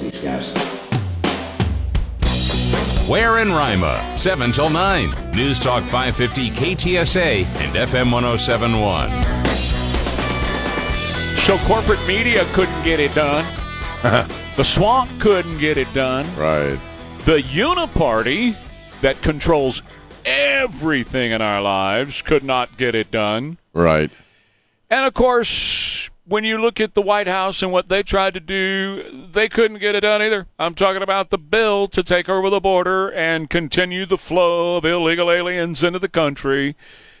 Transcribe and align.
these 0.00 0.18
guys. 0.18 0.52
Ware 3.08 3.38
and 3.38 3.50
Rima, 3.50 4.16
7 4.16 4.52
till 4.52 4.70
9. 4.70 5.32
News 5.32 5.58
Talk 5.58 5.82
550 5.82 6.50
KTSA 6.50 7.44
and 7.44 7.74
FM 7.74 8.12
1071. 8.12 9.10
So 11.40 11.58
corporate 11.66 12.06
media 12.06 12.44
couldn't 12.52 12.84
get 12.84 13.00
it 13.00 13.12
done. 13.14 13.44
the 14.56 14.62
swamp 14.62 15.10
couldn't 15.20 15.58
get 15.58 15.76
it 15.76 15.92
done. 15.92 16.24
Right. 16.36 16.78
The 17.24 17.42
uniparty 17.42 18.54
that 19.00 19.20
controls 19.22 19.82
everything 20.24 21.32
in 21.32 21.42
our 21.42 21.60
lives 21.60 22.22
could 22.22 22.44
not 22.44 22.76
get 22.76 22.94
it 22.94 23.10
done. 23.10 23.58
Right. 23.72 24.10
And 24.88 25.04
of 25.04 25.14
course, 25.14 25.89
when 26.30 26.44
you 26.44 26.58
look 26.58 26.80
at 26.80 26.94
the 26.94 27.02
White 27.02 27.26
House 27.26 27.60
and 27.60 27.72
what 27.72 27.88
they 27.88 28.04
tried 28.04 28.34
to 28.34 28.40
do, 28.40 29.26
they 29.32 29.48
couldn't 29.48 29.78
get 29.80 29.96
it 29.96 30.02
done 30.02 30.22
either. 30.22 30.46
I'm 30.60 30.76
talking 30.76 31.02
about 31.02 31.30
the 31.30 31.38
bill 31.38 31.88
to 31.88 32.04
take 32.04 32.28
over 32.28 32.48
the 32.48 32.60
border 32.60 33.10
and 33.10 33.50
continue 33.50 34.06
the 34.06 34.16
flow 34.16 34.76
of 34.76 34.84
illegal 34.84 35.28
aliens 35.28 35.82
into 35.82 35.98
the 35.98 36.08
country. 36.08 36.76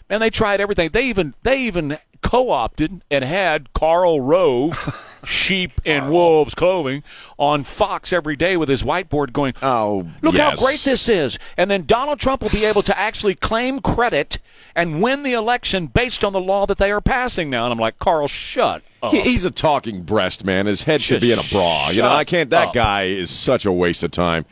And 0.08 0.22
they 0.22 0.30
tried 0.30 0.60
everything. 0.60 0.90
They 0.92 1.08
even 1.08 1.34
they 1.42 1.60
even 1.60 1.98
co-opted 2.22 3.02
and 3.10 3.24
had 3.24 3.72
Karl 3.72 4.20
Rove 4.20 5.20
sheep 5.24 5.72
in 5.84 6.08
wolves 6.10 6.54
clothing 6.54 7.02
on 7.36 7.64
Fox 7.64 8.12
every 8.12 8.36
day 8.36 8.56
with 8.56 8.68
his 8.68 8.84
whiteboard 8.84 9.32
going, 9.32 9.54
Oh, 9.60 10.08
Look 10.22 10.34
yes. 10.34 10.60
how 10.60 10.64
great 10.64 10.80
this 10.84 11.08
is. 11.08 11.36
And 11.56 11.68
then 11.68 11.84
Donald 11.84 12.20
Trump 12.20 12.42
will 12.42 12.50
be 12.50 12.64
able 12.64 12.82
to 12.82 12.96
actually 12.96 13.34
claim 13.34 13.80
credit 13.80 14.38
and 14.76 15.02
win 15.02 15.24
the 15.24 15.32
election 15.32 15.88
based 15.88 16.22
on 16.22 16.32
the 16.32 16.40
law 16.40 16.64
that 16.66 16.78
they 16.78 16.92
are 16.92 17.00
passing 17.00 17.50
now. 17.50 17.64
And 17.64 17.72
I'm 17.72 17.78
like, 17.78 17.98
Karl, 17.98 18.28
shut 18.28 18.82
up. 19.02 19.12
He- 19.12 19.18
uh-huh. 19.20 19.28
He's 19.30 19.44
a 19.44 19.50
talking 19.50 20.02
breast, 20.02 20.44
man. 20.44 20.66
His 20.66 20.82
head 20.82 21.02
should 21.02 21.20
Just 21.20 21.22
be 21.22 21.32
in 21.32 21.38
a 21.38 21.48
bra. 21.52 21.90
You 21.90 22.02
know, 22.02 22.08
I 22.08 22.24
can't. 22.24 22.50
That 22.50 22.68
up. 22.68 22.74
guy 22.74 23.04
is 23.04 23.30
such 23.30 23.64
a 23.66 23.72
waste 23.72 24.02
of 24.02 24.10
time. 24.10 24.44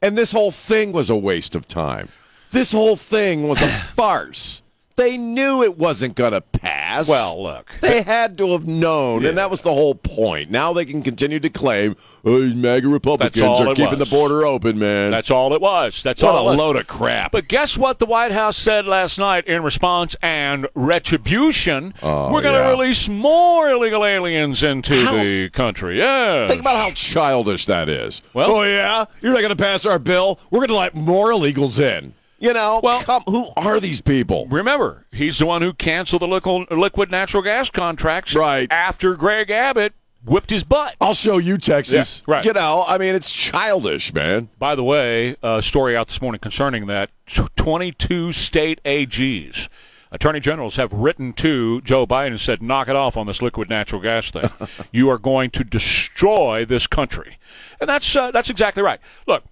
And 0.00 0.18
this 0.18 0.32
whole 0.32 0.50
thing 0.50 0.92
was 0.92 1.10
a 1.10 1.16
waste 1.16 1.54
of 1.54 1.68
time. 1.68 2.08
This 2.50 2.72
whole 2.72 2.96
thing 2.96 3.48
was 3.48 3.62
a 3.62 3.68
farce. 3.96 4.62
They 4.96 5.16
knew 5.16 5.62
it 5.62 5.78
wasn't 5.78 6.16
going 6.16 6.32
to 6.32 6.40
pass. 6.40 6.81
Well, 7.08 7.42
look. 7.42 7.70
They 7.80 8.02
had 8.02 8.38
to 8.38 8.48
have 8.52 8.66
known, 8.66 9.24
and 9.24 9.36
that 9.38 9.50
was 9.50 9.62
the 9.62 9.72
whole 9.72 9.94
point. 9.94 10.50
Now 10.50 10.72
they 10.72 10.84
can 10.84 11.02
continue 11.02 11.40
to 11.40 11.50
claim, 11.50 11.96
oh, 12.24 12.40
MAGA 12.42 12.88
Republicans 12.88 13.42
are 13.42 13.74
keeping 13.74 13.98
was. 13.98 14.08
the 14.10 14.14
border 14.14 14.44
open, 14.46 14.78
man. 14.78 15.10
That's 15.10 15.30
all 15.30 15.52
it 15.54 15.60
was. 15.60 16.02
That's 16.02 16.22
what 16.22 16.34
all 16.34 16.38
a 16.38 16.42
it 16.42 16.50
was. 16.52 16.58
load 16.58 16.76
of 16.76 16.86
crap. 16.86 17.32
But 17.32 17.48
guess 17.48 17.76
what 17.76 17.98
the 17.98 18.06
White 18.06 18.32
House 18.32 18.56
said 18.56 18.86
last 18.86 19.18
night 19.18 19.46
in 19.46 19.62
response 19.62 20.16
and 20.22 20.66
retribution? 20.74 21.94
Oh, 22.02 22.32
We're 22.32 22.42
going 22.42 22.54
to 22.54 22.60
yeah. 22.60 22.70
release 22.70 23.08
more 23.08 23.70
illegal 23.70 24.04
aliens 24.04 24.62
into 24.62 25.04
How- 25.04 25.14
the 25.22 25.50
country. 25.50 25.98
Yeah. 25.98 26.46
Think 26.46 26.60
about 26.60 26.76
how 26.76 26.90
childish 26.92 27.66
that 27.66 27.88
is. 27.88 28.22
Well- 28.34 28.50
oh 28.52 28.62
yeah, 28.62 29.04
you're 29.20 29.32
not 29.32 29.40
going 29.40 29.54
to 29.56 29.62
pass 29.62 29.84
our 29.86 29.98
bill. 29.98 30.38
We're 30.50 30.60
going 30.60 30.68
to 30.68 30.74
let 30.76 30.94
more 30.94 31.30
illegals 31.30 31.78
in. 31.78 32.14
You 32.42 32.52
know, 32.52 32.80
Well- 32.82 33.02
come, 33.02 33.22
who 33.28 33.46
are 33.56 33.78
these 33.78 34.00
people? 34.00 34.46
Remember, 34.50 35.06
he's 35.12 35.38
the 35.38 35.46
one 35.46 35.62
who 35.62 35.72
canceled 35.72 36.22
the 36.22 36.28
liquid, 36.28 36.70
liquid 36.70 37.10
natural 37.10 37.42
gas 37.42 37.70
contracts 37.70 38.34
Right. 38.34 38.66
after 38.70 39.14
Greg 39.14 39.48
Abbott 39.50 39.92
whipped 40.24 40.50
his 40.50 40.64
butt. 40.64 40.96
I'll 41.00 41.14
show 41.14 41.38
you, 41.38 41.56
Texas. 41.56 42.22
Yeah, 42.26 42.34
right. 42.34 42.44
You 42.44 42.52
know, 42.52 42.84
I 42.86 42.98
mean, 42.98 43.14
it's 43.14 43.30
childish, 43.30 44.12
man. 44.12 44.48
By 44.58 44.74
the 44.74 44.82
way, 44.84 45.36
a 45.42 45.62
story 45.62 45.96
out 45.96 46.08
this 46.08 46.20
morning 46.20 46.40
concerning 46.40 46.86
that 46.88 47.10
22 47.56 48.32
state 48.32 48.80
AGs, 48.84 49.68
attorney 50.10 50.40
generals, 50.40 50.76
have 50.76 50.92
written 50.92 51.32
to 51.34 51.80
Joe 51.82 52.06
Biden 52.06 52.28
and 52.28 52.40
said, 52.40 52.60
knock 52.60 52.88
it 52.88 52.96
off 52.96 53.16
on 53.16 53.26
this 53.26 53.40
liquid 53.40 53.68
natural 53.70 54.00
gas 54.00 54.30
thing. 54.32 54.50
you 54.92 55.08
are 55.10 55.18
going 55.18 55.50
to 55.50 55.64
destroy 55.64 56.64
this 56.64 56.86
country. 56.86 57.38
And 57.80 57.88
that's, 57.88 58.14
uh, 58.16 58.30
that's 58.30 58.50
exactly 58.50 58.82
right. 58.82 59.00
Look, 59.26 59.44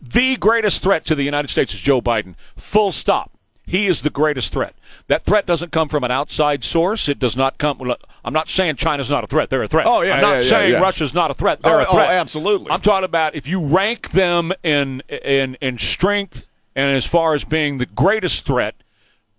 the 0.00 0.36
greatest 0.36 0.82
threat 0.82 1.04
to 1.06 1.14
the 1.14 1.22
United 1.22 1.48
States 1.48 1.74
is 1.74 1.80
Joe 1.80 2.00
Biden. 2.00 2.34
Full 2.56 2.92
stop. 2.92 3.30
He 3.64 3.86
is 3.86 4.02
the 4.02 4.10
greatest 4.10 4.52
threat. 4.52 4.74
That 5.06 5.24
threat 5.24 5.46
doesn't 5.46 5.70
come 5.70 5.88
from 5.88 6.02
an 6.02 6.10
outside 6.10 6.64
source. 6.64 7.08
It 7.08 7.18
does 7.20 7.36
not 7.36 7.58
come. 7.58 7.94
I'm 8.24 8.32
not 8.32 8.48
saying 8.48 8.76
China's 8.76 9.08
not 9.08 9.22
a 9.22 9.26
threat. 9.28 9.50
They're 9.50 9.62
a 9.62 9.68
threat. 9.68 9.86
Oh, 9.86 10.02
yeah, 10.02 10.16
I'm 10.16 10.22
not 10.22 10.30
yeah, 10.30 10.34
yeah, 10.36 10.42
saying 10.42 10.72
yeah. 10.72 10.78
Russia's 10.80 11.14
not 11.14 11.30
a 11.30 11.34
threat. 11.34 11.62
They're 11.62 11.76
Oh, 11.76 11.84
a 11.84 11.86
oh, 11.86 11.92
threat. 11.92 12.08
oh, 12.08 12.12
absolutely. 12.12 12.70
I'm 12.72 12.80
talking 12.80 13.04
about 13.04 13.36
if 13.36 13.46
you 13.46 13.64
rank 13.64 14.10
them 14.10 14.52
in 14.64 15.02
in 15.08 15.56
in 15.60 15.78
strength 15.78 16.44
and 16.74 16.96
as 16.96 17.06
far 17.06 17.34
as 17.34 17.44
being 17.44 17.78
the 17.78 17.86
greatest 17.86 18.44
threat, 18.44 18.74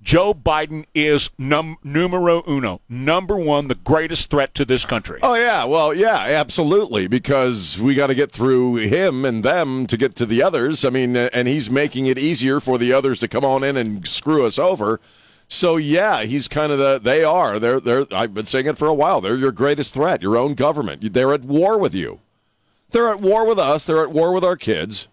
Joe 0.03 0.33
Biden 0.33 0.83
is 0.93 1.29
num- 1.37 1.77
numero 1.81 2.43
uno, 2.45 2.81
number 2.89 3.37
one, 3.37 3.69
the 3.69 3.75
greatest 3.75 4.29
threat 4.29 4.53
to 4.55 4.65
this 4.65 4.85
country. 4.85 5.19
Oh 5.23 5.35
yeah, 5.35 5.63
well, 5.63 5.93
yeah, 5.93 6.17
absolutely, 6.17 7.07
because 7.07 7.79
we 7.79 7.95
got 7.95 8.07
to 8.07 8.15
get 8.15 8.31
through 8.31 8.75
him 8.75 9.23
and 9.23 9.43
them 9.43 9.87
to 9.87 9.95
get 9.95 10.15
to 10.17 10.25
the 10.25 10.43
others. 10.43 10.83
I 10.83 10.89
mean, 10.89 11.15
uh, 11.15 11.29
and 11.33 11.47
he's 11.47 11.69
making 11.69 12.07
it 12.07 12.19
easier 12.19 12.59
for 12.59 12.77
the 12.77 12.91
others 12.91 13.17
to 13.19 13.29
come 13.29 13.45
on 13.45 13.63
in 13.63 13.77
and 13.77 14.05
screw 14.05 14.45
us 14.45 14.59
over. 14.59 14.99
So 15.47 15.77
yeah, 15.77 16.23
he's 16.23 16.49
kind 16.49 16.71
of 16.73 16.79
the. 16.79 16.99
They 17.01 17.23
are. 17.23 17.57
They're. 17.57 17.79
They're. 17.79 18.05
I've 18.11 18.33
been 18.33 18.45
saying 18.45 18.65
it 18.65 18.77
for 18.77 18.87
a 18.87 18.93
while. 18.93 19.21
They're 19.21 19.37
your 19.37 19.51
greatest 19.51 19.93
threat. 19.93 20.21
Your 20.21 20.35
own 20.35 20.53
government. 20.53 21.13
They're 21.13 21.33
at 21.33 21.45
war 21.45 21.77
with 21.77 21.93
you. 21.93 22.19
They're 22.91 23.09
at 23.09 23.21
war 23.21 23.45
with 23.45 23.59
us. 23.59 23.85
They're 23.85 24.03
at 24.03 24.11
war 24.11 24.33
with 24.33 24.43
our 24.43 24.57
kids. 24.57 25.07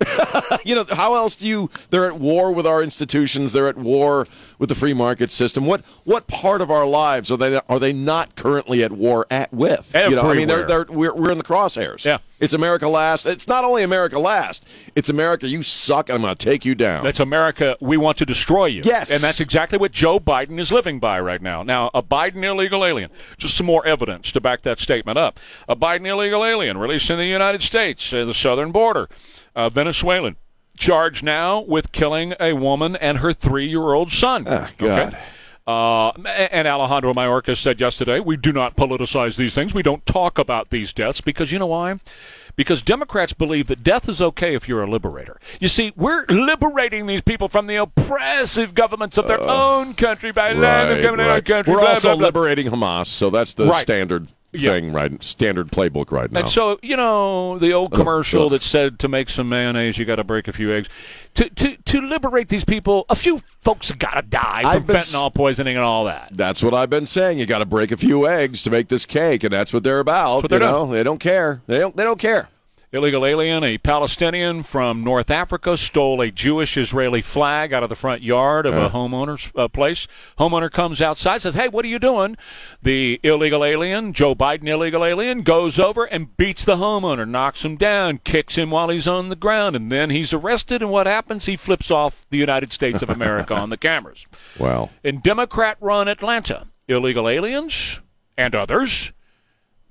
you 0.64 0.74
know 0.76 0.84
how 0.90 1.14
else 1.14 1.34
do 1.34 1.48
you 1.48 1.68
they're 1.90 2.06
at 2.06 2.18
war 2.18 2.52
with 2.52 2.66
our 2.66 2.82
institutions 2.82 3.52
they're 3.52 3.66
at 3.66 3.76
war 3.76 4.26
with 4.58 4.68
the 4.68 4.74
free 4.74 4.92
market 4.94 5.28
system 5.30 5.66
what 5.66 5.84
what 6.04 6.28
part 6.28 6.60
of 6.60 6.70
our 6.70 6.86
lives 6.86 7.32
are 7.32 7.36
they 7.36 7.60
are 7.68 7.78
they 7.80 7.92
not 7.92 8.36
currently 8.36 8.84
at 8.84 8.92
war 8.92 9.26
at 9.30 9.52
with 9.52 9.90
you 9.94 10.10
know 10.14 10.22
i 10.22 10.34
mean 10.34 10.46
they're, 10.46 10.66
they're 10.66 10.86
we're, 10.88 11.12
we're 11.14 11.32
in 11.32 11.38
the 11.38 11.42
crosshairs 11.44 12.04
Yeah. 12.04 12.18
it's 12.38 12.52
america 12.52 12.86
last 12.86 13.26
it's 13.26 13.48
not 13.48 13.64
only 13.64 13.82
america 13.82 14.20
last 14.20 14.64
it's 14.94 15.08
america 15.08 15.48
you 15.48 15.62
suck 15.62 16.08
and 16.08 16.14
i'm 16.16 16.22
going 16.22 16.36
to 16.36 16.44
take 16.44 16.64
you 16.64 16.76
down 16.76 17.02
That's 17.02 17.18
America. 17.20 17.76
We 17.80 17.96
want 17.96 18.18
to 18.18 18.26
destroy 18.26 18.66
you. 18.66 18.82
Yes. 18.84 19.10
And 19.10 19.20
that's 19.22 19.40
exactly 19.40 19.78
what 19.78 19.92
Joe 19.92 20.18
Biden 20.20 20.58
is 20.58 20.70
living 20.72 20.98
by 20.98 21.20
right 21.20 21.42
now. 21.42 21.62
Now, 21.62 21.90
a 21.94 22.02
Biden 22.02 22.42
illegal 22.44 22.84
alien. 22.84 23.10
Just 23.36 23.56
some 23.56 23.66
more 23.66 23.84
evidence 23.86 24.30
to 24.32 24.40
back 24.40 24.62
that 24.62 24.78
statement 24.80 25.18
up. 25.18 25.38
A 25.68 25.76
Biden 25.76 26.06
illegal 26.06 26.44
alien 26.44 26.78
released 26.78 27.10
in 27.10 27.18
the 27.18 27.24
United 27.26 27.62
States, 27.62 28.12
uh, 28.12 28.24
the 28.24 28.34
southern 28.34 28.72
border, 28.72 29.08
uh, 29.58 29.68
Venezuelan. 29.68 30.36
Charged 30.78 31.24
now 31.24 31.58
with 31.60 31.90
killing 31.90 32.34
a 32.38 32.52
woman 32.52 32.94
and 32.96 33.18
her 33.18 33.32
three 33.32 33.66
year 33.66 33.92
old 33.92 34.12
son. 34.12 34.46
Ah, 34.48 34.70
God. 34.78 35.08
Okay? 35.14 35.18
Uh, 35.66 36.10
and 36.50 36.66
Alejandro 36.66 37.12
Mayorkas 37.12 37.58
said 37.60 37.78
yesterday, 37.78 38.20
we 38.20 38.36
do 38.38 38.52
not 38.54 38.74
politicize 38.76 39.36
these 39.36 39.52
things. 39.54 39.74
We 39.74 39.82
don't 39.82 40.06
talk 40.06 40.38
about 40.38 40.70
these 40.70 40.94
deaths 40.94 41.20
because 41.20 41.52
you 41.52 41.58
know 41.58 41.66
why? 41.66 41.98
Because 42.56 42.80
Democrats 42.80 43.32
believe 43.34 43.66
that 43.66 43.84
death 43.84 44.08
is 44.08 44.22
okay 44.22 44.54
if 44.54 44.66
you're 44.66 44.82
a 44.82 44.88
liberator. 44.90 45.38
You 45.60 45.68
see, 45.68 45.92
we're 45.94 46.24
liberating 46.30 47.06
these 47.06 47.20
people 47.20 47.48
from 47.48 47.66
the 47.66 47.76
oppressive 47.76 48.74
governments 48.74 49.18
of 49.18 49.26
their 49.28 49.42
own 49.42 49.92
country 49.94 50.32
by 50.32 50.52
letting 50.54 50.96
them 50.96 51.04
come 51.04 51.20
into 51.20 51.30
our 51.30 51.40
country. 51.42 51.74
we're 51.74 51.80
blah, 51.80 51.90
also 51.90 52.08
blah, 52.10 52.16
blah. 52.16 52.26
liberating 52.28 52.68
hamas 52.68 53.06
so 53.08 53.28
that's 53.28 53.52
the 53.54 53.66
Right. 53.66 53.82
standard 53.82 54.28
Yeah. 54.58 54.72
thing 54.72 54.92
right 54.92 55.22
standard 55.22 55.68
playbook 55.70 56.10
right 56.10 56.30
now 56.30 56.40
And 56.40 56.48
so, 56.48 56.78
you 56.82 56.96
know, 56.96 57.58
the 57.58 57.72
old 57.72 57.92
commercial 57.94 58.48
that 58.50 58.62
said 58.62 58.98
to 59.00 59.08
make 59.08 59.30
some 59.30 59.48
mayonnaise, 59.48 59.98
you 59.98 60.04
got 60.04 60.16
to 60.16 60.24
break 60.24 60.48
a 60.48 60.52
few 60.52 60.72
eggs. 60.72 60.88
To, 61.34 61.48
to, 61.48 61.76
to 61.76 62.00
liberate 62.00 62.48
these 62.48 62.64
people, 62.64 63.06
a 63.08 63.14
few 63.16 63.42
folks 63.62 63.92
got 63.92 64.14
to 64.14 64.22
die 64.22 64.62
from 64.74 64.84
fentanyl 64.84 65.32
poisoning 65.32 65.76
and 65.76 65.84
all 65.84 66.04
that. 66.06 66.30
That's 66.32 66.62
what 66.62 66.74
I've 66.74 66.90
been 66.90 67.06
saying. 67.06 67.38
You 67.38 67.46
got 67.46 67.58
to 67.58 67.66
break 67.66 67.92
a 67.92 67.96
few 67.96 68.26
eggs 68.28 68.62
to 68.64 68.70
make 68.70 68.88
this 68.88 69.06
cake, 69.06 69.44
and 69.44 69.52
that's 69.52 69.72
what 69.72 69.82
they're 69.84 70.00
about. 70.00 70.42
what 70.42 70.50
they're 70.50 70.60
you 70.60 70.66
know, 70.66 70.90
they 70.90 71.02
don't 71.02 71.20
care. 71.20 71.62
They 71.66 71.78
don't. 71.78 71.96
They 71.96 72.04
don't 72.04 72.18
care. 72.18 72.48
Illegal 72.90 73.26
alien, 73.26 73.62
a 73.64 73.76
Palestinian 73.76 74.62
from 74.62 75.04
North 75.04 75.30
Africa, 75.30 75.76
stole 75.76 76.22
a 76.22 76.30
Jewish 76.30 76.74
Israeli 76.74 77.20
flag 77.20 77.70
out 77.74 77.82
of 77.82 77.90
the 77.90 77.94
front 77.94 78.22
yard 78.22 78.64
of 78.64 78.74
a 78.74 78.88
homeowner's 78.88 79.52
uh, 79.54 79.68
place. 79.68 80.08
Homeowner 80.38 80.70
comes 80.72 81.02
outside, 81.02 81.42
says, 81.42 81.54
Hey, 81.54 81.68
what 81.68 81.84
are 81.84 81.88
you 81.88 81.98
doing? 81.98 82.38
The 82.82 83.20
illegal 83.22 83.62
alien, 83.62 84.14
Joe 84.14 84.34
Biden 84.34 84.66
illegal 84.68 85.04
alien, 85.04 85.42
goes 85.42 85.78
over 85.78 86.04
and 86.06 86.34
beats 86.38 86.64
the 86.64 86.76
homeowner, 86.76 87.28
knocks 87.28 87.62
him 87.62 87.76
down, 87.76 88.20
kicks 88.24 88.56
him 88.56 88.70
while 88.70 88.88
he's 88.88 89.06
on 89.06 89.28
the 89.28 89.36
ground, 89.36 89.76
and 89.76 89.92
then 89.92 90.08
he's 90.08 90.32
arrested. 90.32 90.80
And 90.80 90.90
what 90.90 91.06
happens? 91.06 91.44
He 91.44 91.58
flips 91.58 91.90
off 91.90 92.24
the 92.30 92.38
United 92.38 92.72
States 92.72 93.02
of 93.02 93.10
America 93.10 93.54
on 93.54 93.68
the 93.68 93.76
cameras. 93.88 94.26
Well, 94.58 94.88
In 95.04 95.20
Democrat 95.20 95.76
run 95.82 96.08
Atlanta, 96.08 96.68
illegal 96.86 97.28
aliens 97.28 98.00
and 98.34 98.54
others, 98.54 99.12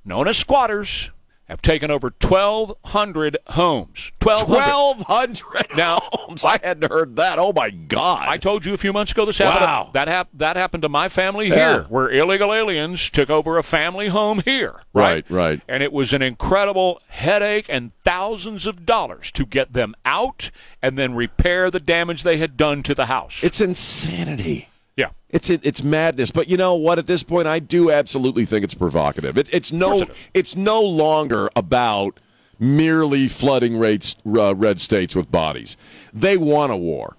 known 0.03 0.27
as 0.27 0.37
squatters, 0.37 1.11
have 1.47 1.61
taken 1.61 1.89
over 1.89 2.11
1,200 2.21 3.37
homes. 3.47 4.11
1,200. 4.21 4.45
twelve 4.63 5.01
hundred 5.03 5.77
Now- 5.77 5.99
homes. 6.01 6.43
I 6.43 6.59
hadn't 6.61 6.91
heard 6.91 7.15
that. 7.15 7.39
Oh 7.39 7.53
my 7.53 7.69
God! 7.69 8.27
I 8.27 8.37
told 8.37 8.65
you 8.65 8.73
a 8.73 8.77
few 8.77 8.91
months 8.91 9.11
ago 9.13 9.25
this 9.25 9.37
happened. 9.37 9.61
Wow. 9.65 9.89
That, 9.93 10.07
hap- 10.07 10.29
that 10.33 10.55
happened 10.57 10.83
to 10.83 10.89
my 10.89 11.07
family 11.09 11.47
Yeah. 11.47 11.55
here, 11.55 11.83
where 11.89 12.09
illegal 12.09 12.53
aliens 12.53 13.09
took 13.09 13.29
over 13.29 13.57
a 13.57 13.63
family 13.63 14.09
home 14.09 14.41
here. 14.43 14.81
Right, 14.93 15.25
right. 15.29 15.61
And 15.67 15.81
it 15.83 15.93
was 15.93 16.11
an 16.13 16.21
incredible 16.21 17.01
headache 17.07 17.67
and 17.69 17.91
thousands 18.03 18.65
of 18.65 18.85
dollars 18.85 19.31
to 19.31 19.45
get 19.45 19.73
them 19.73 19.95
out 20.03 20.51
and 20.81 20.97
then 20.97 21.15
repair 21.15 21.71
the 21.71 21.79
damage 21.79 22.23
they 22.23 22.37
had 22.37 22.57
done 22.57 22.83
to 22.83 22.93
the 22.95 23.05
house. 23.05 23.39
it's 23.41 23.61
insanity. 23.61 24.67
Yeah. 24.97 25.09
It's 25.29 25.49
it, 25.49 25.65
it's 25.65 25.83
madness. 25.83 26.31
But 26.31 26.49
you 26.49 26.57
know 26.57 26.75
what? 26.75 26.97
At 26.99 27.07
this 27.07 27.23
point, 27.23 27.47
I 27.47 27.59
do 27.59 27.91
absolutely 27.91 28.45
think 28.45 28.63
it's 28.63 28.73
provocative. 28.73 29.37
It, 29.37 29.53
it's 29.53 29.71
no 29.71 30.01
it 30.01 30.09
is. 30.33 30.57
no 30.57 30.81
longer 30.81 31.49
about 31.55 32.19
merely 32.59 33.27
flooding 33.27 33.77
rates, 33.77 34.15
uh, 34.25 34.55
red 34.55 34.79
states 34.81 35.15
with 35.15 35.31
bodies. 35.31 35.77
They 36.13 36.37
want 36.37 36.71
a 36.71 36.77
war. 36.77 37.15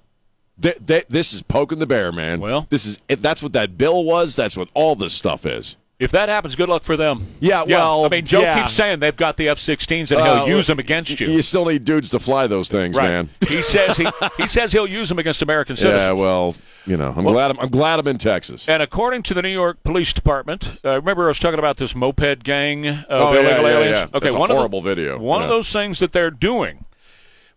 They, 0.58 0.74
they, 0.84 1.04
this 1.08 1.32
is 1.32 1.42
poking 1.42 1.78
the 1.78 1.86
bear, 1.86 2.10
man. 2.10 2.40
Well- 2.40 2.66
this 2.68 2.84
is 2.84 2.98
if 3.08 3.22
that's 3.22 3.42
what 3.42 3.52
that 3.52 3.78
bill 3.78 4.04
was. 4.04 4.34
That's 4.36 4.56
what 4.56 4.68
all 4.74 4.96
this 4.96 5.12
stuff 5.12 5.46
is. 5.46 5.76
If 5.98 6.12
that 6.12 6.28
happens, 6.28 6.54
good 6.54 6.68
luck 6.68 6.84
for 6.84 6.96
them. 6.96 7.26
Yeah, 7.40 7.64
well, 7.64 8.04
I 8.04 8.08
mean, 8.08 8.24
Joe 8.24 8.40
yeah. 8.40 8.60
keeps 8.62 8.72
saying 8.72 9.00
they've 9.00 9.16
got 9.16 9.36
the 9.36 9.48
F-16s 9.48 10.12
and 10.12 10.20
Uh, 10.20 10.44
he'll 10.44 10.56
use 10.56 10.68
them 10.68 10.78
against 10.78 11.18
you. 11.18 11.26
You 11.26 11.42
still 11.42 11.64
need 11.64 11.84
dudes 11.84 12.10
to 12.10 12.20
fly 12.20 12.46
those 12.46 12.68
things, 12.68 12.94
right? 12.94 13.08
man. 13.08 13.30
he 13.48 13.62
says 13.62 13.96
he 13.96 14.06
he 14.36 14.46
says 14.46 14.70
he'll 14.70 14.86
use 14.86 15.08
them 15.08 15.18
against 15.18 15.42
American 15.42 15.76
citizens. 15.76 16.00
Yeah, 16.00 16.12
well, 16.12 16.54
you 16.88 16.96
know, 16.96 17.12
I'm 17.16 17.24
glad 17.24 17.50
I'm, 17.50 17.60
I'm 17.60 17.68
glad 17.68 18.00
I'm 18.00 18.06
in 18.08 18.18
Texas. 18.18 18.68
And 18.68 18.82
according 18.82 19.22
to 19.24 19.34
the 19.34 19.42
New 19.42 19.48
York 19.48 19.82
Police 19.82 20.12
Department, 20.12 20.78
uh, 20.84 20.94
remember 20.96 21.26
I 21.26 21.28
was 21.28 21.38
talking 21.38 21.58
about 21.58 21.76
this 21.76 21.94
moped 21.94 22.42
gang 22.42 22.86
of 22.86 23.04
Oh, 23.10 23.32
yeah, 23.34 23.40
illegal 23.40 23.62
yeah, 23.62 23.76
aliens. 23.76 23.90
yeah. 23.92 24.06
Okay, 24.16 24.26
That's 24.26 24.34
a 24.34 24.38
one 24.38 24.50
horrible 24.50 24.80
the, 24.82 24.94
video. 24.94 25.18
One 25.18 25.42
of 25.42 25.48
those 25.48 25.70
things 25.72 25.98
that 25.98 26.12
they're 26.12 26.30
doing 26.30 26.84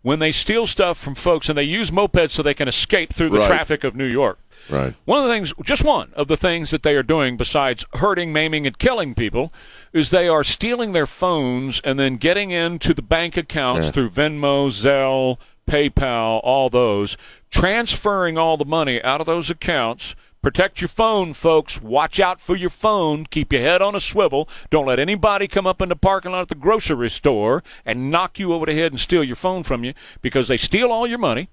when 0.02 0.18
they 0.18 0.32
steal 0.32 0.66
stuff 0.66 0.98
from 0.98 1.14
folks 1.14 1.48
and 1.48 1.56
they 1.56 1.62
use 1.62 1.90
mopeds 1.90 2.32
so 2.32 2.42
they 2.42 2.54
can 2.54 2.68
escape 2.68 3.14
through 3.14 3.30
the 3.30 3.38
Right. 3.38 3.46
traffic 3.46 3.84
of 3.84 3.94
New 3.94 4.04
York. 4.06 4.38
Right. 4.68 4.94
One 5.06 5.18
of 5.20 5.26
the 5.26 5.32
things, 5.32 5.52
just 5.64 5.82
one 5.84 6.12
of 6.14 6.28
the 6.28 6.36
things 6.36 6.70
that 6.70 6.82
they 6.84 6.94
are 6.94 7.02
doing 7.02 7.36
besides 7.36 7.84
hurting, 7.94 8.32
maiming, 8.32 8.66
and 8.66 8.76
killing 8.78 9.14
people 9.14 9.52
is 9.92 10.10
they 10.10 10.28
are 10.28 10.44
stealing 10.44 10.92
their 10.92 11.06
phones 11.06 11.80
and 11.84 11.98
then 11.98 12.16
getting 12.16 12.50
into 12.52 12.94
the 12.94 13.02
bank 13.02 13.36
accounts 13.36 13.90
through 13.90 14.10
Venmo, 14.10 14.68
Zelle, 14.70 15.38
PayPal, 15.66 16.40
all 16.42 16.70
those, 16.70 17.16
transferring 17.50 18.36
all 18.36 18.56
the 18.56 18.64
money 18.64 19.02
out 19.02 19.20
of 19.20 19.26
those 19.26 19.50
accounts. 19.50 20.14
Protect 20.42 20.80
your 20.80 20.88
phone, 20.88 21.34
folks. 21.34 21.80
Watch 21.80 22.18
out 22.18 22.40
for 22.40 22.56
your 22.56 22.70
phone. 22.70 23.26
Keep 23.26 23.52
your 23.52 23.62
head 23.62 23.80
on 23.80 23.94
a 23.94 24.00
swivel. 24.00 24.48
Don't 24.70 24.86
let 24.86 24.98
anybody 24.98 25.46
come 25.46 25.68
up 25.68 25.80
in 25.80 25.88
the 25.88 25.94
parking 25.94 26.32
lot 26.32 26.40
at 26.40 26.48
the 26.48 26.56
grocery 26.56 27.10
store 27.10 27.62
and 27.84 28.10
knock 28.10 28.40
you 28.40 28.52
over 28.52 28.66
the 28.66 28.74
head 28.74 28.90
and 28.90 29.00
steal 29.00 29.22
your 29.22 29.36
phone 29.36 29.62
from 29.62 29.84
you 29.84 29.94
because 30.20 30.48
they 30.48 30.56
steal 30.56 30.90
all 30.90 31.06
your 31.06 31.18
money. 31.18 31.48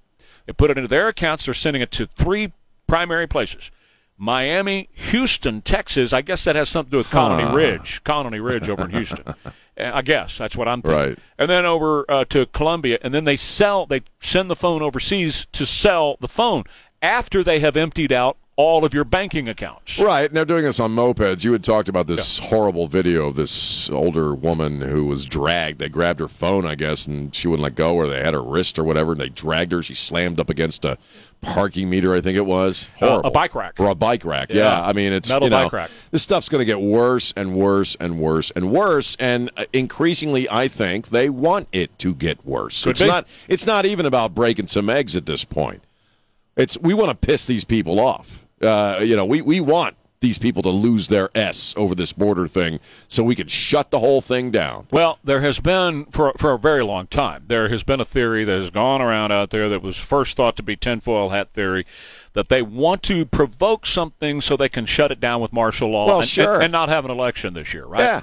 They 0.46 0.52
put 0.52 0.70
it 0.70 0.76
into 0.76 0.88
their 0.88 1.06
accounts. 1.06 1.44
They're 1.44 1.54
sending 1.54 1.82
it 1.82 1.92
to 1.92 2.06
three 2.06 2.52
primary 2.88 3.28
places. 3.28 3.70
Miami, 4.22 4.90
Houston, 4.92 5.62
Texas. 5.62 6.12
I 6.12 6.20
guess 6.20 6.44
that 6.44 6.54
has 6.54 6.68
something 6.68 6.90
to 6.90 6.94
do 6.94 6.98
with 6.98 7.10
Colony 7.10 7.56
Ridge. 7.56 8.04
Colony 8.04 8.38
Ridge 8.38 8.68
over 8.68 8.84
in 8.84 8.90
Houston. 8.90 9.34
Uh, 9.78 9.92
I 9.94 10.02
guess 10.02 10.36
that's 10.36 10.56
what 10.56 10.66
I'm 10.68 10.82
thinking. 10.82 10.98
Right. 10.98 11.18
And 11.38 11.48
then 11.48 11.64
over 11.64 12.04
uh, 12.10 12.24
to 12.26 12.44
Colombia, 12.46 12.98
and 13.02 13.14
then 13.14 13.24
they 13.24 13.36
sell. 13.36 13.86
They 13.86 14.02
send 14.18 14.50
the 14.50 14.56
phone 14.56 14.82
overseas 14.82 15.46
to 15.52 15.64
sell 15.64 16.16
the 16.20 16.28
phone 16.28 16.64
after 17.00 17.42
they 17.42 17.60
have 17.60 17.76
emptied 17.76 18.12
out 18.12 18.36
all 18.56 18.84
of 18.84 18.92
your 18.92 19.04
banking 19.04 19.48
accounts. 19.48 19.98
Right, 19.98 20.26
and 20.26 20.36
they're 20.36 20.44
doing 20.44 20.64
this 20.64 20.80
on 20.80 20.94
mopeds. 20.94 21.44
You 21.44 21.52
had 21.52 21.64
talked 21.64 21.88
about 21.88 22.06
this 22.06 22.38
horrible 22.38 22.88
video 22.88 23.28
of 23.28 23.36
this 23.36 23.88
older 23.88 24.34
woman 24.34 24.80
who 24.82 25.06
was 25.06 25.24
dragged. 25.24 25.78
They 25.78 25.88
grabbed 25.88 26.20
her 26.20 26.28
phone, 26.28 26.66
I 26.66 26.74
guess, 26.74 27.06
and 27.06 27.34
she 27.34 27.48
wouldn't 27.48 27.62
let 27.62 27.74
go, 27.74 27.94
or 27.94 28.06
they 28.06 28.20
had 28.20 28.34
her 28.34 28.42
wrist 28.42 28.78
or 28.78 28.84
whatever, 28.84 29.12
and 29.12 29.20
they 29.20 29.30
dragged 29.30 29.72
her. 29.72 29.82
She 29.82 29.94
slammed 29.94 30.38
up 30.38 30.50
against 30.50 30.84
a 30.84 30.98
parking 31.40 31.88
meter, 31.88 32.14
I 32.14 32.20
think 32.20 32.36
it 32.36 32.44
was. 32.44 32.86
Uh, 33.00 33.22
a 33.24 33.30
bike 33.30 33.54
rack. 33.54 33.74
Or 33.78 33.88
a 33.88 33.94
bike 33.94 34.26
rack, 34.26 34.50
yeah. 34.50 34.56
Yeah. 34.64 34.86
I 34.86 34.92
mean, 34.92 35.12
it's 35.14 35.28
Metal 35.28 35.46
you 35.46 35.50
know, 35.50 35.64
bike 35.64 35.72
rack. 35.72 35.90
This 36.10 36.22
stuff's 36.22 36.50
going 36.50 36.60
to 36.60 36.66
get 36.66 36.80
worse 36.80 37.32
and 37.36 37.54
worse 37.54 37.96
and 37.98 38.18
worse 38.18 38.50
and 38.50 38.70
worse, 38.70 39.16
and 39.18 39.50
uh, 39.56 39.64
increasingly, 39.72 40.50
I 40.50 40.68
think 40.68 41.08
they 41.08 41.30
want 41.30 41.68
it 41.72 41.98
to 42.00 42.14
get 42.14 42.44
worse. 42.44 42.84
Could 42.84 42.90
it's 42.90 43.00
be. 43.00 43.06
not. 43.06 43.26
It's 43.48 43.64
not 43.64 43.86
even 43.86 44.04
about 44.04 44.34
breaking 44.34 44.66
some 44.66 44.90
eggs 44.90 45.16
at 45.16 45.24
this 45.24 45.44
point. 45.44 45.82
It's 46.56 46.78
we 46.78 46.94
want 46.94 47.10
to 47.10 47.26
piss 47.26 47.46
these 47.46 47.64
people 47.64 48.00
off. 48.00 48.44
Uh, 48.60 49.00
you 49.02 49.16
know, 49.16 49.24
we, 49.24 49.40
we 49.40 49.60
want 49.60 49.96
these 50.20 50.36
people 50.36 50.60
to 50.62 50.68
lose 50.68 51.08
their 51.08 51.30
s 51.34 51.72
over 51.78 51.94
this 51.94 52.12
border 52.12 52.46
thing, 52.46 52.78
so 53.08 53.22
we 53.22 53.34
can 53.34 53.48
shut 53.48 53.90
the 53.90 54.00
whole 54.00 54.20
thing 54.20 54.50
down. 54.50 54.86
Well, 54.90 55.18
there 55.24 55.40
has 55.40 55.60
been 55.60 56.04
for 56.06 56.34
for 56.36 56.52
a 56.52 56.58
very 56.58 56.84
long 56.84 57.06
time. 57.06 57.44
There 57.46 57.70
has 57.70 57.82
been 57.82 58.00
a 58.00 58.04
theory 58.04 58.44
that 58.44 58.60
has 58.60 58.68
gone 58.70 59.00
around 59.00 59.32
out 59.32 59.48
there 59.48 59.70
that 59.70 59.80
was 59.82 59.96
first 59.96 60.36
thought 60.36 60.56
to 60.56 60.62
be 60.62 60.76
tinfoil 60.76 61.30
hat 61.30 61.54
theory, 61.54 61.86
that 62.34 62.48
they 62.50 62.60
want 62.60 63.02
to 63.04 63.24
provoke 63.24 63.86
something 63.86 64.42
so 64.42 64.58
they 64.58 64.68
can 64.68 64.84
shut 64.84 65.10
it 65.10 65.20
down 65.20 65.40
with 65.40 65.54
martial 65.54 65.88
law 65.90 66.06
Well, 66.06 66.20
and, 66.20 66.28
sure. 66.28 66.54
and, 66.56 66.64
and 66.64 66.72
not 66.72 66.90
have 66.90 67.06
an 67.06 67.10
election 67.10 67.54
this 67.54 67.72
year, 67.72 67.86
right? 67.86 68.00
Yeah. 68.02 68.22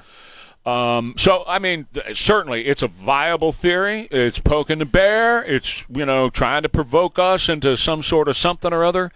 Um, 0.66 1.14
so, 1.16 1.44
I 1.46 1.58
mean, 1.58 1.86
certainly 2.12 2.66
it's 2.66 2.82
a 2.82 2.88
viable 2.88 3.52
theory. 3.52 4.08
It's 4.10 4.38
poking 4.38 4.78
the 4.78 4.86
bear. 4.86 5.42
It's, 5.44 5.84
you 5.88 6.04
know, 6.04 6.28
trying 6.28 6.62
to 6.62 6.68
provoke 6.68 7.18
us 7.18 7.48
into 7.48 7.76
some 7.76 8.02
sort 8.02 8.28
of 8.28 8.36
something 8.36 8.72
or 8.72 8.84
other. 8.84 9.10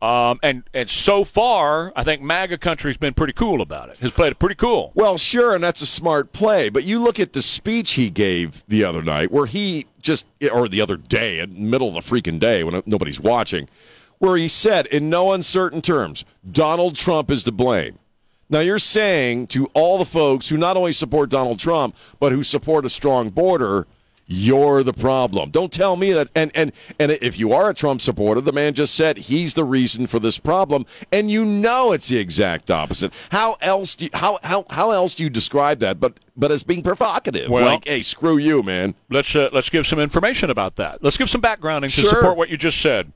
Um, 0.00 0.38
and, 0.42 0.62
and 0.74 0.88
so 0.90 1.24
far, 1.24 1.92
I 1.96 2.04
think 2.04 2.22
MAGA 2.22 2.58
country's 2.58 2.98
been 2.98 3.14
pretty 3.14 3.32
cool 3.32 3.62
about 3.62 3.88
it. 3.88 3.98
Has 3.98 4.12
played 4.12 4.32
it 4.32 4.38
pretty 4.38 4.54
cool. 4.54 4.92
Well, 4.94 5.16
sure, 5.16 5.54
and 5.54 5.64
that's 5.64 5.80
a 5.80 5.86
smart 5.86 6.32
play. 6.32 6.68
But 6.68 6.84
you 6.84 6.98
look 6.98 7.18
at 7.18 7.32
the 7.32 7.42
speech 7.42 7.92
he 7.92 8.10
gave 8.10 8.62
the 8.68 8.84
other 8.84 9.02
night, 9.02 9.30
where 9.30 9.46
he 9.46 9.86
just, 10.00 10.26
or 10.52 10.68
the 10.68 10.82
other 10.82 10.96
day, 10.96 11.40
in 11.40 11.54
the 11.54 11.60
middle 11.60 11.88
of 11.88 11.94
the 11.94 12.00
freaking 12.00 12.38
day 12.38 12.62
when 12.62 12.82
nobody's 12.84 13.20
watching, 13.20 13.68
where 14.18 14.36
he 14.36 14.48
said, 14.48 14.86
in 14.86 15.08
no 15.10 15.32
uncertain 15.32 15.80
terms, 15.80 16.24
Donald 16.50 16.94
Trump 16.94 17.30
is 17.30 17.44
to 17.44 17.52
blame. 17.52 17.98
Now, 18.48 18.60
you're 18.60 18.78
saying 18.78 19.48
to 19.48 19.66
all 19.74 19.98
the 19.98 20.04
folks 20.04 20.48
who 20.48 20.56
not 20.56 20.76
only 20.76 20.92
support 20.92 21.30
Donald 21.30 21.58
Trump, 21.58 21.96
but 22.20 22.32
who 22.32 22.42
support 22.42 22.84
a 22.84 22.90
strong 22.90 23.30
border, 23.30 23.86
you're 24.28 24.82
the 24.82 24.92
problem. 24.92 25.50
Don't 25.50 25.72
tell 25.72 25.96
me 25.96 26.12
that. 26.12 26.28
And, 26.34 26.50
and, 26.54 26.72
and 26.98 27.12
if 27.12 27.38
you 27.38 27.52
are 27.52 27.70
a 27.70 27.74
Trump 27.74 28.00
supporter, 28.00 28.40
the 28.40 28.52
man 28.52 28.74
just 28.74 28.94
said 28.94 29.16
he's 29.18 29.54
the 29.54 29.64
reason 29.64 30.06
for 30.06 30.18
this 30.18 30.36
problem, 30.38 30.84
and 31.12 31.30
you 31.30 31.44
know 31.44 31.92
it's 31.92 32.08
the 32.08 32.18
exact 32.18 32.70
opposite. 32.70 33.12
How 33.30 33.56
else 33.60 33.94
do 33.94 34.06
you, 34.06 34.10
how, 34.14 34.38
how, 34.42 34.64
how 34.70 34.90
else 34.90 35.14
do 35.14 35.22
you 35.24 35.30
describe 35.30 35.78
that 35.80 36.00
but, 36.00 36.18
but 36.36 36.50
as 36.50 36.62
being 36.62 36.82
provocative? 36.82 37.48
Well- 37.50 37.64
like, 37.64 37.86
hey, 37.86 38.02
screw 38.02 38.36
you, 38.36 38.62
man. 38.62 38.94
Let's 39.10 39.34
uh, 39.34 39.48
let's 39.52 39.70
give 39.70 39.86
some 39.86 39.98
information 40.00 40.50
about 40.50 40.74
that. 40.76 41.02
Let's 41.04 41.16
give 41.16 41.30
some 41.30 41.40
backgrounding 41.40 41.94
to 41.94 42.00
Sure. 42.02 42.10
support 42.10 42.36
what 42.36 42.48
you 42.48 42.56
just 42.56 42.80
said. 42.80 43.12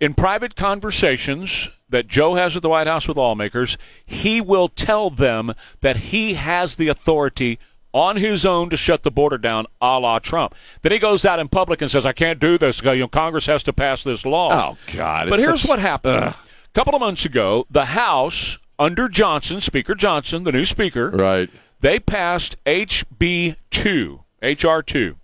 In 0.00 0.14
private 0.14 0.56
conversations 0.56 1.68
that 1.88 2.08
Joe 2.08 2.34
has 2.34 2.56
at 2.56 2.62
the 2.62 2.68
White 2.68 2.86
House 2.86 3.06
with 3.06 3.16
lawmakers, 3.16 3.78
he 4.04 4.40
will 4.40 4.68
tell 4.68 5.10
them 5.10 5.54
that 5.80 5.96
he 5.96 6.34
has 6.34 6.76
the 6.76 6.88
authority 6.88 7.58
on 7.92 8.16
his 8.16 8.44
own 8.44 8.68
to 8.70 8.76
shut 8.76 9.02
the 9.04 9.10
border 9.10 9.38
down, 9.38 9.66
a 9.80 9.98
la 9.98 10.18
Trump. 10.18 10.54
Then 10.82 10.92
he 10.92 10.98
goes 10.98 11.24
out 11.24 11.38
in 11.38 11.48
public 11.48 11.80
and 11.80 11.90
says, 11.90 12.04
"I 12.04 12.12
can't 12.12 12.38
do 12.38 12.58
this. 12.58 12.82
You 12.82 12.96
know, 12.96 13.08
Congress 13.08 13.46
has 13.46 13.62
to 13.62 13.72
pass 13.72 14.02
this 14.02 14.26
law." 14.26 14.50
Oh, 14.72 14.76
God. 14.94 15.30
But 15.30 15.38
here's 15.38 15.62
such- 15.62 15.68
what 15.68 15.78
happened. 15.78 16.16
A 16.24 16.34
couple 16.74 16.94
of 16.94 17.00
months 17.00 17.24
ago, 17.24 17.66
the 17.70 17.86
House, 17.86 18.58
under 18.78 19.08
Johnson, 19.08 19.60
Speaker 19.62 19.94
Johnson, 19.94 20.44
the 20.44 20.52
new 20.52 20.66
Speaker, 20.66 21.08
Right. 21.10 21.48
they 21.80 21.98
passed 21.98 22.56
HB 22.66 23.56
2, 23.70 24.20
HR 24.42 24.82
2, 24.82 25.16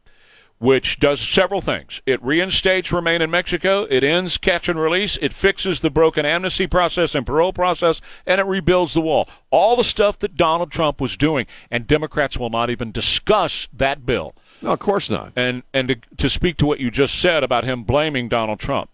which 0.62 1.00
does 1.00 1.20
several 1.20 1.60
things. 1.60 2.00
It 2.06 2.22
reinstates 2.22 2.92
remain 2.92 3.20
in 3.20 3.32
Mexico, 3.32 3.84
it 3.90 4.04
ends 4.04 4.38
catch 4.38 4.68
and 4.68 4.78
release, 4.78 5.18
it 5.20 5.32
fixes 5.32 5.80
the 5.80 5.90
broken 5.90 6.24
amnesty 6.24 6.68
process 6.68 7.16
and 7.16 7.26
parole 7.26 7.52
process, 7.52 8.00
and 8.24 8.40
it 8.40 8.46
rebuilds 8.46 8.94
the 8.94 9.00
wall. 9.00 9.28
All 9.50 9.74
the 9.74 9.82
stuff 9.82 10.20
that 10.20 10.36
Donald 10.36 10.70
Trump 10.70 11.00
was 11.00 11.16
doing, 11.16 11.48
and 11.68 11.88
Democrats 11.88 12.38
will 12.38 12.48
not 12.48 12.70
even 12.70 12.92
discuss 12.92 13.66
that 13.72 14.06
bill. 14.06 14.36
No, 14.62 14.70
of 14.70 14.78
course 14.78 15.10
not. 15.10 15.32
And 15.34 15.64
and 15.74 15.88
to, 15.88 15.96
to 16.18 16.30
speak 16.30 16.58
to 16.58 16.66
what 16.66 16.78
you 16.78 16.92
just 16.92 17.18
said 17.18 17.42
about 17.42 17.64
him 17.64 17.82
blaming 17.82 18.28
Donald 18.28 18.60
Trump, 18.60 18.88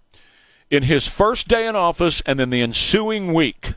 in 0.70 0.84
his 0.84 1.06
first 1.06 1.48
day 1.48 1.66
in 1.66 1.76
office 1.76 2.22
and 2.24 2.40
then 2.40 2.48
the 2.48 2.62
ensuing 2.62 3.34
week, 3.34 3.74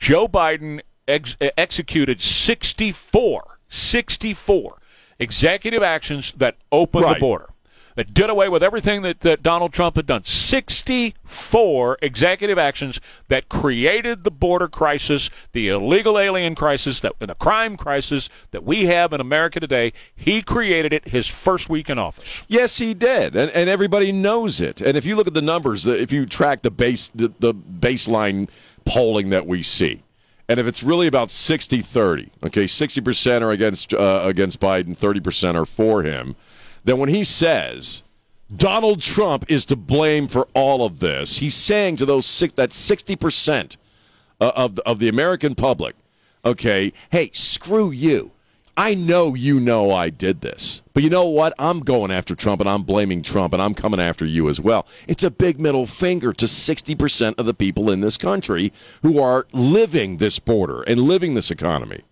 Joe 0.00 0.26
Biden 0.26 0.80
ex- 1.06 1.36
executed 1.56 2.20
64, 2.20 3.60
64 3.68 4.79
executive 5.20 5.82
actions 5.82 6.32
that 6.32 6.56
opened 6.72 7.04
Right. 7.04 7.14
the 7.14 7.20
border, 7.20 7.50
that 7.96 8.14
did 8.14 8.30
away 8.30 8.48
with 8.48 8.62
everything 8.62 9.02
that, 9.02 9.20
that 9.20 9.42
Donald 9.42 9.72
Trump 9.72 9.96
had 9.96 10.06
done. 10.06 10.24
64 10.24 11.98
executive 12.00 12.58
actions 12.58 13.00
that 13.28 13.48
created 13.48 14.24
the 14.24 14.30
border 14.30 14.68
crisis, 14.68 15.28
the 15.52 15.68
illegal 15.68 16.18
alien 16.18 16.54
crisis, 16.54 17.00
that 17.00 17.12
the 17.18 17.34
crime 17.34 17.76
crisis 17.76 18.28
that 18.52 18.64
we 18.64 18.86
have 18.86 19.12
in 19.12 19.20
America 19.20 19.60
today. 19.60 19.92
He 20.14 20.40
created 20.40 20.92
it 20.92 21.08
his 21.08 21.28
first 21.28 21.68
week 21.68 21.90
in 21.90 21.98
office. 21.98 22.42
Yes, 22.48 22.78
he 22.78 22.94
did, 22.94 23.36
and, 23.36 23.50
and 23.50 23.68
everybody 23.68 24.12
knows 24.12 24.60
it. 24.60 24.80
And 24.80 24.96
if 24.96 25.04
you 25.04 25.16
look 25.16 25.26
at 25.26 25.34
the 25.34 25.42
numbers, 25.42 25.84
if 25.86 26.12
you 26.12 26.26
track 26.26 26.62
the 26.62 26.70
base 26.70 27.08
the, 27.14 27.32
the 27.38 27.52
baseline 27.54 28.48
polling 28.84 29.30
that 29.30 29.46
we 29.46 29.62
see, 29.62 30.02
and 30.50 30.58
if 30.58 30.66
it's 30.66 30.82
really 30.82 31.06
about 31.06 31.28
60-30, 31.28 32.28
okay, 32.42 32.64
60% 32.64 33.42
are 33.42 33.52
against 33.52 33.94
uh, 33.94 34.22
against 34.24 34.58
Biden, 34.58 34.98
30% 34.98 35.54
are 35.54 35.64
for 35.64 36.02
him, 36.02 36.34
then 36.82 36.98
when 36.98 37.08
he 37.08 37.22
says 37.22 38.02
Donald 38.56 39.00
Trump 39.00 39.44
is 39.48 39.64
to 39.66 39.76
blame 39.76 40.26
for 40.26 40.48
all 40.52 40.84
of 40.84 40.98
this, 40.98 41.38
he's 41.38 41.54
saying 41.54 41.96
to 41.96 42.04
those 42.04 42.26
six, 42.26 42.52
that 42.54 42.70
60% 42.70 43.76
uh, 44.40 44.50
of 44.56 44.80
of 44.80 44.98
the 44.98 45.08
American 45.08 45.54
public, 45.54 45.94
okay, 46.44 46.92
hey, 47.10 47.30
screw 47.32 47.92
you. 47.92 48.32
I 48.80 48.94
know 48.94 49.34
you 49.34 49.60
know 49.60 49.92
I 49.92 50.08
did 50.08 50.40
this. 50.40 50.80
But 50.94 51.02
you 51.02 51.10
know 51.10 51.26
what? 51.26 51.52
I'm 51.58 51.80
going 51.80 52.10
after 52.10 52.34
Trump 52.34 52.62
and 52.62 52.68
I'm 52.70 52.82
blaming 52.82 53.20
Trump 53.20 53.52
and 53.52 53.60
I'm 53.60 53.74
coming 53.74 54.00
after 54.00 54.24
you 54.24 54.48
as 54.48 54.58
well. 54.58 54.86
It's 55.06 55.22
a 55.22 55.30
big 55.30 55.60
middle 55.60 55.84
finger 55.84 56.32
to 56.32 56.46
60% 56.46 57.38
of 57.38 57.44
the 57.44 57.52
people 57.52 57.90
in 57.90 58.00
this 58.00 58.16
country 58.16 58.72
who 59.02 59.20
are 59.20 59.46
living 59.52 60.16
this 60.16 60.38
border 60.38 60.80
and 60.80 60.98
living 60.98 61.34
this 61.34 61.50
economy. 61.50 62.04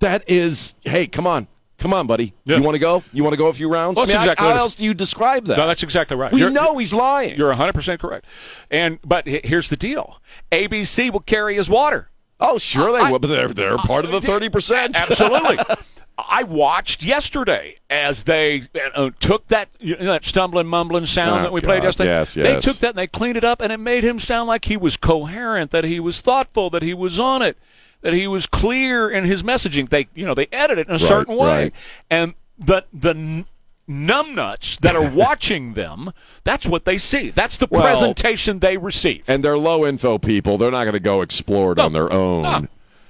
That 0.00 0.28
is, 0.28 0.74
hey, 0.82 1.06
come 1.06 1.28
on. 1.28 1.46
Come 1.78 1.94
on, 1.94 2.08
buddy. 2.08 2.34
Yeah. 2.44 2.56
You 2.56 2.64
want 2.64 2.74
to 2.74 2.80
go? 2.80 3.04
You 3.12 3.22
want 3.22 3.34
to 3.34 3.38
go 3.38 3.46
a 3.46 3.54
few 3.54 3.70
rounds? 3.72 3.94
Well, 3.96 4.06
I 4.06 4.08
mean, 4.08 4.16
exactly 4.16 4.44
how 4.44 4.50
what 4.52 4.58
else 4.58 4.74
do 4.74 4.84
you 4.84 4.92
describe 4.92 5.46
that? 5.46 5.56
No, 5.56 5.68
that's 5.68 5.84
exactly 5.84 6.16
right. 6.16 6.32
we 6.32 6.40
You're- 6.40 6.52
know 6.52 6.78
he's 6.78 6.92
lying. 6.92 7.38
You're 7.38 7.54
100% 7.54 8.00
correct. 8.00 8.26
And 8.72 8.98
but 9.04 9.28
here's 9.28 9.68
the 9.68 9.76
deal. 9.76 10.20
ABC 10.50 11.10
will 11.12 11.20
carry 11.20 11.54
his 11.54 11.70
water. 11.70 12.10
Oh, 12.40 12.58
sure 12.58 12.92
they 12.92 12.98
I- 12.98 13.10
will, 13.10 13.18
but 13.18 13.28
they're 13.28 13.48
they're 13.48 13.78
part 13.78 14.04
of 14.04 14.12
the 14.12 14.20
thirty 14.20 14.48
percent. 14.48 14.96
Absolutely. 15.00 15.58
I 16.28 16.42
watched 16.42 17.02
yesterday 17.02 17.78
as 17.88 18.24
they 18.24 18.68
uh, 18.94 19.10
took 19.20 19.48
that 19.48 19.70
you 19.78 19.96
know, 19.96 20.04
that 20.04 20.24
stumbling, 20.24 20.66
mumbling 20.66 21.06
sound 21.06 21.40
Oh, 21.40 21.42
that 21.44 21.52
we 21.52 21.62
played 21.62 21.82
yesterday. 21.82 22.10
Yes, 22.10 22.34
They 22.34 22.60
took 22.60 22.76
that 22.78 22.90
and 22.90 22.98
they 22.98 23.06
cleaned 23.06 23.38
it 23.38 23.44
up, 23.44 23.62
and 23.62 23.72
it 23.72 23.78
made 23.78 24.04
him 24.04 24.20
sound 24.20 24.46
like 24.46 24.66
he 24.66 24.76
was 24.76 24.98
coherent, 24.98 25.70
that 25.70 25.84
he 25.84 25.98
was 25.98 26.20
thoughtful, 26.20 26.68
that 26.70 26.82
he 26.82 26.92
was 26.92 27.18
on 27.18 27.40
it, 27.40 27.56
that 28.02 28.12
he 28.12 28.26
was 28.26 28.46
clear 28.46 29.08
in 29.08 29.24
his 29.24 29.42
messaging. 29.42 29.88
They, 29.88 30.08
you 30.14 30.26
know, 30.26 30.34
they 30.34 30.46
edited 30.52 30.86
it 30.86 30.90
in 30.90 30.96
a 30.96 30.98
certain 30.98 31.36
way, 31.36 31.62
right. 31.64 31.74
and 32.10 32.34
the 32.58 32.84
the 32.92 33.44
numbnuts 33.90 34.78
that 34.80 34.94
are 34.96 35.10
watching 35.14 35.74
them, 35.74 36.12
that's 36.44 36.66
what 36.66 36.84
they 36.84 36.96
see. 36.96 37.30
That's 37.30 37.56
the 37.56 37.66
Well, 37.70 37.82
presentation 37.82 38.60
they 38.60 38.76
receive. 38.76 39.24
and 39.28 39.44
they're 39.44 39.58
low 39.58 39.84
info 39.84 40.18
people. 40.18 40.56
They're 40.56 40.70
not 40.70 40.84
going 40.84 40.94
to 40.94 41.00
go 41.00 41.20
explore 41.22 41.72
it 41.72 41.78
on 41.78 41.92
their 41.92 42.10
own. 42.12 42.42
no, 42.42 42.58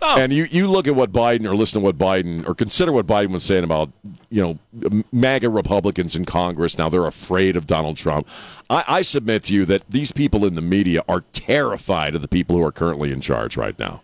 no. 0.02 0.16
And 0.16 0.32
you, 0.32 0.44
you 0.44 0.66
look 0.66 0.88
at 0.88 0.94
what 0.96 1.12
Biden 1.12 1.44
or 1.44 1.54
listen 1.54 1.80
to 1.80 1.84
what 1.84 1.98
Biden 1.98 2.48
or 2.48 2.54
consider 2.54 2.90
what 2.90 3.06
Biden 3.06 3.30
was 3.32 3.44
saying 3.44 3.64
about 3.64 3.90
you 4.30 4.40
know 4.80 5.02
MAGA 5.12 5.50
Republicans 5.50 6.16
in 6.16 6.24
Congress. 6.24 6.78
Now 6.78 6.88
they're 6.88 7.06
afraid 7.06 7.54
of 7.56 7.66
Donald 7.66 7.98
Trump. 7.98 8.26
I, 8.70 8.82
I 8.88 9.02
submit 9.02 9.44
to 9.44 9.54
you 9.54 9.66
that 9.66 9.82
these 9.90 10.10
people 10.10 10.46
in 10.46 10.54
the 10.54 10.62
media 10.62 11.04
are 11.06 11.20
terrified 11.32 12.14
of 12.14 12.22
the 12.22 12.28
people 12.28 12.56
who 12.56 12.64
are 12.64 12.72
currently 12.72 13.12
in 13.12 13.20
charge 13.20 13.58
right 13.58 13.78
now. 13.78 14.00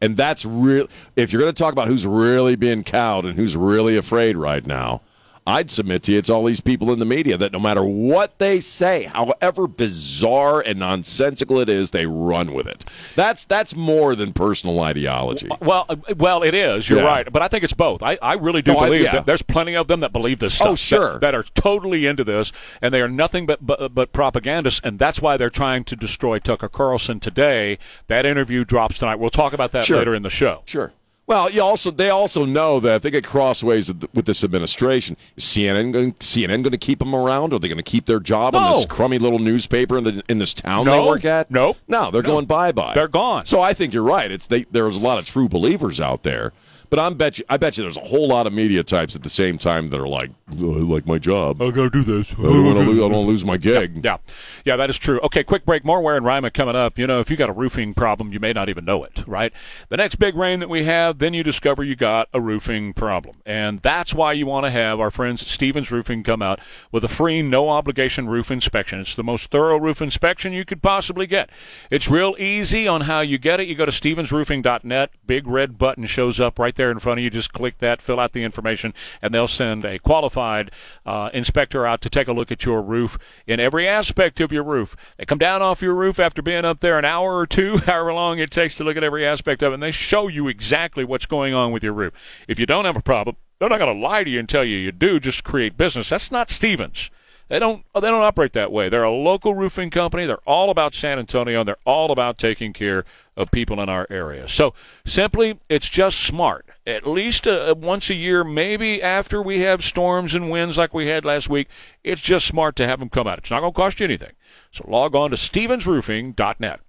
And 0.00 0.16
that's 0.16 0.44
real. 0.44 0.86
If 1.16 1.32
you're 1.32 1.42
going 1.42 1.52
to 1.52 1.60
talk 1.60 1.72
about 1.72 1.88
who's 1.88 2.06
really 2.06 2.54
being 2.56 2.84
cowed 2.84 3.24
and 3.24 3.34
who's 3.36 3.56
really 3.56 3.96
afraid 3.96 4.36
right 4.36 4.64
now, 4.66 5.00
I'd 5.44 5.70
submit 5.72 6.04
to 6.04 6.12
you 6.12 6.18
it's 6.18 6.30
all 6.30 6.44
these 6.44 6.60
people 6.60 6.92
in 6.92 7.00
the 7.00 7.04
media 7.04 7.36
that 7.36 7.50
no 7.52 7.58
matter 7.58 7.82
what 7.82 8.38
they 8.38 8.60
say, 8.60 9.04
however 9.12 9.66
bizarre 9.66 10.60
and 10.60 10.78
nonsensical 10.78 11.58
it 11.58 11.68
is, 11.68 11.90
they 11.90 12.06
run 12.06 12.54
with 12.54 12.66
it. 12.68 12.84
That's 13.16 13.44
that's 13.44 13.74
more 13.74 14.14
than 14.14 14.32
personal 14.32 14.78
ideology. 14.80 15.48
Well, 15.60 15.86
uh, 15.88 15.96
well, 16.16 16.42
it 16.44 16.54
is. 16.54 16.88
You're 16.88 17.00
Yeah. 17.00 17.06
right, 17.06 17.32
but 17.32 17.42
I 17.42 17.48
think 17.48 17.64
it's 17.64 17.72
both. 17.72 18.02
I, 18.04 18.18
I 18.22 18.34
really 18.34 18.62
do 18.62 18.72
No, 18.74 18.78
I- 18.78 18.84
believe 18.86 19.02
yeah. 19.02 19.12
that 19.12 19.26
there's 19.26 19.42
plenty 19.42 19.74
of 19.74 19.88
them 19.88 19.98
that 20.00 20.12
believe 20.12 20.38
this 20.38 20.54
stuff. 20.54 20.68
Oh, 20.68 20.74
sure. 20.76 21.12
that, 21.14 21.20
that 21.22 21.34
are 21.34 21.42
totally 21.42 22.06
into 22.06 22.22
this, 22.22 22.52
and 22.80 22.94
they 22.94 23.00
are 23.00 23.08
nothing 23.08 23.44
but, 23.46 23.66
but 23.66 23.92
but 23.94 24.12
propagandists, 24.12 24.80
and 24.84 24.98
that's 24.98 25.20
why 25.20 25.36
they're 25.36 25.50
trying 25.50 25.82
to 25.84 25.96
destroy 25.96 26.38
Tucker 26.38 26.68
Carlson 26.68 27.18
today. 27.18 27.78
That 28.06 28.24
interview 28.26 28.64
drops 28.64 28.98
tonight. 28.98 29.16
We'll 29.16 29.30
talk 29.30 29.52
about 29.52 29.72
that 29.72 29.86
Sure. 29.86 29.98
later 29.98 30.14
in 30.14 30.22
the 30.22 30.30
show. 30.30 30.62
Sure. 30.66 30.92
Well, 31.32 31.48
you 31.50 31.62
also 31.62 31.90
they 31.90 32.10
also 32.10 32.44
know 32.44 32.78
that 32.80 32.96
if 32.96 33.02
they 33.02 33.10
get 33.10 33.24
crossways 33.24 33.90
with- 34.12 34.26
this 34.26 34.44
administration. 34.44 35.16
Is 35.38 35.44
CNN 35.44 35.90
going 35.90 36.12
CNN 36.16 36.62
going 36.62 36.72
to 36.72 36.76
keep 36.76 36.98
them 36.98 37.14
around? 37.14 37.54
Are 37.54 37.58
they 37.58 37.68
going 37.68 37.78
to 37.78 37.82
keep 37.82 38.04
their 38.04 38.20
job 38.20 38.54
on 38.54 38.74
this 38.74 38.84
crummy 38.84 39.18
little 39.18 39.38
newspaper 39.38 39.96
in 39.96 40.04
the 40.04 40.22
in 40.28 40.36
this 40.36 40.52
town 40.52 40.84
No. 40.84 41.00
they 41.02 41.08
work 41.08 41.24
at? 41.24 41.50
Nope. 41.50 41.78
No, 41.88 42.10
they're 42.10 42.20
No. 42.22 42.28
going 42.28 42.44
bye 42.44 42.70
bye. 42.70 42.92
They're 42.94 43.08
gone. 43.08 43.46
So 43.46 43.62
I 43.62 43.72
think 43.72 43.94
you're 43.94 44.02
right. 44.02 44.30
It's 44.30 44.46
they, 44.46 44.64
there's 44.64 44.96
a 44.96 45.00
lot 45.00 45.18
of 45.18 45.24
true 45.24 45.48
believers 45.48 46.02
out 46.02 46.22
there, 46.22 46.52
but 46.92 47.00
I'm 47.00 47.14
bet 47.14 47.38
you 47.38 47.44
I 47.48 47.56
bet 47.56 47.78
you 47.78 47.84
there's 47.84 47.96
a 47.96 48.00
whole 48.00 48.28
lot 48.28 48.46
of 48.46 48.52
media 48.52 48.82
types 48.82 49.16
at 49.16 49.22
the 49.22 49.30
same 49.30 49.56
time 49.56 49.88
that 49.88 49.98
are 49.98 50.06
like, 50.06 50.30
"Oh, 50.60 50.74
I 50.74 50.80
like 50.80 51.06
my 51.06 51.16
job. 51.16 51.62
I 51.62 51.70
got 51.70 51.84
to 51.84 51.90
do 51.90 52.02
this. 52.02 52.28
don't 52.32 52.44
lose, 52.44 53.02
I 53.02 53.08
don't 53.08 53.26
lose 53.26 53.46
my 53.46 53.56
gig. 53.56 54.04
Yeah, 54.04 54.18
yeah, 54.66 54.76
that 54.76 54.90
is 54.90 54.98
true. 54.98 55.18
Okay, 55.20 55.42
quick 55.42 55.64
break. 55.64 55.86
More 55.86 56.02
Ware 56.02 56.18
and 56.18 56.26
Rima 56.26 56.50
coming 56.50 56.76
up. 56.76 56.98
You 56.98 57.06
know, 57.06 57.20
if 57.20 57.30
you 57.30 57.36
got 57.38 57.48
a 57.48 57.54
roofing 57.54 57.94
problem, 57.94 58.30
you 58.30 58.40
may 58.40 58.52
not 58.52 58.68
even 58.68 58.84
know 58.84 59.04
it, 59.04 59.24
right? 59.26 59.54
The 59.88 59.96
next 59.96 60.16
big 60.16 60.34
rain 60.34 60.60
that 60.60 60.68
we 60.68 60.84
have, 60.84 61.18
then 61.18 61.32
you 61.32 61.42
discover 61.42 61.82
you 61.82 61.96
got 61.96 62.28
a 62.34 62.42
roofing 62.42 62.92
problem. 62.92 63.36
And 63.46 63.80
that's 63.80 64.12
why 64.12 64.34
you 64.34 64.44
want 64.44 64.66
to 64.66 64.70
have 64.70 65.00
our 65.00 65.10
friends 65.10 65.40
at 65.40 65.48
Stevens 65.48 65.90
Roofing 65.90 66.22
come 66.22 66.42
out 66.42 66.60
with 66.90 67.04
a 67.04 67.08
free, 67.08 67.40
no 67.40 67.70
obligation 67.70 68.28
roof 68.28 68.50
inspection. 68.50 69.00
It's 69.00 69.14
the 69.14 69.24
most 69.24 69.50
thorough 69.50 69.78
roof 69.78 70.02
inspection 70.02 70.52
you 70.52 70.66
could 70.66 70.82
possibly 70.82 71.26
get. 71.26 71.48
It's 71.90 72.10
real 72.10 72.36
easy 72.38 72.86
on 72.86 73.02
how 73.02 73.20
you 73.20 73.38
get 73.38 73.60
it. 73.60 73.68
You 73.68 73.76
go 73.76 73.86
to 73.86 73.92
stevensroofing.net, 73.92 75.10
big 75.26 75.46
red 75.46 75.78
button 75.78 76.04
shows 76.04 76.38
up 76.38 76.58
right 76.58 76.74
there 76.74 76.81
in 76.90 76.98
front 76.98 77.20
of 77.20 77.24
you. 77.24 77.30
Just 77.30 77.52
click 77.52 77.78
that, 77.78 78.02
fill 78.02 78.20
out 78.20 78.32
the 78.32 78.44
information, 78.44 78.94
and 79.20 79.34
they'll 79.34 79.48
send 79.48 79.84
a 79.84 79.98
qualified 79.98 80.70
uh, 81.06 81.30
inspector 81.32 81.86
out 81.86 82.00
to 82.02 82.10
take 82.10 82.28
a 82.28 82.32
look 82.32 82.50
at 82.50 82.64
your 82.64 82.82
roof 82.82 83.18
in 83.46 83.60
every 83.60 83.88
aspect 83.88 84.40
of 84.40 84.52
your 84.52 84.64
roof. 84.64 84.96
They 85.16 85.24
come 85.24 85.38
down 85.38 85.62
off 85.62 85.82
your 85.82 85.94
roof 85.94 86.18
after 86.18 86.42
being 86.42 86.64
up 86.64 86.80
there 86.80 86.98
an 86.98 87.04
hour 87.04 87.36
or 87.36 87.46
two, 87.46 87.78
however 87.86 88.12
long 88.12 88.38
it 88.38 88.50
takes 88.50 88.76
to 88.76 88.84
look 88.84 88.96
at 88.96 89.04
every 89.04 89.26
aspect 89.26 89.62
of 89.62 89.72
it, 89.72 89.74
and 89.74 89.82
they 89.82 89.92
show 89.92 90.28
you 90.28 90.48
exactly 90.48 91.04
what's 91.04 91.26
going 91.26 91.54
on 91.54 91.72
with 91.72 91.82
your 91.82 91.92
roof. 91.92 92.12
If 92.48 92.58
you 92.58 92.66
don't 92.66 92.84
have 92.84 92.96
a 92.96 93.02
problem, 93.02 93.36
they're 93.62 93.68
not 93.68 93.78
going 93.78 93.94
to 93.94 94.02
lie 94.02 94.24
to 94.24 94.30
you 94.30 94.40
and 94.40 94.48
tell 94.48 94.64
you 94.64 94.76
you 94.76 94.90
do 94.90 95.20
just 95.20 95.38
to 95.38 95.44
create 95.44 95.76
business. 95.76 96.08
That's 96.08 96.32
not 96.32 96.50
Stevens. 96.50 97.11
They 97.52 97.58
don't 97.58 97.84
they 97.94 98.00
don't 98.00 98.22
operate 98.22 98.54
that 98.54 98.72
way. 98.72 98.88
They're 98.88 99.02
a 99.02 99.12
local 99.12 99.54
roofing 99.54 99.90
company. 99.90 100.24
They're 100.24 100.38
all 100.46 100.70
about 100.70 100.94
San 100.94 101.18
Antonio. 101.18 101.60
and 101.60 101.68
They're 101.68 101.76
all 101.84 102.10
about 102.10 102.38
taking 102.38 102.72
care 102.72 103.04
of 103.36 103.50
people 103.50 103.78
in 103.82 103.90
our 103.90 104.06
area. 104.08 104.48
So 104.48 104.72
simply, 105.04 105.60
it's 105.68 105.90
just 105.90 106.18
smart. 106.18 106.64
At 106.86 107.06
least 107.06 107.46
uh, 107.46 107.74
once 107.76 108.08
a 108.08 108.14
year, 108.14 108.42
maybe 108.42 109.02
after 109.02 109.42
we 109.42 109.60
have 109.60 109.84
storms 109.84 110.34
and 110.34 110.48
winds 110.50 110.78
like 110.78 110.94
we 110.94 111.08
had 111.08 111.26
last 111.26 111.50
week, 111.50 111.68
it's 112.02 112.22
just 112.22 112.46
smart 112.46 112.74
to 112.76 112.86
have 112.86 113.00
them 113.00 113.10
come 113.10 113.26
out. 113.26 113.36
It's 113.36 113.50
not 113.50 113.60
going 113.60 113.74
to 113.74 113.76
cost 113.76 114.00
you 114.00 114.04
anything. 114.04 114.32
So 114.70 114.86
log 114.88 115.14
on 115.14 115.28
to 115.28 115.36
stevensroofing.net. 115.36 116.80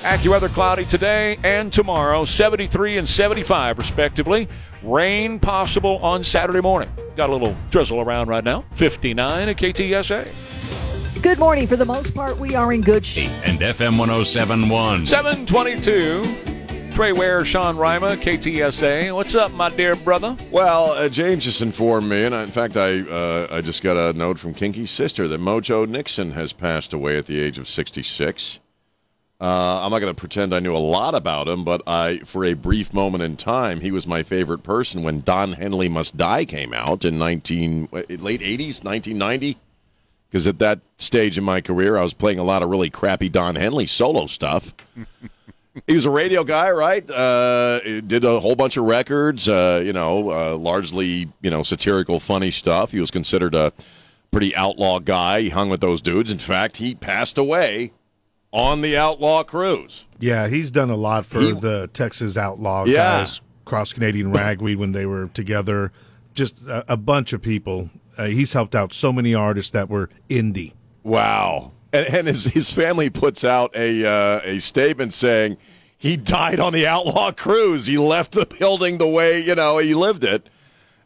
AccuWeather 0.00 0.48
cloudy 0.48 0.86
today 0.86 1.38
and 1.44 1.70
tomorrow, 1.70 2.24
73 2.24 2.96
and 2.96 3.08
75 3.08 3.76
respectively. 3.76 4.48
Rain 4.82 5.38
possible 5.38 5.98
on 5.98 6.24
Saturday 6.24 6.62
morning. 6.62 6.90
Got 7.16 7.28
a 7.28 7.32
little 7.32 7.54
drizzle 7.68 8.00
around 8.00 8.28
right 8.28 8.42
now. 8.42 8.64
59 8.72 9.50
at 9.50 9.56
KTSA. 9.58 11.22
Good 11.22 11.38
morning. 11.38 11.66
For 11.66 11.76
the 11.76 11.84
most 11.84 12.14
part, 12.14 12.38
we 12.38 12.54
are 12.54 12.72
in 12.72 12.80
good 12.80 13.04
shape. 13.04 13.30
And 13.44 13.58
FM 13.60 13.98
1071. 13.98 15.06
722. 15.06 16.92
Trey 16.92 17.12
Ware, 17.12 17.44
Sean 17.44 17.76
Rima, 17.76 18.16
KTSA. 18.16 19.14
What's 19.14 19.34
up, 19.34 19.52
my 19.52 19.68
dear 19.68 19.96
brother? 19.96 20.34
Well, 20.50 20.92
uh, 20.92 21.10
James 21.10 21.44
just 21.44 21.60
informed 21.60 22.08
me, 22.08 22.24
and 22.24 22.34
I, 22.34 22.42
in 22.42 22.48
fact, 22.48 22.78
I 22.78 23.00
uh, 23.00 23.48
I 23.50 23.60
just 23.60 23.82
got 23.82 23.98
a 23.98 24.16
note 24.18 24.38
from 24.38 24.54
Kinky's 24.54 24.90
sister 24.90 25.28
that 25.28 25.40
Mojo 25.40 25.86
Nixon 25.86 26.30
has 26.32 26.54
passed 26.54 26.94
away 26.94 27.18
at 27.18 27.26
the 27.26 27.38
age 27.38 27.58
of 27.58 27.68
66. 27.68 28.60
Uh, 29.40 29.80
I'm 29.82 29.90
not 29.90 30.00
going 30.00 30.14
to 30.14 30.18
pretend 30.18 30.54
I 30.54 30.58
knew 30.58 30.76
a 30.76 30.78
lot 30.78 31.14
about 31.14 31.48
him, 31.48 31.64
but 31.64 31.82
I, 31.86 32.18
for 32.18 32.44
a 32.44 32.52
brief 32.52 32.92
moment 32.92 33.22
in 33.22 33.36
time, 33.36 33.80
he 33.80 33.90
was 33.90 34.06
my 34.06 34.22
favorite 34.22 34.62
person 34.62 35.02
when 35.02 35.20
Don 35.20 35.52
Henley 35.52 35.88
Must 35.88 36.14
Die 36.14 36.44
came 36.44 36.74
out 36.74 37.06
in 37.06 37.18
19 37.18 37.88
uh, 37.90 37.96
late 37.96 38.42
80s, 38.42 38.84
1990. 38.84 39.56
Because 40.28 40.46
at 40.46 40.58
that 40.58 40.80
stage 40.98 41.38
in 41.38 41.44
my 41.44 41.60
career, 41.62 41.96
I 41.96 42.02
was 42.02 42.12
playing 42.12 42.38
a 42.38 42.44
lot 42.44 42.62
of 42.62 42.68
really 42.68 42.90
crappy 42.90 43.30
Don 43.30 43.56
Henley 43.56 43.86
solo 43.86 44.26
stuff. 44.26 44.74
he 45.86 45.94
was 45.94 46.04
a 46.04 46.10
radio 46.10 46.44
guy, 46.44 46.70
right? 46.70 47.10
Uh, 47.10 47.80
did 48.02 48.24
a 48.24 48.40
whole 48.40 48.54
bunch 48.54 48.76
of 48.76 48.84
records, 48.84 49.48
uh, 49.48 49.82
you 49.84 49.94
know, 49.94 50.30
uh, 50.30 50.56
largely, 50.56 51.28
you 51.40 51.50
know, 51.50 51.62
satirical, 51.62 52.20
funny 52.20 52.50
stuff. 52.50 52.92
He 52.92 53.00
was 53.00 53.10
considered 53.10 53.54
a 53.54 53.72
pretty 54.30 54.54
outlaw 54.54 54.98
guy. 55.00 55.40
He 55.40 55.48
hung 55.48 55.70
with 55.70 55.80
those 55.80 56.02
dudes. 56.02 56.30
In 56.30 56.38
fact, 56.38 56.76
he 56.76 56.94
passed 56.94 57.38
away 57.38 57.90
on 58.52 58.80
the 58.80 58.96
outlaw 58.96 59.42
cruise. 59.44 60.04
Yeah, 60.18 60.48
he's 60.48 60.70
done 60.70 60.90
a 60.90 60.96
lot 60.96 61.24
for 61.26 61.40
He- 61.40 61.52
the 61.52 61.88
Texas 61.92 62.36
Outlaw 62.36 62.84
Yeah. 62.86 63.20
guys, 63.20 63.40
Cross 63.64 63.92
Canadian 63.92 64.32
Ragweed 64.32 64.78
when 64.78 64.92
they 64.92 65.06
were 65.06 65.28
together. 65.28 65.92
Just 66.34 66.66
a, 66.66 66.92
a 66.92 66.96
bunch 66.96 67.32
of 67.32 67.42
people. 67.42 67.90
Uh, 68.18 68.26
he's 68.26 68.52
helped 68.52 68.74
out 68.74 68.92
so 68.92 69.12
many 69.12 69.34
artists 69.34 69.70
that 69.72 69.88
were 69.88 70.10
indie. 70.28 70.72
Wow. 71.04 71.72
And, 71.92 72.06
and 72.14 72.26
his, 72.26 72.44
his 72.44 72.70
family 72.70 73.08
puts 73.10 73.44
out 73.44 73.74
a, 73.76 74.04
uh, 74.06 74.40
a 74.44 74.58
statement 74.58 75.12
saying 75.12 75.56
he 75.98 76.16
died 76.16 76.60
on 76.60 76.72
the 76.72 76.86
outlaw 76.86 77.30
cruise. 77.32 77.86
He 77.86 77.98
left 77.98 78.32
the 78.32 78.46
building 78.46 78.98
the 78.98 79.06
way, 79.08 79.40
you 79.40 79.54
know, 79.54 79.78
he 79.78 79.94
lived 79.94 80.24
it. 80.24 80.48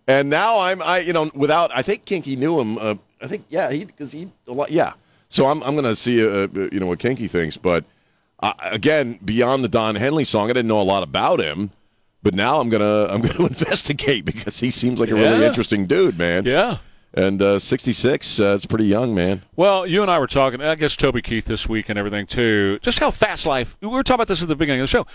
And 0.06 0.28
now 0.28 0.58
I'm, 0.58 0.82
I, 0.82 0.98
you 0.98 1.12
know, 1.12 1.30
without, 1.34 1.70
I 1.74 1.82
think 1.82 2.04
Kinky 2.04 2.36
knew 2.36 2.58
him. 2.60 2.76
Uh, 2.78 2.94
I 3.22 3.26
think, 3.26 3.44
yeah, 3.48 3.70
he, 3.70 3.84
because 3.84 4.12
he, 4.12 4.30
a 4.46 4.52
lot, 4.52 4.70
yeah. 4.70 4.92
So 5.34 5.46
I'm, 5.46 5.64
I'm 5.64 5.74
going 5.74 5.84
to 5.84 5.96
see, 5.96 6.24
uh, 6.24 6.46
uh, 6.46 6.68
you 6.70 6.78
know, 6.78 6.86
what 6.86 7.00
Kinky 7.00 7.26
thinks. 7.26 7.56
But 7.56 7.84
uh, 8.38 8.52
again, 8.60 9.18
beyond 9.24 9.64
the 9.64 9.68
Don 9.68 9.96
Henley 9.96 10.22
song, 10.22 10.48
I 10.48 10.52
didn't 10.52 10.68
know 10.68 10.80
a 10.80 10.82
lot 10.82 11.02
about 11.02 11.40
him. 11.40 11.72
But 12.22 12.34
now 12.34 12.60
I'm 12.60 12.70
gonna 12.70 13.06
I'm 13.10 13.20
gonna 13.20 13.44
investigate 13.48 14.24
because 14.24 14.58
he 14.58 14.70
seems 14.70 14.98
like 14.98 15.10
a 15.10 15.14
really 15.14 15.44
interesting 15.44 15.86
dude, 15.86 16.16
man. 16.16 16.46
Yeah. 16.46 16.78
And 17.12 17.42
uh, 17.42 17.58
66, 17.58 18.40
uh, 18.40 18.54
it's 18.54 18.64
pretty 18.64 18.86
young, 18.86 19.14
man. 19.14 19.42
Well, 19.56 19.86
you 19.86 20.02
and 20.02 20.10
I 20.10 20.18
were 20.18 20.26
talking, 20.26 20.62
I 20.62 20.74
guess 20.76 20.96
Toby 20.96 21.20
Keith 21.20 21.44
this 21.44 21.68
week 21.68 21.88
and 21.88 21.98
everything 21.98 22.26
too. 22.26 22.78
Just 22.80 23.00
how 23.00 23.10
fast 23.10 23.44
life, 23.44 23.76
we 23.80 23.88
were 23.88 24.02
talking 24.02 24.14
about 24.14 24.28
this 24.28 24.40
at 24.40 24.48
the 24.48 24.56
beginning 24.56 24.80
of 24.80 24.84
the 24.84 24.88
show, 24.88 25.06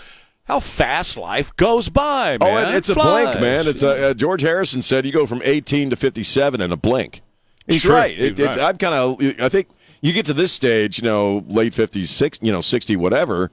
how 0.44 0.60
fast 0.60 1.16
life 1.16 1.54
goes 1.56 1.88
by, 1.88 2.38
man. 2.38 2.66
Oh, 2.72 2.76
it's 2.76 2.90
a 2.90 2.94
Flies. 2.94 3.24
blink, 3.24 3.40
man. 3.40 3.66
It's 3.66 3.82
a, 3.82 4.10
uh, 4.10 4.14
George 4.14 4.42
Harrison 4.42 4.82
said 4.82 5.04
you 5.04 5.12
go 5.12 5.26
from 5.26 5.42
18 5.44 5.90
to 5.90 5.96
57 5.96 6.60
in 6.60 6.70
a 6.70 6.76
blink. 6.76 7.22
He's 7.66 7.82
Sure, 7.82 7.94
right. 7.96 8.18
It, 8.18 8.38
it, 8.38 8.46
right. 8.46 8.58
I'm 8.58 8.78
kind 8.78 8.94
of. 8.94 9.40
I 9.40 9.48
think 9.48 9.68
you 10.00 10.12
get 10.12 10.26
to 10.26 10.34
this 10.34 10.52
stage, 10.52 10.98
you 10.98 11.04
know, 11.04 11.44
late 11.48 11.72
50s, 11.72 12.06
six, 12.06 12.38
you 12.42 12.52
know, 12.52 12.60
60, 12.60 12.96
whatever. 12.96 13.50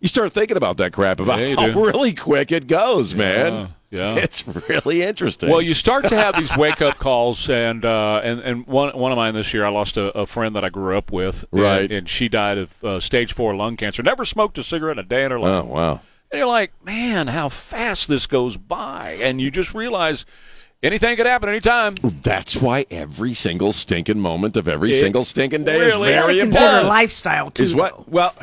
you 0.00 0.08
start 0.08 0.32
thinking 0.32 0.56
about 0.56 0.76
that 0.78 0.92
crap 0.92 1.20
about 1.20 1.38
Yeah, 1.40 1.54
how 1.72 1.80
really 1.80 2.12
quick 2.14 2.52
it 2.52 2.66
goes, 2.66 3.14
man. 3.14 3.68
yeah. 3.90 4.16
It's 4.16 4.46
really 4.68 5.02
interesting. 5.02 5.48
Well, 5.48 5.62
you 5.62 5.72
start 5.74 6.06
to 6.08 6.16
have 6.16 6.36
these 6.36 6.54
wake 6.56 6.82
up 6.82 6.98
calls, 6.98 7.48
and 7.48 7.84
uh, 7.84 8.20
and 8.22 8.40
and 8.40 8.66
one 8.66 8.96
one 8.98 9.12
of 9.12 9.16
mine 9.16 9.34
this 9.34 9.54
year, 9.54 9.64
I 9.64 9.70
lost 9.70 9.96
a, 9.96 10.06
a 10.18 10.26
friend 10.26 10.54
that 10.56 10.64
I 10.64 10.68
grew 10.68 10.98
up 10.98 11.10
with, 11.12 11.44
and- 11.52 11.60
Right. 11.62 11.90
And, 11.92 12.08
she 12.08 12.28
died 12.28 12.58
of 12.58 12.84
uh, 12.84 13.00
stage 13.00 13.32
four 13.32 13.54
lung 13.56 13.76
cancer. 13.76 14.02
Never 14.02 14.24
smoked 14.24 14.58
a 14.58 14.64
cigarette 14.64 14.98
in 14.98 15.04
a 15.04 15.08
day 15.08 15.24
in 15.24 15.30
her 15.30 15.38
life. 15.38 15.64
oh 15.64 15.66
wow. 15.66 16.00
And 16.32 16.40
you're 16.40 16.48
like, 16.48 16.72
man, 16.84 17.28
how 17.28 17.48
fast 17.48 18.08
this 18.08 18.26
goes 18.26 18.56
by, 18.56 19.16
and 19.22 19.40
you 19.40 19.50
just 19.52 19.72
realize 19.72 20.26
anything 20.86 21.16
could 21.16 21.26
happen 21.26 21.48
anytime. 21.48 21.96
That's 22.02 22.56
why 22.56 22.86
every 22.90 23.34
single 23.34 23.72
stinking 23.72 24.18
moment 24.20 24.56
of 24.56 24.68
every 24.68 24.92
It 24.92 25.00
single 25.00 25.24
stinking 25.24 25.64
day 25.64 25.78
really 25.80 26.10
is 26.12 26.22
very 26.22 26.34
is. 26.38 26.42
consider 26.44 26.64
important. 26.66 26.88
lifestyle 26.88 27.50
too. 27.50 27.62
Is 27.62 27.72
though. 27.74 27.78
what? 27.78 28.08
Well, 28.08 28.34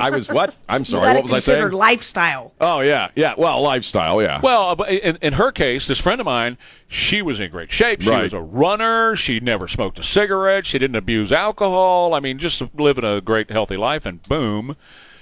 I 0.00 0.10
was 0.10 0.28
what? 0.28 0.56
I'm 0.68 0.84
sorry. 0.84 1.14
What 1.14 1.22
was 1.22 1.32
I 1.32 1.36
consider 1.36 1.68
saying? 1.68 1.72
lifestyle. 1.78 2.52
Oh 2.60 2.80
yeah, 2.80 3.10
yeah. 3.14 3.34
Well, 3.38 3.62
lifestyle. 3.62 4.20
Yeah. 4.20 4.40
Well, 4.42 4.70
uh, 4.70 4.74
but 4.74 4.90
in, 4.90 5.16
in 5.22 5.34
her 5.34 5.52
case, 5.52 5.86
this 5.86 6.00
friend 6.00 6.20
of 6.20 6.24
mine, 6.24 6.58
she 6.88 7.22
was 7.22 7.38
in 7.38 7.50
great 7.52 7.70
shape. 7.70 8.02
She 8.02 8.10
Right. 8.10 8.24
was 8.24 8.32
a 8.32 8.40
runner. 8.40 9.14
She 9.14 9.38
never 9.38 9.68
smoked 9.68 9.98
a 10.00 10.02
cigarette. 10.02 10.66
She 10.66 10.78
didn't 10.80 10.96
abuse 10.96 11.30
alcohol. 11.30 12.12
I 12.12 12.18
mean, 12.20 12.38
just 12.38 12.60
living 12.76 13.04
a 13.04 13.20
great, 13.20 13.50
healthy 13.52 13.76
life, 13.76 14.04
and 14.04 14.20
boom. 14.24 14.74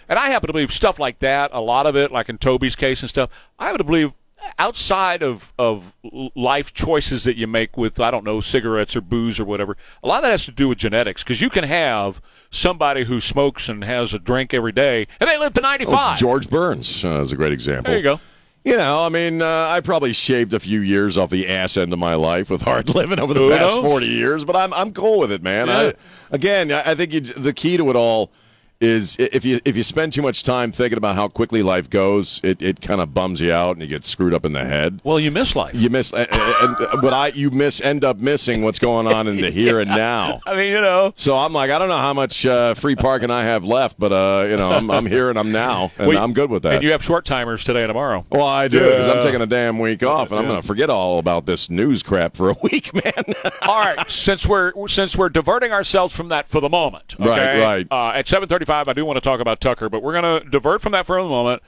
And 0.09 0.19
I 0.19 0.31
happen 0.31 0.47
to 0.47 0.53
believe 0.55 0.73
stuff 0.73 0.99
like 0.99 1.19
that, 1.19 1.51
a 1.53 1.61
lot 1.61 1.85
of 1.85 1.95
it, 1.97 2.11
like 2.11 2.29
in 2.31 2.39
Toby's 2.39 2.77
case 2.77 3.01
and 3.03 3.11
stuff, 3.11 3.29
I 3.59 3.65
happen 3.67 3.79
to 3.79 3.85
believe 3.85 4.13
outside 4.59 5.23
of, 5.23 5.53
of 5.59 5.95
life 6.35 6.73
choices 6.73 7.25
that 7.25 7.37
you 7.37 7.47
make 7.47 7.77
with, 7.77 8.01
I 8.01 8.11
don't 8.11 8.25
know, 8.25 8.41
cigarettes 8.41 8.97
or 8.97 9.01
booze 9.01 9.39
or 9.41 9.45
whatever, 9.45 9.77
a 10.03 10.09
lot 10.09 10.19
of 10.19 10.23
that 10.23 10.31
has 10.31 10.45
to 10.47 10.53
do 10.53 10.69
with 10.69 10.79
genetics. 10.79 11.23
Because 11.23 11.41
you 11.41 11.51
can 11.51 11.65
have 11.65 12.21
somebody 12.51 13.05
who 13.05 13.21
smokes 13.21 13.69
and 13.69 13.85
has 13.85 14.15
a 14.15 14.19
drink 14.19 14.55
every 14.55 14.73
day, 14.73 15.07
and 15.21 15.29
they 15.29 15.39
live 15.39 15.53
to 15.55 15.61
95. 15.61 16.19
George 16.19 16.49
Burns 16.49 17.05
uh, 17.05 17.21
is 17.21 17.33
a 17.33 17.37
great 17.37 17.53
example. 17.53 17.91
there 17.91 17.99
you 17.99 18.05
go. 18.05 18.21
You 18.65 18.77
know, 18.77 19.05
I 19.05 19.11
mean, 19.11 19.43
uh, 19.43 19.69
I 19.69 19.81
probably 19.81 20.13
shaved 20.13 20.53
a 20.53 20.59
few 20.59 20.81
years 20.81 21.17
off 21.17 21.31
the 21.31 21.47
ass 21.47 21.77
end 21.77 21.93
of 21.93 22.01
my 22.01 22.17
life 22.17 22.51
with 22.51 22.63
hard 22.63 22.89
living 22.97 23.21
over 23.21 23.33
the 23.33 23.49
past 23.49 23.75
knows? 23.75 23.85
forty 23.85 24.07
years, 24.07 24.45
but 24.45 24.57
I'm 24.57 24.75
I'm 24.75 24.93
cool 24.93 25.21
with 25.21 25.31
it, 25.31 25.41
man. 25.41 25.69
Yeah. 25.69 25.79
I, 25.79 25.93
again, 26.33 26.73
I 26.73 26.91
I 26.91 26.95
think 26.97 27.13
you, 27.13 27.21
the 27.21 27.53
key 27.53 27.77
to 27.77 27.89
it 27.91 27.95
all 27.95 28.33
is 28.81 29.17
if 29.19 29.45
you 29.45 29.61
if 29.65 29.77
you 29.77 29.83
spend 29.83 30.13
too 30.13 30.23
much 30.23 30.43
time 30.43 30.73
thinking 30.73 30.99
about 30.99 31.17
how 31.17 31.29
quickly 31.29 31.63
life 31.63 31.89
goes, 31.89 32.41
it, 32.43 32.61
it 32.61 32.81
kind 32.81 33.01
of 33.01 33.15
bums 33.15 33.41
you 33.41 33.53
out 33.53 33.73
and 33.73 33.83
you 33.83 33.89
get 33.89 34.05
screwed 34.05 34.35
up 34.35 34.45
in 34.45 34.53
the 34.53 34.65
head. 34.65 35.01
Well, 35.05 35.19
you 35.19 35.31
miss 35.31 35.57
life. 35.57 35.75
You 35.75 35.91
miss, 35.91 36.13
and, 36.13 36.29
and, 36.31 36.77
but 37.01 37.13
I 37.13 37.29
you 37.29 37.51
miss 37.51 37.81
end 37.81 38.05
up 38.05 38.19
missing 38.19 38.63
what's 38.63 38.79
going 38.79 39.07
on 39.07 39.27
in 39.27 39.41
the 39.41 39.51
here 39.57 39.81
and 39.81 39.91
now. 39.91 40.41
I 40.47 40.55
mean, 40.55 40.73
you 40.73 40.81
know. 40.81 41.13
So 41.17 41.37
I'm 41.37 41.53
like, 41.53 41.71
I 41.71 41.79
don't 41.79 41.89
know 41.89 41.97
how 41.97 42.13
much 42.13 42.45
uh, 42.45 42.75
free 42.75 42.97
parking 42.97 43.31
I 43.31 43.45
have 43.45 43.65
left, 43.65 43.99
but 43.99 44.13
uh, 44.13 44.47
you 44.49 44.57
know, 44.57 44.71
I'm, 44.71 44.91
I'm 44.91 45.07
here 45.07 45.31
and 45.31 45.39
I'm 45.39 45.53
now, 45.53 45.93
and 45.99 46.09
Well, 46.09 46.23
I'm 46.23 46.33
good 46.33 46.51
with 46.51 46.63
that. 46.65 46.75
And 46.75 46.83
you 46.83 46.93
have 46.93 47.03
short 47.03 47.25
timers 47.25 47.65
today 47.65 47.83
and 47.83 47.89
tomorrow. 47.89 48.27
Well, 48.31 48.47
I 48.47 48.69
do 48.69 48.79
because 48.79 49.09
I'm 49.09 49.23
taking 49.23 49.41
a 49.41 49.47
damn 49.47 49.79
week 49.79 50.03
off, 50.03 50.31
and 50.31 50.39
I'm 50.39 50.47
going 50.47 50.61
to 50.61 50.67
forget 50.67 50.91
all 50.91 51.19
about 51.19 51.47
this 51.47 51.71
news 51.71 52.03
crap 52.03 52.37
for 52.37 52.51
a 52.51 52.57
week, 52.63 52.93
man. 52.95 53.35
All 53.63 53.81
right, 53.81 54.11
since 54.11 54.47
we're 54.47 54.73
since 54.89 55.17
we're 55.17 55.29
diverting 55.29 55.73
ourselves 55.73 56.15
from 56.15 56.29
that 56.29 56.49
for 56.49 56.61
the 56.61 56.69
moment, 56.69 57.15
okay? 57.19 57.29
Right, 57.29 57.61
right. 57.61 57.87
Uh, 57.91 58.19
at 58.19 58.27
7:35, 58.67 58.89
I 58.89 58.93
do 58.93 59.05
want 59.05 59.17
to 59.17 59.21
talk 59.21 59.41
about 59.41 59.61
Tucker, 59.61 59.89
but 59.89 60.03
we're 60.03 60.21
going 60.21 60.43
to 60.43 60.49
divert 60.49 60.83
from 60.83 60.93
that 60.93 61.07
for 61.07 61.19
a 61.19 61.25
moment. 61.25 61.63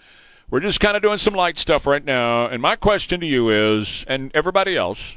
We're 0.50 0.60
just 0.60 0.80
kind 0.80 0.96
of 0.96 1.02
doing 1.02 1.18
some 1.18 1.34
light 1.34 1.58
stuff 1.58 1.86
right 1.86 2.04
now, 2.04 2.46
and 2.46 2.62
my 2.62 2.76
question 2.76 3.20
to 3.20 3.26
you 3.26 3.50
is, 3.50 4.04
and 4.08 4.30
everybody 4.34 4.76
else, 4.76 5.16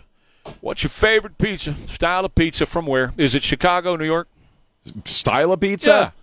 what's 0.60 0.84
your 0.84 0.90
favorite 0.90 1.38
pizza 1.38 1.76
style 1.88 2.26
of 2.26 2.36
pizza 2.36 2.66
from 2.66 2.86
where? 2.86 3.14
Is 3.18 3.34
it 3.34 3.44
Chicago, 3.44 3.96
New 3.96 4.06
York? 4.06 4.28
Style 5.06 5.54
of 5.54 5.62
pizza? 5.62 6.14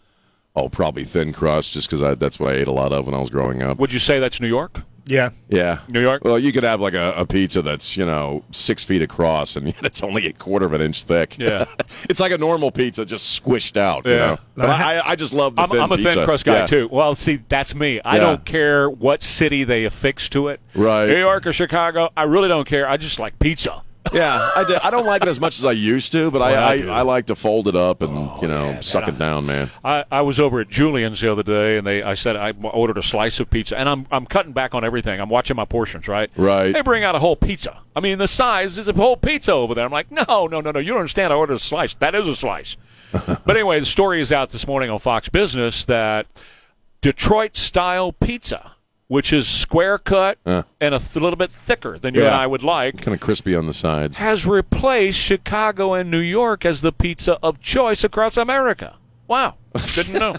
Oh, 0.54 0.68
probably 0.68 1.04
thin 1.04 1.32
crust, 1.32 1.72
just 1.72 1.88
because 1.88 2.18
that's 2.18 2.38
what 2.38 2.54
I 2.54 2.58
ate 2.58 2.68
a 2.68 2.72
lot 2.72 2.92
of 2.92 3.06
when 3.06 3.14
I 3.14 3.18
was 3.18 3.30
growing 3.30 3.62
up. 3.62 3.78
Would 3.78 3.92
you 3.92 3.98
say 3.98 4.18
that's 4.18 4.40
New 4.40 4.48
York? 4.48 4.82
Yeah. 5.08 5.30
Yeah, 5.48 5.78
New 5.88 6.00
York? 6.02 6.22
Well, 6.24 6.38
you 6.38 6.52
could 6.52 6.62
have 6.64 6.80
like 6.80 6.92
a, 6.94 7.14
a 7.16 7.24
pizza 7.26 7.62
that's 7.62 7.96
you 7.96 8.04
know 8.04 8.44
six 8.50 8.84
feet 8.84 9.00
across, 9.02 9.56
and 9.56 9.66
yet 9.66 9.76
it's 9.84 10.02
only 10.02 10.26
a 10.26 10.32
quarter 10.34 10.66
of 10.66 10.72
an 10.74 10.80
inch 10.82 11.04
thick. 11.04 11.36
Yeah. 11.38 11.64
it's 12.10 12.20
like 12.20 12.32
a 12.32 12.38
normal 12.38 12.70
pizza, 12.70 13.04
just 13.06 13.42
squished 13.42 13.76
out. 13.78 14.04
You 14.04 14.12
Yeah. 14.12 14.18
know? 14.26 14.38
But 14.56 14.70
I, 14.70 15.00
I 15.04 15.16
just 15.16 15.32
love 15.32 15.56
the 15.56 15.62
I'm, 15.62 15.70
thin 15.70 15.80
I'm 15.80 15.92
a 15.92 15.96
pizza. 15.96 16.12
thin 16.12 16.24
crust 16.24 16.44
guy 16.44 16.58
Yeah. 16.58 16.66
too. 16.66 16.88
Well, 16.92 17.14
see, 17.14 17.40
that's 17.48 17.74
me. 17.74 18.00
I 18.04 18.16
Yeah. 18.16 18.20
don't 18.20 18.44
care 18.44 18.90
what 18.90 19.22
city 19.22 19.64
they 19.64 19.84
affix 19.84 20.28
to 20.30 20.48
it. 20.48 20.60
Right. 20.74 21.06
New 21.08 21.18
York 21.18 21.46
or 21.46 21.52
Chicago. 21.52 22.10
I 22.16 22.24
really 22.24 22.48
don't 22.48 22.66
care. 22.66 22.86
I 22.88 22.96
just 22.98 23.18
like 23.18 23.38
pizza. 23.38 23.82
Yeah, 24.12 24.50
I, 24.54 24.64
do. 24.64 24.78
I 24.82 24.90
don't 24.90 25.06
like 25.06 25.22
it 25.22 25.28
as 25.28 25.40
much 25.40 25.58
as 25.58 25.64
I 25.64 25.72
used 25.72 26.12
to, 26.12 26.30
but 26.30 26.42
I 26.42 26.54
I, 26.54 26.98
I. 26.98 27.02
Like 27.08 27.26
to 27.26 27.36
fold 27.36 27.68
it 27.68 27.76
up 27.76 28.02
and 28.02 28.16
oh, 28.16 28.38
you 28.42 28.48
know 28.48 28.70
yeah, 28.70 28.80
suck 28.80 29.08
it 29.08 29.18
down, 29.18 29.46
man. 29.46 29.70
I, 29.82 30.04
I 30.10 30.20
was 30.20 30.38
over 30.38 30.60
at 30.60 30.68
Julian's 30.68 31.20
the 31.20 31.32
other 31.32 31.42
day, 31.42 31.78
and 31.78 31.86
they 31.86 32.02
I 32.02 32.14
said 32.14 32.36
I 32.36 32.50
ordered 32.50 32.98
a 32.98 33.02
slice 33.02 33.40
of 33.40 33.48
pizza, 33.48 33.78
and 33.78 33.88
I'm 33.88 34.06
I'm 34.10 34.26
cutting 34.26 34.52
back 34.52 34.74
on 34.74 34.84
everything. 34.84 35.20
I'm 35.20 35.30
watching 35.30 35.56
my 35.56 35.64
portions, 35.64 36.06
right? 36.06 36.30
Right. 36.36 36.72
They 36.72 36.82
bring 36.82 37.04
out 37.04 37.14
a 37.14 37.18
whole 37.18 37.36
pizza. 37.36 37.80
I 37.96 38.00
mean, 38.00 38.18
the 38.18 38.28
size 38.28 38.78
is 38.78 38.88
a 38.88 38.92
whole 38.92 39.16
pizza 39.16 39.52
over 39.52 39.74
there. 39.74 39.84
I'm 39.84 39.90
like, 39.90 40.10
no, 40.10 40.46
no, 40.46 40.60
no, 40.60 40.70
no. 40.70 40.78
You 40.78 40.88
don't 40.88 40.98
understand. 40.98 41.32
I 41.32 41.36
ordered 41.36 41.54
a 41.54 41.58
slice. 41.58 41.94
That 41.94 42.14
is 42.14 42.28
a 42.28 42.36
slice. 42.36 42.76
but 43.12 43.50
anyway, 43.50 43.80
the 43.80 43.86
story 43.86 44.20
is 44.20 44.30
out 44.30 44.50
this 44.50 44.66
morning 44.66 44.90
on 44.90 44.98
Fox 44.98 45.28
Business 45.28 45.84
that 45.86 46.26
Detroit 47.00 47.56
style 47.56 48.12
pizza, 48.12 48.72
which 49.08 49.32
is 49.32 49.48
square 49.48 49.98
cut 49.98 50.38
Uh. 50.46 50.62
and 50.80 50.94
a 50.94 50.98
th- 50.98 51.16
little 51.16 51.36
bit 51.36 51.50
thicker 51.50 51.98
than 51.98 52.14
you 52.14 52.24
and 52.24 52.34
I 52.34 52.46
would 52.46 52.62
like, 52.62 52.98
Kind 53.02 53.14
of 53.14 53.20
crispy 53.20 53.54
on 53.56 53.66
the 53.66 53.72
sides. 53.74 54.18
has 54.18 54.46
replaced 54.46 55.18
Chicago 55.18 55.94
and 55.94 56.10
New 56.10 56.18
York 56.20 56.64
as 56.64 56.80
the 56.82 56.92
pizza 56.92 57.38
of 57.42 57.60
choice 57.60 58.04
across 58.04 58.36
America. 58.36 58.96
Wow, 59.26 59.56
didn't 59.94 60.14
know. 60.14 60.36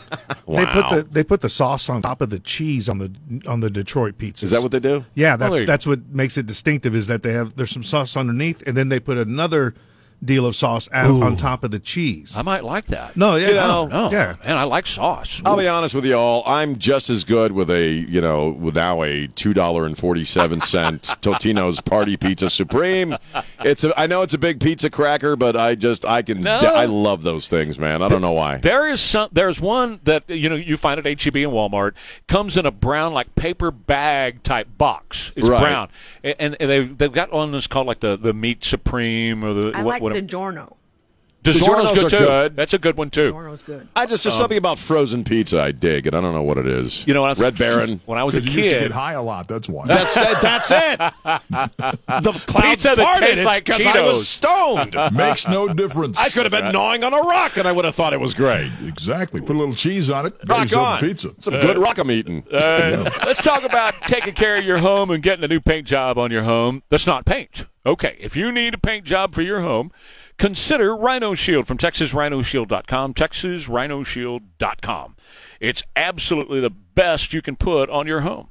wow. 0.47 0.57
They 0.57 0.65
put 0.65 0.89
the 0.89 1.07
they 1.11 1.23
put 1.23 1.41
the 1.41 1.49
sauce 1.49 1.89
on 1.89 2.01
top 2.01 2.21
of 2.21 2.31
the 2.31 2.39
cheese 2.39 2.89
on 2.89 2.97
the 2.97 3.11
on 3.47 3.59
the 3.59 3.69
Detroit 3.69 4.17
pizza. 4.17 4.45
Is 4.45 4.51
that 4.51 4.63
what 4.63 4.71
they 4.71 4.79
do? 4.79 5.05
Yeah, 5.13 5.35
Oh, 5.35 5.37
that's 5.37 5.51
there 5.51 5.61
you 5.61 5.67
that's 5.67 5.85
what 5.85 6.07
makes 6.09 6.37
it 6.37 6.47
distinctive. 6.47 6.95
Is 6.95 7.05
that 7.05 7.21
they 7.21 7.33
have 7.33 7.55
there's 7.55 7.69
some 7.69 7.83
sauce 7.83 8.17
underneath, 8.17 8.63
and 8.65 8.75
then 8.75 8.89
they 8.89 8.99
put 8.99 9.17
another 9.19 9.75
deal 10.23 10.45
of 10.45 10.55
sauce 10.55 10.89
out 10.91 11.21
on 11.23 11.37
top 11.37 11.63
of 11.63 11.71
the 11.71 11.79
cheese. 11.79 12.35
I 12.35 12.41
might 12.41 12.63
like 12.63 12.87
that. 12.87 13.15
no, 13.15 13.35
yeah, 13.37 13.47
You 13.47 13.53
know, 13.55 13.87
no, 13.87 14.11
yeah. 14.11 14.35
man, 14.45 14.57
I 14.57 14.63
like 14.63 14.85
sauce. 14.87 15.41
I'll 15.45 15.55
be 15.57 15.67
honest 15.67 15.95
with 15.95 16.05
you 16.05 16.15
all. 16.15 16.43
I'm 16.45 16.77
just 16.77 17.09
as 17.09 17.23
good 17.23 17.51
with 17.53 17.69
a, 17.69 17.89
you 17.89 18.19
know, 18.21 18.49
with 18.49 18.75
now 18.75 19.01
a 19.03 19.27
two 19.27 19.53
dollar 19.53 19.85
and 19.85 19.97
forty 19.97 20.25
seven 20.25 20.59
cent 20.61 21.03
Totino's 21.21 21.79
Party 21.81 22.17
Pizza 22.17 22.49
Supreme. 22.49 23.15
It's 23.61 23.83
a, 23.83 23.97
I 23.99 24.07
know 24.07 24.21
it's 24.21 24.33
a 24.33 24.37
big 24.37 24.59
pizza 24.59 24.89
cracker, 24.89 25.35
but 25.35 25.55
I 25.55 25.75
just 25.75 26.05
I 26.05 26.21
can 26.21 26.41
No. 26.41 26.57
I 26.57 26.85
love 26.85 27.23
those 27.23 27.47
things, 27.47 27.79
man. 27.79 28.01
I 28.01 28.09
don't 28.09 28.21
know 28.21 28.33
why. 28.33 28.57
There 28.57 28.87
is 28.87 29.01
some. 29.01 29.29
There's 29.31 29.61
one 29.61 29.99
that 30.03 30.29
you 30.29 30.49
know 30.49 30.55
you 30.55 30.75
find 30.77 30.99
at 30.99 31.05
HEB 31.05 31.35
and 31.37 31.51
Walmart. 31.53 31.93
Comes 32.27 32.57
in 32.57 32.65
a 32.65 32.71
brown 32.71 33.13
like 33.13 33.35
paper 33.35 33.71
bag 33.71 34.43
type 34.43 34.67
box. 34.77 35.31
It's 35.35 35.47
Right. 35.47 35.61
brown, 35.61 35.89
and, 36.23 36.55
and 36.59 36.69
they've 36.69 36.97
they've 36.97 37.11
got 37.11 37.31
one 37.31 37.51
that's 37.51 37.67
called 37.67 37.87
like 37.87 38.01
the 38.01 38.17
the 38.17 38.33
meat 38.33 38.63
supreme 38.65 39.43
or 39.43 39.53
the 39.53 39.71
I 39.77 39.81
what, 39.83 40.01
like 40.01 40.01
what, 40.13 40.27
DiGiorno. 40.27 40.78
DiGiorno's 41.43 41.61
DiGiorno's 41.61 41.91
good 41.93 42.03
are 42.05 42.09
too. 42.09 42.17
good. 42.25 42.55
That's 42.57 42.73
a 42.73 42.77
good 42.77 42.97
one 42.97 43.09
too. 43.09 43.31
DiGiorno's 43.33 43.63
good. 43.63 43.87
I 43.95 44.05
just 44.05 44.23
there's 44.25 44.35
something 44.35 44.57
about 44.57 44.77
frozen 44.77 45.23
pizza 45.23 45.61
I 45.61 45.71
dig, 45.71 46.05
and 46.05 46.15
I 46.15 46.19
don't 46.21 46.33
know 46.33 46.43
what 46.43 46.57
it 46.57 46.67
is. 46.67 47.07
You 47.07 47.13
know, 47.13 47.21
when 47.21 47.29
I 47.29 47.31
was 47.31 47.39
Red 47.39 47.57
Baron. 47.57 48.01
when 48.05 48.19
I 48.19 48.23
was 48.25 48.35
a 48.35 48.41
Because 48.41 48.55
you 48.55 48.57
used 48.63 48.69
to 48.71 48.75
kid, 48.77 48.81
get 48.89 48.91
high 48.91 49.13
a 49.13 49.21
lot. 49.23 49.47
That's 49.47 49.69
why. 49.69 49.87
That's 49.87 50.15
it. 50.17 50.41
That's 50.41 50.71
it. 50.71 50.99
The 52.19 52.31
cloud 52.47 52.63
Pizza 52.63 52.95
that 52.95 52.97
farted. 53.15 53.19
tastes 53.19 53.35
It's 53.37 53.45
like 53.45 53.65
'cause 53.65 53.81
I 53.85 54.01
was 54.01 54.27
stoned. 54.27 54.95
Makes 55.13 55.47
no 55.47 55.67
difference. 55.69 56.19
I 56.19 56.29
could 56.29 56.43
have 56.43 56.51
been 56.51 56.71
gnawing 56.73 57.03
on 57.03 57.13
a 57.13 57.19
rock, 57.21 57.57
and 57.57 57.67
I 57.67 57.71
would 57.71 57.85
have 57.85 57.95
thought 57.95 58.13
it 58.13 58.19
was 58.19 58.33
great. 58.33 58.71
Exactly. 58.85 59.39
Put 59.41 59.55
a 59.55 59.59
little 59.59 59.73
cheese 59.73 60.09
on 60.09 60.25
it. 60.25 60.33
Rock 60.47 60.75
on. 60.75 60.99
pizza. 60.99 61.31
Some 61.39 61.53
good 61.53 61.77
rock 61.77 61.97
I'm 61.97 62.11
eating. 62.11 62.43
Uh, 62.51 63.09
let's 63.25 63.41
talk 63.41 63.63
about 63.63 63.93
taking 64.07 64.33
care 64.33 64.57
of 64.57 64.65
your 64.65 64.79
home 64.79 65.09
and 65.11 65.23
getting 65.23 65.43
a 65.43 65.47
new 65.47 65.59
paint 65.61 65.87
job 65.87 66.17
on 66.17 66.31
your 66.31 66.43
home. 66.43 66.83
That's 66.89 67.07
not 67.07 67.25
paint. 67.25 67.65
Okay, 67.85 68.17
if 68.19 68.35
you 68.35 68.51
need 68.51 68.73
a 68.73 68.77
paint 68.77 69.05
job 69.05 69.33
for 69.33 69.41
your 69.41 69.61
home, 69.61 69.91
consider 70.39 70.95
Rhino 70.95 71.35
Shield 71.35 71.67
from 71.67 71.77
TexasRhinoShield.com. 71.77 73.13
TexasRhinoShield.com. 73.13 75.15
It's 75.59 75.83
absolutely 75.95 76.59
the 76.59 76.71
best 76.71 77.33
you 77.33 77.43
can 77.43 77.55
put 77.55 77.91
on 77.91 78.07
your 78.07 78.21
home. 78.21 78.49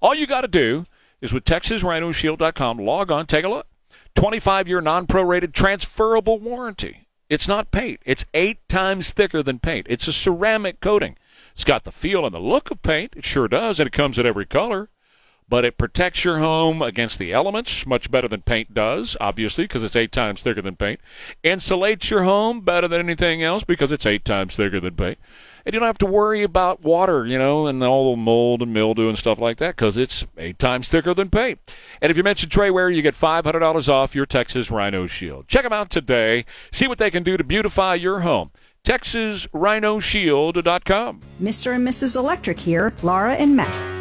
All 0.00 0.14
you 0.14 0.28
got 0.28 0.42
to 0.42 0.48
do 0.48 0.86
is 1.20 1.32
with 1.32 1.44
TexasRhinoShield.com, 1.44 2.78
log 2.78 3.10
on, 3.10 3.26
take 3.26 3.44
a 3.44 3.48
look. 3.48 3.66
25 4.14 4.68
year 4.68 4.80
non 4.80 5.06
prorated 5.06 5.52
transferable 5.52 6.38
warranty. 6.38 7.08
It's 7.28 7.48
not 7.48 7.70
paint. 7.70 8.00
It's 8.04 8.24
eight 8.34 8.68
times 8.68 9.12
thicker 9.12 9.40
than 9.42 9.60
paint. 9.60 9.86
It's 9.88 10.08
a 10.08 10.12
ceramic 10.12 10.80
coating. 10.80 11.16
It's 11.52 11.62
got 11.64 11.84
the 11.84 11.92
feel 11.92 12.26
and 12.26 12.34
the 12.34 12.40
look 12.40 12.72
of 12.72 12.82
paint. 12.82 13.14
It 13.16 13.24
sure 13.24 13.46
does, 13.46 13.78
and 13.78 13.86
it 13.86 13.92
comes 13.92 14.18
in 14.18 14.26
every 14.26 14.46
color. 14.46 14.90
But 15.50 15.64
it 15.64 15.76
protects 15.76 16.24
your 16.24 16.38
home 16.38 16.80
against 16.80 17.18
the 17.18 17.32
elements 17.32 17.84
much 17.84 18.08
better 18.08 18.28
than 18.28 18.42
paint 18.42 18.72
does, 18.72 19.16
obviously, 19.20 19.64
because 19.64 19.82
it's 19.82 19.96
eight 19.96 20.12
times 20.12 20.42
thicker 20.42 20.62
than 20.62 20.76
paint. 20.76 21.00
Insulates 21.42 22.08
your 22.08 22.22
home 22.22 22.60
better 22.60 22.86
than 22.86 23.00
anything 23.00 23.42
else 23.42 23.64
because 23.64 23.90
it's 23.90 24.06
eight 24.06 24.24
times 24.24 24.54
thicker 24.54 24.78
than 24.78 24.94
paint. 24.94 25.18
And 25.66 25.74
you 25.74 25.80
don't 25.80 25.88
have 25.88 25.98
to 25.98 26.06
worry 26.06 26.44
about 26.44 26.82
water, 26.82 27.26
you 27.26 27.36
know, 27.36 27.66
and 27.66 27.82
all 27.82 28.12
the 28.12 28.16
mold 28.16 28.62
and 28.62 28.72
mildew 28.72 29.08
and 29.08 29.18
stuff 29.18 29.40
like 29.40 29.56
that 29.58 29.74
because 29.74 29.96
it's 29.96 30.24
eight 30.38 30.60
times 30.60 30.88
thicker 30.88 31.14
than 31.14 31.30
paint. 31.30 31.58
And 32.00 32.12
if 32.12 32.16
you 32.16 32.22
mention 32.22 32.48
Trey 32.48 32.70
Ware, 32.70 32.88
you 32.88 33.02
get 33.02 33.14
$500 33.14 33.88
off 33.88 34.14
your 34.14 34.26
Texas 34.26 34.70
Rhino 34.70 35.08
Shield. 35.08 35.48
Check 35.48 35.64
them 35.64 35.72
out 35.72 35.90
today. 35.90 36.44
See 36.70 36.86
what 36.86 36.98
they 36.98 37.10
can 37.10 37.24
do 37.24 37.36
to 37.36 37.42
beautify 37.42 37.96
your 37.96 38.20
home. 38.20 38.52
TexasRhinoShield.com. 38.84 41.20
Mr. 41.42 41.74
and 41.74 41.86
Mrs. 41.86 42.16
Electric 42.16 42.60
here, 42.60 42.94
Laura 43.02 43.34
and 43.34 43.56
Matt. 43.56 43.99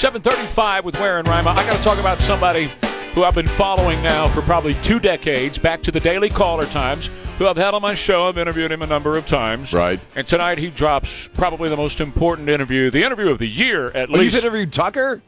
735 0.00 0.86
with 0.86 0.98
Ware 0.98 1.18
and 1.18 1.28
Rima. 1.28 1.50
I 1.50 1.56
got 1.56 1.76
to 1.76 1.82
talk 1.82 2.00
about 2.00 2.16
somebody 2.16 2.70
who 3.12 3.22
I've 3.22 3.34
been 3.34 3.46
following 3.46 4.02
now 4.02 4.28
for 4.28 4.40
probably 4.40 4.72
two 4.72 4.98
decades, 4.98 5.58
back 5.58 5.82
to 5.82 5.90
the 5.90 6.00
Daily 6.00 6.30
Caller 6.30 6.64
times, 6.64 7.10
who 7.36 7.46
I've 7.46 7.58
had 7.58 7.74
on 7.74 7.82
my 7.82 7.94
show. 7.94 8.26
I've 8.26 8.38
interviewed 8.38 8.72
him 8.72 8.80
a 8.80 8.86
number 8.86 9.18
of 9.18 9.26
times. 9.26 9.74
Right. 9.74 10.00
And 10.16 10.26
tonight 10.26 10.56
he 10.56 10.70
drops 10.70 11.28
probably 11.34 11.68
the 11.68 11.76
most 11.76 12.00
important 12.00 12.48
interview, 12.48 12.90
the 12.90 13.02
interview 13.04 13.28
of 13.28 13.36
the 13.38 13.46
year 13.46 13.88
at 13.90 14.08
Oh, 14.08 14.14
least. 14.14 14.32
you've 14.32 14.42
interviewed 14.42 14.72
Tucker? 14.72 15.20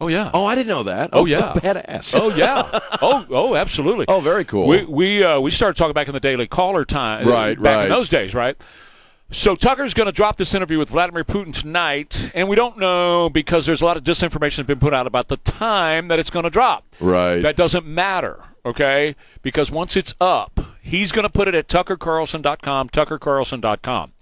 oh, 0.00 0.06
yeah. 0.06 0.30
Oh, 0.32 0.44
I 0.44 0.54
didn't 0.54 0.68
know 0.68 0.84
that. 0.84 1.10
Oh, 1.12 1.24
yeah. 1.24 1.52
badass. 1.56 2.14
Oh 2.16 2.32
yeah. 2.32 2.78
Oh 3.02 3.26
oh 3.28 3.56
absolutely. 3.56 4.04
Oh, 4.08 4.20
very 4.20 4.44
cool. 4.44 4.68
We 4.68 4.84
we 4.84 5.24
uh, 5.24 5.40
we 5.40 5.50
started 5.50 5.76
talking 5.76 5.94
back 5.94 6.06
in 6.06 6.14
the 6.14 6.20
Daily 6.20 6.46
Caller 6.46 6.84
time. 6.84 7.26
Right, 7.26 7.60
back 7.60 7.76
right. 7.76 7.84
in 7.86 7.88
those 7.90 8.08
days, 8.08 8.34
right? 8.36 8.56
So 9.34 9.56
Tucker's 9.56 9.94
going 9.94 10.06
to 10.06 10.12
drop 10.12 10.36
this 10.36 10.52
interview 10.54 10.78
with 10.78 10.90
Vladimir 10.90 11.24
Putin 11.24 11.54
tonight, 11.54 12.30
and 12.34 12.48
we 12.48 12.54
don't 12.56 12.76
know 12.76 13.30
because 13.30 13.64
there's 13.64 13.80
a 13.80 13.84
lot 13.84 13.96
of 13.96 14.04
disinformation 14.04 14.56
that's 14.56 14.66
been 14.66 14.78
put 14.78 14.92
out 14.92 15.06
about 15.06 15.28
the 15.28 15.38
time 15.38 16.08
that 16.08 16.18
it's 16.18 16.28
going 16.28 16.42
to 16.44 16.50
drop. 16.50 16.84
Right. 17.00 17.40
That 17.40 17.56
doesn't 17.56 17.86
matter, 17.86 18.40
okay? 18.66 19.16
Because 19.40 19.70
once 19.70 19.96
it's 19.96 20.14
up, 20.20 20.60
he's 20.82 21.12
going 21.12 21.22
to 21.22 21.30
put 21.30 21.48
it 21.48 21.54
at 21.54 21.66
tuckercarlson.com, 21.66 22.90
tuckercarlson.com. 22.90 24.12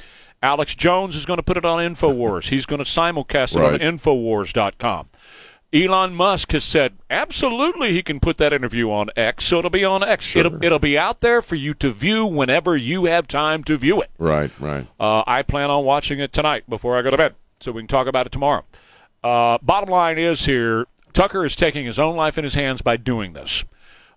Alex 0.43 0.75
Jones 0.77 1.17
is 1.17 1.27
going 1.27 1.37
to 1.39 1.43
put 1.43 1.57
it 1.57 1.65
on 1.65 1.79
Infowars. 1.81 2.49
He's 2.49 2.65
going 2.65 2.79
to 2.83 2.85
simulcast 2.91 3.57
it 3.57 3.61
Right. 3.61 3.83
on 3.83 3.99
Infowars.com. 3.99 5.09
Elon 5.73 6.15
Musk 6.15 6.51
has 6.53 6.65
said 6.65 6.95
absolutely 7.09 7.93
he 7.93 8.03
can 8.03 8.19
put 8.19 8.39
that 8.39 8.53
interview 8.53 8.91
on 8.91 9.09
X, 9.17 9.45
so 9.45 9.59
it'll 9.59 9.71
be 9.71 9.85
on 9.85 10.03
X. 10.03 10.35
It'll, 10.35 10.63
it'll 10.65 10.81
be 10.81 10.99
out 10.99 11.21
there 11.21 11.41
for 11.41 11.55
you 11.55 11.75
to 11.75 11.93
view 11.93 12.27
whenever 12.27 12.77
you 12.77 13.05
have 13.05 13.29
time 13.29 13.63
to 13.65 13.77
view 13.77 14.01
it. 14.01 14.11
Right, 14.19 14.51
right. 14.59 14.87
Uh, 14.99 15.23
I 15.27 15.43
plan 15.43 15.71
on 15.71 15.85
watching 15.85 16.19
it 16.19 16.33
tonight 16.33 16.69
before 16.69 16.99
I 16.99 17.03
go 17.03 17.11
to 17.11 17.17
bed, 17.17 17.35
so 17.61 17.71
we 17.71 17.83
can 17.83 17.89
talk 17.89 18.09
about 18.09 18.27
it 18.27 18.33
tomorrow. 18.33 18.65
Uh, 19.23 19.59
bottom 19.63 19.91
line 19.91 20.19
is 20.19 20.47
here 20.47 20.87
Tucker 21.13 21.45
is 21.45 21.57
taking 21.57 21.87
his 21.87 21.99
own 21.99 22.17
life 22.17 22.39
in 22.39 22.45
his 22.45 22.55
hands 22.55 22.83
by 22.83 22.97
doing 22.97 23.33
this. 23.33 23.65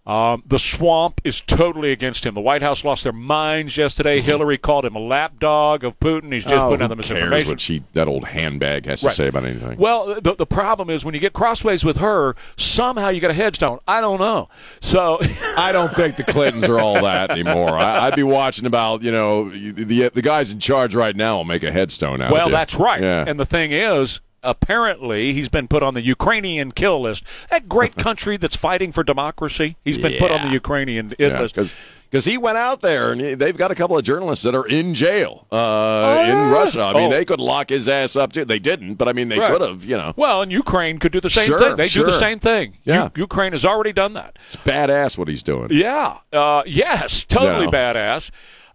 Um, 0.05 0.43
the 0.45 0.59
swamp 0.59 1.21
is 1.23 1.39
totally 1.39 1.93
against 1.93 2.25
him. 2.25 2.33
The 2.33 2.41
White 2.41 2.61
House 2.61 2.83
lost 2.83 3.03
their 3.03 3.13
minds 3.13 3.77
yesterday. 3.77 4.19
Hillary 4.21 4.57
called 4.57 4.83
him 4.83 4.95
a 4.95 4.99
lapdog 4.99 5.85
of 5.85 5.97
Putin. 5.99 6.33
He's 6.33 6.43
just 6.43 6.55
oh, 6.55 6.69
putting 6.69 6.83
out 6.83 6.89
the 6.89 6.97
misinformation. 6.97 7.49
what 7.49 7.61
she 7.61 7.83
that 7.93 8.09
old 8.09 8.25
handbag 8.25 8.85
has 8.85 8.99
to 9.01 9.11
say 9.11 9.27
about 9.27 9.45
anything? 9.45 9.77
Well, 9.77 10.19
the, 10.19 10.35
the 10.35 10.45
problem 10.45 10.89
is 10.89 11.05
when 11.05 11.13
you 11.13 11.21
get 11.21 11.31
crossways 11.31 11.85
with 11.85 11.97
her, 11.97 12.35
somehow 12.57 13.09
you 13.09 13.21
get 13.21 13.31
a 13.31 13.35
headstone. 13.35 13.79
I 13.87 14.01
don't 14.01 14.19
know. 14.19 14.49
So, 14.81 15.19
I 15.57 15.71
don't 15.71 15.93
think 15.93 16.17
the 16.17 16.25
Clintons 16.25 16.65
are 16.65 16.79
all 16.79 17.01
that 17.01 17.31
anymore. 17.31 17.69
I, 17.69 18.07
I'd 18.07 18.15
be 18.15 18.23
watching 18.23 18.65
about 18.65 19.03
you 19.03 19.11
know 19.11 19.49
the 19.49 20.09
the 20.09 20.21
guys 20.21 20.51
in 20.51 20.59
charge 20.59 20.95
right 20.95 21.15
now 21.15 21.37
will 21.37 21.45
make 21.45 21.63
a 21.63 21.71
headstone 21.71 22.21
out. 22.21 22.31
well, 22.31 22.47
of 22.47 22.51
you. 22.51 22.57
that's 22.57 22.75
right. 22.75 23.01
Yeah. 23.01 23.23
And 23.25 23.39
the 23.39 23.45
thing 23.45 23.71
is, 23.71 24.19
apparently, 24.43 25.33
he's 25.33 25.49
been 25.49 25.67
put 25.67 25.83
on 25.83 25.93
the 25.93 26.01
Ukrainian 26.01 26.71
kill 26.71 27.01
list. 27.01 27.23
That 27.49 27.67
great 27.69 27.95
country 28.07 28.37
that's 28.37 28.55
fighting 28.55 28.91
for 28.91 29.03
democracy, 29.03 29.77
he's 29.83 29.97
been 29.97 30.17
put 30.19 30.31
on 30.31 30.45
the 30.47 30.51
Ukrainian 30.53 31.13
Yeah, 31.19 31.39
list. 31.41 31.55
because 31.55 32.25
he 32.25 32.37
went 32.37 32.57
out 32.57 32.81
there 32.81 33.11
and 33.11 33.21
they've 33.21 33.57
got 33.57 33.71
a 33.71 33.75
couple 33.75 33.97
of 33.97 34.03
journalists 34.03 34.43
that 34.43 34.53
are 34.55 34.67
in 34.67 34.93
jail 34.93 35.47
uh, 35.51 36.25
in 36.27 36.51
Russia. 36.51 36.81
I 36.83 36.93
mean, 36.93 37.07
Oh. 37.07 37.09
they 37.09 37.25
could 37.25 37.39
lock 37.39 37.69
his 37.69 37.89
ass 37.89 38.15
up 38.15 38.33
too. 38.33 38.45
They 38.45 38.59
didn't, 38.59 38.95
but 38.95 39.07
I 39.07 39.13
mean, 39.13 39.29
they 39.29 39.39
Right. 39.39 39.51
could 39.51 39.61
have. 39.61 39.83
You 39.83 39.97
know, 39.97 40.13
Well, 40.15 40.41
and 40.43 40.51
Ukraine 40.51 40.99
could 40.99 41.11
do 41.11 41.19
the 41.21 41.29
same 41.29 41.47
Sure, 41.47 41.59
thing. 41.59 41.75
They 41.75 41.87
do 41.87 42.03
the 42.03 42.11
same 42.11 42.39
thing. 42.39 42.77
Yeah. 42.83 43.05
U- 43.15 43.23
Ukraine 43.23 43.53
has 43.53 43.65
already 43.65 43.93
done 43.93 44.13
that. 44.13 44.37
it's 44.47 44.55
badass 44.57 45.17
what 45.17 45.27
he's 45.27 45.43
doing. 45.43 45.69
Yeah. 45.71 46.17
Uh, 46.31 46.63
yes. 46.65 47.23
Totally 47.23 47.65
Yeah. 47.65 47.71
badass. 47.93 48.29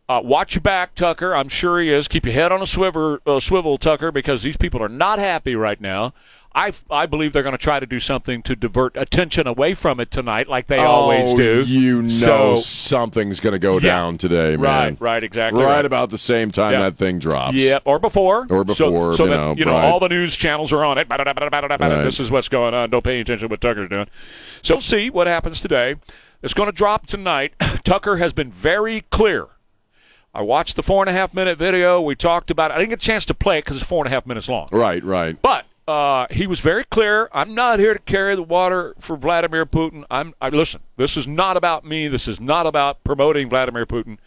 Uh, 0.09 0.23
watch 0.25 0.55
your 0.55 0.63
back, 0.63 0.95
Tucker. 0.95 1.35
I'm 1.35 1.49
sure 1.51 1.79
he 1.81 1.93
is. 1.93 2.09
Keep 2.09 2.25
your 2.25 2.33
head 2.33 2.51
on 2.51 2.63
a 2.63 2.67
swivel, 2.67 3.19
uh, 3.27 3.41
swivel, 3.41 3.77
Tucker, 3.77 4.11
because 4.11 4.43
these 4.43 4.57
people 4.57 4.83
are 4.83 4.89
not 4.89 5.19
happy 5.19 5.55
right 5.55 5.79
now. 5.79 6.15
I, 6.55 6.73
I 6.91 7.05
believe 7.05 7.35
they're 7.35 7.43
going 7.43 7.53
to 7.53 7.59
try 7.63 7.79
to 7.79 7.85
do 7.85 8.01
something 8.01 8.43
to 8.45 8.57
divert 8.57 8.97
attention 8.97 9.47
away 9.47 9.75
from 9.75 10.01
it 10.01 10.11
tonight, 10.11 10.49
like 10.49 10.67
they 10.67 10.79
always 10.79 11.35
oh, 11.35 11.37
do. 11.37 11.63
You 11.67 12.01
know, 12.03 12.09
So- 12.09 12.57
something's 12.57 13.39
going 13.39 13.53
to 13.53 13.59
go 13.59 13.75
Yeah. 13.75 13.81
down 13.81 14.17
today, 14.17 14.57
man. 14.57 14.61
Right, 14.61 14.97
right, 14.99 15.23
exactly 15.25 15.63
Right, 15.63 15.77
right. 15.77 15.85
about 15.85 16.09
the 16.09 16.17
same 16.17 16.51
time 16.53 16.73
Yeah. 16.73 16.81
that 16.85 16.97
thing 16.97 17.19
drops. 17.19 17.55
Yep, 17.55 17.83
or 17.85 17.99
before. 17.99 18.47
Or 18.49 18.65
before, 18.65 19.15
So, 19.15 19.25
you 19.25 19.31
that, 19.31 19.37
know, 19.37 19.55
you 19.59 19.67
know, 19.67 19.73
right. 19.75 19.85
all 19.85 20.01
the 20.01 20.09
news 20.09 20.37
channels 20.37 20.73
are 20.73 20.85
on 20.87 20.97
it. 20.97 21.07
Right. 21.11 22.05
This 22.05 22.19
is 22.19 22.31
what's 22.31 22.49
going 22.49 22.73
on. 22.73 22.89
Don't 22.89 23.05
pay 23.05 23.21
attention 23.21 23.47
to 23.47 23.53
what 23.53 23.61
Tucker's 23.61 23.91
doing. 23.91 24.07
So 24.63 24.77
we'll 24.77 24.81
see 24.81 25.11
what 25.11 25.27
happens 25.27 25.61
today. 25.61 25.97
It's 26.43 26.55
going 26.55 26.69
to 26.69 26.73
drop 26.73 27.07
tonight. 27.07 27.53
Tucker 27.85 28.17
has 28.17 28.33
been 28.33 28.51
very 28.51 29.03
clear. 29.11 29.49
I 30.35 30.43
watched 30.43 30.77
the 30.77 30.83
four 30.83 31.03
and 31.03 31.11
a 31.11 31.13
half 31.13 31.33
minute 31.35 31.59
video. 31.59 32.01
We 32.01 32.15
talked 32.15 32.51
about 32.51 32.71
it. 32.71 32.75
I 32.75 32.79
didn't 32.79 32.91
get 32.91 33.03
a 33.03 33.07
chance 33.07 33.25
to 33.27 33.35
play 33.35 33.59
it 33.59 33.65
because 33.65 33.79
it's 33.79 33.87
four 33.87 34.05
and 34.05 34.13
a 34.13 34.15
half 34.15 34.27
minutes 34.27 34.49
long. 34.49 34.69
Right, 34.71 35.03
right. 35.03 35.41
But 35.41 35.65
uh, 35.89 36.27
he 36.31 36.47
was 36.47 36.61
very 36.61 36.85
clear. 36.85 37.31
I'm 37.33 37.55
not 37.55 37.79
here 37.79 37.95
to 37.95 38.01
carry 38.01 38.35
the 38.37 38.43
water 38.43 38.95
for 39.01 39.17
Vladimir 39.17 39.65
Putin. 39.65 40.05
I'm. 40.11 40.35
I 40.41 40.51
listen. 40.51 40.81
This 40.97 41.17
is 41.17 41.27
not 41.27 41.57
about 41.57 41.85
me. 41.85 42.09
This 42.09 42.29
is 42.29 42.39
not 42.39 42.67
about 42.67 43.03
promoting 43.05 43.49
Vladimir 43.49 43.87
Putin. 43.87 44.19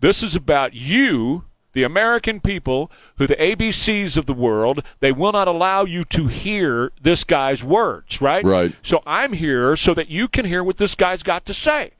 This 0.00 0.22
is 0.22 0.34
about 0.34 0.72
you, 0.72 1.44
the 1.74 1.82
American 1.82 2.40
people, 2.40 2.90
who 3.18 3.26
the 3.26 3.36
ABCs 3.36 4.16
of 4.16 4.24
the 4.26 4.32
world. 4.32 4.82
They 5.00 5.12
will 5.12 5.32
not 5.32 5.48
allow 5.48 5.84
you 5.84 6.04
to 6.06 6.28
hear 6.28 6.92
this 7.00 7.24
guy's 7.24 7.62
words. 7.62 8.22
Right. 8.22 8.44
Right. 8.44 8.74
So 8.82 9.02
I'm 9.06 9.34
here 9.34 9.76
so 9.76 9.92
that 9.92 10.08
you 10.08 10.28
can 10.28 10.46
hear 10.46 10.64
what 10.64 10.78
this 10.78 10.94
guy's 10.94 11.22
got 11.22 11.44
to 11.46 11.54
say. 11.54 11.92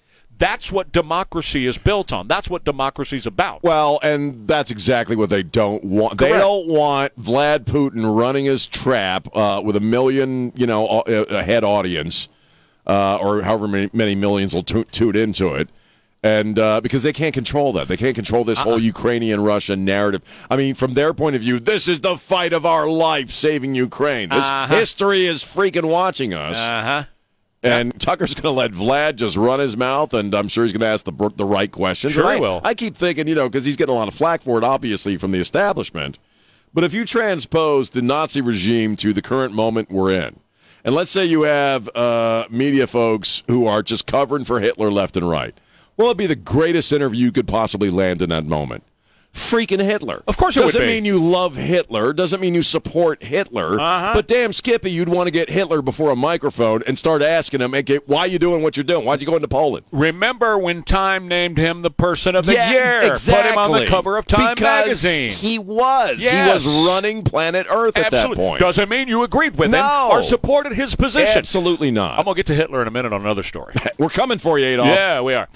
That's 0.42 0.72
what 0.72 0.90
democracy 0.92 1.66
is 1.66 1.78
built 1.78 2.12
on. 2.12 2.26
That's 2.26 2.50
what 2.50 2.64
democracy's 2.64 3.26
about. 3.26 3.62
Well, 3.62 4.00
and 4.02 4.48
that's 4.48 4.70
exactly 4.72 5.14
what 5.14 5.30
they 5.30 5.44
don't 5.44 5.84
want. 5.84 6.18
They 6.18 6.30
don't 6.30 6.66
want 6.68 7.14
Vlad 7.16 7.60
Putin 7.60 8.02
running 8.16 8.46
his 8.46 8.66
trap 8.66 9.28
uh, 9.36 9.62
with 9.64 9.76
a 9.76 9.80
million, 9.80 10.52
you 10.56 10.66
know, 10.66 11.02
a 11.06 11.22
a 11.40 11.42
head 11.44 11.62
audience, 11.62 12.28
uh, 12.88 13.18
or 13.24 13.42
however 13.42 13.68
many, 13.68 13.88
many 13.92 14.14
millions 14.16 14.52
will 14.52 14.64
tu- 14.64 14.84
tune 14.84 15.14
into 15.16 15.54
it. 15.54 15.68
And 16.24 16.56
uh, 16.58 16.80
because 16.80 17.02
they 17.02 17.12
can't 17.12 17.34
control 17.34 17.72
that, 17.74 17.88
they 17.88 17.96
can't 17.96 18.14
control 18.14 18.44
this 18.44 18.58
Uh-uh. 18.60 18.64
whole 18.64 18.78
Ukrainian 18.78 19.40
Russia 19.40 19.74
narrative. 19.76 20.22
I 20.48 20.54
mean, 20.56 20.74
from 20.76 20.94
their 20.94 21.12
point 21.14 21.34
of 21.36 21.42
view, 21.42 21.58
this 21.58 21.88
is 21.88 21.98
the 22.00 22.16
fight 22.16 22.52
of 22.52 22.64
our 22.64 22.86
life, 22.88 23.30
saving 23.32 23.74
Ukraine. 23.74 24.28
This 24.28 24.44
Uh-huh. 24.44 24.74
history 24.74 25.26
is 25.26 25.42
freaking 25.42 25.84
watching 25.86 26.32
us. 26.32 26.56
Uh 26.56 26.82
huh. 26.90 27.04
And 27.62 27.98
Tucker's 28.00 28.34
going 28.34 28.42
to 28.42 28.50
let 28.50 28.72
Vlad 28.72 29.16
just 29.16 29.36
run 29.36 29.60
his 29.60 29.76
mouth, 29.76 30.14
and 30.14 30.34
I'm 30.34 30.48
sure 30.48 30.64
he's 30.64 30.72
going 30.72 30.80
to 30.80 30.86
ask 30.86 31.04
the 31.04 31.32
the 31.36 31.44
right 31.44 31.70
questions. 31.70 32.14
Sure 32.14 32.26
I, 32.26 32.36
will. 32.36 32.60
I 32.64 32.74
keep 32.74 32.96
thinking, 32.96 33.28
you 33.28 33.34
know, 33.34 33.48
because 33.48 33.64
he's 33.64 33.76
getting 33.76 33.94
a 33.94 33.98
lot 33.98 34.08
of 34.08 34.14
flack 34.14 34.42
for 34.42 34.58
it, 34.58 34.64
obviously, 34.64 35.16
from 35.16 35.30
the 35.30 35.38
establishment. 35.38 36.18
But 36.74 36.84
if 36.84 36.92
you 36.92 37.04
transpose 37.04 37.90
the 37.90 38.02
Nazi 38.02 38.40
regime 38.40 38.96
to 38.96 39.12
the 39.12 39.22
current 39.22 39.54
moment 39.54 39.90
we're 39.90 40.12
in, 40.12 40.40
and 40.84 40.94
let's 40.94 41.10
say 41.10 41.24
you 41.24 41.42
have 41.42 41.88
uh, 41.94 42.46
media 42.50 42.86
folks 42.86 43.42
who 43.46 43.66
are 43.66 43.82
just 43.82 44.06
covering 44.06 44.44
for 44.44 44.58
Hitler 44.58 44.90
left 44.90 45.16
and 45.16 45.28
right, 45.28 45.56
well, 45.96 46.08
it'd 46.08 46.18
be 46.18 46.26
the 46.26 46.34
greatest 46.34 46.92
interview 46.92 47.26
you 47.26 47.32
could 47.32 47.46
possibly 47.46 47.90
land 47.90 48.22
in 48.22 48.30
that 48.30 48.46
moment. 48.46 48.82
Freaking 49.34 49.82
Hitler. 49.82 50.22
Of 50.26 50.36
course 50.36 50.56
it 50.56 50.60
Doesn't 50.60 50.86
mean 50.86 51.06
you 51.06 51.18
love 51.18 51.56
Hitler. 51.56 52.12
Doesn't 52.12 52.38
mean 52.40 52.54
you 52.54 52.60
support 52.60 53.22
Hitler. 53.22 53.80
Uh-huh. 53.80 54.12
But 54.14 54.26
damn, 54.26 54.52
Skippy, 54.52 54.90
you'd 54.90 55.08
want 55.08 55.26
to 55.26 55.30
get 55.30 55.48
Hitler 55.48 55.80
before 55.80 56.10
a 56.10 56.16
microphone 56.16 56.82
and 56.86 56.98
start 56.98 57.22
asking 57.22 57.62
him, 57.62 57.74
okay, 57.74 57.98
why 58.04 58.26
you 58.26 58.38
doing 58.38 58.62
what 58.62 58.76
you're 58.76 58.84
doing? 58.84 59.06
Why'd 59.06 59.22
you 59.22 59.26
go 59.26 59.34
into 59.36 59.48
Poland? 59.48 59.86
Remember 59.90 60.58
when 60.58 60.82
Time 60.82 61.28
named 61.28 61.56
him 61.56 61.80
the 61.80 61.90
person 61.90 62.36
of 62.36 62.44
the 62.44 62.52
Yeah, 62.52 62.70
year? 62.72 63.12
exactly. 63.12 63.42
Put 63.42 63.52
him 63.52 63.58
on 63.58 63.80
the 63.80 63.86
cover 63.86 64.18
of 64.18 64.26
Time 64.26 64.54
because 64.54 64.86
magazine. 64.86 65.30
He 65.30 65.58
was. 65.58 66.18
Yes. 66.18 66.32
He 66.64 66.68
was 66.68 66.86
running 66.86 67.24
planet 67.24 67.66
Earth 67.70 67.96
at 67.96 68.10
that 68.10 68.34
point. 68.36 68.60
Doesn't 68.60 68.90
mean 68.90 69.08
you 69.08 69.22
agreed 69.22 69.56
with 69.56 69.72
him 69.72 69.82
or 70.10 70.22
supported 70.22 70.72
his 70.74 70.94
position. 70.94 71.38
Absolutely 71.38 71.90
not. 71.90 72.18
I'm 72.18 72.26
gonna 72.26 72.36
get 72.36 72.46
to 72.46 72.54
Hitler 72.54 72.82
in 72.82 72.88
a 72.88 72.90
minute 72.90 73.14
on 73.14 73.22
another 73.22 73.42
story. 73.42 73.74
We're 73.98 74.10
coming 74.10 74.38
for 74.38 74.58
you, 74.58 74.66
Adolf. 74.66 74.88
yeah, 74.88 75.20
we 75.22 75.32
are. 75.34 75.48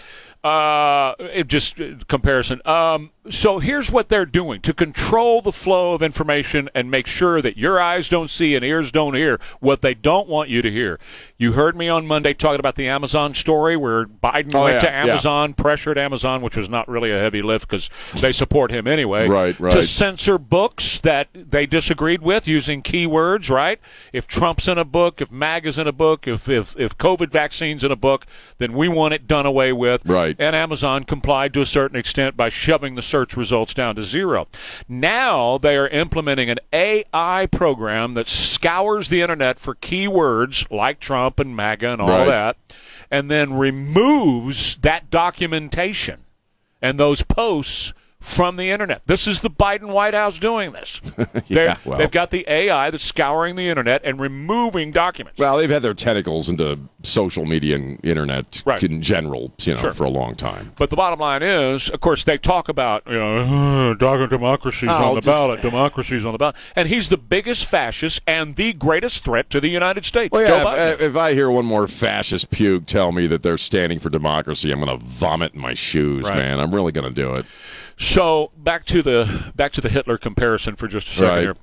Uh, 0.45 1.15
it 1.19 1.49
just 1.49 1.81
uh, 1.81 1.95
comparison. 2.07 2.61
Um, 2.65 3.11
so 3.31 3.59
here's 3.59 3.91
what 3.91 4.09
they're 4.09 4.27
doing 4.27 4.61
to 4.63 4.73
control 4.73 5.43
the 5.43 5.53
flow 5.53 5.95
of 5.95 6.03
information 6.03 6.69
and 6.75 6.91
make 6.91 7.07
sure 7.07 7.43
that 7.43 7.57
your 7.57 7.81
eyes 7.81 8.09
don't 8.09 8.31
see 8.31 8.55
and 8.55 8.65
ears 8.65 8.93
don't 8.93 9.15
hear 9.15 9.41
what 9.61 9.83
they 9.83 9.95
don't 9.95 10.29
want 10.29 10.49
you 10.49 10.63
to 10.63 10.71
hear. 10.71 10.99
You 11.39 11.53
heard 11.53 11.77
me 11.77 11.89
on 11.89 12.07
Monday 12.07 12.35
talking 12.35 12.61
about 12.61 12.77
the 12.77 12.89
Amazon 12.89 13.35
story 13.35 13.77
where 13.77 14.07
Biden 14.07 14.55
Oh, 14.55 14.65
went 14.65 14.75
yeah, 14.75 14.81
to 14.81 14.87
yeah. 14.87 15.03
Amazon, 15.13 15.55
pressured 15.55 15.99
Amazon, 15.99 16.41
which 16.43 16.57
was 16.57 16.69
not 16.69 16.89
really 16.89 17.11
a 17.13 17.19
heavy 17.19 17.43
lift 17.43 17.69
because 17.69 17.91
they 18.21 18.33
support 18.33 18.71
him 18.71 18.87
anyway. 18.87 19.29
Right, 19.29 19.59
right. 19.59 19.73
To 19.73 19.83
censor 19.83 20.39
books 20.39 20.99
that 21.01 21.29
they 21.35 21.67
disagreed 21.67 22.23
with 22.23 22.47
using 22.49 22.83
keywords. 22.83 23.51
Right. 23.51 23.81
If 24.13 24.27
Trump's 24.27 24.69
in 24.69 24.79
a 24.79 24.85
book, 24.85 25.21
if 25.21 25.31
MAGA's 25.31 25.79
in 25.79 25.87
a 25.87 25.93
book, 25.93 26.27
if 26.27 26.49
if 26.49 26.79
if 26.79 26.97
COVID 26.97 27.31
vaccines 27.31 27.85
in 27.85 27.91
a 27.91 27.97
book, 27.97 28.27
then 28.59 28.73
we 28.73 28.89
want 28.89 29.15
it 29.15 29.27
done 29.27 29.47
away 29.47 29.73
with. 29.73 30.05
Right. 30.07 30.37
And 30.39 30.55
Amazon 30.57 31.05
complied 31.05 31.53
to 31.55 31.61
a 31.61 31.67
certain 31.67 31.99
extent 31.99 32.37
by 32.37 32.49
shoving 32.49 32.95
the 32.95 33.03
search 33.17 33.35
results 33.35 33.73
down 33.73 33.97
to 33.97 34.05
zero. 34.05 34.47
Now 34.87 35.57
they 35.57 35.75
are 35.77 35.89
implementing 35.89 36.51
an 36.51 36.59
AI 36.71 37.49
program 37.51 38.13
that 38.13 38.29
scours 38.29 39.09
the 39.09 39.23
internet 39.23 39.59
for 39.59 39.75
keywords 39.75 40.71
like 40.71 41.01
Trump 41.01 41.41
and 41.41 41.57
MAGA 41.57 41.93
and 41.95 42.03
all 42.03 42.09
Right. 42.11 42.27
that, 42.27 42.57
and 43.11 43.31
then 43.31 43.55
removes 43.55 44.77
that 44.83 45.09
documentation 45.11 46.25
and 46.83 47.01
those 47.01 47.23
posts 47.23 47.95
from 48.21 48.57
the 48.57 48.71
internet. 48.71 49.03
This 49.07 49.27
is 49.27 49.41
the 49.41 49.51
Biden 49.51 49.89
White 49.89 50.15
House 50.15 50.39
doing 50.39 50.73
this. 50.73 51.01
They're- 51.49 51.77
well. 51.85 51.99
They've 51.99 52.11
got 52.11 52.31
the 52.31 52.45
AI 52.51 52.91
that's 52.91 53.05
scouring 53.05 53.57
the 53.57 53.69
internet 53.69 54.01
and 54.05 54.19
removing 54.19 54.91
documents. 54.91 55.39
Well, 55.39 55.57
they've 55.59 55.71
had 55.71 55.83
their 55.83 55.95
tentacles 55.95 56.49
into 56.49 56.79
social 57.03 57.45
media 57.45 57.77
and 57.77 58.01
internet 58.05 58.63
Right. 58.65 58.83
in 58.83 59.01
general, 59.03 59.53
you 59.61 59.75
know, 59.75 59.81
Sure. 59.81 59.93
for 59.93 60.05
a 60.05 60.11
long 60.11 60.35
time. 60.35 60.73
But 60.77 60.91
the 60.91 60.97
bottom 60.97 61.21
line 61.21 61.43
is, 61.43 61.89
of 61.91 62.01
course, 62.01 62.25
they 62.25 62.37
talk 62.39 62.69
about 62.69 63.03
you 63.07 63.15
know, 63.19 63.91
uh, 63.91 63.95
dog 63.95 64.29
democracy's 64.31 64.89
Oh, 64.91 65.11
on 65.11 65.15
the 65.15 65.21
just- 65.21 65.39
ballot, 65.39 65.63
democracy's 65.63 66.25
on 66.25 66.33
the 66.33 66.39
ballot, 66.39 66.57
and 66.75 66.89
he's 66.89 67.09
the 67.09 67.17
biggest 67.19 67.67
fascist 67.67 68.21
and 68.27 68.57
the 68.57 68.73
greatest 68.73 69.25
threat 69.25 69.51
to 69.51 69.61
the 69.61 69.69
United 69.69 70.05
States. 70.05 70.33
Well, 70.33 70.47
Joe 70.47 70.57
yeah, 70.57 70.65
Biden. 70.65 70.95
if, 70.95 71.01
if 71.03 71.17
I 71.17 71.35
hear 71.35 71.51
one 71.51 71.65
more 71.67 71.87
fascist 71.87 72.51
puke 72.51 72.87
tell 72.87 73.13
me 73.13 73.27
that 73.29 73.43
they're 73.43 73.59
standing 73.59 74.01
for 74.01 74.11
democracy, 74.11 74.73
I'm 74.73 74.81
going 74.81 74.99
to 74.99 75.05
vomit 75.05 75.55
in 75.55 75.61
my 75.61 75.75
shoes, 75.75 76.25
Right. 76.25 76.37
man. 76.37 76.59
I'm 76.61 76.75
really 76.75 76.93
going 76.93 77.07
to 77.07 77.15
do 77.15 77.35
it. 77.35 77.47
So 77.97 78.51
back 78.57 78.85
to 78.87 79.03
the 79.03 79.53
back 79.55 79.73
to 79.73 79.81
the 79.81 79.89
Hitler 79.89 80.19
comparison 80.19 80.77
for 80.77 80.87
just 80.89 81.09
a 81.09 81.11
second 81.13 81.29
Right. 81.29 81.41
here. 81.43 81.57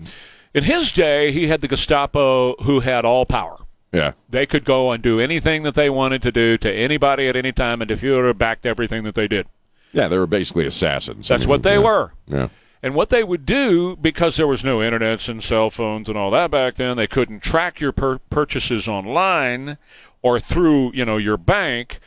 In 0.54 0.63
his 0.63 0.91
day, 0.91 1.32
he 1.32 1.48
had 1.48 1.62
the 1.62 1.67
Gestapo 1.67 2.56
who 2.63 2.80
had 2.82 3.06
all 3.06 3.26
power. 3.26 3.58
Yeah. 3.91 4.13
They 4.30 4.46
could 4.46 4.65
go 4.65 4.91
and 4.91 5.04
do 5.04 5.19
anything 5.19 5.63
that 5.63 5.76
they 5.76 5.89
wanted 5.89 6.22
to 6.24 6.32
do 6.32 6.58
to 6.60 6.72
anybody 6.72 7.28
at 7.28 7.36
any 7.36 7.52
time, 7.52 7.82
and 7.82 7.89
the 7.89 7.96
Fuhrer 7.96 8.36
backed 8.36 8.65
everything 8.65 9.04
that 9.04 9.13
they 9.15 9.28
did. 9.28 9.48
Yeah, 9.91 10.08
they 10.08 10.17
were 10.17 10.26
basically 10.28 10.65
assassins. 10.65 11.30
I 11.30 11.36
That's 11.36 11.46
mean, 11.46 11.50
what 11.50 11.63
they 11.63 11.74
yeah. 11.76 11.80
were. 11.80 12.13
Yeah. 12.28 12.48
And 12.82 12.96
what 12.96 13.10
they 13.10 13.24
would 13.24 13.46
do, 13.46 13.96
because 13.96 14.36
there 14.36 14.48
was 14.48 14.63
no 14.63 14.80
internets 14.80 15.30
and 15.30 15.43
cell 15.43 15.69
phones 15.69 16.10
and 16.10 16.17
all 16.17 16.32
that 16.32 16.50
back 16.52 16.76
then, 16.76 16.98
they 16.98 17.08
couldn't 17.08 17.41
track 17.41 17.80
your 17.80 17.91
pur- 17.91 18.19
purchases 18.30 18.88
online 18.88 19.78
or 20.22 20.39
through, 20.39 20.91
you 20.93 21.06
know, 21.06 21.17
your 21.17 21.38
bank. 21.38 22.00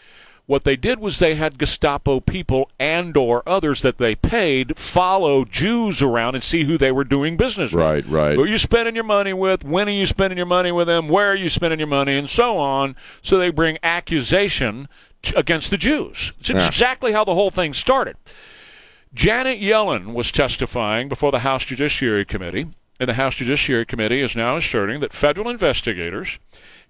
What 0.46 0.62
they 0.62 0.76
did 0.76 1.00
was 1.00 1.18
they 1.18 1.34
had 1.34 1.58
Gestapo 1.58 2.20
people 2.20 2.70
and 2.78 3.16
or 3.16 3.42
others 3.48 3.82
that 3.82 3.98
they 3.98 4.14
paid 4.14 4.78
follow 4.78 5.44
Jews 5.44 6.00
around 6.00 6.36
and 6.36 6.44
see 6.44 6.62
who 6.64 6.78
they 6.78 6.92
were 6.92 7.02
doing 7.02 7.36
business 7.36 7.72
with. 7.72 7.82
Right, 7.82 8.06
right. 8.06 8.36
Who 8.36 8.42
are 8.42 8.46
you 8.46 8.58
spending 8.58 8.94
your 8.94 9.02
money 9.02 9.32
with? 9.32 9.64
When 9.64 9.88
are 9.88 9.92
you 9.92 10.06
spending 10.06 10.36
your 10.36 10.46
money 10.46 10.70
with 10.70 10.86
them? 10.86 11.08
Where 11.08 11.30
are 11.30 11.34
you 11.36 11.48
spending 11.48 11.80
your 11.80 11.88
money? 11.88 12.16
And 12.16 12.30
so 12.30 12.58
on. 12.58 12.94
So 13.22 13.38
they 13.38 13.50
bring 13.50 13.78
accusation 13.82 14.86
t- 15.22 15.34
against 15.34 15.70
the 15.70 15.76
Jews. 15.78 16.32
It's 16.38 16.50
Yeah. 16.50 16.64
exactly 16.64 17.10
how 17.10 17.24
the 17.24 17.34
whole 17.34 17.50
thing 17.50 17.74
started. 17.74 18.16
Janet 19.12 19.60
Yellen 19.60 20.12
was 20.14 20.30
testifying 20.30 21.08
before 21.08 21.32
the 21.32 21.40
House 21.40 21.64
Judiciary 21.64 22.24
Committee, 22.24 22.66
and 23.00 23.08
the 23.08 23.14
House 23.14 23.34
Judiciary 23.34 23.84
Committee 23.84 24.20
is 24.20 24.36
now 24.36 24.56
asserting 24.56 25.00
that 25.00 25.12
federal 25.12 25.48
investigators 25.48 26.38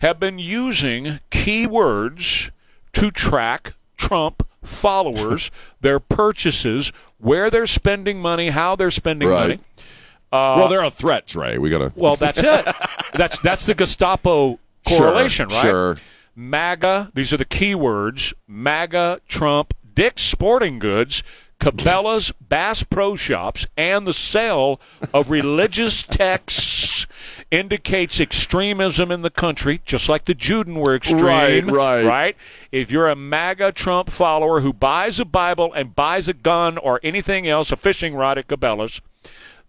have 0.00 0.20
been 0.20 0.38
using 0.38 1.20
keywords 1.30 2.50
to 2.96 3.10
track 3.10 3.74
Trump 3.96 4.46
followers, 4.62 5.50
their 5.80 5.98
purchases, 6.00 6.92
where 7.18 7.50
they're 7.50 7.66
spending 7.66 8.20
money, 8.20 8.50
how 8.50 8.76
they're 8.76 8.90
spending 8.90 9.28
Right. 9.28 9.40
money. 9.48 9.60
well, 10.32 10.64
uh, 10.64 10.68
they're 10.68 10.82
a 10.84 10.90
threat, 10.90 11.26
Trey. 11.26 11.56
We 11.58 11.70
got 11.70 11.78
to. 11.78 11.92
Well, 11.94 12.16
that's 12.16 12.38
it. 12.42 12.66
that's 13.14 13.38
that's 13.38 13.64
the 13.66 13.74
Gestapo 13.74 14.58
correlation, 14.86 15.48
right? 15.48 15.62
Sure. 15.62 15.96
MAGA, 16.34 17.12
these 17.14 17.32
are 17.32 17.38
the 17.38 17.46
keywords 17.46 18.34
MAGA, 18.46 19.20
Trump, 19.28 19.72
Dick's 19.94 20.22
Sporting 20.22 20.78
Goods, 20.78 21.22
Cabela's, 21.60 22.32
Bass 22.40 22.82
Pro 22.82 23.16
Shops, 23.16 23.66
and 23.76 24.06
the 24.06 24.12
sale 24.12 24.80
of 25.12 25.30
religious 25.30 26.02
texts 26.02 27.06
indicates 27.50 28.20
extremism 28.20 29.10
in 29.10 29.22
the 29.22 29.30
country, 29.30 29.80
just 29.84 30.08
like 30.08 30.24
the 30.24 30.34
Juden 30.34 30.76
were 30.76 30.94
extreme. 30.94 31.22
Right, 31.22 31.64
right. 31.64 32.04
Right? 32.04 32.36
If 32.72 32.90
you're 32.90 33.08
a 33.08 33.16
MAGA 33.16 33.72
Trump 33.72 34.10
follower 34.10 34.60
who 34.60 34.72
buys 34.72 35.18
a 35.18 35.24
Bible 35.24 35.72
and 35.72 35.94
buys 35.94 36.28
a 36.28 36.34
gun 36.34 36.78
or 36.78 37.00
anything 37.02 37.46
else, 37.46 37.72
a 37.72 37.76
fishing 37.76 38.14
rod 38.14 38.38
at 38.38 38.48
Cabela's, 38.48 39.00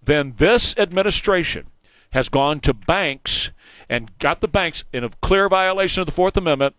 then 0.04 0.34
this 0.38 0.78
administration 0.78 1.68
has 2.12 2.30
gone 2.30 2.60
to 2.62 2.74
banks 2.74 3.52
and 3.90 4.18
got 4.20 4.42
the 4.42 4.48
banks 4.48 4.84
in 4.92 5.04
a 5.04 5.10
clear 5.22 5.48
violation 5.50 6.02
of 6.02 6.06
the 6.06 6.12
Fourth 6.12 6.38
Amendment 6.38 6.76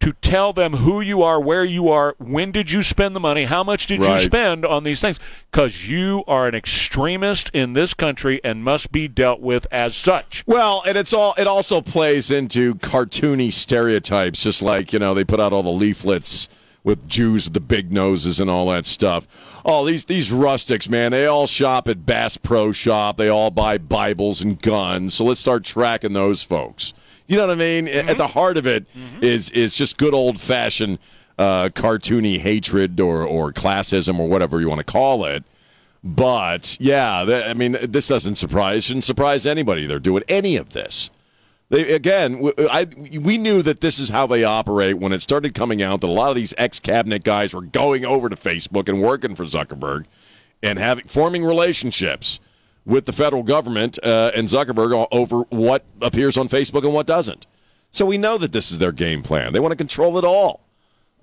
to 0.00 0.14
tell 0.14 0.52
them 0.52 0.72
who 0.72 1.00
you 1.00 1.22
are, 1.22 1.38
where 1.38 1.64
you 1.64 1.90
are, 1.90 2.14
when 2.18 2.50
did 2.52 2.70
you 2.70 2.82
spend 2.82 3.14
the 3.14 3.20
money, 3.20 3.44
how 3.44 3.62
much 3.62 3.86
did 3.86 4.02
you 4.02 4.18
spend 4.18 4.64
on 4.64 4.82
these 4.82 5.00
things, 5.00 5.20
because 5.50 5.88
you 5.88 6.24
are 6.26 6.48
an 6.48 6.54
extremist 6.54 7.50
in 7.52 7.74
this 7.74 7.92
country 7.92 8.40
and 8.42 8.64
must 8.64 8.90
be 8.92 9.08
dealt 9.08 9.40
with 9.40 9.66
as 9.70 9.94
such. 9.94 10.42
Well, 10.46 10.82
and 10.86 10.96
it's 10.96 11.12
all. 11.12 11.34
It 11.36 11.46
also 11.46 11.80
plays 11.82 12.30
into 12.30 12.76
cartoony 12.76 13.52
stereotypes, 13.52 14.42
just 14.42 14.62
like 14.62 14.92
you 14.92 14.98
know 14.98 15.14
they 15.14 15.24
put 15.24 15.40
out 15.40 15.52
all 15.52 15.62
the 15.62 15.70
leaflets 15.70 16.48
with 16.82 17.06
Jews 17.06 17.44
with 17.44 17.54
the 17.54 17.60
big 17.60 17.92
noses 17.92 18.40
and 18.40 18.48
all 18.50 18.70
that 18.70 18.86
stuff. 18.86 19.26
Oh, 19.64 19.84
these 19.84 20.06
these 20.06 20.32
rustics, 20.32 20.88
man, 20.88 21.12
they 21.12 21.26
all 21.26 21.46
shop 21.46 21.88
at 21.88 22.06
Bass 22.06 22.36
Pro 22.36 22.72
Shop. 22.72 23.16
They 23.18 23.28
all 23.28 23.50
buy 23.50 23.76
Bibles 23.78 24.40
and 24.40 24.60
guns. 24.60 25.14
So 25.14 25.24
let's 25.24 25.40
start 25.40 25.64
tracking 25.64 26.14
those 26.14 26.42
folks. 26.42 26.94
You 27.30 27.36
know 27.36 27.46
what 27.46 27.52
I 27.52 27.54
mean? 27.54 27.86
At 27.86 28.18
the 28.18 28.26
heart 28.26 28.56
of 28.56 28.66
it 28.66 28.86
is 29.22 29.50
is 29.50 29.72
just 29.72 29.98
good 29.98 30.14
old 30.14 30.40
fashioned 30.40 30.98
uh, 31.38 31.68
cartoony 31.68 32.40
hatred 32.40 32.98
or 32.98 33.22
or 33.22 33.52
classism 33.52 34.18
or 34.18 34.28
whatever 34.28 34.60
you 34.60 34.68
want 34.68 34.80
to 34.80 34.84
call 34.84 35.24
it. 35.24 35.44
But 36.02 36.76
yeah, 36.80 37.22
th- 37.24 37.44
I 37.46 37.54
mean, 37.54 37.76
this 37.82 38.08
doesn't 38.08 38.34
surprise 38.34 38.82
shouldn't 38.82 39.04
surprise 39.04 39.46
anybody. 39.46 39.86
They're 39.86 40.00
doing 40.00 40.24
any 40.26 40.56
of 40.56 40.70
this. 40.70 41.10
They, 41.68 41.92
again, 41.92 42.42
w- 42.42 42.68
I, 42.68 42.88
we 43.20 43.38
knew 43.38 43.62
that 43.62 43.80
this 43.80 44.00
is 44.00 44.08
how 44.08 44.26
they 44.26 44.42
operate 44.42 44.98
when 44.98 45.12
it 45.12 45.22
started 45.22 45.54
coming 45.54 45.80
out 45.82 46.00
that 46.00 46.08
a 46.08 46.10
lot 46.10 46.30
of 46.30 46.34
these 46.34 46.52
ex 46.58 46.80
cabinet 46.80 47.22
guys 47.22 47.54
were 47.54 47.62
going 47.62 48.04
over 48.04 48.28
to 48.28 48.34
Facebook 48.34 48.88
and 48.88 49.00
working 49.00 49.36
for 49.36 49.44
Zuckerberg 49.44 50.06
and 50.64 50.80
having 50.80 51.04
forming 51.06 51.44
relationships 51.44 52.40
with 52.90 53.06
the 53.06 53.12
federal 53.12 53.44
government 53.44 53.98
uh, 54.02 54.32
and 54.34 54.48
Zuckerberg 54.48 55.06
over 55.12 55.42
what 55.50 55.84
appears 56.02 56.36
on 56.36 56.48
Facebook 56.48 56.84
and 56.84 56.92
what 56.92 57.06
doesn't. 57.06 57.46
So 57.92 58.04
we 58.04 58.18
know 58.18 58.36
that 58.38 58.52
this 58.52 58.72
is 58.72 58.78
their 58.78 58.92
game 58.92 59.22
plan. 59.22 59.52
They 59.52 59.60
want 59.60 59.72
to 59.72 59.76
control 59.76 60.18
it 60.18 60.24
all. 60.24 60.60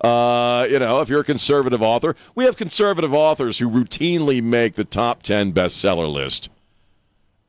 Uh, 0.00 0.66
you 0.70 0.78
know, 0.78 1.00
if 1.00 1.08
you're 1.08 1.20
a 1.20 1.24
conservative 1.24 1.82
author, 1.82 2.16
we 2.34 2.44
have 2.44 2.56
conservative 2.56 3.12
authors 3.12 3.58
who 3.58 3.68
routinely 3.68 4.42
make 4.42 4.76
the 4.76 4.84
top 4.84 5.22
10 5.22 5.52
bestseller 5.52 6.10
list 6.10 6.48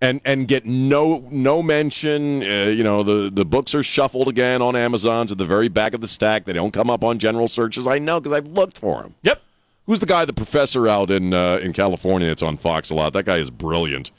and 0.02 0.22
and 0.26 0.48
get 0.48 0.66
no 0.66 1.28
no 1.30 1.62
mention. 1.62 2.42
Uh, 2.42 2.70
you 2.70 2.84
know, 2.84 3.04
the 3.04 3.30
the 3.30 3.46
books 3.46 3.76
are 3.76 3.84
shuffled 3.84 4.28
again 4.28 4.62
on 4.62 4.76
Amazon 4.76 5.28
to 5.28 5.36
the 5.36 5.46
very 5.46 5.68
back 5.68 5.94
of 5.94 6.02
the 6.02 6.08
stack. 6.08 6.46
They 6.46 6.54
don't 6.54 6.72
come 6.72 6.90
up 6.90 7.04
on 7.04 7.20
general 7.20 7.48
searches. 7.48 7.86
I 7.88 8.00
know 8.00 8.20
because 8.20 8.32
I've 8.32 8.48
looked 8.48 8.78
for 8.78 9.04
them. 9.04 9.16
Yep. 9.24 9.42
Who's 9.90 10.00
the 10.00 10.06
guy, 10.06 10.24
the 10.24 10.34
professor 10.34 10.88
out 10.88 11.10
in 11.10 11.34
uh, 11.34 11.58
in 11.64 11.74
California 11.74 12.28
that's 12.28 12.44
on 12.44 12.58
Fox 12.58 12.92
a 12.92 12.94
lot? 12.94 13.14
That 13.14 13.26
guy 13.26 13.38
is 13.38 13.50
brilliant. 13.50 14.12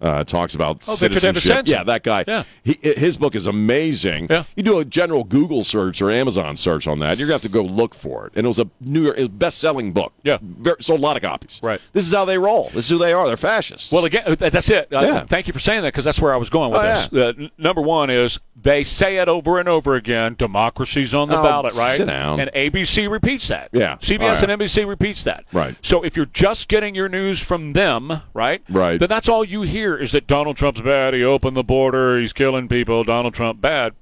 Uh, 0.00 0.22
talks 0.24 0.54
about 0.54 0.82
Oh, 0.86 0.94
citizenship. 0.94 1.62
Yeah, 1.66 1.82
that 1.84 2.02
guy. 2.02 2.24
Yeah. 2.28 2.42
He, 2.62 2.78
his 2.82 3.16
book 3.16 3.34
is 3.34 3.46
amazing. 3.46 4.26
Yeah. 4.28 4.44
You 4.54 4.62
do 4.62 4.78
a 4.78 4.84
general 4.84 5.24
Google 5.24 5.64
search 5.64 6.02
or 6.02 6.10
Amazon 6.10 6.54
search 6.56 6.86
on 6.86 6.98
that, 6.98 7.16
you're 7.18 7.26
gonna 7.26 7.34
have 7.36 7.42
to 7.42 7.48
go 7.48 7.62
look 7.62 7.94
for 7.94 8.26
it. 8.26 8.34
And 8.36 8.44
it 8.44 8.48
was 8.48 8.58
a 8.58 8.68
New 8.80 9.04
York 9.04 9.16
best 9.38 9.58
selling 9.58 9.92
book. 9.92 10.12
Yeah. 10.22 10.36
Very, 10.42 10.76
sold 10.82 11.00
a 11.00 11.02
lot 11.02 11.16
of 11.16 11.22
copies. 11.22 11.60
Right. 11.62 11.80
This 11.94 12.06
is 12.06 12.12
how 12.12 12.24
they 12.26 12.36
roll. 12.38 12.70
This 12.74 12.84
is 12.84 12.90
who 12.90 12.98
they 12.98 13.12
are. 13.14 13.26
They're 13.26 13.36
fascists. 13.38 13.90
Well, 13.90 14.04
again, 14.04 14.24
uh, 14.26 14.34
that's 14.50 14.68
it. 14.68 14.92
Uh, 14.92 15.00
Yeah. 15.00 15.24
Thank 15.24 15.46
you 15.46 15.52
for 15.54 15.60
saying 15.60 15.80
that 15.82 15.88
because 15.94 16.04
that's 16.04 16.20
where 16.20 16.34
I 16.34 16.36
was 16.36 16.50
going 16.50 16.72
with 16.72 16.80
Oh, 16.80 16.82
this. 16.82 17.08
Uh, 17.12 17.32
n- 17.38 17.50
number 17.56 17.80
one 17.80 18.10
is 18.10 18.38
they 18.60 18.84
say 18.84 19.16
it 19.16 19.28
over 19.28 19.58
and 19.58 19.68
over 19.68 19.94
again. 19.94 20.34
Democracy's 20.38 21.14
on 21.14 21.28
the 21.30 21.38
Oh, 21.38 21.42
ballot, 21.42 21.74
right? 21.74 21.96
sit 21.96 22.06
down. 22.06 22.38
And 22.40 22.50
ABC 22.54 23.10
repeats 23.10 23.48
that. 23.48 23.70
Yeah. 23.72 23.96
CBS 23.96 24.40
right. 24.42 24.50
and 24.50 24.60
NBC 24.60 24.86
repeats 24.86 25.22
that. 25.22 25.44
Right. 25.52 25.74
So 25.80 26.02
if 26.02 26.16
you're 26.16 26.26
just 26.26 26.68
getting 26.68 26.94
your 26.94 27.08
news 27.08 27.40
from 27.40 27.72
them, 27.72 28.20
right? 28.34 28.62
Right. 28.68 28.98
Then 29.00 29.08
that's 29.08 29.28
all 29.28 29.42
you 29.44 29.62
hear 29.62 29.85
is 29.94 30.12
that 30.12 30.26
Donald 30.26 30.56
Trump's 30.56 30.80
bad. 30.80 31.14
He 31.14 31.22
opened 31.22 31.56
the 31.56 31.62
border. 31.62 32.18
He's 32.18 32.32
killing 32.32 32.66
people. 32.66 33.04
Donald 33.04 33.34
Trump 33.34 33.60
bad. 33.60 33.94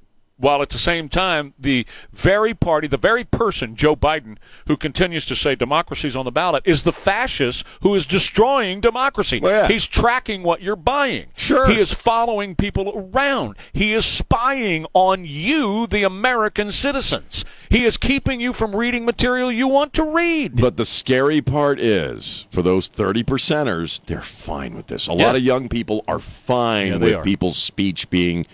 While 0.45 0.61
at 0.61 0.69
the 0.69 0.77
same 0.79 1.09
time, 1.09 1.55
the 1.59 1.87
very 2.13 2.53
party, 2.53 2.87
the 2.87 2.99
very 2.99 3.25
person, 3.25 3.77
Joe 3.77 3.97
Biden, 3.97 4.37
who 4.67 4.77
continues 4.77 5.25
to 5.25 5.35
say 5.35 5.55
democracy's 5.55 6.15
on 6.15 6.27
the 6.27 6.31
ballot, 6.31 6.65
is 6.67 6.83
the 6.83 6.93
fascist 6.93 7.65
who 7.81 7.95
is 7.95 8.05
destroying 8.05 8.83
democracy. 8.83 9.41
Well, 9.41 9.63
yeah. 9.63 9.69
He's 9.69 9.87
tracking 9.87 10.43
what 10.43 10.61
you're 10.61 10.77
buying. 10.77 11.29
Sure. 11.35 11.67
He 11.67 11.81
is 11.81 11.95
following 11.95 12.55
people 12.57 12.93
around. 13.15 13.57
He 13.73 13.95
is 13.95 14.05
spying 14.05 14.85
on 14.93 15.25
you, 15.25 15.87
the 15.87 16.03
American 16.03 16.73
citizens. 16.73 17.47
He 17.71 17.87
is 17.87 17.97
keeping 17.97 18.39
you 18.39 18.53
from 18.53 18.77
reading 18.77 19.07
material 19.07 19.51
you 19.51 19.67
want 19.67 19.95
to 19.95 20.05
read. 20.05 20.61
But 20.61 20.77
the 20.77 20.85
scary 20.85 21.41
part 21.41 21.81
is, 21.81 22.45
for 22.51 22.61
those 22.61 22.89
30 22.89 23.25
percenters, 23.25 23.99
they're 24.05 24.21
fine 24.21 24.75
with 24.75 24.89
this. 24.89 25.09
A 25.09 25.15
Yeah. 25.15 25.25
lot 25.25 25.37
of 25.37 25.43
young 25.43 25.71
people 25.71 26.05
are 26.07 26.19
fine 26.19 26.89
Yeah, 26.89 26.97
with 26.99 27.15
are. 27.15 27.23
people's 27.23 27.57
speech 27.57 28.11
being 28.11 28.45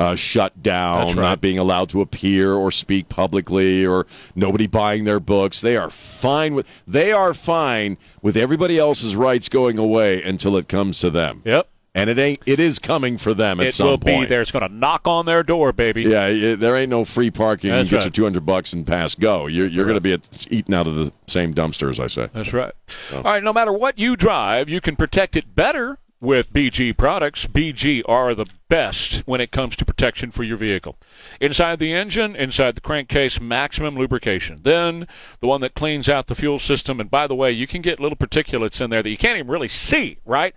uh, 0.00 0.14
shut 0.16 0.62
down, 0.62 1.08
right. 1.08 1.16
not 1.16 1.40
being 1.42 1.58
allowed 1.58 1.90
to 1.90 2.00
appear 2.00 2.54
or 2.54 2.72
speak 2.72 3.08
publicly, 3.10 3.86
or 3.86 4.06
nobody 4.34 4.66
buying 4.66 5.04
their 5.04 5.20
books. 5.20 5.60
They 5.60 5.76
are 5.76 5.90
fine 5.90 6.54
with. 6.54 6.66
They 6.88 7.12
are 7.12 7.34
fine 7.34 7.98
with 8.22 8.36
everybody 8.36 8.78
else's 8.78 9.14
rights 9.14 9.48
going 9.50 9.78
away 9.78 10.22
until 10.22 10.56
it 10.56 10.68
comes 10.68 10.98
to 11.00 11.10
them. 11.10 11.42
Yep. 11.44 11.68
and 11.94 12.08
it 12.08 12.18
ain't. 12.18 12.38
It 12.46 12.60
is 12.60 12.78
coming 12.78 13.18
for 13.18 13.34
them 13.34 13.60
at 13.60 13.66
it 13.66 13.74
some 13.74 13.88
will 13.88 13.98
point. 13.98 14.22
be 14.22 14.26
there. 14.26 14.40
It's 14.40 14.50
going 14.52 14.66
to 14.66 14.74
knock 14.74 15.06
on 15.06 15.26
their 15.26 15.42
door, 15.42 15.72
baby. 15.72 16.04
Yeah, 16.04 16.28
it, 16.28 16.60
there 16.60 16.76
ain't 16.76 16.90
no 16.90 17.04
free 17.04 17.30
parking. 17.30 17.70
That's 17.70 17.90
Get 17.90 17.96
right. 17.96 18.04
your 18.04 18.10
two 18.12 18.24
hundred 18.24 18.46
bucks 18.46 18.72
and 18.72 18.86
pass 18.86 19.14
go. 19.14 19.48
You're, 19.48 19.66
you're 19.66 19.84
going 19.84 19.96
to 19.96 20.00
be 20.00 20.12
at, 20.12 20.46
eating 20.50 20.74
out 20.74 20.86
of 20.86 20.94
the 20.94 21.12
same 21.26 21.52
dumpster, 21.52 21.90
as 21.90 22.00
I 22.00 22.06
say. 22.06 22.28
That's 22.32 22.52
right. 22.52 22.72
All 23.12 23.22
right, 23.22 23.42
no 23.42 23.52
matter 23.52 23.72
what 23.72 23.98
you 23.98 24.16
drive, 24.16 24.68
you 24.68 24.80
can 24.80 24.96
protect 24.96 25.36
it 25.36 25.54
better 25.54 25.98
with 26.20 26.52
BG 26.52 26.96
products. 26.96 27.46
BG 27.46 28.02
are 28.06 28.34
the 28.34 28.46
best 28.68 29.22
when 29.26 29.40
it 29.40 29.50
comes 29.50 29.74
to 29.76 29.84
protection 29.84 30.30
for 30.30 30.42
your 30.42 30.56
vehicle. 30.56 30.96
Inside 31.40 31.78
the 31.78 31.94
engine, 31.94 32.36
inside 32.36 32.74
the 32.74 32.80
crankcase, 32.80 33.40
maximum 33.40 33.96
lubrication. 33.96 34.60
Then 34.62 35.08
the 35.40 35.46
one 35.46 35.60
that 35.62 35.74
cleans 35.74 36.08
out 36.08 36.26
the 36.26 36.34
fuel 36.34 36.58
system. 36.58 37.00
And 37.00 37.10
by 37.10 37.26
the 37.26 37.34
way, 37.34 37.50
you 37.50 37.66
can 37.66 37.82
get 37.82 38.00
little 38.00 38.18
particulates 38.18 38.80
in 38.80 38.90
there 38.90 39.02
that 39.02 39.10
you 39.10 39.18
can't 39.18 39.38
even 39.38 39.50
really 39.50 39.68
see, 39.68 40.18
right? 40.24 40.54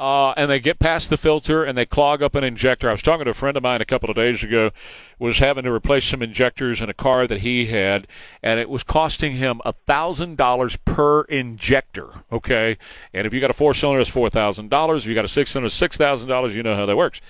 Uh, 0.00 0.32
and 0.38 0.50
they 0.50 0.58
get 0.58 0.78
past 0.78 1.10
the 1.10 1.18
filter 1.18 1.62
and 1.62 1.76
they 1.76 1.84
clog 1.84 2.22
up 2.22 2.34
an 2.34 2.42
injector. 2.42 2.88
I 2.88 2.92
was 2.92 3.02
talking 3.02 3.26
to 3.26 3.32
a 3.32 3.34
friend 3.34 3.54
of 3.54 3.62
mine 3.62 3.82
a 3.82 3.84
couple 3.84 4.08
of 4.08 4.16
days 4.16 4.42
ago, 4.42 4.70
was 5.18 5.40
having 5.40 5.64
to 5.64 5.70
replace 5.70 6.06
some 6.06 6.22
injectors 6.22 6.80
in 6.80 6.88
a 6.88 6.94
car 6.94 7.26
that 7.26 7.40
he 7.40 7.66
had, 7.66 8.06
and 8.42 8.58
it 8.58 8.70
was 8.70 8.82
costing 8.82 9.34
him 9.36 9.60
a 9.62 9.74
thousand 9.74 10.38
dollars 10.38 10.76
per 10.86 11.24
injector. 11.24 12.24
Okay, 12.32 12.78
and 13.12 13.26
if 13.26 13.34
you 13.34 13.42
got 13.42 13.50
a 13.50 13.52
four 13.52 13.74
cylinder, 13.74 14.00
it's 14.00 14.08
four 14.08 14.30
thousand 14.30 14.70
dollars. 14.70 15.02
If 15.02 15.10
you 15.10 15.14
got 15.14 15.26
a 15.26 15.28
six 15.28 15.50
cylinder, 15.50 15.68
six 15.68 15.98
thousand 15.98 16.30
dollars. 16.30 16.56
You 16.56 16.62
know 16.62 16.76
how 16.76 16.86
that 16.86 16.96
works. 16.96 17.20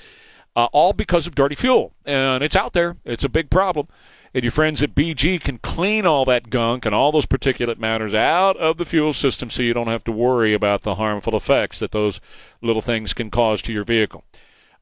Uh, 0.54 0.66
all 0.66 0.92
because 0.92 1.26
of 1.26 1.34
dirty 1.34 1.56
fuel, 1.56 1.92
and 2.04 2.44
it's 2.44 2.54
out 2.54 2.72
there. 2.72 2.98
It's 3.04 3.24
a 3.24 3.28
big 3.28 3.50
problem. 3.50 3.88
And 4.32 4.44
your 4.44 4.52
friends 4.52 4.80
at 4.80 4.94
BG 4.94 5.40
can 5.40 5.58
clean 5.58 6.06
all 6.06 6.24
that 6.26 6.50
gunk 6.50 6.86
and 6.86 6.94
all 6.94 7.10
those 7.10 7.26
particulate 7.26 7.78
matters 7.78 8.14
out 8.14 8.56
of 8.58 8.76
the 8.76 8.84
fuel 8.84 9.12
system 9.12 9.50
so 9.50 9.62
you 9.62 9.74
don't 9.74 9.88
have 9.88 10.04
to 10.04 10.12
worry 10.12 10.54
about 10.54 10.82
the 10.82 10.94
harmful 10.94 11.36
effects 11.36 11.80
that 11.80 11.90
those 11.90 12.20
little 12.62 12.82
things 12.82 13.12
can 13.12 13.30
cause 13.30 13.60
to 13.62 13.72
your 13.72 13.84
vehicle. 13.84 14.24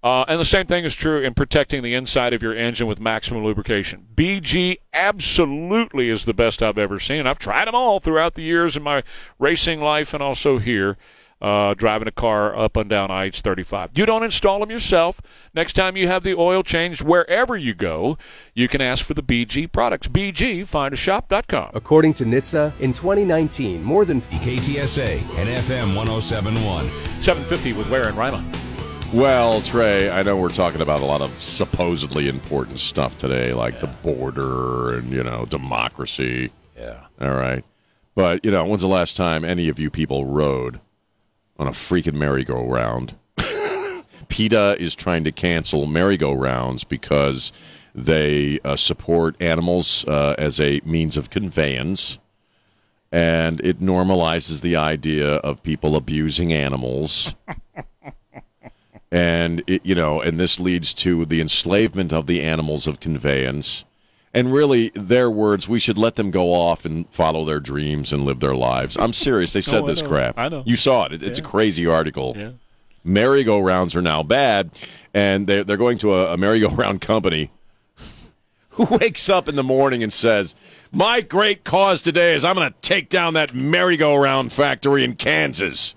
Uh, 0.03 0.25
and 0.29 0.39
the 0.39 0.45
same 0.45 0.67
thing 0.67 0.85
is 0.85 0.95
true 0.95 1.21
in 1.21 1.35
protecting 1.35 1.83
the 1.83 1.95
inside 1.95 2.33
of 2.33 2.43
your 2.43 2.55
engine 2.55 2.87
with 2.87 3.01
maximum 3.01 3.43
lubrication. 3.43 4.07
BG 4.15 4.77
absolutely 4.93 6.09
is 6.09 6.25
the 6.25 6.35
best 6.35 6.63
I've 6.63 6.79
ever 6.79 7.01
seen. 7.01 7.27
I've 7.27 7.39
tried 7.39 7.67
them 7.67 7.75
all 7.75 7.99
throughout 7.99 8.35
the 8.35 8.43
years 8.43 8.77
in 8.77 8.83
my 8.83 9.03
racing 9.39 9.81
life 9.81 10.15
and 10.15 10.23
also 10.23 10.59
here 10.59 10.97
uh, 11.41 11.75
driving 11.75 12.09
a 12.09 12.13
car 12.13 12.57
up 12.57 12.77
and 12.77 12.91
down 12.91 13.11
IH 13.11 13.41
35. 13.43 13.91
You 13.95 14.07
don't 14.07 14.23
install 14.23 14.61
them 14.61 14.71
yourself. 14.71 15.21
Next 15.55 15.75
time 15.75 15.97
you 15.97 16.09
have 16.09 16.23
the 16.23 16.35
oil 16.35 16.63
changed, 16.63 17.03
wherever 17.03 17.57
you 17.57 17.75
go, 17.75 18.19
you 18.55 18.69
can 18.69 18.81
ask 18.81 19.05
for 19.05 19.15
the 19.15 19.23
BG 19.23 19.71
products. 19.71 20.09
BG, 20.09 20.67
findashop.com. 20.67 21.71
According 21.75 22.15
to 22.15 22.25
NHTSA, 22.25 22.81
in 22.81 22.93
2019, 22.93 23.83
more 23.83 24.05
than 24.05 24.21
KTSA 24.23 25.19
and 25.39 25.49
FM 25.49 25.97
1071. 25.97 26.89
750 27.21 27.73
with 27.75 27.91
Ware 27.91 28.09
and 28.09 28.19
Rima. 28.19 28.45
Well, 29.15 29.63
Trey, 29.63 30.11
I 30.11 30.23
know 30.23 30.37
we're 30.37 30.51
talking 30.51 30.83
about 30.83 31.01
a 31.01 31.05
lot 31.07 31.23
of 31.23 31.43
supposedly 31.43 32.29
important 32.29 32.79
stuff 32.79 33.17
today, 33.17 33.55
like 33.55 33.81
the 33.81 33.87
border 33.87 34.99
and 34.99 35.11
you 35.11 35.25
know 35.25 35.47
democracy. 35.47 36.51
Yeah. 36.77 37.07
All 37.19 37.35
right, 37.35 37.65
but 38.15 38.45
you 38.45 38.51
know, 38.51 38.67
when's 38.67 38.83
the 38.83 38.89
last 38.89 39.17
time 39.17 39.47
any 39.47 39.71
of 39.71 39.79
you 39.79 39.89
people 39.89 40.27
rode 40.27 40.79
on 41.59 41.67
a 41.67 41.73
freaking 41.73 42.15
merry-go-round? 42.15 43.15
PETA 44.29 44.77
is 44.79 44.95
trying 44.95 45.25
to 45.25 45.33
cancel 45.33 45.87
merry-go-rounds 45.87 46.85
because 46.85 47.53
they 47.95 48.59
uh, 48.65 48.77
support 48.77 49.41
animals 49.41 50.05
uh, 50.07 50.35
as 50.39 50.61
a 50.61 50.81
means 50.85 51.17
of 51.17 51.31
conveyance, 51.31 52.19
and 53.11 53.61
it 53.61 53.81
normalizes 53.81 54.61
the 54.61 54.77
idea 54.77 55.37
of 55.37 55.63
people 55.63 55.97
abusing 55.97 56.53
animals. 56.53 57.35
and 59.11 59.63
it, 59.67 59.85
you 59.85 59.95
know, 59.95 60.21
and 60.21 60.39
this 60.39 60.61
leads 60.61 60.93
to 60.95 61.25
the 61.25 61.41
enslavement 61.41 62.13
of 62.13 62.27
the 62.27 62.43
animals 62.43 62.87
of 62.87 63.01
conveyance. 63.01 63.85
And 64.35 64.53
really, 64.53 64.91
their 64.95 65.31
words, 65.31 65.69
we 65.69 65.79
should 65.81 65.97
let 65.99 66.17
them 66.17 66.31
go 66.31 66.53
off 66.53 66.85
and 66.85 67.09
follow 67.11 67.45
their 67.45 67.61
dreams 67.61 68.13
and 68.13 68.25
live 68.25 68.41
their 68.41 68.55
lives. 68.55 68.97
I'm 68.99 69.13
serious. 69.15 69.53
They 69.55 69.61
said 69.63 69.83
Oh, 69.85 69.87
this 69.87 70.03
crap. 70.03 70.37
I 70.39 70.49
know. 70.49 70.63
You 70.67 70.77
saw 70.77 71.07
it. 71.07 71.13
It- 71.15 71.23
It's 71.23 71.39
a 71.39 71.43
crazy 71.43 71.87
article. 71.87 72.35
Yeah. 72.37 72.51
Merry-go-rounds 73.05 73.97
are 73.97 74.03
now 74.03 74.23
bad, 74.23 74.71
and 75.15 75.47
they're, 75.47 75.65
they're 75.65 75.77
going 75.79 75.99
to 75.99 76.13
a, 76.15 76.35
a 76.35 76.37
merry-go-round 76.37 77.01
company 77.01 77.51
who 78.71 78.85
wakes 78.85 79.29
up 79.31 79.49
in 79.49 79.57
the 79.57 79.63
morning 79.65 80.03
and 80.03 80.13
says, 80.13 80.55
My 80.93 81.23
great 81.23 81.65
cause 81.65 82.03
today 82.03 82.35
is 82.35 82.45
I'm 82.45 82.55
going 82.55 82.69
to 82.71 82.81
take 82.83 83.09
down 83.09 83.35
that 83.35 83.55
merry-go-round 83.55 84.53
factory 84.53 85.05
in 85.05 85.15
Kansas. 85.15 85.95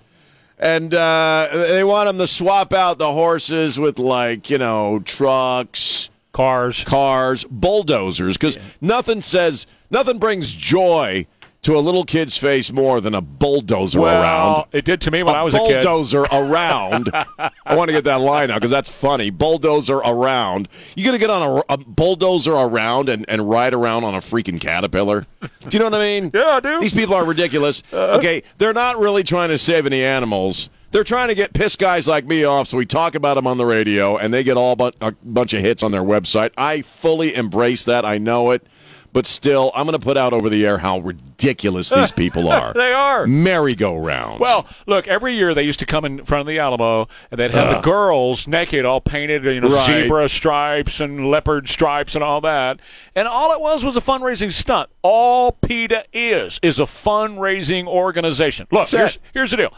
And 0.58 0.94
uh, 0.94 1.48
they 1.52 1.84
want 1.84 2.06
them 2.06 2.18
to 2.18 2.26
swap 2.26 2.72
out 2.72 2.96
the 2.98 3.12
horses 3.12 3.78
with, 3.78 3.98
like, 3.98 4.48
you 4.48 4.58
know, 4.58 5.00
trucks, 5.00 6.08
Cars. 6.32 6.84
cars, 6.84 7.44
bulldozers, 7.50 8.36
because 8.36 8.58
nothing 8.80 9.20
says, 9.20 9.66
nothing 9.90 10.18
brings 10.18 10.52
joy 10.52 11.26
to 11.62 11.76
a 11.76 11.78
little 11.78 12.02
kid's 12.04 12.36
face 12.36 12.72
more 12.72 13.00
than 13.00 13.14
a 13.14 13.20
bulldozer 13.20 14.00
Well, 14.00 14.20
around. 14.20 14.64
it 14.72 14.84
did 14.84 15.00
to 15.02 15.12
me 15.12 15.22
when 15.22 15.34
a 15.34 15.38
I 15.38 15.42
was 15.42 15.54
a 15.54 15.58
kid. 15.58 15.84
bulldozer 15.84 16.22
around. 16.32 17.10
I 17.14 17.76
want 17.76 17.86
to 17.88 17.92
get 17.92 18.02
that 18.04 18.20
line 18.20 18.50
out 18.50 18.56
because 18.56 18.72
that's 18.72 18.88
funny. 18.90 19.30
Bulldozer 19.30 19.98
around. 19.98 20.68
You 20.96 21.04
gonna 21.04 21.18
get 21.18 21.30
on 21.30 21.58
a, 21.68 21.74
a 21.74 21.76
bulldozer 21.76 22.52
around 22.54 23.08
and, 23.08 23.24
and 23.28 23.48
ride 23.48 23.74
around 23.74 24.02
on 24.02 24.16
a 24.16 24.20
freaking 24.20 24.58
caterpillar? 24.60 25.24
Do 25.40 25.48
you 25.70 25.78
know 25.78 25.84
what 25.84 25.94
I 25.94 25.98
mean? 26.20 26.30
Yeah, 26.34 26.48
I 26.56 26.60
do. 26.60 26.80
These 26.80 26.94
people 26.94 27.14
are 27.14 27.24
ridiculous. 27.24 27.82
Uh-huh. 27.92 28.18
Okay, 28.18 28.42
they're 28.58 28.72
not 28.72 28.98
really 28.98 29.22
trying 29.22 29.50
to 29.50 29.58
save 29.58 29.86
any 29.86 30.02
animals. 30.02 30.68
They're 30.92 31.04
trying 31.04 31.28
to 31.28 31.34
get 31.34 31.52
piss 31.54 31.74
guys 31.76 32.06
like 32.06 32.26
me 32.26 32.44
off, 32.44 32.68
so 32.68 32.76
we 32.76 32.86
talk 32.86 33.14
about 33.14 33.34
them 33.34 33.46
on 33.46 33.56
the 33.58 33.66
radio, 33.66 34.16
and 34.18 34.32
they 34.32 34.44
get 34.44 34.56
all 34.56 34.76
but 34.76 34.94
a 35.00 35.12
bunch 35.24 35.52
of 35.54 35.60
hits 35.62 35.82
on 35.82 35.90
their 35.90 36.02
website. 36.02 36.52
I 36.56 36.82
fully 36.82 37.34
embrace 37.34 37.84
that. 37.84 38.04
I 38.04 38.18
know 38.18 38.50
it. 38.52 38.66
But 39.14 39.26
still, 39.26 39.72
I'm 39.74 39.84
going 39.86 39.98
to 39.98 40.02
put 40.02 40.16
out 40.16 40.32
over 40.32 40.48
the 40.48 40.64
air 40.64 40.78
how 40.78 41.00
ridiculous 41.00 41.90
these 41.90 42.10
people 42.16 42.48
are. 42.50 42.72
They 42.72 42.94
are. 42.94 43.26
Merry-go-round. 43.26 44.40
Well, 44.40 44.66
look, 44.86 45.06
every 45.06 45.34
year 45.34 45.52
they 45.52 45.64
used 45.64 45.80
to 45.80 45.84
come 45.86 46.06
in 46.06 46.24
front 46.24 46.40
of 46.40 46.46
the 46.46 46.58
Alamo 46.58 47.08
and 47.30 47.38
they'd 47.38 47.50
have 47.50 47.76
the 47.76 47.80
girls 47.82 48.48
naked, 48.48 48.86
all 48.86 49.02
painted, 49.02 49.44
you 49.44 49.60
know, 49.60 49.68
Right. 49.68 50.04
zebra 50.04 50.30
stripes 50.30 50.98
and 50.98 51.30
leopard 51.30 51.68
stripes 51.68 52.14
and 52.14 52.24
all 52.24 52.40
that. 52.40 52.80
And 53.14 53.28
all 53.28 53.52
it 53.52 53.60
was 53.60 53.84
was 53.84 53.98
a 53.98 54.00
fundraising 54.00 54.50
stunt. 54.50 54.88
All 55.02 55.52
PETA 55.52 56.04
is 56.14 56.58
is 56.62 56.78
a 56.78 56.84
fundraising 56.84 57.86
organization. 57.86 58.66
Look, 58.72 58.88
here's, 58.88 59.18
here's 59.34 59.50
the 59.50 59.58
deal. 59.58 59.74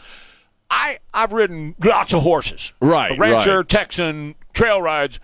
I 0.69 0.99
I've 1.13 1.33
ridden 1.33 1.75
lots 1.83 2.13
of 2.13 2.23
horses. 2.23 2.73
Right, 2.79 3.17
Rancher, 3.17 3.57
right. 3.57 3.69
Texan, 3.69 4.35
trail 4.53 4.81
rides. 4.81 5.19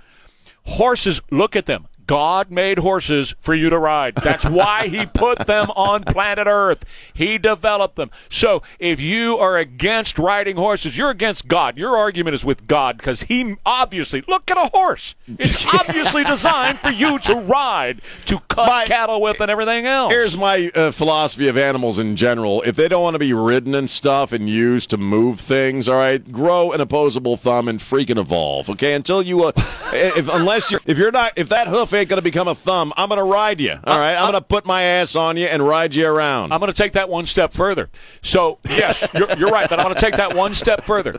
Horses, 0.63 1.21
look 1.31 1.55
at 1.55 1.65
them. 1.65 1.87
God 2.11 2.51
made 2.51 2.77
horses 2.77 3.33
for 3.39 3.53
you 3.55 3.69
to 3.69 3.79
ride. 3.79 4.15
That's 4.15 4.45
why 4.45 4.89
he 4.89 5.05
put 5.05 5.47
them 5.47 5.71
on 5.77 6.03
planet 6.03 6.45
Earth. 6.45 6.83
He 7.13 7.37
developed 7.37 7.95
them. 7.95 8.11
So 8.27 8.63
if 8.79 8.99
you 8.99 9.37
are 9.37 9.55
against 9.55 10.19
riding 10.19 10.57
horses, 10.57 10.97
you're 10.97 11.09
against 11.09 11.47
God. 11.47 11.77
Your 11.77 11.95
argument 11.95 12.35
is 12.35 12.43
with 12.43 12.67
God 12.67 12.97
because 12.97 13.23
he 13.23 13.55
obviously, 13.65 14.25
look 14.27 14.51
at 14.51 14.57
a 14.57 14.69
horse. 14.77 15.15
It's 15.39 15.65
obviously 15.73 16.25
designed 16.25 16.79
for 16.79 16.89
you 16.89 17.17
to 17.19 17.35
ride, 17.35 18.01
to 18.25 18.39
cut 18.49 18.67
My- 18.67 18.83
cattle 18.83 19.21
with 19.21 19.39
and 19.39 19.49
everything 19.49 19.85
else. 19.85 20.11
Here's 20.11 20.35
my 20.35 20.69
uh, 20.75 20.91
philosophy 20.91 21.47
of 21.47 21.55
animals 21.55 21.97
in 21.97 22.17
general. 22.17 22.61
If 22.63 22.75
they 22.75 22.89
don't 22.89 23.03
want 23.03 23.15
to 23.15 23.19
be 23.19 23.31
ridden 23.31 23.73
and 23.73 23.89
stuff 23.89 24.33
and 24.33 24.49
used 24.49 24.89
to 24.89 24.97
move 24.97 25.39
things, 25.39 25.87
all 25.87 25.95
right, 25.95 26.29
grow 26.29 26.73
an 26.73 26.81
opposable 26.81 27.37
thumb 27.37 27.69
and 27.69 27.79
freaking 27.79 28.19
evolve. 28.19 28.69
Okay, 28.69 28.95
until 28.95 29.21
you, 29.21 29.45
uh, 29.45 29.53
if 29.93 30.27
unless 30.27 30.71
you're, 30.71 30.81
if 30.85 30.97
you're 30.97 31.13
not, 31.13 31.31
if 31.37 31.47
that 31.47 31.69
hoof 31.69 31.93
ain't 32.01 32.09
gonna 32.09 32.21
become 32.21 32.47
a 32.47 32.55
thumb, 32.55 32.91
I'm 32.97 33.09
gonna 33.09 33.23
ride 33.23 33.61
you. 33.61 33.71
All 33.83 33.97
right, 33.99 34.15
I'm 34.15 34.25
gonna 34.27 34.41
put 34.41 34.65
my 34.65 34.81
ass 34.83 35.15
on 35.15 35.37
you 35.37 35.45
and 35.47 35.65
ride 35.65 35.95
you 35.95 36.07
around. 36.07 36.51
I'm 36.51 36.59
going 36.59 36.71
to 36.71 36.77
take 36.77 36.93
that 36.93 37.09
one 37.09 37.25
step 37.25 37.53
further. 37.53 37.89
So, 38.21 38.59
yes, 38.69 39.07
you're, 39.13 39.31
you're 39.37 39.49
right, 39.49 39.69
but 39.69 39.79
I'm 39.79 39.85
going 39.85 39.95
to 39.95 40.01
take 40.01 40.15
that 40.17 40.35
one 40.35 40.51
step 40.53 40.83
further. 40.83 41.15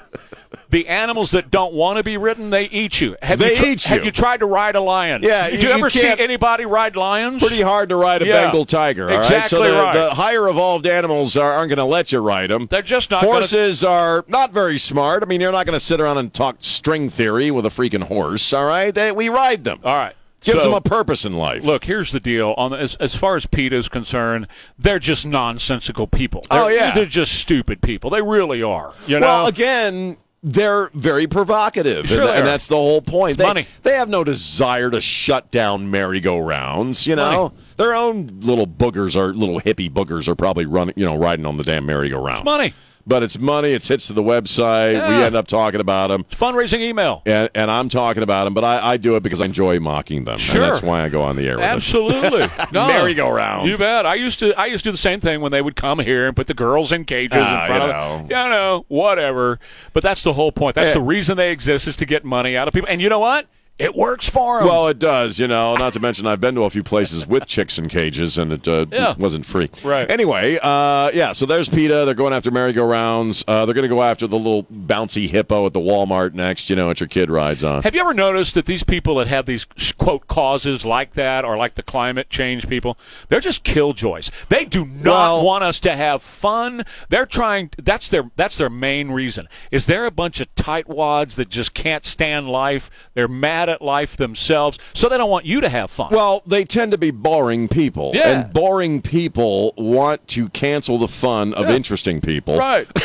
The 0.69 0.89
animals 0.89 1.31
that 1.33 1.51
don't 1.51 1.73
want 1.75 1.99
to 1.99 2.03
be 2.03 2.17
ridden, 2.17 2.51
they 2.51 2.65
eat 2.65 3.01
you. 3.01 3.17
Have 3.23 3.39
They 3.39 3.51
you 3.51 3.57
tr- 3.57 3.65
eat 3.67 3.85
you. 3.91 3.97
Have 3.97 4.05
you 4.05 4.11
tried 4.11 4.39
to 4.41 4.47
ride 4.47 4.75
a 4.75 4.81
lion? 4.81 5.23
Yeah, 5.23 5.49
Do 5.49 5.57
you- 5.57 5.63
you, 5.63 5.69
you 5.69 5.75
ever 5.75 5.91
see 5.91 6.01
can't- 6.01 6.21
anybody 6.21 6.65
ride 6.67 6.97
lions? 6.97 7.41
Pretty 7.43 7.61
hard 7.63 7.89
to 7.91 7.97
ride 7.97 8.23
a 8.23 8.27
Yeah, 8.27 8.45
Bengal 8.45 8.65
tiger. 8.65 9.05
All 9.05 9.17
right, 9.17 9.21
exactly 9.21 9.59
so 9.59 9.63
the, 9.65 9.71
right. 9.83 9.93
the 9.95 10.15
higher 10.15 10.49
evolved 10.49 10.87
animals 10.87 11.37
are, 11.37 11.53
aren't 11.53 11.69
going 11.71 11.77
to 11.79 11.85
let 11.85 12.13
you 12.13 12.21
ride 12.21 12.51
them. 12.51 12.67
They're 12.71 12.81
just 12.83 13.11
not 13.11 13.23
gonna- 13.23 13.33
Horses 13.35 13.85
are 13.85 14.25
not 14.29 14.53
very 14.53 14.79
smart. 14.79 15.23
I 15.23 15.27
mean, 15.27 15.41
you're 15.41 15.53
not 15.53 15.67
going 15.67 15.79
to 15.79 15.85
sit 15.85 16.01
around 16.01 16.19
and 16.19 16.33
talk 16.33 16.57
string 16.61 17.11
theory 17.11 17.51
with 17.51 17.67
a 17.67 17.71
freaking 17.71 18.03
horse. 18.03 18.53
All 18.53 18.67
right, 18.67 18.95
they, 18.95 19.13
we 19.13 19.29
ride 19.29 19.65
them. 19.65 19.81
All 19.85 19.95
right. 19.95 20.15
Gives 20.45 20.61
So, 20.63 20.65
them 20.71 20.75
a 20.75 20.81
purpose 20.81 21.25
in 21.25 21.35
life. 21.35 21.63
Look, 21.65 21.85
here's 21.85 22.11
the 22.13 22.21
deal. 22.21 22.55
On 22.57 22.71
the, 22.73 22.79
as, 22.79 22.95
as 22.97 23.15
far 23.15 23.37
as 23.37 23.47
PETA 23.47 23.77
is 23.77 23.89
concerned, 23.89 24.49
they're 24.79 24.99
just 24.99 25.25
nonsensical 25.25 26.07
people. 26.07 26.45
They're, 26.51 26.61
Oh, 26.63 26.69
yeah. 26.69 26.95
they're 26.95 27.05
just 27.05 27.35
stupid 27.35 27.81
people. 27.81 28.11
They 28.11 28.23
really 28.23 28.63
are. 28.63 28.93
You 29.07 29.21
Well, 29.21 29.43
know, 29.45 29.49
again, 29.49 30.17
they're 30.43 30.91
very 30.95 31.29
provocative, 31.29 32.09
Sure 32.09 32.23
and, 32.23 32.31
and 32.39 32.47
that's 32.47 32.67
the 32.67 32.75
whole 32.75 33.01
point. 33.01 33.39
They, 33.39 33.45
Money. 33.47 33.67
they 33.85 33.95
have 33.97 34.09
no 34.09 34.25
desire 34.25 34.91
to 34.91 35.01
shut 35.01 35.53
down 35.53 35.89
merry-go-rounds. 35.93 37.07
You 37.07 37.15
know, 37.17 37.43
Money. 37.43 37.55
Their 37.77 37.95
own 37.95 38.27
little 38.41 38.67
boogers 38.67 39.15
are 39.17 39.33
little 39.33 39.61
hippie 39.61 39.91
boogers 39.91 40.27
are 40.29 40.35
probably 40.35 40.67
running, 40.67 40.95
you 40.97 41.05
know, 41.07 41.17
riding 41.17 41.47
on 41.47 41.57
the 41.57 41.63
damn 41.65 41.87
merry-go-round. 41.87 42.45
Money. 42.45 42.75
But 43.07 43.23
it's 43.23 43.39
money. 43.39 43.73
It's 43.73 43.89
hits 43.89 44.07
to 44.07 44.13
the 44.13 44.23
website. 44.23 44.93
We 45.09 45.15
end 45.25 45.35
up 45.35 45.47
talking 45.49 45.81
about 45.81 46.09
them. 46.09 46.25
Fundraising 46.31 46.81
email. 46.81 47.23
And, 47.27 47.51
and 47.55 47.71
I'm 47.71 47.89
talking 47.89 48.23
about 48.23 48.45
them, 48.45 48.55
but 48.55 48.63
I, 48.65 48.93
I 48.93 48.97
do 48.97 49.17
it 49.17 49.23
because 49.23 49.41
I 49.41 49.47
enjoy 49.47 49.81
mocking 49.81 50.25
them. 50.25 50.39
Sure. 50.39 50.63
And 50.63 50.73
that's 50.73 50.83
why 50.85 51.03
I 51.03 51.09
go 51.09 51.23
on 51.23 51.37
the 51.37 51.49
air 51.49 51.57
with 51.57 51.65
them. 51.65 51.77
Absolutely. 51.77 52.47
No. 52.73 52.87
Merry-go-rounds. 52.87 53.69
You 53.69 53.77
bet. 53.77 54.07
I 54.07 54.15
used 54.15 54.39
to 54.39 54.55
I 54.59 54.67
used 54.67 54.85
to 54.85 54.89
do 54.89 54.93
the 54.93 54.97
same 54.99 55.21
thing 55.21 55.41
when 55.41 55.53
they 55.53 55.61
would 55.61 55.77
come 55.77 55.99
here 55.99 56.27
and 56.27 56.35
put 56.35 56.47
the 56.47 56.55
girls 56.55 56.91
in 56.93 57.05
cages 57.05 57.39
Ah, 57.43 57.63
in 57.63 57.67
front 57.67 57.83
you 57.85 57.91
of 57.91 58.29
know. 58.31 58.45
You 58.45 58.51
know, 58.51 58.85
whatever. 58.89 59.59
But 59.93 60.03
that's 60.03 60.23
the 60.23 60.33
whole 60.33 60.53
point. 60.53 60.75
That's 60.77 60.89
Yeah. 60.89 60.95
the 60.95 61.03
reason 61.03 61.37
they 61.37 61.51
exist 61.51 61.87
is 61.87 61.97
to 61.99 62.07
get 62.07 62.25
money 62.25 62.57
out 62.57 62.69
of 62.69 62.73
people. 62.75 62.89
And 62.89 63.01
you 63.01 63.09
know 63.09 63.19
what? 63.19 63.47
It 63.83 63.97
works 63.97 64.29
for 64.29 64.59
them. 64.59 64.69
Well, 64.69 64.87
it 64.89 64.99
does, 65.01 65.39
you 65.41 65.49
know. 65.49 65.75
Not 65.75 65.93
to 65.95 66.01
mention, 66.01 66.27
I've 66.27 66.41
been 66.41 66.55
to 66.55 66.63
a 66.63 66.71
few 66.71 66.85
places 66.85 67.27
with 67.27 67.47
chicks 67.47 67.79
in 67.79 67.89
cages, 67.89 68.39
and 68.39 68.53
it 68.53 68.69
uh, 68.69 68.87
Yeah. 68.93 69.15
wasn't 69.19 69.45
free. 69.45 69.71
Right. 69.83 70.09
Anyway, 70.11 70.57
uh, 70.63 71.11
yeah. 71.13 71.33
So 71.33 71.47
there's 71.47 71.69
PETA. 71.69 72.05
They're 72.05 72.15
going 72.15 72.33
after 72.33 72.51
merry-go-rounds. 72.51 73.45
Uh, 73.49 73.67
they're 73.67 73.75
going 73.75 73.83
to 73.83 73.89
go 73.89 74.03
after 74.03 74.27
the 74.29 74.39
little 74.39 74.63
bouncy 74.65 75.29
hippo 75.29 75.67
at 75.67 75.73
the 75.73 75.81
Walmart 75.81 76.33
next. 76.35 76.71
You 76.71 76.77
know, 76.77 76.87
what 76.87 77.01
your 77.01 77.09
kid 77.09 77.29
rides 77.31 77.65
on. 77.65 77.83
Have 77.83 77.95
you 77.95 78.01
ever 78.01 78.15
noticed 78.15 78.55
that 78.55 78.67
these 78.67 78.85
people 78.85 79.17
that 79.17 79.27
have 79.27 79.47
these 79.47 79.67
quote 79.99 80.29
causes 80.29 80.85
like 80.85 81.15
that, 81.15 81.45
or 81.45 81.57
like 81.57 81.75
the 81.75 81.83
climate 81.83 82.31
change 82.31 82.69
people, 82.69 82.97
they're 83.29 83.41
just 83.41 83.65
killjoys. 83.65 84.31
They 84.49 84.65
do 84.65 84.85
not 84.87 85.05
Well- 85.39 85.45
want 85.45 85.65
us 85.65 85.81
to 85.81 85.97
have 85.97 86.23
fun. 86.23 86.85
They're 87.09 87.27
trying. 87.27 87.71
That's 87.83 88.09
their 88.09 88.31
that's 88.37 88.59
their 88.59 88.71
main 88.71 89.11
reason. 89.11 89.49
Is 89.73 89.87
they're 89.87 90.07
a 90.07 90.11
bunch 90.13 90.39
of 90.41 90.55
tightwads 90.55 91.35
that 91.35 91.49
just 91.49 91.75
can't 91.75 92.05
stand 92.07 92.49
life. 92.49 92.91
They're 93.15 93.27
mad 93.29 93.69
at 93.73 93.83
life 93.83 94.17
themselves, 94.17 94.79
so 94.95 95.09
they 95.09 95.17
don't 95.19 95.31
want 95.31 95.45
you 95.45 95.61
to 95.61 95.69
have 95.69 95.91
fun. 95.91 96.09
Well, 96.13 96.43
they 96.47 96.65
tend 96.65 96.93
to 96.93 96.99
be 96.99 97.11
boring 97.11 97.67
people, 97.69 98.13
Yeah. 98.15 98.29
and 98.45 98.53
boring 98.53 99.03
people 99.03 99.75
want 99.77 100.29
to 100.29 100.49
cancel 100.51 100.99
the 100.99 101.09
fun 101.09 101.53
of 101.55 101.69
interesting 101.69 102.21
people. 102.21 102.57
right. 102.57 102.87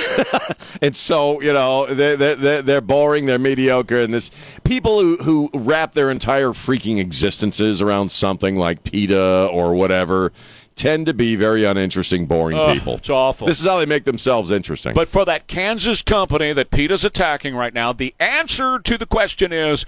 And 0.81 0.95
so, 0.95 1.41
you 1.41 1.53
know, 1.53 1.87
they're, 1.87 2.15
they're, 2.17 2.61
they're 2.61 2.81
boring, 2.81 3.25
they're 3.25 3.39
mediocre, 3.39 3.99
and 4.01 4.13
this 4.13 4.29
people 4.63 4.99
who, 4.99 5.15
who 5.17 5.49
wrap 5.53 5.93
their 5.93 6.11
entire 6.11 6.49
freaking 6.49 6.99
existences 6.99 7.81
around 7.81 8.09
something 8.09 8.55
like 8.57 8.83
PETA 8.83 9.49
or 9.51 9.73
whatever 9.73 10.31
tend 10.75 11.07
to 11.07 11.13
be 11.13 11.35
very 11.35 11.63
uninteresting, 11.63 12.27
boring 12.27 12.57
people. 12.73 12.95
it's 12.97 13.09
awful. 13.09 13.47
This 13.47 13.59
is 13.59 13.65
how 13.65 13.79
they 13.79 13.87
make 13.87 14.03
themselves 14.03 14.51
interesting. 14.51 14.93
But 14.93 15.09
for 15.09 15.25
that 15.25 15.47
Kansas 15.47 16.03
company 16.03 16.53
that 16.53 16.69
PETA's 16.69 17.03
attacking 17.03 17.55
right 17.55 17.73
now, 17.73 17.91
the 17.93 18.13
answer 18.19 18.77
to 18.79 18.97
the 18.97 19.07
question 19.07 19.51
is. 19.51 19.85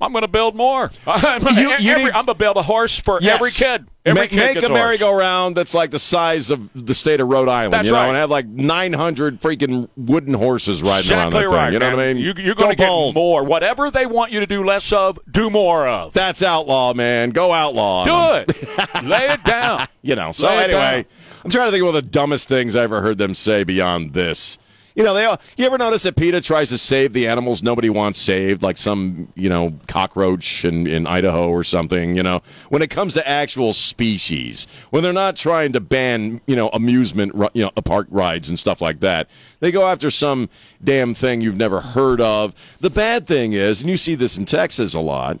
I'm 0.00 0.12
going 0.12 0.22
to 0.22 0.28
build 0.28 0.56
more. 0.56 0.90
I'm, 1.06 1.42
You- 1.56 1.70
you 1.78 1.90
every- 1.92 2.04
need- 2.04 2.12
I'm 2.12 2.24
going 2.24 2.26
to 2.26 2.34
build 2.34 2.56
a 2.56 2.62
horse 2.62 2.98
for 2.98 3.18
Yes. 3.20 3.34
every 3.36 3.50
kid. 3.50 3.86
Every 4.06 4.22
make 4.22 4.30
kid 4.30 4.36
make 4.36 4.54
gets 4.54 4.66
a 4.66 4.70
merry-go-round 4.70 5.54
that's 5.54 5.74
like 5.74 5.90
the 5.90 5.98
size 5.98 6.48
of 6.50 6.70
the 6.74 6.94
state 6.94 7.20
of 7.20 7.28
Rhode 7.28 7.50
Island, 7.50 7.74
That's 7.74 7.84
you 7.84 7.92
know, 7.92 7.98
right. 7.98 8.08
and 8.08 8.16
have 8.16 8.30
like 8.30 8.46
900 8.46 9.42
freaking 9.42 9.90
wooden 9.94 10.32
horses 10.32 10.80
riding 10.82 11.12
around 11.12 11.26
Exactly 11.28 11.40
that 11.42 11.48
right. 11.54 11.64
thing. 11.66 11.72
You 11.74 11.78
know 11.80 11.86
man. 11.88 11.96
what 11.96 12.02
I 12.04 12.12
mean? 12.14 12.22
You, 12.22 12.32
you're 12.42 12.54
going 12.54 12.70
to 12.70 12.76
get 12.76 13.14
more. 13.14 13.44
Whatever 13.44 13.90
they 13.90 14.06
want 14.06 14.32
you 14.32 14.40
to 14.40 14.46
do 14.46 14.64
less 14.64 14.90
of, 14.90 15.18
do 15.30 15.50
more 15.50 15.86
of. 15.86 16.14
That's 16.14 16.42
outlaw, 16.42 16.94
man. 16.94 17.28
Go 17.30 17.52
outlaw. 17.52 18.04
do 18.06 18.52
it. 18.52 19.04
Lay 19.04 19.26
it 19.28 19.44
down. 19.44 19.86
You 20.02 20.16
know. 20.16 20.32
So 20.32 20.46
Lay 20.48 20.64
anyway. 20.64 21.04
I'm 21.44 21.50
trying 21.50 21.66
to 21.66 21.70
think 21.72 21.82
of 21.82 21.88
one 21.88 21.94
of 21.96 22.02
the 22.02 22.10
dumbest 22.10 22.48
things 22.48 22.74
I 22.74 22.84
ever 22.84 23.02
heard 23.02 23.18
them 23.18 23.34
say 23.34 23.64
beyond 23.64 24.14
this. 24.14 24.56
You 25.00 25.06
know, 25.06 25.14
they 25.14 25.24
all, 25.24 25.40
you 25.56 25.64
ever 25.64 25.78
notice 25.78 26.02
that 26.02 26.14
PETA 26.16 26.42
tries 26.42 26.68
to 26.68 26.76
save 26.76 27.14
the 27.14 27.26
animals 27.26 27.62
nobody 27.62 27.88
wants 27.88 28.18
saved, 28.18 28.62
like 28.62 28.76
some 28.76 29.32
you 29.34 29.48
know 29.48 29.72
cockroach 29.86 30.62
in, 30.66 30.86
in 30.86 31.06
Idaho 31.06 31.48
or 31.48 31.64
something. 31.64 32.16
You 32.16 32.22
know, 32.22 32.42
when 32.68 32.82
it 32.82 32.90
comes 32.90 33.14
to 33.14 33.26
actual 33.26 33.72
species, 33.72 34.66
when 34.90 35.02
they're 35.02 35.14
not 35.14 35.36
trying 35.36 35.72
to 35.72 35.80
ban 35.80 36.42
you 36.46 36.54
know 36.54 36.68
amusement 36.74 37.34
you 37.54 37.62
know 37.62 37.70
uh, 37.78 37.80
park 37.80 38.08
rides 38.10 38.50
and 38.50 38.58
stuff 38.58 38.82
like 38.82 39.00
that, 39.00 39.30
they 39.60 39.72
go 39.72 39.88
after 39.88 40.10
some 40.10 40.50
damn 40.84 41.14
thing 41.14 41.40
you've 41.40 41.56
never 41.56 41.80
heard 41.80 42.20
of. 42.20 42.52
The 42.80 42.90
bad 42.90 43.26
thing 43.26 43.54
is, 43.54 43.80
and 43.80 43.88
you 43.88 43.96
see 43.96 44.16
this 44.16 44.36
in 44.36 44.44
Texas 44.44 44.92
a 44.92 45.00
lot, 45.00 45.40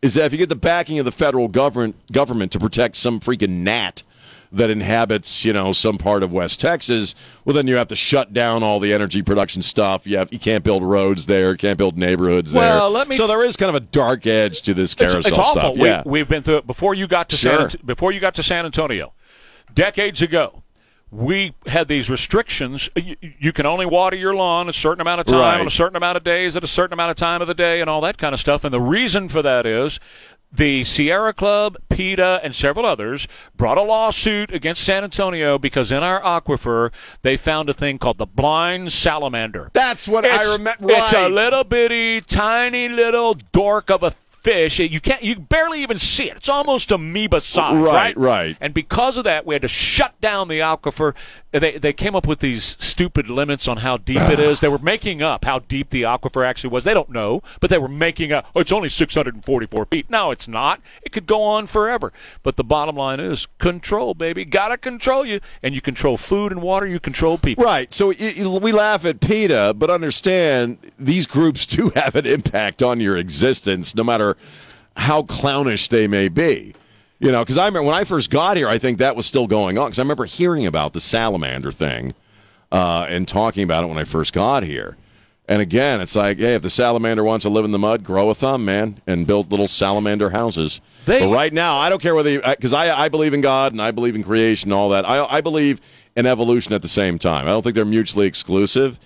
is 0.00 0.14
that 0.14 0.24
if 0.24 0.32
you 0.32 0.38
get 0.38 0.48
the 0.48 0.56
backing 0.56 0.98
of 0.98 1.04
the 1.04 1.12
federal 1.12 1.48
government 1.48 1.94
government 2.10 2.52
to 2.52 2.58
protect 2.58 2.96
some 2.96 3.20
freaking 3.20 3.64
gnat 3.64 4.02
that 4.56 4.70
inhabits, 4.70 5.44
you 5.44 5.52
know, 5.52 5.72
some 5.72 5.98
part 5.98 6.22
of 6.22 6.32
West 6.32 6.60
Texas, 6.60 7.14
well, 7.44 7.54
then 7.54 7.66
you 7.66 7.76
have 7.76 7.88
to 7.88 7.96
shut 7.96 8.32
down 8.32 8.62
all 8.62 8.80
the 8.80 8.92
energy 8.92 9.22
production 9.22 9.62
stuff. 9.62 10.06
You 10.06 10.18
have 10.18 10.32
you 10.32 10.38
can't 10.38 10.64
build 10.64 10.82
roads 10.82 11.26
there, 11.26 11.56
can't 11.56 11.76
build 11.78 11.98
neighborhoods 11.98 12.52
Well, 12.52 12.90
there. 12.90 12.98
let 13.00 13.08
me- 13.08 13.16
so 13.16 13.26
there 13.26 13.44
is 13.44 13.56
kind 13.56 13.68
of 13.70 13.74
a 13.76 13.84
dark 13.86 14.26
edge 14.26 14.62
to 14.62 14.74
this 14.74 14.92
It's, 14.92 15.00
carousel 15.00 15.20
it's 15.20 15.38
awful. 15.38 15.60
stuff. 15.60 15.74
We, 15.76 15.88
Yeah, 15.88 16.02
we've 16.06 16.28
been 16.28 16.42
through 16.42 16.58
it 16.58 16.66
before 16.66 16.94
you 16.94 17.06
got 17.06 17.28
to 17.30 17.36
San 17.36 17.52
Sure. 17.52 17.60
Ant- 17.62 17.86
before 17.86 18.12
you 18.12 18.20
got 18.20 18.34
to 18.36 18.42
San 18.42 18.64
Antonio, 18.64 19.12
decades 19.74 20.22
ago. 20.22 20.60
We 21.10 21.54
had 21.68 21.86
these 21.86 22.10
restrictions. 22.10 22.90
You, 22.96 23.14
you 23.38 23.52
can 23.52 23.66
only 23.66 23.86
water 23.86 24.16
your 24.16 24.34
lawn 24.34 24.68
a 24.68 24.72
certain 24.72 25.00
amount 25.00 25.20
of 25.20 25.26
time 25.28 25.38
Right. 25.38 25.60
on 25.60 25.66
a 25.68 25.70
certain 25.70 25.94
amount 25.96 26.16
of 26.16 26.24
days 26.24 26.56
at 26.56 26.64
a 26.64 26.66
certain 26.66 26.92
amount 26.92 27.12
of 27.12 27.16
time 27.16 27.40
of 27.40 27.46
the 27.46 27.54
day, 27.54 27.80
and 27.80 27.88
all 27.88 28.00
that 28.00 28.18
kind 28.18 28.34
of 28.34 28.40
stuff. 28.40 28.64
And 28.64 28.74
the 28.74 28.80
reason 28.80 29.28
for 29.28 29.40
that 29.40 29.64
is 29.64 30.00
the 30.54 30.84
Sierra 30.84 31.32
Club, 31.32 31.76
PETA, 31.88 32.40
and 32.44 32.54
several 32.54 32.86
others 32.86 33.26
brought 33.56 33.76
a 33.78 33.82
lawsuit 33.82 34.52
against 34.52 34.84
San 34.84 35.02
Antonio 35.04 35.58
because 35.58 35.90
in 35.90 36.02
our 36.02 36.20
aquifer 36.22 36.92
they 37.22 37.36
found 37.36 37.68
a 37.68 37.74
thing 37.74 37.98
called 37.98 38.18
the 38.18 38.26
blind 38.26 38.92
salamander. 38.92 39.70
that's 39.74 40.06
what 40.06 40.24
it's, 40.24 40.48
I 40.48 40.52
remember. 40.52 40.86
It's 40.90 41.12
a 41.12 41.28
little 41.28 41.64
bitty, 41.64 42.20
tiny 42.20 42.88
little 42.88 43.34
dork 43.52 43.90
of 43.90 44.02
a 44.02 44.12
fish. 44.42 44.78
You 44.78 45.00
can't, 45.00 45.22
you 45.22 45.36
barely 45.40 45.82
even 45.82 45.98
see 45.98 46.30
it. 46.30 46.36
It's 46.36 46.48
almost 46.50 46.90
amoeba 46.90 47.40
size, 47.40 47.74
Right, 47.76 47.92
right? 47.92 48.16
right. 48.16 48.56
And 48.60 48.74
because 48.74 49.16
of 49.16 49.24
that, 49.24 49.46
we 49.46 49.54
had 49.54 49.62
to 49.62 49.68
shut 49.68 50.20
down 50.20 50.48
the 50.48 50.58
aquifer. 50.60 51.14
They 51.54 51.78
they 51.78 51.92
came 51.92 52.16
up 52.16 52.26
with 52.26 52.40
these 52.40 52.76
stupid 52.80 53.30
limits 53.30 53.68
on 53.68 53.78
how 53.78 53.96
deep 53.96 54.20
it 54.20 54.38
is. 54.40 54.60
They 54.60 54.68
were 54.68 54.78
making 54.78 55.22
up 55.22 55.44
how 55.44 55.60
deep 55.60 55.90
the 55.90 56.02
aquifer 56.02 56.44
actually 56.44 56.70
was. 56.70 56.84
They 56.84 56.94
don't 56.94 57.10
know, 57.10 57.42
but 57.60 57.70
they 57.70 57.78
were 57.78 57.88
making 57.88 58.32
up. 58.32 58.46
Oh, 58.54 58.60
it's 58.60 58.72
only 58.72 58.88
644 58.88 59.86
feet. 59.86 60.10
No, 60.10 60.30
it's 60.30 60.48
not. 60.48 60.80
It 61.02 61.12
could 61.12 61.26
go 61.26 61.42
on 61.42 61.66
forever. 61.66 62.12
But 62.42 62.56
the 62.56 62.64
bottom 62.64 62.96
line 62.96 63.20
is 63.20 63.46
control, 63.58 64.14
baby. 64.14 64.44
Gotta 64.44 64.76
control 64.76 65.24
you, 65.24 65.40
and 65.62 65.74
you 65.74 65.80
control 65.80 66.16
food 66.16 66.50
and 66.50 66.60
water. 66.60 66.86
You 66.86 66.98
control 66.98 67.38
people. 67.38 67.64
Right. 67.64 67.92
So 67.92 68.08
we 68.08 68.72
laugh 68.72 69.04
at 69.04 69.20
PETA, 69.20 69.74
but 69.76 69.90
understand 69.90 70.78
these 70.98 71.26
groups 71.26 71.66
do 71.74 71.90
have 71.90 72.16
an 72.16 72.26
impact 72.26 72.82
on 72.82 73.00
your 73.00 73.16
existence, 73.16 73.94
no 73.94 74.02
matter 74.02 74.36
how 74.96 75.22
clownish 75.22 75.88
they 75.88 76.06
may 76.06 76.28
be. 76.28 76.74
You 77.24 77.32
know, 77.32 77.42
because 77.42 77.56
I 77.56 77.64
remember 77.64 77.86
when 77.86 77.94
I 77.94 78.04
first 78.04 78.28
got 78.28 78.58
here, 78.58 78.68
I 78.68 78.76
think 78.76 78.98
that 78.98 79.16
was 79.16 79.24
still 79.24 79.46
going 79.46 79.78
on. 79.78 79.86
Because 79.86 79.98
I 79.98 80.02
remember 80.02 80.26
hearing 80.26 80.66
about 80.66 80.92
the 80.92 81.00
salamander 81.00 81.72
thing 81.72 82.12
uh, 82.70 83.06
and 83.08 83.26
talking 83.26 83.62
about 83.62 83.82
it 83.82 83.86
when 83.86 83.96
I 83.96 84.04
first 84.04 84.34
got 84.34 84.62
here. 84.62 84.98
And 85.48 85.62
again, 85.62 86.02
it's 86.02 86.14
like, 86.14 86.36
hey, 86.38 86.54
if 86.54 86.60
the 86.60 86.68
salamander 86.68 87.24
wants 87.24 87.44
to 87.44 87.48
live 87.48 87.64
in 87.64 87.70
the 87.70 87.78
mud, 87.78 88.04
grow 88.04 88.28
a 88.28 88.34
thumb, 88.34 88.66
man, 88.66 89.00
and 89.06 89.26
build 89.26 89.50
little 89.50 89.68
salamander 89.68 90.28
houses. 90.28 90.82
They- 91.06 91.20
but 91.20 91.32
right 91.32 91.52
now, 91.52 91.78
I 91.78 91.88
don't 91.88 92.00
care 92.02 92.14
whether 92.14 92.28
you, 92.28 92.42
because 92.46 92.74
I, 92.74 93.04
I 93.04 93.08
believe 93.08 93.32
in 93.32 93.40
God 93.40 93.72
and 93.72 93.80
I 93.80 93.90
believe 93.90 94.14
in 94.16 94.22
creation, 94.22 94.68
and 94.70 94.74
all 94.74 94.90
that. 94.90 95.08
I, 95.08 95.24
I 95.24 95.40
believe 95.40 95.80
in 96.16 96.26
evolution 96.26 96.74
at 96.74 96.82
the 96.82 96.88
same 96.88 97.18
time. 97.18 97.46
I 97.46 97.52
don't 97.52 97.62
think 97.62 97.74
they're 97.74 97.86
mutually 97.86 98.26
exclusive. 98.26 98.98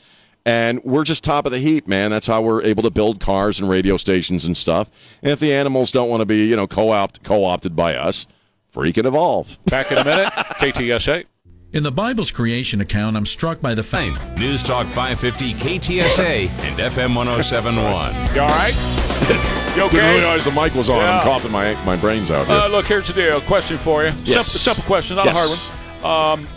And 0.49 0.82
we're 0.82 1.05
just 1.05 1.24
top 1.24 1.44
of 1.44 1.53
the 1.53 1.59
heap, 1.59 1.86
man. 1.86 2.11
That's 2.11 2.26
how 2.26 2.40
we're 2.40 2.62
able 2.62 2.82
to 2.84 2.90
build 2.90 3.20
cars 3.20 3.61
and 3.61 3.68
radio 3.68 3.99
stations 3.99 4.46
and 4.46 4.57
stuff. 4.57 4.88
And 5.22 5.30
if 5.30 5.40
the 5.40 5.53
animals 5.53 5.90
don't 5.90 6.09
want 6.09 6.22
to 6.22 6.24
be, 6.24 6.46
you 6.46 6.57
know, 6.57 6.66
co-opt, 6.66 7.22
co-opted 7.22 7.76
by 7.76 7.94
us, 7.96 8.26
freaking 8.74 9.05
evolve. 9.05 9.59
Back 9.66 9.92
in 9.92 9.99
a 9.99 10.05
minute. 10.07 10.32
KTSA. 10.32 11.26
In 11.74 11.82
the 11.82 11.92
Bible's 11.92 12.30
creation 12.30 12.80
account, 12.80 13.14
I'm 13.14 13.26
struck 13.26 13.61
by 13.61 13.74
the 13.74 13.82
fact. 13.82 14.38
News 14.38 14.62
Talk 14.62 14.86
550 14.86 15.53
KTSA 15.53 16.49
and 16.49 16.78
FM 16.78 17.14
1071. 17.14 18.14
You 18.34 18.40
all 18.40 18.49
right? 18.49 18.74
You 19.76 19.82
okay? 19.82 19.96
Didn't 19.96 20.14
realize 20.14 20.46
the 20.46 20.51
mic 20.51 20.74
was 20.74 20.88
on. 20.88 20.96
Yeah. 20.96 21.18
I'm 21.18 21.24
coughing 21.24 21.53
my 21.53 21.74
my 21.84 21.96
brains 21.96 22.30
out 22.30 22.46
here. 22.46 22.57
Uh, 22.57 22.68
look, 22.68 22.86
here's 22.86 23.07
the 23.07 23.12
deal. 23.12 23.42
Question 23.42 23.76
for 23.76 24.03
you. 24.03 24.14
Yes. 24.24 24.46
Simple, 24.46 24.61
simple 24.61 24.84
question, 24.84 25.16
not 25.16 25.26
Yes. 25.26 25.36
a 25.36 25.38
hard 25.38 26.32
one. 26.32 26.40
Um, 26.40 26.49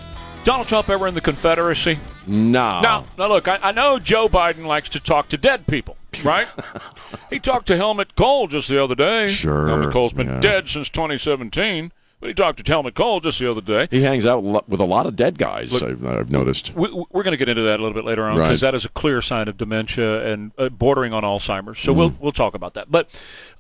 Donald 0.45 0.69
Trump 0.69 0.89
ever 0.89 1.09
in 1.09 1.13
the 1.13 1.19
Confederacy? 1.19 1.99
No. 2.31 2.81
Now, 2.81 3.05
now 3.17 3.27
look, 3.27 3.47
I, 3.47 3.59
I 3.61 3.71
know 3.71 3.99
Joe 3.99 4.27
Biden 4.29 4.65
likes 4.65 4.89
to 4.89 4.99
talk 4.99 5.27
to 5.29 5.37
dead 5.37 5.67
people, 5.67 5.97
right? 6.23 6.47
he 7.29 7.39
talked 7.39 7.67
to 7.67 7.77
Helmut 7.77 8.15
Kohl 8.15 8.47
just 8.47 8.67
the 8.69 8.81
other 8.83 8.95
day. 8.95 9.27
Sure, 9.27 9.67
Helmut 9.67 9.91
Kohl's 9.93 10.13
been 10.13 10.27
yeah. 10.27 10.39
dead 10.39 10.67
since 10.69 10.89
2017, 10.89 11.91
but 12.19 12.27
he 12.27 12.33
talked 12.33 12.63
to 12.63 12.71
Helmut 12.71 12.93
Kohl 12.95 13.19
just 13.19 13.39
the 13.39 13.49
other 13.49 13.61
day. 13.61 13.87
He 13.91 14.03
hangs 14.03 14.25
out 14.25 14.41
with 14.67 14.79
a 14.79 14.85
lot 14.85 15.05
of 15.07 15.15
dead 15.15 15.37
guys. 15.37 15.73
Look- 15.73 15.83
I've, 15.83 16.05
I've 16.05 16.29
noticed. 16.29 16.73
We, 16.75 16.87
we're 17.11 17.23
going 17.23 17.31
to 17.31 17.37
get 17.37 17.49
into 17.49 17.63
that 17.63 17.79
a 17.79 17.83
little 17.83 17.93
bit 17.95 18.05
later 18.05 18.23
on 18.25 18.37
Right. 18.37 18.47
because 18.47 18.61
that 18.61 18.75
is 18.75 18.85
a 18.85 18.89
clear 18.89 19.21
sign 19.21 19.47
of 19.47 19.57
dementia 19.57 20.25
and 20.31 20.51
uh, 20.57 20.69
bordering 20.69 21.13
on 21.13 21.23
Alzheimer's. 21.23 21.79
So 21.79 21.91
Mm-hmm. 21.91 21.99
we'll 21.99 22.15
we'll 22.19 22.31
talk 22.31 22.53
about 22.53 22.75
that. 22.75 22.91
But 22.91 23.09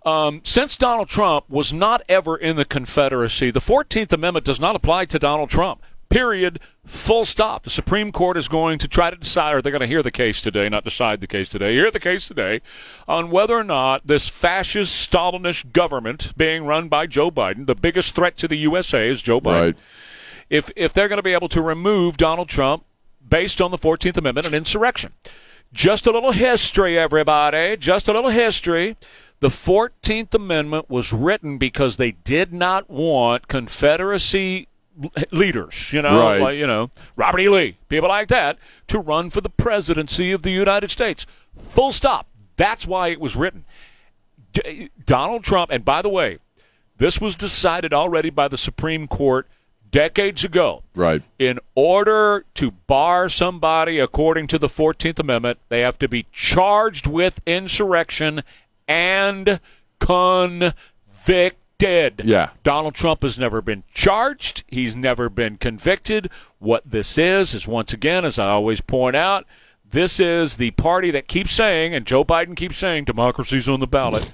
um, 0.05 0.41
since 0.43 0.77
Donald 0.77 1.09
Trump 1.09 1.49
was 1.49 1.73
not 1.73 2.01
ever 2.07 2.37
in 2.37 2.55
the 2.55 2.65
Confederacy, 2.65 3.51
the 3.51 3.61
Fourteenth 3.61 4.13
Amendment 4.13 4.45
does 4.45 4.59
not 4.59 4.75
apply 4.75 5.05
to 5.05 5.19
Donald 5.19 5.49
Trump. 5.49 5.81
Period. 6.11 6.59
Full 6.85 7.25
stop. 7.25 7.63
The 7.63 7.69
Supreme 7.69 8.11
Court 8.11 8.37
is 8.37 8.47
going 8.47 8.77
to 8.79 8.87
try 8.87 9.09
to 9.09 9.15
decide, 9.15 9.55
or 9.55 9.61
they're 9.61 9.71
going 9.71 9.81
to 9.81 9.87
hear 9.87 10.03
the 10.03 10.11
case 10.11 10.41
today, 10.41 10.67
not 10.69 10.83
decide 10.83 11.21
the 11.21 11.27
case 11.27 11.49
today, 11.49 11.73
hear 11.73 11.89
the 11.89 11.99
case 11.99 12.27
today 12.27 12.61
on 13.07 13.31
whether 13.31 13.55
or 13.55 13.63
not 13.63 14.05
this 14.05 14.27
fascist 14.27 15.09
Stalinist 15.09 15.71
government 15.71 16.33
being 16.37 16.65
run 16.65 16.89
by 16.89 17.07
Joe 17.07 17.31
Biden, 17.31 17.65
the 17.65 17.75
biggest 17.75 18.13
threat 18.13 18.37
to 18.37 18.47
the 18.47 18.57
USA 18.57 19.07
is 19.07 19.21
Joe 19.21 19.39
Biden. 19.39 19.61
Right. 19.61 19.77
If, 20.49 20.69
if 20.75 20.93
they're 20.93 21.07
going 21.07 21.17
to 21.17 21.23
be 21.23 21.33
able 21.33 21.49
to 21.49 21.61
remove 21.61 22.17
Donald 22.17 22.49
Trump 22.49 22.83
based 23.27 23.61
on 23.61 23.71
the 23.71 23.77
14th 23.77 24.17
Amendment 24.17 24.47
and 24.47 24.55
insurrection. 24.55 25.13
Just 25.73 26.05
a 26.05 26.11
little 26.11 26.33
history, 26.33 26.99
everybody. 26.99 27.77
Just 27.77 28.07
a 28.07 28.13
little 28.13 28.29
history. 28.29 28.97
The 29.39 29.47
14th 29.47 30.33
Amendment 30.33 30.89
was 30.89 31.13
written 31.13 31.57
because 31.57 31.95
they 31.95 32.11
did 32.11 32.53
not 32.53 32.89
want 32.89 33.47
Confederacy 33.47 34.67
leaders, 35.31 35.91
you 35.93 36.01
know, 36.01 36.19
Right. 36.19 36.41
like, 36.41 36.55
you 36.57 36.67
know, 36.67 36.91
Robert 37.15 37.39
E. 37.39 37.49
Lee, 37.49 37.77
people 37.89 38.09
like 38.09 38.27
that, 38.29 38.57
to 38.87 38.99
run 38.99 39.29
for 39.29 39.41
the 39.41 39.49
presidency 39.49 40.31
of 40.31 40.41
the 40.43 40.51
United 40.51 40.91
States. 40.91 41.25
Full 41.57 41.91
stop. 41.91 42.27
That's 42.57 42.85
why 42.85 43.07
it 43.09 43.19
was 43.19 43.35
written. 43.35 43.65
D- 44.53 44.89
Donald 45.05 45.43
Trump, 45.43 45.71
and 45.71 45.85
by 45.85 46.01
the 46.01 46.09
way, 46.09 46.39
this 46.97 47.19
was 47.21 47.35
decided 47.35 47.93
already 47.93 48.29
by 48.29 48.47
the 48.47 48.57
Supreme 48.57 49.07
Court 49.07 49.47
decades 49.89 50.43
ago. 50.43 50.83
Right. 50.95 51.23
In 51.39 51.59
order 51.75 52.45
to 52.55 52.71
bar 52.71 53.27
somebody 53.29 53.97
according 53.99 54.47
to 54.47 54.59
the 54.59 54.67
14th 54.67 55.19
Amendment, 55.19 55.59
they 55.69 55.79
have 55.81 55.97
to 55.99 56.07
be 56.07 56.25
charged 56.31 57.07
with 57.07 57.39
insurrection 57.45 58.43
and 58.87 59.59
convicted. 59.99 61.55
Yeah. 62.25 62.49
Donald 62.63 62.95
Trump 62.95 63.23
has 63.23 63.39
never 63.39 63.61
been 63.61 63.83
charged. 63.93 64.63
He's 64.67 64.95
never 64.95 65.29
been 65.29 65.57
convicted. 65.57 66.29
What 66.59 66.83
this 66.89 67.17
is, 67.17 67.53
is 67.53 67.67
once 67.67 67.93
again, 67.93 68.23
as 68.25 68.37
I 68.37 68.49
always 68.49 68.81
point 68.81 69.15
out, 69.15 69.45
this 69.89 70.19
is 70.19 70.55
the 70.55 70.71
party 70.71 71.11
that 71.11 71.27
keeps 71.27 71.53
saying, 71.53 71.93
and 71.93 72.05
Joe 72.05 72.23
Biden 72.23 72.55
keeps 72.55 72.77
saying, 72.77 73.05
democracy's 73.05 73.67
on 73.67 73.79
the 73.79 73.87
ballot, 73.87 74.31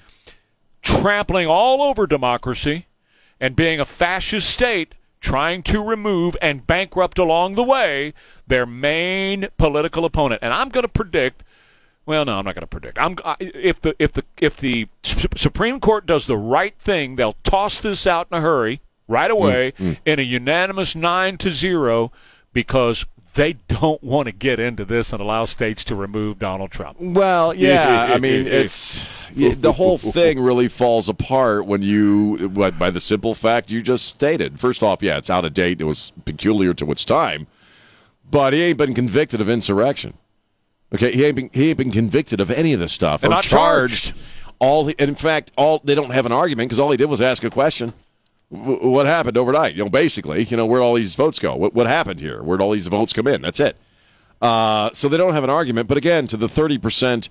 trampling 0.81 1.47
all 1.47 1.81
over 1.81 2.05
democracy 2.05 2.87
and 3.39 3.55
being 3.55 3.79
a 3.79 3.85
fascist 3.85 4.49
state 4.49 4.93
trying 5.19 5.63
to 5.63 5.83
remove 5.83 6.37
and 6.41 6.67
bankrupt 6.67 7.17
along 7.17 7.55
the 7.55 7.63
way 7.63 8.13
their 8.45 8.65
main 8.65 9.47
political 9.57 10.05
opponent. 10.05 10.39
And 10.43 10.53
I'm 10.53 10.69
going 10.69 10.83
to 10.83 10.87
predict 10.87 11.43
well, 12.08 12.26
no, 12.26 12.39
I'm 12.39 12.45
not 12.45 12.55
going 12.55 12.62
to 12.62 12.68
predict. 12.68 12.97
I'm 12.97 13.18
I, 13.24 13.36
if 13.39 13.82
the 13.82 13.95
if 13.99 14.14
the 14.14 14.24
if 14.41 14.58
the 14.58 14.88
Su- 15.03 15.28
Supreme 15.36 15.80
Court 15.80 16.05
does 16.05 16.26
the 16.26 16.38
right 16.38 16.74
thing, 16.80 17.18
they'll 17.18 17.36
toss 17.43 17.80
this 17.80 18.08
out 18.08 18.28
in 18.32 18.38
a 18.38 18.41
hurry 18.41 18.82
right 19.08 19.30
mm, 19.30 19.34
away 19.34 19.74
mm. 19.78 19.97
in 20.05 20.20
a 20.20 20.24
unanimous 20.24 20.95
9 20.95 21.38
to 21.38 21.51
0 21.51 22.12
because 22.53 23.05
they 23.34 23.53
don't 23.68 24.01
want 24.01 24.26
to 24.26 24.32
get 24.32 24.60
into 24.60 24.84
this 24.84 25.14
and 25.14 25.22
allow 25.22 25.45
states 25.45 25.84
to 25.84 25.95
remove 25.95 26.39
Donald 26.39 26.72
Trump. 26.72 26.99
Well, 26.99 27.53
yeah. 27.53 28.10
I 28.12 28.18
mean, 28.18 28.47
it's 28.47 29.05
the 29.36 29.72
whole 29.72 29.97
thing 29.97 30.39
really 30.39 30.68
falls 30.68 31.08
apart 31.08 31.68
when 31.68 31.84
you, 31.84 32.49
what, 32.53 32.80
by 32.80 32.89
the 32.89 32.99
simple 32.99 33.36
fact 33.36 33.70
you 33.70 33.82
just 33.82 34.08
stated. 34.08 34.60
First 34.60 34.82
off, 34.82 35.03
yeah, 35.03 35.18
it's 35.18 35.30
out 35.30 35.45
of 35.45 35.53
date. 35.53 35.82
It 35.82 35.84
was 35.84 36.12
peculiar 36.26 36.74
to 36.76 36.91
its 36.91 37.05
time, 37.05 37.47
but 38.32 38.53
he 38.53 38.64
ain't 38.64 38.78
been 38.78 38.95
convicted 38.95 39.39
of 39.39 39.49
insurrection. 39.49 40.18
Okay, 40.93 41.11
he 41.11 41.25
ain't 41.25 41.35
been 41.35 41.49
he 41.53 41.69
ain't 41.69 41.77
been 41.77 41.91
convicted 41.91 42.39
of 42.39 42.49
any 42.49 42.73
of 42.73 42.79
this 42.79 42.93
stuff 42.93 43.23
And 43.23 43.31
or 43.33 43.35
not 43.35 43.43
charged. 43.43 44.13
All 44.59 44.88
he, 44.88 44.95
and 44.97 45.09
in 45.09 45.15
fact, 45.15 45.51
all 45.57 45.81
they 45.83 45.93
don't 45.95 46.11
have 46.11 46.25
an 46.25 46.31
argument 46.31 46.69
because 46.69 46.79
all 46.79 46.89
he 46.91 46.97
did 46.97 47.05
was 47.09 47.21
ask 47.21 47.43
a 47.43 47.49
question. 47.49 47.93
W- 48.51 48.89
what 48.89 49.05
happened 49.05 49.38
overnight? 49.38 49.75
You 49.75 49.83
know, 49.83 49.89
basically, 49.89 50.45
you 50.45 50.57
know, 50.57 50.65
where'd 50.65 50.81
all 50.81 50.95
these 50.95 51.13
votes 51.15 51.38
go? 51.39 51.55
What, 51.55 51.73
what 51.73 51.85
happened 51.88 52.19
here? 52.19 52.41
Where'd 52.41 52.61
all 52.61 52.71
these 52.71 52.88
votes 52.88 53.13
come 53.13 53.27
in? 53.27 53.41
That's 53.41 53.59
it. 53.59 53.75
Uh, 54.41 54.89
so 54.93 55.09
they 55.09 55.17
don't 55.17 55.33
have 55.33 55.43
an 55.43 55.49
argument. 55.49 55.88
But 55.89 55.97
again, 55.97 56.25
to 56.27 56.38
the 56.38 56.47
30% 56.47 57.29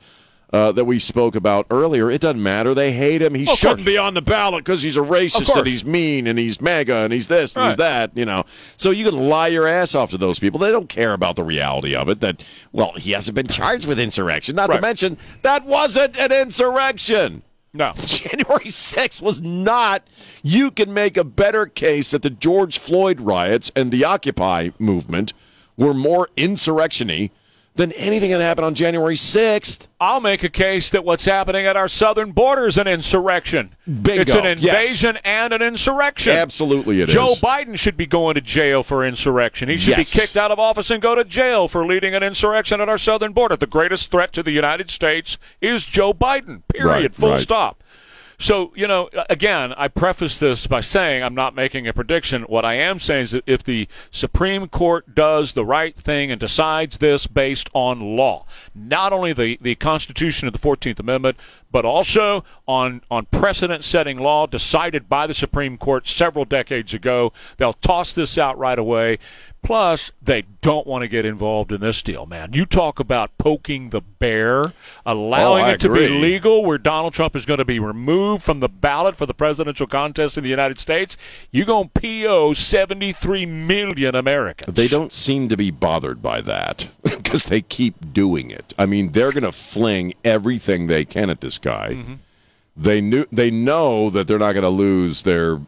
uh, 0.52 0.70
that 0.72 0.84
we 0.84 0.98
spoke 0.98 1.34
about 1.34 1.66
earlier, 1.70 2.10
it 2.10 2.20
doesn't 2.20 2.42
matter. 2.42 2.72
They 2.74 2.92
hate 2.92 3.20
him. 3.20 3.34
He 3.34 3.44
Of 3.44 3.58
shouldn't 3.58 3.84
be 3.84 3.98
on 3.98 4.14
the 4.14 4.22
ballot 4.22 4.64
because 4.64 4.82
he's 4.82 4.96
a 4.96 5.00
racist 5.00 5.56
and 5.56 5.66
he's 5.66 5.84
mean 5.84 6.26
and 6.26 6.38
he's 6.38 6.60
mega 6.60 6.98
and 6.98 7.12
he's 7.12 7.28
this 7.28 7.56
and 7.56 7.66
he's 7.66 7.76
that, 7.76 8.16
you 8.16 8.24
know. 8.24 8.44
So 8.76 8.90
you 8.90 9.04
can 9.04 9.28
lie 9.28 9.48
your 9.48 9.66
ass 9.66 9.94
off 9.94 10.10
to 10.10 10.18
those 10.18 10.38
people. 10.38 10.60
They 10.60 10.70
don't 10.70 10.88
care 10.88 11.12
about 11.14 11.36
the 11.36 11.42
reality 11.42 11.94
of 11.96 12.08
it 12.08 12.20
that, 12.20 12.42
well, 12.72 12.92
he 12.92 13.10
hasn't 13.12 13.34
been 13.34 13.48
charged 13.48 13.86
with 13.86 13.98
insurrection. 13.98 14.54
Not 14.56 14.70
to 14.70 14.80
mention, 14.80 15.18
that 15.42 15.64
wasn't 15.66 16.16
an 16.18 16.32
insurrection. 16.32 17.42
No. 17.74 17.92
January 18.04 18.66
6th 18.66 19.20
was 19.20 19.40
not. 19.42 20.06
You 20.42 20.70
can 20.70 20.94
make 20.94 21.16
a 21.16 21.24
better 21.24 21.66
case 21.66 22.12
that 22.12 22.22
the 22.22 22.30
George 22.30 22.78
Floyd 22.78 23.20
riots 23.20 23.70
and 23.76 23.90
the 23.90 24.04
Occupy 24.04 24.70
movement 24.78 25.32
were 25.76 25.92
more 25.92 26.28
insurrection-y 26.36 27.30
than 27.76 27.92
anything 27.92 28.30
that 28.30 28.40
happened 28.40 28.64
on 28.64 28.74
January 28.74 29.16
6th. 29.16 29.86
I'll 30.00 30.20
make 30.20 30.42
a 30.42 30.48
case 30.48 30.90
that 30.90 31.04
what's 31.04 31.24
happening 31.26 31.66
at 31.66 31.76
our 31.76 31.88
southern 31.88 32.32
border 32.32 32.66
is 32.66 32.76
an 32.76 32.86
insurrection. 32.86 33.74
Bingo. 33.86 34.22
It's 34.22 34.32
an 34.34 34.44
Yes. 34.58 34.86
invasion 34.86 35.18
and 35.24 35.52
an 35.52 35.62
insurrection. 35.62 36.36
Absolutely 36.36 37.00
it 37.02 37.08
Joe 37.08 37.32
is. 37.32 37.38
Biden 37.40 37.78
should 37.78 37.96
be 37.96 38.06
going 38.06 38.34
to 38.34 38.40
jail 38.40 38.82
for 38.82 39.04
insurrection. 39.06 39.68
He 39.68 39.76
should 39.78 39.96
Yes. 39.96 40.12
be 40.12 40.18
kicked 40.20 40.36
out 40.36 40.50
of 40.50 40.58
office 40.58 40.90
and 40.90 41.00
go 41.00 41.14
to 41.14 41.24
jail 41.24 41.68
for 41.68 41.86
leading 41.86 42.14
an 42.14 42.22
insurrection 42.22 42.80
at 42.80 42.88
our 42.88 42.98
southern 42.98 43.32
border. 43.32 43.56
The 43.56 43.66
greatest 43.66 44.10
threat 44.10 44.32
to 44.34 44.42
the 44.42 44.52
United 44.52 44.90
States 44.90 45.38
is 45.60 45.86
Joe 45.86 46.12
Biden. 46.12 46.62
Period. 46.72 46.86
Right, 46.86 47.14
Full 47.14 47.30
right. 47.30 47.40
stop. 47.40 47.82
So, 48.38 48.72
you 48.74 48.86
know, 48.86 49.08
again, 49.30 49.72
I 49.76 49.88
preface 49.88 50.38
this 50.38 50.66
by 50.66 50.80
saying 50.80 51.22
I'm 51.22 51.34
not 51.34 51.54
making 51.54 51.88
a 51.88 51.92
prediction. 51.92 52.42
What 52.42 52.64
I 52.64 52.74
am 52.74 52.98
saying 52.98 53.22
is 53.22 53.30
that 53.30 53.44
if 53.46 53.62
the 53.62 53.88
Supreme 54.10 54.68
Court 54.68 55.14
does 55.14 55.54
the 55.54 55.64
right 55.64 55.96
thing 55.96 56.30
and 56.30 56.38
decides 56.38 56.98
this 56.98 57.26
based 57.26 57.70
on 57.72 58.16
law, 58.16 58.46
not 58.74 59.12
only 59.12 59.32
the, 59.32 59.58
the 59.60 59.74
Constitution 59.74 60.46
of 60.46 60.52
the 60.52 60.58
14th 60.58 61.00
Amendment, 61.00 61.38
but 61.70 61.84
also 61.84 62.44
on, 62.66 63.02
on 63.10 63.26
precedent 63.26 63.84
setting 63.84 64.18
law 64.18 64.46
decided 64.46 65.08
by 65.08 65.26
the 65.26 65.34
Supreme 65.34 65.76
Court 65.76 66.08
several 66.08 66.44
decades 66.44 66.94
ago, 66.94 67.32
they'll 67.56 67.72
toss 67.72 68.12
this 68.12 68.38
out 68.38 68.58
right 68.58 68.78
away. 68.78 69.18
Plus, 69.62 70.12
they 70.22 70.44
don't 70.60 70.86
want 70.86 71.02
to 71.02 71.08
get 71.08 71.24
involved 71.24 71.72
in 71.72 71.80
this 71.80 72.00
deal, 72.00 72.24
man. 72.24 72.52
You 72.52 72.66
talk 72.66 73.00
about 73.00 73.36
poking 73.36 73.90
the 73.90 74.00
bear, 74.00 74.72
allowing 75.04 75.64
Oh, 75.64 75.70
it 75.70 75.80
to 75.80 75.92
be 75.92 76.08
legal 76.08 76.64
where 76.64 76.78
Donald 76.78 77.14
Trump 77.14 77.34
is 77.34 77.44
going 77.44 77.58
to 77.58 77.64
be 77.64 77.80
removed 77.80 78.44
from 78.44 78.60
the 78.60 78.68
ballot 78.68 79.16
for 79.16 79.26
the 79.26 79.34
presidential 79.34 79.88
contest 79.88 80.38
in 80.38 80.44
the 80.44 80.50
United 80.50 80.78
States, 80.78 81.16
you're 81.50 81.66
going 81.66 81.90
to 81.92 82.00
PO 82.00 82.52
73 82.52 83.44
million 83.44 84.14
Americans. 84.14 84.76
They 84.76 84.86
don't 84.86 85.12
seem 85.12 85.48
to 85.48 85.56
be 85.56 85.72
bothered 85.72 86.22
by 86.22 86.42
that 86.42 86.88
because 87.16 87.44
they 87.46 87.62
keep 87.62 88.12
doing 88.12 88.50
it. 88.50 88.74
I 88.78 88.86
mean, 88.86 89.12
they're 89.12 89.32
going 89.32 89.44
to 89.44 89.52
fling 89.52 90.14
everything 90.24 90.86
they 90.86 91.04
can 91.04 91.30
at 91.30 91.40
this 91.40 91.58
guy. 91.58 91.90
Mm-hmm. 91.90 92.14
They 92.78 93.00
knew 93.00 93.24
they 93.32 93.50
know 93.50 94.10
that 94.10 94.28
they're 94.28 94.38
not 94.38 94.52
going 94.52 94.62
to 94.62 94.68
lose 94.68 95.22
their, 95.22 95.58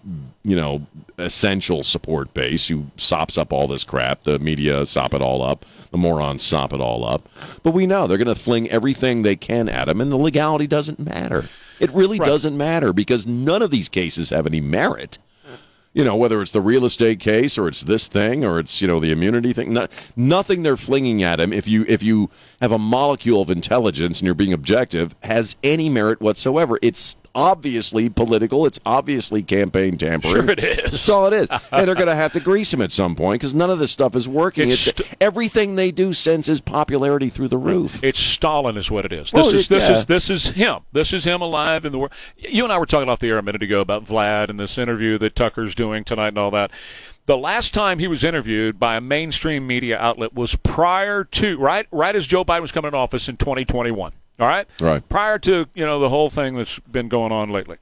you 0.45 0.57
know, 0.57 0.86
essential 1.16 1.82
support 1.82 2.32
base 2.34 2.68
who 2.68 2.84
sops 2.97 3.39
up 3.39 3.51
all 3.51 3.66
this 3.66 3.82
crap. 3.82 4.24
The 4.24 4.39
media 4.39 4.84
sop 4.84 5.14
it 5.14 5.22
all 5.22 5.41
up. 5.43 5.64
The 5.91 5.97
morons 5.97 6.43
sop 6.43 6.74
it 6.74 6.82
all 6.82 7.09
up. 7.09 7.26
But 7.62 7.70
we 7.70 7.86
know 7.86 8.07
they're 8.07 8.18
going 8.18 8.28
to 8.28 8.34
fling 8.34 8.68
everything 8.68 9.22
they 9.22 9.36
can 9.36 9.70
at 9.70 9.89
him, 9.89 10.03
and 10.03 10.12
the 10.12 10.18
legality 10.18 10.66
doesn't 10.66 10.99
matter. 10.99 11.47
It 11.80 11.91
really 11.93 12.18
doesn't 12.18 12.57
matter 12.57 12.93
because 12.93 13.26
none 13.26 13.62
of 13.62 13.70
these 13.70 13.89
cases 13.89 14.28
have 14.28 14.47
any 14.47 14.61
merit 14.61 15.16
you 15.99 16.05
know, 16.05 16.14
whether 16.14 16.40
it's 16.40 16.53
the 16.53 16.61
real 16.61 16.84
estate 16.84 17.18
case 17.18 17.59
or 17.59 17.66
it's 17.66 17.82
this 17.82 18.07
thing 18.07 18.44
or 18.44 18.61
it's 18.61 18.80
you 18.80 18.86
know 18.86 19.01
the 19.01 19.11
immunity 19.11 19.53
thing. 19.53 19.72
No, 19.72 19.88
nothing 20.14 20.62
they're 20.62 20.76
flinging 20.76 21.24
at 21.24 21.40
him. 21.40 21.53
If 21.53 21.66
you 21.66 21.84
if 21.88 22.05
you 22.05 22.30
have 22.61 22.70
a 22.70 22.78
molecule 22.78 23.42
of 23.42 23.51
intelligence 23.51 24.20
and 24.20 24.26
you're 24.26 24.36
being 24.36 24.53
objective, 24.53 25.16
has 25.24 25.57
any 25.64 25.88
merit 25.88 26.20
whatsoever. 26.20 26.78
It's 26.82 27.16
obviously 27.39 28.09
political. 28.09 28.66
It's 28.66 28.80
obviously 28.84 29.45
campaign 29.45 29.97
tampering. 29.97 30.34
Sure 30.34 30.51
it 30.51 30.59
is. 30.59 30.91
That's 30.91 31.09
all 31.09 31.26
it 31.28 31.32
is. 31.32 31.49
and 31.72 31.86
they're 31.86 31.95
going 31.95 32.09
to 32.09 32.16
have 32.16 32.32
to 32.32 32.41
grease 32.41 32.74
him 32.74 32.82
at 32.82 32.91
some 32.91 33.14
point 33.14 33.41
because 33.41 33.55
none 33.55 33.70
of 33.70 33.78
this 33.78 33.93
stuff 33.93 34.16
is 34.16 34.26
working. 34.26 34.70
It's 34.70 34.80
st- 34.80 35.14
everything 35.20 35.76
they 35.76 35.93
do 35.93 36.12
sends 36.12 36.49
his 36.49 36.61
popularity 36.61 37.28
through 37.28 37.49
the 37.49 37.57
roof. 37.57 38.03
It's 38.03 38.18
Stalin, 38.18 38.76
is 38.76 38.91
what 38.91 39.05
it 39.05 39.12
is. 39.12 39.30
This 39.30 39.32
Well, 39.32 39.49
is 39.55 39.68
this 39.68 39.89
yeah. 39.89 39.95
is 39.97 40.07
this 40.07 40.28
is 40.28 40.47
him. 40.49 40.80
This 40.93 41.12
is 41.12 41.22
him 41.22 41.41
alive 41.41 41.84
in 41.84 41.93
the 41.93 41.99
world. 41.99 42.12
You 42.36 42.64
and 42.64 42.72
I 42.72 42.78
were 42.78 42.86
talking 42.86 43.09
off 43.09 43.20
the 43.20 43.28
air 43.28 43.39
a 43.39 43.43
minute 43.43 43.62
ago 43.62 43.80
about 43.80 44.05
Vlad 44.05 44.49
and 44.49 44.59
this 44.59 44.76
interview 44.76 45.16
that 45.18 45.36
Tucker's 45.36 45.76
doing 45.76 46.03
tonight 46.03 46.28
and 46.28 46.39
all 46.39 46.51
that. 46.51 46.72
The 47.26 47.36
last 47.39 47.72
time 47.72 47.99
he 48.01 48.09
was 48.09 48.24
interviewed 48.24 48.80
by 48.80 48.97
a 48.97 49.01
mainstream 49.01 49.66
media 49.66 49.97
outlet 49.99 50.34
was 50.34 50.57
prior 50.57 51.22
to 51.24 51.57
right 51.59 51.86
right 51.93 52.16
as 52.16 52.26
Joe 52.26 52.45
Biden 52.45 52.62
was 52.62 52.72
coming 52.72 52.89
in 52.89 52.95
office 52.95 53.28
in 53.28 53.36
2021. 53.36 54.12
All 54.39 54.47
right, 54.47 54.68
Right. 54.80 55.09
Prior 55.09 55.39
to 55.41 55.66
you 55.74 55.84
know 55.84 55.99
the 55.99 56.09
whole 56.09 56.30
thing 56.30 56.57
that's 56.57 56.78
been 56.80 57.09
going 57.09 57.32
on 57.32 57.51
lately. 57.51 57.78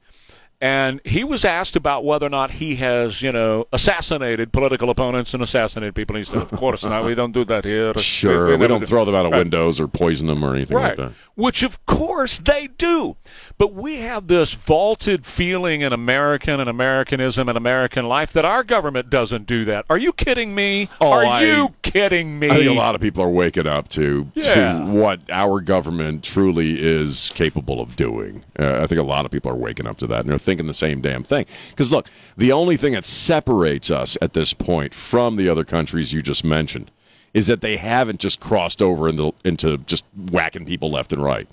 And 0.59 0.99
he 1.05 1.23
was 1.23 1.45
asked 1.45 1.75
about 1.75 2.03
whether 2.03 2.25
or 2.25 2.29
not 2.29 2.51
he 2.51 2.77
has, 2.77 3.21
you 3.21 3.31
know, 3.31 3.67
assassinated 3.71 4.51
political 4.51 4.89
opponents 4.89 5.33
and 5.33 5.43
assassinated 5.43 5.93
people. 5.95 6.15
And 6.15 6.25
he 6.25 6.31
said, 6.31 6.41
"Of 6.41 6.51
course 6.51 6.83
not. 6.83 7.05
We 7.05 7.15
don't 7.15 7.31
do 7.31 7.45
that 7.45 7.63
here. 7.65 7.93
Sure, 7.97 8.45
we, 8.45 8.51
never 8.53 8.67
don't 8.67 8.79
do- 8.79 8.85
throw 8.87 9.05
them 9.05 9.13
out 9.15 9.25
of 9.25 9.31
Right. 9.31 9.39
windows 9.39 9.79
or 9.79 9.87
poison 9.87 10.27
them 10.27 10.43
or 10.43 10.55
anything 10.55 10.75
Right. 10.77 10.97
like 10.97 11.09
that. 11.09 11.11
Which, 11.35 11.61
of 11.61 11.85
course, 11.85 12.39
they 12.39 12.67
do. 12.77 13.15
But 13.59 13.73
we 13.73 13.97
have 13.97 14.25
this 14.27 14.53
vaulted 14.53 15.23
feeling 15.25 15.81
in 15.81 15.93
American 15.93 16.59
and 16.59 16.67
Americanism 16.69 17.47
and 17.47 17.55
American 17.57 18.05
life 18.07 18.33
that 18.33 18.43
our 18.45 18.63
government 18.63 19.11
doesn't 19.11 19.45
do 19.45 19.63
that. 19.65 19.85
Are 19.89 19.97
you 19.99 20.13
kidding 20.13 20.55
me? 20.55 20.89
Oh, 20.99 21.11
Are 21.11 21.25
I- 21.25 21.43
you 21.43 21.75
kidding 21.83 22.39
me? 22.39 22.49
I 22.49 22.55
think 22.55 22.69
a 22.69 22.73
lot 22.73 22.95
of 22.95 23.01
people 23.01 23.23
are 23.23 23.29
waking 23.29 23.67
up 23.67 23.87
to 23.89 24.31
Yeah. 24.33 24.73
to 24.79 24.85
what 24.85 25.19
our 25.31 25.61
government 25.61 26.23
truly 26.23 26.77
is 26.79 27.31
capable 27.35 27.79
of 27.81 27.95
doing. 27.95 28.43
Uh, 28.57 28.79
I 28.81 28.87
think 28.87 28.99
a 28.99 29.03
lot 29.03 29.25
of 29.25 29.31
people 29.31 29.51
are 29.51 29.55
waking 29.55 29.85
up 29.85 29.97
to 29.99 30.07
that 30.07 30.21
and 30.21 30.29
they're 30.29 30.39
thinking 30.47 30.65
the 30.65 30.73
same 30.73 31.01
damn 31.01 31.23
thing. 31.25 31.45
Because 31.71 31.91
look, 31.91 32.07
the 32.37 32.51
only 32.53 32.77
thing 32.77 32.93
that 32.93 33.03
separates 33.05 33.91
us 33.91 34.17
at 34.21 34.31
this 34.33 34.53
point 34.53 34.93
from 34.95 35.35
the 35.35 35.49
other 35.49 35.65
countries 35.65 36.13
you 36.13 36.21
just 36.21 36.43
mentioned 36.45 36.89
is 37.33 37.47
that 37.47 37.59
they 37.61 37.75
haven't 37.75 38.21
just 38.21 38.39
crossed 38.39 38.81
over 38.81 39.09
into 39.09 39.33
into 39.43 39.77
just 39.79 40.05
whacking 40.31 40.65
people 40.65 40.89
left 40.89 41.11
and 41.11 41.21
right. 41.21 41.47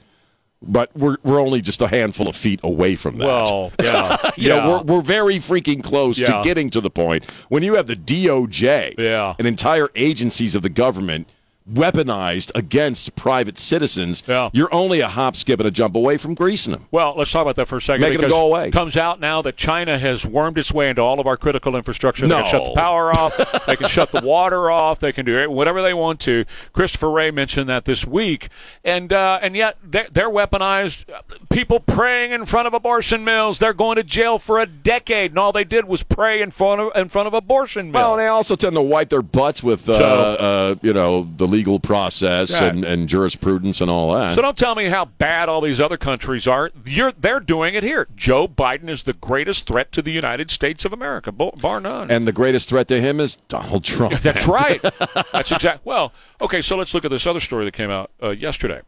But 0.63 0.97
we're 0.97 1.17
we're 1.25 1.41
only 1.41 1.61
just 1.61 1.83
a 1.83 1.89
handful 1.89 2.29
of 2.29 2.37
feet 2.37 2.61
away 2.63 2.95
from 2.95 3.19
that. 3.19 3.27
Well, 3.27 3.73
yeah. 3.83 4.17
You 4.37 4.49
yeah. 4.49 4.61
know, 4.61 4.83
we're, 4.87 4.95
we're 4.95 5.03
very 5.03 5.37
freaking 5.39 5.83
close 5.83 6.17
Yeah. 6.17 6.29
to 6.39 6.45
getting 6.45 6.71
to 6.71 6.81
the 6.81 6.89
point 6.89 7.29
when 7.49 7.63
you 7.65 7.75
have 7.75 7.87
the 7.89 7.97
DOJ 7.97 8.95
Yeah. 8.97 9.35
and 9.39 9.47
entire 9.49 9.91
agencies 9.97 10.55
of 10.55 10.63
the 10.63 10.71
government 10.71 11.29
weaponized 11.73 12.51
against 12.55 13.15
private 13.17 13.57
citizens. 13.57 14.23
Yeah. 14.27 14.51
You're 14.53 14.73
only 14.73 15.01
a 15.01 15.09
hop, 15.09 15.35
skip, 15.35 15.61
and 15.61 15.67
a 15.67 15.71
jump 15.71 15.97
away 15.97 16.19
from 16.19 16.35
greasing 16.35 16.73
them. 16.73 16.87
Well, 16.91 17.15
let's 17.17 17.31
talk 17.33 17.43
about 17.43 17.57
that 17.57 17.67
for 17.69 17.79
a 17.79 17.83
second. 17.83 18.03
Making 18.03 18.21
them 18.21 18.31
go 18.31 18.47
away. 18.47 18.69
it 18.69 18.73
Comes 18.73 18.97
out 18.97 19.19
now 19.19 19.41
that 19.43 19.57
China 19.57 19.99
has 19.99 20.27
wormed 20.27 20.59
its 20.59 20.73
way 20.73 20.91
into 20.91 21.01
all 21.03 21.21
of 21.21 21.27
our 21.27 21.37
critical 21.37 21.75
infrastructure. 21.75 22.27
They 22.27 22.35
No. 22.35 22.43
can 22.43 22.51
shut 22.51 22.65
the 22.67 22.75
power 22.75 23.17
off. 23.17 23.37
they 23.67 23.77
can 23.77 23.89
shut 23.89 24.13
the 24.13 24.21
water 24.23 24.71
off. 24.71 24.99
They 25.01 25.13
can 25.13 25.25
do 25.25 25.51
whatever 25.51 25.81
they 25.83 25.95
want 25.95 26.21
to. 26.21 26.45
Christopher 26.73 27.11
Wray 27.11 27.31
mentioned 27.31 27.69
that 27.71 27.87
this 27.87 28.07
week, 28.07 28.49
and 28.85 29.13
uh, 29.13 29.39
and 29.41 29.57
yet 29.57 29.79
they're, 29.83 30.09
they're 30.13 30.31
weaponized. 30.31 31.05
People 31.51 31.81
praying 31.81 32.33
in 32.33 32.45
front 32.47 32.67
of 32.67 32.75
abortion 32.75 33.25
mills. 33.25 33.59
They're 33.59 33.73
going 33.73 33.97
to 33.97 34.03
jail 34.05 34.39
for 34.39 34.61
a 34.61 34.67
decade, 34.67 35.31
and 35.33 35.39
all 35.39 35.53
they 35.53 35.65
did 35.65 35.87
was 35.87 36.03
pray 36.03 36.43
in 36.43 36.51
front 36.51 36.81
of 36.81 36.93
in 36.95 37.09
front 37.09 37.27
of 37.27 37.33
abortion 37.35 37.91
mills. 37.91 38.03
Well, 38.03 38.13
and 38.15 38.21
they 38.21 38.27
also 38.27 38.55
tend 38.57 38.75
to 38.77 38.83
wipe 38.83 39.09
their 39.09 39.23
butts 39.23 39.63
with, 39.63 39.89
uh, 39.89 39.99
So- 39.99 40.05
uh, 40.45 40.75
you 40.83 40.93
know, 40.93 41.27
the 41.37 41.47
legal 41.55 41.79
process 41.81 42.53
Right. 42.53 42.63
and, 42.65 42.85
and 42.85 43.09
jurisprudence 43.09 43.81
and 43.81 43.91
all 43.91 44.13
that. 44.15 44.35
So 44.35 44.43
don't 44.43 44.57
tell 44.59 44.75
me 44.75 44.87
how 44.87 45.05
bad 45.05 45.49
all 45.49 45.61
these 45.61 45.81
other 45.81 45.97
countries 45.97 46.47
are. 46.47 46.71
You're, 46.85 47.13
they're 47.13 47.41
doing 47.41 47.75
it 47.75 47.83
here. 47.83 48.09
Joe 48.17 48.49
Biden 48.49 48.89
is 48.89 49.05
the 49.05 49.13
greatest 49.13 49.67
threat 49.67 49.93
to 49.93 50.03
the 50.03 50.11
United 50.11 50.51
States 50.51 50.85
of 50.85 50.93
America, 50.93 51.31
bar 51.33 51.53
bar 51.61 51.81
none. 51.81 52.11
and 52.11 52.27
the 52.27 52.33
greatest 52.33 52.69
threat 52.69 52.89
to 52.89 53.01
him 53.01 53.21
is 53.21 53.37
Donald 53.49 53.85
Trump. 53.85 54.15
That's 54.23 54.47
right. 54.47 54.83
That's 55.33 55.53
exact. 55.53 55.85
Well, 55.87 56.13
okay. 56.41 56.61
So 56.63 56.77
let's 56.77 56.93
look 56.95 57.05
at 57.05 57.11
this 57.11 57.27
other 57.27 57.41
story 57.41 57.65
that 57.65 57.73
came 57.75 57.91
out 57.91 58.11
uh, 58.23 58.31
yesterday. 58.31 58.81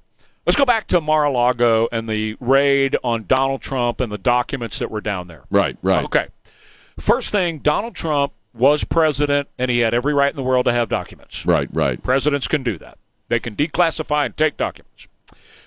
Let's 0.46 0.56
go 0.56 0.64
back 0.64 0.86
to 0.88 1.00
Mar-a-Lago 1.00 1.88
and 1.90 2.08
the 2.08 2.36
raid 2.40 2.96
on 3.02 3.26
Donald 3.26 3.60
Trump 3.62 4.00
and 4.00 4.12
the 4.12 4.18
documents 4.18 4.78
that 4.78 4.90
were 4.90 5.00
down 5.00 5.26
there. 5.26 5.42
Right, 5.50 5.76
right. 5.82 6.04
Okay. 6.04 6.28
First 6.98 7.30
thing, 7.30 7.58
Donald 7.58 7.94
Trump 7.94 8.32
was 8.56 8.84
president, 8.84 9.48
and 9.58 9.70
he 9.70 9.80
had 9.80 9.94
every 9.94 10.14
right 10.14 10.30
in 10.30 10.36
the 10.36 10.42
world 10.42 10.66
to 10.66 10.72
have 10.72 10.88
documents. 10.88 11.44
Right, 11.44 11.68
right. 11.72 12.02
Presidents 12.02 12.48
can 12.48 12.62
do 12.62 12.78
that. 12.78 12.98
They 13.28 13.40
can 13.40 13.54
declassify 13.56 14.26
and 14.26 14.36
take 14.36 14.56
documents. 14.56 15.08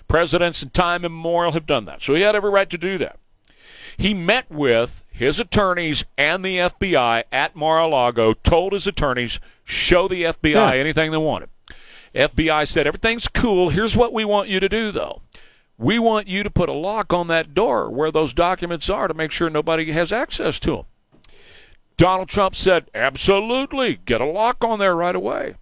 Presidents 0.08 0.62
in 0.62 0.70
time 0.70 1.04
immemorial 1.04 1.52
have 1.52 1.66
done 1.66 1.84
that. 1.84 2.02
So 2.02 2.14
he 2.14 2.22
had 2.22 2.34
every 2.34 2.50
right 2.50 2.68
to 2.70 2.78
do 2.78 2.98
that. 2.98 3.18
He 3.96 4.14
met 4.14 4.50
with 4.50 5.04
his 5.10 5.38
attorneys 5.38 6.04
and 6.16 6.44
the 6.44 6.56
FBI 6.58 7.24
at 7.30 7.54
Mar-a-Lago, 7.54 8.32
told 8.32 8.72
his 8.72 8.86
attorneys, 8.86 9.38
show 9.64 10.08
the 10.08 10.24
FBI 10.24 10.74
Yeah. 10.74 10.80
anything 10.80 11.10
they 11.10 11.16
wanted. 11.18 11.50
FBI 12.14 12.66
said, 12.66 12.86
everything's 12.86 13.28
cool. 13.28 13.68
Here's 13.68 13.96
what 13.96 14.12
we 14.12 14.24
want 14.24 14.48
you 14.48 14.58
to 14.58 14.68
do, 14.68 14.90
though. 14.90 15.20
We 15.78 15.98
want 15.98 16.28
you 16.28 16.42
to 16.42 16.50
put 16.50 16.68
a 16.68 16.72
lock 16.74 17.12
on 17.12 17.28
that 17.28 17.54
door 17.54 17.88
where 17.88 18.10
those 18.10 18.32
documents 18.34 18.90
are 18.90 19.06
to 19.06 19.14
make 19.14 19.30
sure 19.30 19.48
nobody 19.48 19.92
has 19.92 20.12
access 20.12 20.58
to 20.60 20.76
them. 20.76 20.84
Donald 22.00 22.28
Trump 22.28 22.54
said, 22.54 22.86
absolutely, 22.94 24.00
get 24.06 24.20
a 24.22 24.24
lock 24.24 24.64
on 24.64 24.78
there 24.78 24.96
right 24.96 25.14
away. 25.14 25.56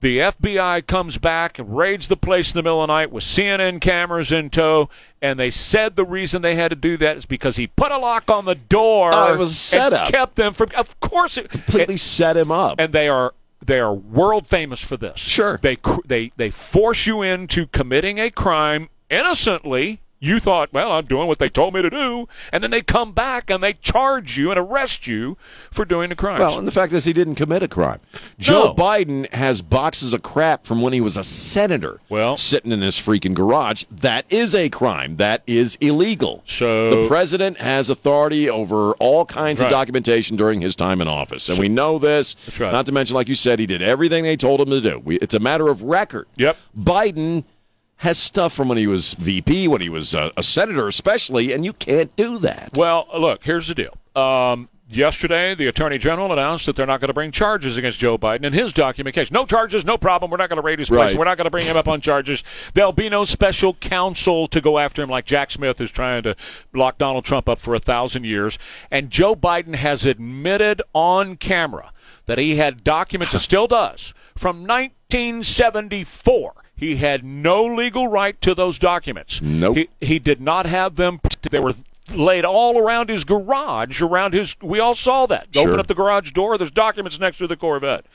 The 0.00 0.18
FBI 0.18 0.86
comes 0.86 1.18
back 1.18 1.58
and 1.58 1.76
raids 1.76 2.08
the 2.08 2.16
place 2.16 2.50
in 2.52 2.56
the 2.58 2.62
middle 2.62 2.82
of 2.82 2.88
the 2.88 2.92
night 2.94 3.12
with 3.12 3.22
CNN 3.22 3.80
cameras 3.80 4.32
in 4.32 4.48
tow, 4.50 4.88
and 5.22 5.38
they 5.38 5.50
said 5.50 5.94
the 5.94 6.04
reason 6.06 6.40
they 6.42 6.54
had 6.56 6.70
to 6.70 6.74
do 6.74 6.96
that 6.96 7.18
is 7.18 7.26
because 7.26 7.56
he 7.56 7.66
put 7.66 7.92
a 7.92 7.98
lock 7.98 8.30
on 8.30 8.46
the 8.46 8.54
door. 8.54 9.10
Oh, 9.12 9.34
it 9.34 9.38
was 9.38 9.50
a 9.52 9.54
setup. 9.54 10.06
And 10.06 10.10
kept 10.14 10.36
them 10.36 10.54
from. 10.54 10.70
Of 10.74 10.98
course, 11.00 11.36
it 11.36 11.50
Completely 11.50 11.98
set 11.98 12.36
him 12.36 12.50
up. 12.50 12.80
and 12.80 12.92
they 12.94 13.08
are 13.08 13.34
they 13.64 13.78
are 13.78 13.92
world 13.92 14.46
famous 14.48 14.80
for 14.80 14.96
this. 14.96 15.18
Sure. 15.20 15.58
They 15.62 15.76
they 16.06 16.32
they 16.36 16.48
force 16.50 17.06
you 17.06 17.20
into 17.20 17.66
committing 17.66 18.18
a 18.18 18.30
crime 18.30 18.88
innocently. 19.10 20.00
You 20.22 20.38
thought, 20.38 20.70
well, 20.70 20.92
I'm 20.92 21.06
doing 21.06 21.28
what 21.28 21.38
they 21.38 21.48
told 21.48 21.72
me 21.72 21.80
to 21.80 21.88
do, 21.88 22.28
and 22.52 22.62
then 22.62 22.70
they 22.70 22.82
come 22.82 23.12
back 23.12 23.48
and 23.48 23.62
they 23.62 23.72
charge 23.72 24.36
you 24.36 24.50
and 24.50 24.60
arrest 24.60 25.06
you 25.06 25.38
for 25.70 25.86
doing 25.86 26.10
the 26.10 26.14
crime. 26.14 26.38
Well, 26.40 26.58
and 26.58 26.68
the 26.68 26.72
fact 26.72 26.92
is, 26.92 27.04
he 27.06 27.14
didn't 27.14 27.36
commit 27.36 27.62
a 27.62 27.68
crime. 27.68 28.00
Joe 28.38 28.66
No. 28.66 28.74
Biden 28.74 29.32
has 29.32 29.62
boxes 29.62 30.12
of 30.12 30.20
crap 30.20 30.66
from 30.66 30.82
when 30.82 30.92
he 30.92 31.00
was 31.00 31.16
a 31.16 31.24
senator. 31.24 32.00
Well- 32.10 32.36
sitting 32.36 32.70
in 32.70 32.82
his 32.82 32.96
freaking 32.96 33.32
garage. 33.32 33.84
That 33.90 34.26
is 34.28 34.54
a 34.54 34.68
crime. 34.68 35.16
That 35.16 35.42
is 35.46 35.76
illegal. 35.80 36.42
So- 36.46 36.90
the 36.90 37.08
president 37.08 37.56
has 37.56 37.88
authority 37.88 38.50
over 38.50 38.92
all 39.00 39.24
kinds 39.24 39.62
Right. 39.62 39.68
of 39.68 39.70
documentation 39.72 40.36
during 40.36 40.60
his 40.60 40.76
time 40.76 41.00
in 41.00 41.08
office, 41.08 41.48
and 41.48 41.58
we 41.58 41.70
know 41.70 41.98
this. 41.98 42.36
Right. 42.58 42.70
Not 42.72 42.84
to 42.86 42.92
mention, 42.92 43.14
like 43.16 43.28
you 43.30 43.34
said, 43.34 43.58
he 43.58 43.64
did 43.66 43.80
everything 43.80 44.24
they 44.24 44.36
told 44.36 44.60
him 44.60 44.68
to 44.68 44.82
do. 44.82 45.00
We, 45.02 45.16
it's 45.20 45.32
a 45.34 45.38
matter 45.40 45.68
of 45.68 45.82
record. 45.82 46.26
Yep. 46.36 46.58
Biden 46.78 47.44
has 48.00 48.16
stuff 48.16 48.54
from 48.54 48.68
when 48.68 48.78
he 48.78 48.86
was 48.86 49.12
VP, 49.14 49.68
when 49.68 49.82
he 49.82 49.90
was 49.90 50.14
a, 50.14 50.32
a 50.34 50.42
senator, 50.42 50.88
especially, 50.88 51.52
and 51.52 51.66
you 51.66 51.74
can't 51.74 52.14
do 52.16 52.38
that. 52.38 52.70
Well, 52.74 53.06
look, 53.14 53.44
here's 53.44 53.68
the 53.68 53.74
deal. 53.74 53.94
Um, 54.16 54.70
yesterday, 54.88 55.54
the 55.54 55.66
Attorney 55.66 55.98
General 55.98 56.32
announced 56.32 56.64
that 56.64 56.76
they're 56.76 56.86
not 56.86 57.00
going 57.00 57.08
to 57.08 57.14
bring 57.14 57.30
charges 57.30 57.76
against 57.76 57.98
Joe 57.98 58.16
Biden 58.16 58.44
in 58.44 58.54
his 58.54 58.72
document 58.72 59.14
case. 59.14 59.30
No 59.30 59.44
charges, 59.44 59.84
no 59.84 59.98
problem. 59.98 60.30
We're 60.30 60.38
not 60.38 60.48
going 60.48 60.56
to 60.56 60.62
raid 60.62 60.78
his 60.78 60.88
place. 60.88 61.12
Right. 61.12 61.18
We're 61.18 61.26
not 61.26 61.36
going 61.36 61.44
to 61.44 61.50
bring 61.50 61.66
him 61.66 61.76
up 61.76 61.88
on 61.88 62.00
charges. 62.00 62.42
There'll 62.72 62.92
be 62.92 63.10
no 63.10 63.26
special 63.26 63.74
counsel 63.74 64.46
to 64.46 64.62
go 64.62 64.78
after 64.78 65.02
him 65.02 65.10
like 65.10 65.26
Jack 65.26 65.50
Smith 65.50 65.78
is 65.78 65.90
trying 65.90 66.22
to 66.22 66.34
lock 66.72 66.96
Donald 66.96 67.26
Trump 67.26 67.50
up 67.50 67.60
for 67.60 67.74
a 67.74 67.80
thousand 67.80 68.24
years. 68.24 68.58
And 68.90 69.10
Joe 69.10 69.36
Biden 69.36 69.74
has 69.74 70.06
admitted 70.06 70.80
on 70.94 71.36
camera 71.36 71.92
that 72.24 72.38
he 72.38 72.56
had 72.56 72.82
documents, 72.82 73.34
and 73.34 73.42
still 73.42 73.66
does, 73.66 74.14
from 74.36 74.66
1974. 74.66 76.54
He 76.80 76.96
had 76.96 77.22
no 77.22 77.62
legal 77.62 78.08
right 78.08 78.40
to 78.40 78.54
those 78.54 78.78
documents. 78.78 79.42
Nope. 79.42 79.76
He, 79.76 79.88
he 80.00 80.18
did 80.18 80.40
not 80.40 80.64
have 80.64 80.96
them. 80.96 81.20
They 81.50 81.60
were 81.60 81.74
laid 82.14 82.46
all 82.46 82.78
around 82.78 83.10
his 83.10 83.24
garage, 83.24 84.00
around 84.00 84.32
his. 84.32 84.56
We 84.62 84.80
all 84.80 84.94
saw 84.94 85.26
that. 85.26 85.48
Sure. 85.52 85.68
Open 85.68 85.78
up 85.78 85.88
the 85.88 85.94
garage 85.94 86.32
door. 86.32 86.56
There's 86.56 86.70
documents 86.70 87.20
next 87.20 87.36
to 87.36 87.46
the 87.46 87.56
Corvette. 87.56 88.06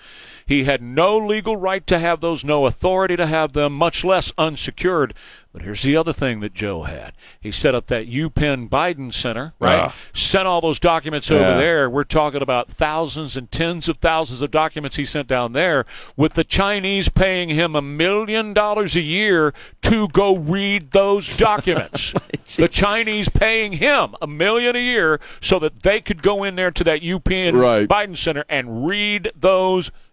He 0.47 0.63
had 0.63 0.81
no 0.81 1.15
legal 1.15 1.57
right 1.57 1.85
to 1.85 1.99
have 1.99 2.21
those, 2.21 2.43
no 2.43 2.65
authority 2.65 3.15
to 3.15 3.27
have 3.27 3.53
them, 3.53 3.73
much 3.73 4.03
less 4.03 4.31
unsecured. 4.35 5.13
But 5.55 5.63
here's 5.63 5.83
the 5.83 5.95
other 5.95 6.11
thing 6.11 6.41
that 6.41 6.53
Joe 6.53 6.83
had. 6.83 7.13
He 7.39 7.49
set 7.49 7.73
up 7.73 7.87
that 7.87 8.09
UPenn 8.09 8.67
Biden 8.67 9.13
Center, 9.13 9.53
right? 9.57 9.83
Ah. 9.83 9.95
Sent 10.13 10.45
all 10.45 10.59
those 10.59 10.81
documents 10.81 11.31
over 11.31 11.55
there. 11.55 11.89
We're 11.89 12.03
talking 12.03 12.41
about 12.41 12.69
thousands 12.69 13.37
and 13.37 13.49
tens 13.49 13.87
of 13.87 13.95
thousands 13.99 14.41
of 14.41 14.51
documents 14.51 14.97
he 14.97 15.05
sent 15.05 15.29
down 15.29 15.53
there, 15.53 15.85
with 16.17 16.33
the 16.33 16.43
Chinese 16.43 17.07
paying 17.07 17.47
him 17.47 17.73
a 17.73 17.81
million 17.81 18.53
dollars 18.53 18.97
a 18.97 19.01
year 19.01 19.53
to 19.83 20.09
go 20.09 20.35
read 20.35 20.91
those 20.91 21.33
documents. 21.37 22.13
the 22.57 22.67
Chinese 22.67 23.29
paying 23.29 23.71
him 23.73 24.13
a 24.21 24.27
million 24.27 24.75
a 24.75 24.79
year 24.79 25.21
so 25.39 25.57
that 25.59 25.83
they 25.83 26.01
could 26.01 26.21
go 26.21 26.43
in 26.43 26.57
there 26.57 26.71
to 26.71 26.83
that 26.83 27.01
UPenn 27.01 27.53
Right. 27.57 27.87
Biden 27.87 28.17
Center 28.17 28.43
and 28.49 28.85
read 28.85 29.31
those 29.33 29.85
documents. 29.85 30.04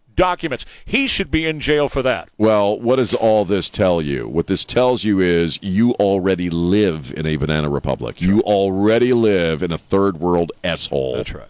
He 0.84 1.06
should 1.06 1.30
be 1.30 1.46
in 1.46 1.60
jail 1.60 1.88
for 1.88 2.02
that. 2.02 2.28
Well, 2.38 2.78
what 2.78 2.96
does 2.96 3.14
all 3.14 3.44
this 3.44 3.68
tell 3.68 4.00
you? 4.02 4.28
What 4.28 4.46
this 4.46 4.64
tells 4.64 5.04
you 5.04 5.20
is 5.20 5.58
you 5.62 5.92
already 5.92 6.50
live 6.50 7.12
in 7.16 7.26
a 7.26 7.36
banana 7.36 7.68
republic. 7.68 8.20
You 8.20 8.40
already 8.42 9.12
live 9.12 9.62
in 9.62 9.72
a 9.72 9.78
third 9.78 10.18
world 10.18 10.52
s 10.64 10.86
hole. 10.86 11.16
That's 11.16 11.34
right. 11.34 11.48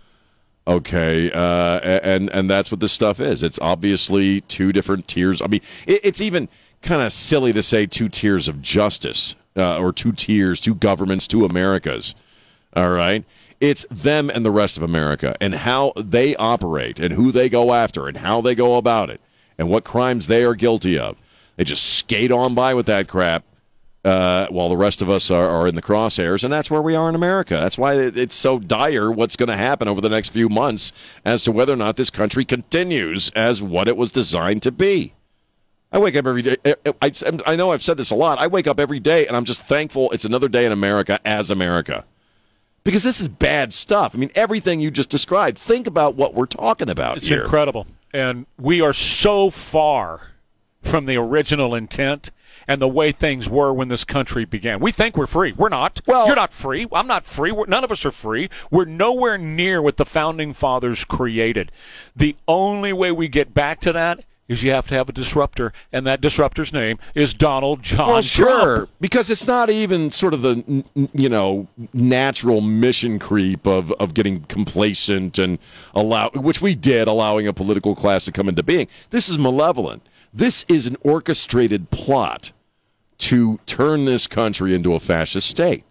Okay, 0.65 1.31
uh, 1.33 1.81
and 1.81 2.31
and 2.31 2.49
that's 2.49 2.71
what 2.71 2.79
this 2.79 2.93
stuff 2.93 3.19
is. 3.19 3.43
It's 3.43 3.59
obviously 3.59 4.43
two 4.43 4.73
different 4.73 5.09
tiers. 5.09 5.43
I 5.43 5.49
mean, 5.49 5.61
it, 5.89 6.01
it's 6.05 6.21
even 6.21 6.49
kind 6.83 7.03
of 7.03 7.13
silly 7.13 7.53
to 7.53 7.65
say 7.65 7.87
two 7.87 8.09
tiers 8.09 8.47
of 8.47 8.63
justice 8.63 9.35
uh, 9.57 9.79
or 9.81 9.93
two 9.93 10.13
tiers, 10.13 10.61
two 10.61 10.77
governments, 10.77 11.27
two 11.27 11.45
Americas. 11.45 12.15
All 12.77 12.91
right, 12.91 13.25
it's 13.63 13.87
them 13.91 14.29
and 14.29 14.45
the 14.45 14.51
rest 14.51 14.77
of 14.77 14.83
America, 14.83 15.35
and 15.41 15.55
how 15.55 15.93
they 15.97 16.37
operate, 16.37 16.99
and 17.01 17.15
who 17.15 17.33
they 17.33 17.49
go 17.49 17.73
after, 17.73 18.09
and 18.09 18.19
how 18.19 18.43
they 18.43 18.55
go 18.55 18.77
about 18.77 19.09
it, 19.09 19.21
and 19.57 19.71
what 19.71 19.85
crimes 19.85 20.27
they 20.27 20.45
are 20.45 20.55
guilty 20.55 20.99
of. 20.99 21.17
They 21.57 21.65
just 21.65 21.85
skate 21.85 22.31
on 22.33 22.55
by 22.55 22.75
with 22.75 22.87
that 22.87 23.09
crap. 23.09 23.45
uh, 24.05 24.49
while 24.49 24.69
the 24.69 24.77
rest 24.77 25.01
of 25.01 25.09
us 25.09 25.31
are, 25.31 25.47
are 25.49 25.69
in 25.69 25.77
the 25.77 25.81
crosshairs, 25.81 26.43
and 26.43 26.53
that's 26.53 26.69
where 26.69 26.83
we 26.83 26.97
are 26.97 27.09
in 27.09 27.15
America. 27.15 27.55
That's 27.55 27.79
why 27.79 27.95
it- 27.95 28.19
it's 28.19 28.35
so 28.35 28.59
dire 28.59 29.13
what's 29.13 29.37
going 29.37 29.49
to 29.49 29.57
happen 29.57 29.87
over 29.87 30.01
the 30.01 30.09
next 30.09 30.31
few 30.31 30.49
months 30.49 30.91
as 31.25 31.45
to 31.45 31.53
whether 31.53 31.73
or 31.73 31.77
not 31.77 31.95
this 31.97 32.11
country 32.11 32.45
continues 32.45 33.31
as 33.37 33.63
what 33.63 33.87
it 33.87 33.97
was 33.97 34.11
designed 34.11 34.61
to 34.65 34.73
be. 34.73 35.13
I 35.93 35.99
wake 36.01 36.17
up 36.17 36.27
every 36.27 36.43
day. 36.43 36.57
I, 36.65 36.75
I, 37.01 37.13
I 37.47 37.55
know 37.55 37.71
I've 37.71 37.85
said 37.85 37.97
this 37.97 38.11
a 38.11 38.17
lot. 38.17 38.41
I 38.41 38.49
wake 38.49 38.67
up 38.67 38.81
every 38.81 38.99
day 38.99 39.25
and 39.29 39.37
I'm 39.37 39.45
just 39.45 39.63
thankful 39.63 40.11
it's 40.11 40.25
another 40.25 40.49
day 40.49 40.67
in 40.67 40.73
America 40.73 41.21
as 41.25 41.49
America. 41.53 42.05
Because 42.85 43.03
this 43.03 43.20
is 43.20 43.28
bad 43.28 43.72
stuff. 43.72 44.14
I 44.14 44.18
mean, 44.18 44.30
everything 44.35 44.80
you 44.80 44.91
just 44.91 45.09
described. 45.11 45.59
Think 45.59 45.87
about 45.87 46.14
what 46.16 46.35
we're 46.35 46.47
talking 46.47 46.89
about 46.91 47.18
It's 47.18 47.28
here. 47.28 47.43
incredible. 47.43 47.87
And 48.12 48.47
we 48.59 48.80
are 48.80 48.93
so 48.93 49.51
far 49.51 50.33
from 50.83 51.07
the 51.07 51.16
original 51.16 51.74
intent 51.74 52.30
and 52.68 52.83
the 52.83 52.89
way 52.89 53.12
things 53.12 53.49
were 53.49 53.72
when 53.72 53.89
this 53.89 54.05
country 54.05 54.45
began. 54.45 54.80
We 54.80 54.93
think 54.93 55.16
we're 55.16 55.26
free. 55.26 55.53
We're 55.53 55.68
not. 55.68 56.01
Well- 56.07 56.26
You're 56.26 56.37
not 56.37 56.53
free. 56.53 56.87
I'm 56.93 57.07
not 57.07 57.24
free. 57.24 57.53
We're, 57.53 57.66
none 57.66 57.85
of 57.85 57.91
us 57.93 58.05
are 58.05 58.11
free. 58.11 58.51
We're 58.70 58.85
nowhere 58.85 59.39
near 59.39 59.80
what 59.80 59.97
the 59.97 60.05
founding 60.05 60.53
fathers 60.53 61.05
created. 61.05 61.70
The 62.16 62.37
only 62.49 62.93
way 62.93 63.12
we 63.12 63.28
get 63.28 63.55
back 63.55 63.80
to 63.80 63.93
that 63.93 64.24
is 64.53 64.62
you 64.62 64.70
have 64.72 64.86
to 64.88 64.94
have 64.94 65.09
a 65.09 65.12
disruptor, 65.12 65.72
and 65.92 66.07
that 66.07 66.20
disruptor's 66.20 66.72
name 66.72 66.98
is 67.14 67.34
Donald 67.34 67.82
John 67.82 68.09
Well, 68.09 68.22
sure, 68.22 68.76
Trump. 68.76 68.90
because 69.00 69.30
it's 69.30 69.46
not 69.46 69.70
even 69.70 70.11
sort 70.11 70.34
of 70.34 70.42
the 70.42 70.84
you 71.12 71.28
know 71.28 71.66
natural 71.92 72.61
mission 72.61 73.18
creep 73.18 73.66
of 73.66 73.90
of 73.92 74.14
getting 74.14 74.40
complacent 74.44 75.38
and 75.38 75.59
allow, 75.94 76.30
which 76.30 76.61
we 76.62 76.74
did, 76.74 77.09
allowing 77.09 77.46
a 77.46 77.53
political 77.53 77.94
class 77.94 78.24
to 78.26 78.32
come 78.32 78.48
into 78.48 78.62
being. 78.62 78.86
This 79.11 79.28
is 79.28 79.38
malevolent. 79.38 80.03
This 80.34 80.64
is 80.68 80.86
an 80.86 80.96
orchestrated 81.03 81.90
plot 81.90 82.53
to 83.18 83.61
turn 83.66 84.05
this 84.05 84.26
country 84.26 84.74
into 84.74 84.94
a 84.94 85.00
fascist 85.00 85.48
state. 85.48 85.84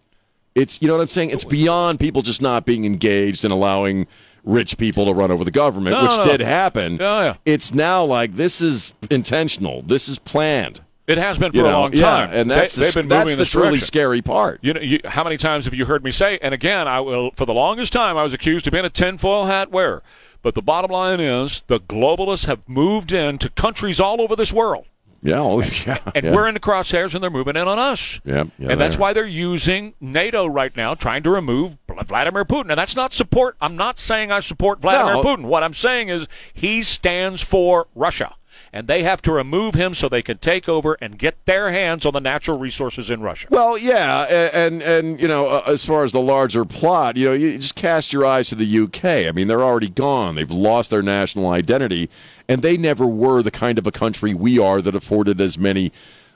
It's 0.55 0.81
you 0.81 0.87
know 0.87 0.95
what 0.95 1.01
I'm 1.01 1.07
saying. 1.07 1.29
It's 1.31 1.43
beyond 1.43 1.99
people 1.99 2.21
just 2.21 2.41
not 2.41 2.65
being 2.65 2.85
engaged 2.85 3.43
and 3.45 3.53
allowing 3.53 4.07
rich 4.43 4.77
people 4.77 5.05
to 5.05 5.13
run 5.13 5.31
over 5.31 5.43
the 5.43 5.51
government, 5.51 5.95
No, 5.95 6.03
which 6.03 6.17
no. 6.17 6.23
did 6.23 6.41
happen. 6.41 6.97
Yeah, 6.99 7.21
yeah. 7.23 7.33
It's 7.45 7.73
now 7.73 8.03
like 8.03 8.33
this 8.35 8.59
is 8.61 8.93
intentional. 9.09 9.81
This 9.83 10.09
is 10.09 10.17
planned. 10.19 10.81
It 11.07 11.17
has 11.17 11.37
been 11.37 11.51
for 11.51 11.57
You 11.57 11.65
a 11.65 11.71
know, 11.71 11.81
long 11.81 11.93
yeah, 11.93 12.01
time. 12.01 12.29
and 12.33 12.49
that's 12.49 12.75
they, 12.75 12.89
the, 12.89 13.01
that's 13.07 13.25
moving 13.29 13.37
the 13.37 13.45
truly 13.45 13.67
direction. 13.69 13.85
scary 13.85 14.21
part. 14.21 14.59
You 14.61 14.73
know, 14.73 14.81
you, 14.81 14.99
how 15.05 15.23
many 15.23 15.35
times 15.37 15.65
have 15.65 15.73
you 15.73 15.85
heard 15.85 16.03
me 16.03 16.11
say? 16.11 16.37
And 16.41 16.53
again, 16.53 16.87
I 16.87 16.99
will. 17.01 17.31
For 17.31 17.45
the 17.45 17.53
longest 17.53 17.91
time, 17.91 18.17
I 18.17 18.23
was 18.23 18.33
accused 18.33 18.65
of 18.67 18.71
being 18.73 18.85
a 18.85 18.89
tinfoil 18.89 19.45
hat 19.45 19.71
wearer. 19.71 20.03
But 20.41 20.55
the 20.55 20.61
bottom 20.61 20.89
line 20.89 21.19
is, 21.19 21.63
the 21.67 21.79
globalists 21.79 22.45
have 22.45 22.67
moved 22.67 23.11
into 23.11 23.49
countries 23.49 23.99
all 23.99 24.21
over 24.21 24.35
this 24.35 24.51
world, 24.51 24.85
Yeah, 25.23 25.39
oh, 25.39 25.61
yeah, 25.61 25.99
and 26.15 26.25
yeah. 26.25 26.33
we're 26.33 26.47
in 26.47 26.55
the 26.55 26.59
crosshairs, 26.59 27.13
and 27.13 27.23
they're 27.23 27.29
moving 27.29 27.55
in 27.55 27.67
on 27.67 27.77
us. 27.77 28.19
Yeah, 28.25 28.45
yeah, 28.57 28.69
and 28.71 28.81
that's 28.81 28.97
why 28.97 29.13
they're 29.13 29.25
using 29.25 29.93
NATO 30.01 30.47
right 30.47 30.75
now, 30.75 30.95
trying 30.95 31.23
to 31.23 31.29
remove 31.29 31.77
Vladimir 32.05 32.43
Putin. 32.43 32.69
And 32.71 32.77
that's 32.77 32.95
not 32.95 33.13
support. 33.13 33.55
I'm 33.61 33.75
not 33.75 33.99
saying 33.99 34.31
I 34.31 34.39
support 34.39 34.81
Vladimir 34.81 35.15
No. 35.15 35.23
Putin. 35.23 35.43
What 35.43 35.63
I'm 35.63 35.73
saying 35.73 36.09
is 36.09 36.27
he 36.53 36.81
stands 36.83 37.41
for 37.41 37.87
Russia. 37.93 38.35
And 38.73 38.87
they 38.87 39.03
have 39.03 39.21
to 39.23 39.33
remove 39.33 39.75
him 39.75 39.93
so 39.93 40.07
they 40.07 40.21
can 40.21 40.37
take 40.37 40.69
over 40.69 40.97
and 41.01 41.17
get 41.17 41.45
their 41.45 41.71
hands 41.71 42.05
on 42.05 42.13
the 42.13 42.21
natural 42.21 42.57
resources 42.57 43.09
in 43.09 43.21
Russia. 43.21 43.47
Well, 43.51 43.77
yeah, 43.77 44.25
a- 44.29 44.55
and 44.55 44.81
and 44.81 45.19
you 45.19 45.27
know, 45.27 45.47
uh, 45.47 45.63
as 45.67 45.83
far 45.83 46.05
as 46.05 46.13
the 46.13 46.21
larger 46.21 46.63
plot, 46.63 47.17
you 47.17 47.25
know, 47.25 47.33
you 47.33 47.57
just 47.57 47.75
cast 47.75 48.13
your 48.13 48.25
eyes 48.25 48.47
to 48.49 48.55
the 48.55 48.79
UK. 48.83 49.27
I 49.27 49.31
mean, 49.33 49.47
they're 49.47 49.63
already 49.63 49.89
gone. 49.89 50.35
They've 50.35 50.49
lost 50.49 50.89
their 50.89 51.01
national 51.01 51.49
identity, 51.49 52.09
and 52.47 52.61
they 52.61 52.77
never 52.77 53.05
were 53.05 53.43
the 53.43 53.51
kind 53.51 53.77
of 53.77 53.85
a 53.85 53.91
country 53.91 54.33
we 54.33 54.57
are 54.57 54.81
that 54.81 54.95
afforded 54.95 55.41
as 55.41 55.57
many 55.57 55.91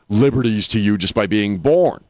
liberties 0.10 0.68
to 0.70 0.80
you 0.80 0.98
just 0.98 1.14
by 1.14 1.28
being 1.28 1.58
born. 1.58 2.04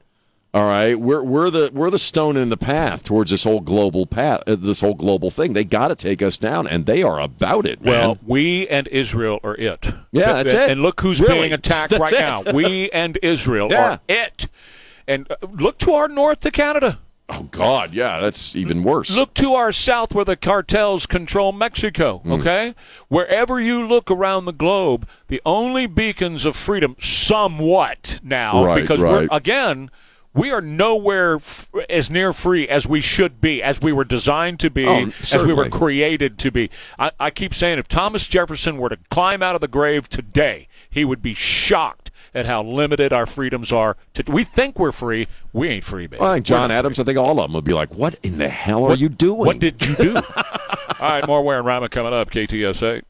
All 0.56 0.64
right, 0.64 0.96
we're 0.98 1.22
we're 1.22 1.50
the 1.50 1.70
we're 1.74 1.90
the 1.90 2.00
stone 2.00 2.38
in 2.38 2.48
the 2.48 2.56
path 2.56 3.04
towards 3.04 3.30
this 3.30 3.44
whole 3.44 3.60
global 3.60 4.06
path, 4.06 4.42
uh, 4.48 4.56
this 4.56 4.80
whole 4.80 4.94
global 4.94 5.30
thing. 5.30 5.52
They 5.52 5.66
got 5.66 5.90
to 5.90 5.96
take 5.96 6.22
us 6.22 6.38
down, 6.38 6.66
and 6.66 6.86
they 6.86 7.04
are 7.04 7.20
about 7.20 7.66
it, 7.68 7.82
man. 7.82 7.92
Well, 7.92 8.18
we 8.26 8.66
and 8.70 8.88
Israel 8.88 9.42
are 9.44 9.56
it. 9.56 9.94
Yeah, 10.14 10.32
that's 10.32 10.54
it. 10.54 10.70
And 10.70 10.82
look 10.82 11.02
who's 11.02 11.20
Really. 11.20 11.40
being 11.40 11.52
attacked 11.54 11.92
That's 11.92 12.10
right 12.14 12.14
it. 12.14 12.46
now. 12.46 12.54
We 12.54 12.90
and 12.92 13.20
Israel 13.22 13.68
Yeah. 13.70 13.84
are 13.86 14.00
it. 14.08 14.48
And 15.06 15.30
uh, 15.30 15.36
look 15.52 15.78
to 15.80 15.92
our 15.92 16.08
north 16.08 16.40
to 16.40 16.52
Canada. 16.52 17.00
oh 17.28 17.44
God, 17.52 17.94
yeah, 17.94 18.22
that's 18.22 18.56
even 18.56 18.82
worse. 18.82 19.12
Look 19.12 19.34
to 19.34 19.56
our 19.56 19.74
south 19.74 20.16
where 20.16 20.24
the 20.24 20.38
cartels 20.38 21.06
control 21.06 21.52
Mexico, 21.52 22.20
Hmm. 22.20 22.32
okay? 22.32 22.76
Wherever 23.10 23.60
you 23.60 23.86
look 23.86 24.10
around 24.10 24.46
the 24.46 24.54
globe, 24.54 25.06
the 25.28 25.42
only 25.46 25.86
beacons 25.86 26.46
of 26.46 26.56
freedom, 26.56 26.96
somewhat 26.98 28.22
now, 28.24 28.64
Right, 28.64 28.82
because 28.82 29.02
right. 29.02 29.12
we're, 29.30 29.36
again, 29.36 29.90
we 30.36 30.52
are 30.52 30.62
nowhere 30.62 31.36
f- 31.36 31.70
as 31.90 32.10
near 32.12 32.34
free 32.34 32.68
as 32.68 32.86
we 32.86 33.02
should 33.02 33.42
be, 33.42 33.64
as 33.64 33.82
we 33.82 33.92
were 33.94 34.04
designed 34.04 34.60
to 34.60 34.70
be, 34.70 34.86
Oh, 34.86 35.12
as 35.34 35.44
we 35.44 35.54
were 35.54 35.70
created 35.70 36.38
to 36.40 36.52
be. 36.52 36.70
I, 37.00 37.12
I 37.20 37.30
keep 37.32 37.54
saying 37.54 37.80
if 37.80 37.88
Thomas 37.88 38.28
Jefferson 38.28 38.78
were 38.78 38.90
to 38.90 38.98
climb 39.10 39.42
out 39.42 39.56
of 39.56 39.62
the 39.62 39.68
grave 39.68 40.10
today, 40.10 40.68
he 40.90 41.04
would 41.06 41.22
be 41.22 41.34
shocked 41.34 42.12
at 42.34 42.46
how 42.46 42.62
limited 42.62 43.14
our 43.14 43.26
freedoms 43.26 43.72
are. 43.72 43.96
To, 44.16 44.24
we 44.32 44.44
think 44.44 44.78
we're 44.78 44.92
free. 44.92 45.28
We 45.54 45.70
ain't 45.70 45.86
free, 45.86 46.06
baby. 46.08 46.20
Well, 46.20 46.32
I 46.32 46.36
think 46.36 46.46
John 46.46 46.70
Adams. 46.70 47.00
I 47.00 47.04
think 47.06 47.18
all 47.18 47.40
of 47.40 47.46
them 47.48 47.54
would 47.54 47.64
be 47.64 47.74
like, 47.74 47.96
"What 47.96 48.16
in 48.24 48.38
the 48.38 48.50
hell 48.50 48.84
are 48.86 48.96
you 48.96 49.08
doing? 49.10 49.46
What 49.46 49.60
did 49.60 49.86
you 49.86 49.96
do? 49.96 50.16
All 51.00 51.10
right, 51.10 51.26
more 51.28 51.42
Ware 51.44 51.58
and 51.60 51.66
Rima 51.66 51.88
coming 51.90 52.14
up. 52.14 52.30
KTSA. 52.30 53.04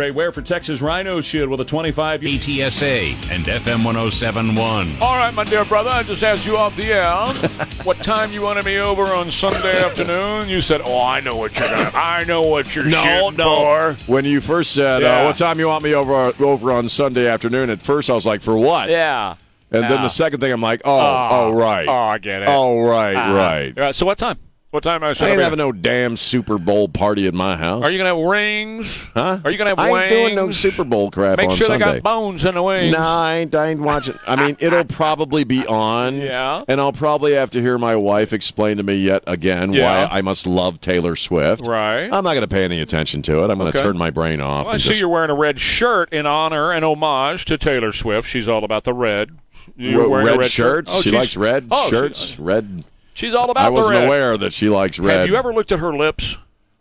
Trey 0.00 0.10
Ware 0.10 0.32
for 0.32 0.40
Texas 0.40 0.80
Rhino 0.80 1.20
Shield 1.20 1.50
with 1.50 1.60
a 1.60 1.64
25 1.66 2.22
year. 2.22 2.38
ATSA 2.38 3.10
and 3.30 3.44
FM 3.44 3.84
1071. 3.84 4.96
All 5.02 5.14
right, 5.18 5.34
my 5.34 5.44
dear 5.44 5.62
brother, 5.66 5.90
I 5.90 6.02
just 6.04 6.22
asked 6.22 6.46
you 6.46 6.56
off 6.56 6.74
the 6.74 6.90
air 6.90 7.26
what 7.84 7.98
time 8.02 8.32
you 8.32 8.40
wanted 8.40 8.64
me 8.64 8.78
over 8.78 9.02
on 9.08 9.30
Sunday 9.30 9.84
afternoon. 9.84 10.48
You 10.48 10.62
said, 10.62 10.80
"Oh, 10.82 11.02
I 11.02 11.20
know 11.20 11.36
what 11.36 11.54
you're 11.58 11.68
gonna. 11.68 11.90
I 11.94 12.24
know 12.24 12.40
what 12.40 12.74
you're 12.74 12.86
No, 12.86 13.02
shooting 13.02 13.36
no. 13.36 13.56
for." 13.56 13.92
When 14.10 14.24
you 14.24 14.40
first 14.40 14.72
said, 14.72 15.02
Yeah. 15.02 15.20
uh, 15.20 15.24
"What 15.26 15.36
time 15.36 15.58
you 15.58 15.66
want 15.68 15.84
me 15.84 15.92
over 15.92 16.14
over 16.42 16.72
on 16.72 16.88
Sunday 16.88 17.28
afternoon?" 17.28 17.68
At 17.68 17.82
first, 17.82 18.08
I 18.08 18.14
was 18.14 18.24
like, 18.24 18.40
"For 18.40 18.56
what?" 18.56 18.88
Yeah. 18.88 19.34
And 19.70 19.82
then 19.82 20.00
the 20.00 20.08
second 20.08 20.40
thing, 20.40 20.50
I'm 20.50 20.62
like, 20.62 20.80
"Oh, 20.86 20.98
Oh. 20.98 21.28
oh, 21.30 21.52
right. 21.52 21.86
Oh, 21.86 21.92
I 21.92 22.16
get 22.16 22.40
it. 22.40 22.48
Oh, 22.48 22.80
right, 22.80 23.14
right." 23.14 23.74
All 23.76 23.84
right. 23.84 23.94
So 23.94 24.06
what 24.06 24.16
time? 24.16 24.38
What 24.70 24.84
time? 24.84 25.02
Am 25.02 25.08
I 25.08 25.10
I 25.10 25.12
said. 25.14 25.32
ain't 25.32 25.40
having 25.40 25.58
no 25.58 25.72
damn 25.72 26.16
Super 26.16 26.56
Bowl 26.56 26.86
party 26.88 27.26
at 27.26 27.34
my 27.34 27.56
house. 27.56 27.82
Are 27.82 27.90
you 27.90 27.98
gonna 27.98 28.14
have 28.14 28.24
rings? 28.30 28.86
Huh? 29.14 29.40
Are 29.44 29.50
you 29.50 29.58
gonna 29.58 29.70
have 29.70 29.80
I 29.80 29.86
ain't 29.88 29.92
wings? 29.92 30.10
doing 30.12 30.34
no 30.36 30.52
Super 30.52 30.84
Bowl 30.84 31.10
crap 31.10 31.38
Make 31.38 31.50
on 31.50 31.56
sure 31.56 31.66
Sunday. 31.66 31.84
they 31.84 31.92
got 31.94 32.02
bones 32.04 32.44
in 32.44 32.54
the 32.54 32.62
wings. 32.62 32.92
No, 32.92 33.00
I 33.00 33.34
ain't, 33.38 33.52
I 33.52 33.70
ain't 33.70 33.80
watching. 33.80 34.14
I 34.28 34.36
mean, 34.36 34.56
it'll 34.60 34.84
probably 34.84 35.42
be 35.42 35.66
on. 35.66 36.18
Yeah. 36.18 36.62
And 36.68 36.80
I'll 36.80 36.92
probably 36.92 37.32
have 37.32 37.50
to 37.50 37.60
hear 37.60 37.78
my 37.78 37.96
wife 37.96 38.32
explain 38.32 38.76
to 38.76 38.84
me 38.84 38.94
yet 38.94 39.24
again 39.26 39.72
Yeah. 39.72 40.06
why 40.06 40.18
I 40.18 40.20
must 40.22 40.46
love 40.46 40.80
Taylor 40.80 41.16
Swift. 41.16 41.66
Right. 41.66 42.04
I'm 42.04 42.22
not 42.22 42.34
going 42.34 42.42
to 42.42 42.46
pay 42.48 42.62
any 42.64 42.80
attention 42.80 43.22
to 43.22 43.42
it. 43.42 43.50
I'm 43.50 43.58
going 43.58 43.72
to 43.72 43.76
Okay. 43.76 43.84
turn 43.84 43.98
my 43.98 44.10
brain 44.10 44.40
off. 44.40 44.66
Well, 44.66 44.70
I 44.70 44.74
and 44.74 44.82
see 44.82 44.90
just- 44.90 45.00
you're 45.00 45.08
wearing 45.08 45.30
a 45.30 45.34
red 45.34 45.58
shirt 45.58 46.12
in 46.12 46.26
honor 46.26 46.70
and 46.70 46.84
homage 46.84 47.44
to 47.46 47.58
Taylor 47.58 47.92
Swift. 47.92 48.28
She's 48.28 48.46
all 48.48 48.62
about 48.62 48.84
the 48.84 48.94
red. 48.94 49.30
You're 49.76 50.02
Red, 50.02 50.10
wearing 50.10 50.28
a 50.28 50.38
red 50.38 50.50
shirts. 50.50 50.92
Oh, 50.94 51.00
she 51.02 51.10
she's- 51.10 51.20
likes 51.20 51.36
red 51.36 51.66
oh, 51.72 51.86
she- 51.86 51.90
shirts. 51.90 52.38
red. 52.38 52.84
She's 53.14 53.34
all 53.34 53.50
about 53.50 53.64
I 53.64 53.70
the 53.70 53.72
wasn't 53.72 53.94
red. 53.96 54.06
aware 54.06 54.36
that 54.38 54.52
she 54.52 54.68
likes 54.68 54.98
red. 54.98 55.20
Have 55.20 55.28
you 55.28 55.36
ever 55.36 55.52
looked 55.54 55.72
at 55.72 55.78
her 55.78 55.94
lips? 55.94 56.36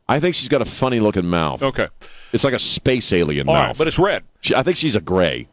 I 0.07 0.19
think 0.19 0.35
she's 0.35 0.49
got 0.49 0.61
a 0.61 0.65
funny 0.65 0.99
looking 0.99 1.25
mouth. 1.27 1.61
Okay. 1.61 1.87
It's 2.33 2.43
like 2.43 2.53
a 2.53 2.59
space 2.59 3.13
alien 3.13 3.47
All 3.47 3.53
mouth. 3.55 3.67
right, 3.67 3.77
but 3.77 3.87
it's 3.87 3.99
red. 3.99 4.23
She, 4.41 4.55
I 4.55 4.63
think 4.63 4.77
she's 4.77 4.95
a 4.95 5.01
gray. 5.01 5.47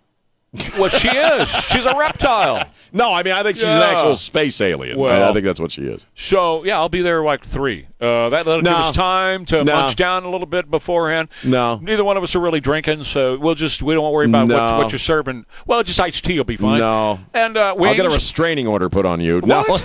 Well, 0.78 0.88
she 0.88 1.08
is. 1.08 1.48
She's 1.48 1.84
a 1.84 1.96
reptile. 1.96 2.68
No, 2.92 3.12
I 3.12 3.22
mean 3.24 3.34
I 3.34 3.42
think 3.42 3.56
she's 3.56 3.64
an 3.64 3.82
actual 3.82 4.16
space 4.16 4.58
alien. 4.60 4.98
Well- 4.98 5.26
I, 5.26 5.28
I 5.28 5.32
think 5.34 5.44
that's 5.44 5.60
what 5.60 5.70
she 5.72 5.82
is. 5.82 6.00
So 6.14 6.64
yeah, 6.64 6.78
I'll 6.78 6.88
be 6.88 7.02
there 7.02 7.22
like 7.22 7.44
three. 7.44 7.88
Uh, 8.00 8.30
that, 8.30 8.46
that'll 8.46 8.62
No. 8.62 8.70
give 8.70 8.78
us 8.78 8.92
time 8.92 9.44
to 9.46 9.64
No. 9.64 9.74
munch 9.74 9.96
down 9.96 10.22
a 10.24 10.30
little 10.30 10.46
bit 10.46 10.70
beforehand. 10.70 11.28
No. 11.44 11.78
Neither 11.82 12.04
one 12.04 12.16
of 12.16 12.22
us 12.22 12.34
are 12.34 12.40
really 12.40 12.60
drinking, 12.60 13.04
so 13.04 13.36
we'll 13.38 13.56
just 13.56 13.82
we 13.82 13.92
don't 13.92 14.10
worry 14.14 14.26
about 14.26 14.48
No. 14.48 14.54
what, 14.56 14.84
what 14.84 14.92
you're 14.92 14.98
serving. 15.00 15.44
Well, 15.66 15.82
just 15.82 16.00
iced 16.00 16.24
tea 16.24 16.38
will 16.38 16.44
be 16.44 16.56
fine. 16.56 16.78
No. 16.78 17.20
And 17.34 17.58
uh, 17.58 17.74
wings. 17.76 17.90
I'll 17.90 17.96
get 18.04 18.06
a 18.06 18.14
restraining 18.14 18.66
order 18.66 18.88
put 18.88 19.04
on 19.04 19.20
you. 19.20 19.42
No. 19.44 19.62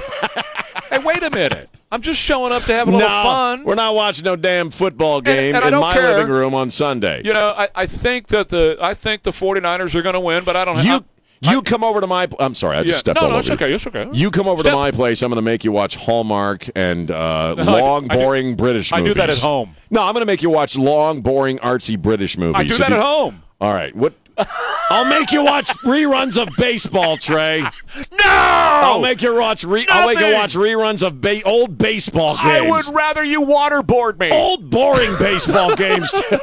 hey, 0.91 0.99
wait 0.99 1.23
a 1.23 1.29
minute. 1.31 1.69
I'm 1.91 2.01
just 2.01 2.19
showing 2.21 2.53
up 2.53 2.63
to 2.63 2.73
have 2.73 2.87
a 2.87 2.91
little 2.91 3.07
no, 3.09 3.23
fun. 3.23 3.63
we're 3.65 3.75
not 3.75 3.93
watching 3.95 4.23
no 4.23 4.35
damn 4.37 4.69
football 4.69 5.19
game 5.19 5.55
and 5.55 5.63
I 5.65 5.67
in 5.69 5.75
my 5.79 5.93
care. 5.93 6.15
living 6.17 6.31
room 6.31 6.53
on 6.53 6.69
Sunday. 6.69 7.21
You 7.25 7.33
know, 7.33 7.49
I, 7.49 7.67
I 7.75 7.85
think 7.85 8.27
that 8.27 8.47
the 8.49 8.77
I 8.79 8.93
think 8.93 9.23
the 9.23 9.31
49ers 9.31 9.93
are 9.95 10.01
going 10.01 10.13
to 10.13 10.19
win, 10.19 10.43
but 10.45 10.55
I 10.55 10.63
don't. 10.63 10.77
You 10.77 10.91
have 10.91 11.03
you 11.41 11.61
come 11.63 11.83
over 11.83 11.99
to 11.99 12.05
my. 12.07 12.29
I'm 12.39 12.53
sorry, 12.53 12.77
I 12.77 12.83
just 12.83 12.93
Yeah. 12.93 12.97
stepped 12.99 13.15
No, 13.15 13.23
all 13.23 13.27
no, 13.29 13.33
over 13.33 13.39
it's 13.39 13.49
you. 13.49 13.55
okay, 13.55 13.73
it's 13.73 13.87
okay. 13.87 14.07
You 14.13 14.29
come 14.31 14.47
over 14.47 14.61
Step- 14.61 14.73
to 14.73 14.77
my 14.77 14.91
place. 14.91 15.21
I'm 15.23 15.29
going 15.31 15.37
to 15.37 15.41
make 15.41 15.63
you 15.63 15.71
watch 15.71 15.95
Hallmark 15.95 16.69
and 16.75 17.09
uh, 17.11 17.55
No, 17.57 17.63
do- 17.65 17.71
long, 17.71 18.11
I 18.11 18.15
do- 18.15 18.21
boring 18.21 18.55
British 18.55 18.93
I 18.93 18.97
do 18.97 19.03
movies. 19.05 19.15
that 19.17 19.29
at 19.31 19.39
home. 19.39 19.75
No, 19.89 20.03
I'm 20.03 20.13
going 20.13 20.21
to 20.21 20.27
make 20.27 20.43
you 20.43 20.51
watch 20.51 20.77
long, 20.77 21.21
boring, 21.21 21.57
artsy 21.59 21.99
British 21.99 22.37
movies. 22.37 22.55
I 22.57 22.63
do 22.63 22.77
that 22.77 22.89
you- 22.89 22.95
at 22.95 23.01
home. 23.01 23.41
All 23.59 23.73
right. 23.73 23.93
What? 23.95 24.13
I'll 24.37 25.05
make 25.05 25.31
you 25.31 25.43
watch 25.43 25.69
reruns 25.79 26.41
of 26.41 26.49
baseball, 26.57 27.17
Trey. 27.17 27.61
No! 27.61 27.69
I'll 28.25 28.99
make 29.01 29.21
you 29.21 29.33
watch. 29.35 29.63
Re- 29.63 29.87
I'll 29.89 30.07
make 30.07 30.19
you 30.19 30.33
watch 30.33 30.53
reruns 30.55 31.05
of 31.05 31.21
ba- 31.21 31.43
old 31.43 31.77
baseball 31.77 32.35
games. 32.35 32.45
I 32.45 32.69
would 32.69 32.93
rather 32.93 33.23
you 33.23 33.41
waterboard 33.41 34.19
me. 34.19 34.31
old 34.31 34.69
boring 34.69 35.15
baseball 35.17 35.75
games. 35.77 36.11
Too. 36.11 36.21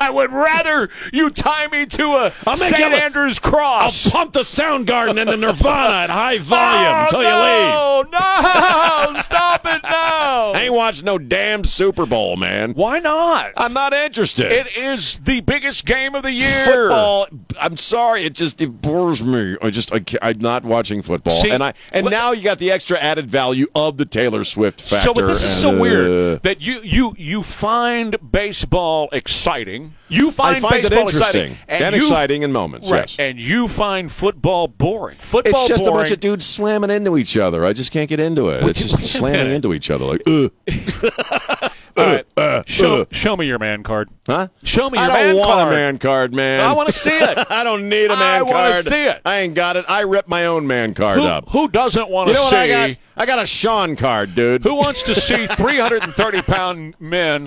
I 0.00 0.10
would 0.12 0.32
rather 0.32 0.88
you 1.12 1.30
tie 1.30 1.68
me 1.68 1.86
to 1.86 2.04
a 2.04 2.32
I'll 2.46 2.56
make 2.56 2.74
St. 2.74 2.94
Andrew's 2.94 3.38
I'll 3.44 3.90
pump 4.10 4.32
the 4.32 4.40
Soundgarden 4.40 5.20
and 5.20 5.30
the 5.30 5.36
Nirvana 5.36 5.94
at 5.94 6.10
high 6.10 6.38
volume 6.38 6.94
oh, 6.94 7.02
until 7.02 7.22
you 7.22 7.28
leave. 7.28 7.74
Oh, 7.74 8.04
no, 8.12 9.14
no! 9.14 9.20
Stop 9.22 9.66
it 9.66 9.82
now! 9.82 10.52
I 10.52 10.62
ain't 10.62 10.74
watching 10.74 11.04
no 11.04 11.18
damn 11.18 11.64
Super 11.64 12.06
Bowl, 12.06 12.36
man. 12.36 12.72
Why 12.74 12.98
not? 12.98 13.52
I'm 13.56 13.72
not 13.72 13.92
interested. 13.92 14.50
It 14.52 14.76
is 14.76 15.18
the 15.20 15.40
biggest 15.40 15.84
game 15.84 16.14
of 16.14 16.22
the 16.22 16.32
year. 16.32 16.64
football. 16.64 17.17
I'm 17.60 17.76
sorry, 17.76 18.22
it 18.24 18.34
just 18.34 18.60
it 18.60 18.80
bores 18.82 19.22
me. 19.22 19.56
I 19.62 19.70
just 19.70 19.92
I 19.92 20.02
I'm 20.22 20.38
not 20.38 20.64
watching 20.64 21.02
football, 21.02 21.40
See, 21.40 21.50
and 21.50 21.62
I 21.62 21.74
and 21.92 22.04
what- 22.04 22.10
now 22.10 22.32
you 22.32 22.42
got 22.42 22.58
the 22.58 22.70
extra 22.70 22.98
added 22.98 23.30
value 23.30 23.66
of 23.74 23.96
the 23.96 24.04
Taylor 24.04 24.44
Swift 24.44 24.80
factor. 24.80 25.06
So, 25.06 25.14
but 25.14 25.26
this 25.26 25.42
is 25.42 25.54
so 25.54 25.76
uh, 25.76 25.80
weird 25.80 26.42
that 26.42 26.60
you 26.60 26.80
you 26.82 27.14
you 27.18 27.42
find 27.42 28.16
baseball 28.32 29.08
exciting. 29.12 29.94
You 30.10 30.30
find, 30.30 30.62
find 30.62 30.76
it 30.76 30.82
baseball 30.90 31.08
interesting 31.08 31.52
exciting, 31.52 31.56
and, 31.68 31.94
you- 31.94 32.00
exciting 32.02 32.42
in 32.42 32.50
moments. 32.52 32.90
right? 32.90 33.00
Yes, 33.10 33.16
And 33.18 33.38
you 33.38 33.68
find 33.68 34.10
football 34.10 34.66
boring. 34.66 35.18
Football 35.18 35.50
it's 35.52 35.68
just 35.68 35.84
boring. 35.84 35.96
a 35.96 35.98
bunch 36.00 36.10
of 36.12 36.20
dudes 36.20 36.46
slamming 36.46 36.88
into 36.90 37.18
each 37.18 37.36
other. 37.36 37.62
I 37.64 37.74
just 37.74 37.92
can't 37.92 38.08
get 38.08 38.18
into 38.18 38.48
it. 38.48 38.62
Wait, 38.64 38.70
it's 38.70 38.94
just 38.96 39.12
slamming 39.18 39.52
into 39.52 39.74
each 39.74 39.90
other 39.90 40.06
like, 40.06 40.22
right. 42.06 42.26
uh, 42.36 42.62
show, 42.66 43.02
uh. 43.02 43.04
show 43.10 43.36
me 43.36 43.46
your 43.46 43.58
man 43.58 43.82
card. 43.82 44.08
huh? 44.26 44.48
Show 44.62 44.88
me 44.90 44.98
your 44.98 45.04
I 45.10 45.22
don't 45.22 45.26
man 45.28 45.36
want 45.36 45.50
card. 45.50 45.68
a 45.68 45.70
man 45.76 45.98
card, 45.98 46.34
man. 46.34 46.60
I 46.60 46.72
want 46.72 46.88
to 46.88 46.92
see 46.92 47.10
it. 47.10 47.46
I 47.50 47.64
don't 47.64 47.88
need 47.88 48.06
a 48.06 48.16
man 48.16 48.44
card. 48.44 48.54
I 48.56 48.60
wanna 48.60 48.72
card. 48.72 48.88
see 48.88 49.04
it. 49.04 49.22
I 49.24 49.38
ain't 49.38 49.54
got 49.54 49.76
it. 49.76 49.84
I 49.88 50.00
rip 50.02 50.28
my 50.28 50.46
own 50.46 50.66
man 50.66 50.94
card 50.94 51.18
Who, 51.18 51.24
up. 51.26 51.48
who 51.50 51.68
doesn't 51.68 52.08
want 52.08 52.28
You 52.28 52.34
to 52.36 52.40
know 52.40 52.50
see? 52.50 52.56
I 52.56 52.68
got? 52.88 52.96
I 53.16 53.26
got 53.26 53.42
a 53.42 53.46
Sean 53.46 53.96
card, 53.96 54.34
dude. 54.34 54.62
Who 54.62 54.74
wants 54.74 55.02
to 55.04 55.14
see 55.14 55.46
330 55.82 56.42
pound 56.42 56.94
men? 57.00 57.46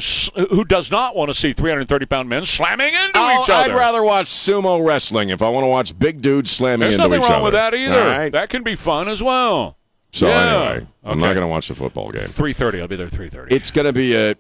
Who 0.50 0.66
does 0.66 0.92
not 0.92 1.16
want 1.16 1.30
to 1.30 1.34
see 1.34 1.54
330 1.54 2.06
pound 2.08 2.28
men 2.30 2.46
slamming 2.46 2.94
into 2.94 3.12
I'll- 3.20 3.44
each 3.44 3.50
other? 3.50 3.72
I'd 3.74 3.76
rather 3.78 4.04
watch 4.04 4.28
sumo 4.28 4.86
wrestling 4.86 5.30
if 5.30 5.42
I 5.42 5.50
want 5.50 5.64
to 5.64 5.68
watch 5.70 5.98
big 5.98 6.22
dudes 6.22 6.52
slamming 6.52 6.82
There's 6.82 6.96
into 6.96 7.08
nothing 7.08 7.22
each 7.24 7.30
wrong 7.30 7.36
other. 7.38 7.44
with 7.46 7.54
that 7.54 7.74
either. 7.74 8.02
Right? 8.02 8.32
That 8.32 8.50
can 8.50 8.64
be 8.64 8.76
fun 8.76 9.08
as 9.08 9.22
well. 9.24 9.78
So 10.14 10.28
Yeah. 10.28 10.42
anyway, 10.42 10.88
I'm 11.04 11.12
Okay. 11.12 11.20
not 11.22 11.28
going 11.34 11.42
to 11.42 11.48
watch 11.48 11.68
the 11.70 11.76
football 11.76 12.12
game. 12.12 12.24
3:30. 12.28 12.82
I'll 12.82 12.88
be 12.88 12.96
there. 12.96 13.08
3:30. 13.08 13.48
It's 13.52 13.72
going 13.72 13.86
to 13.86 13.94
be 13.94 14.16
a. 14.16 14.36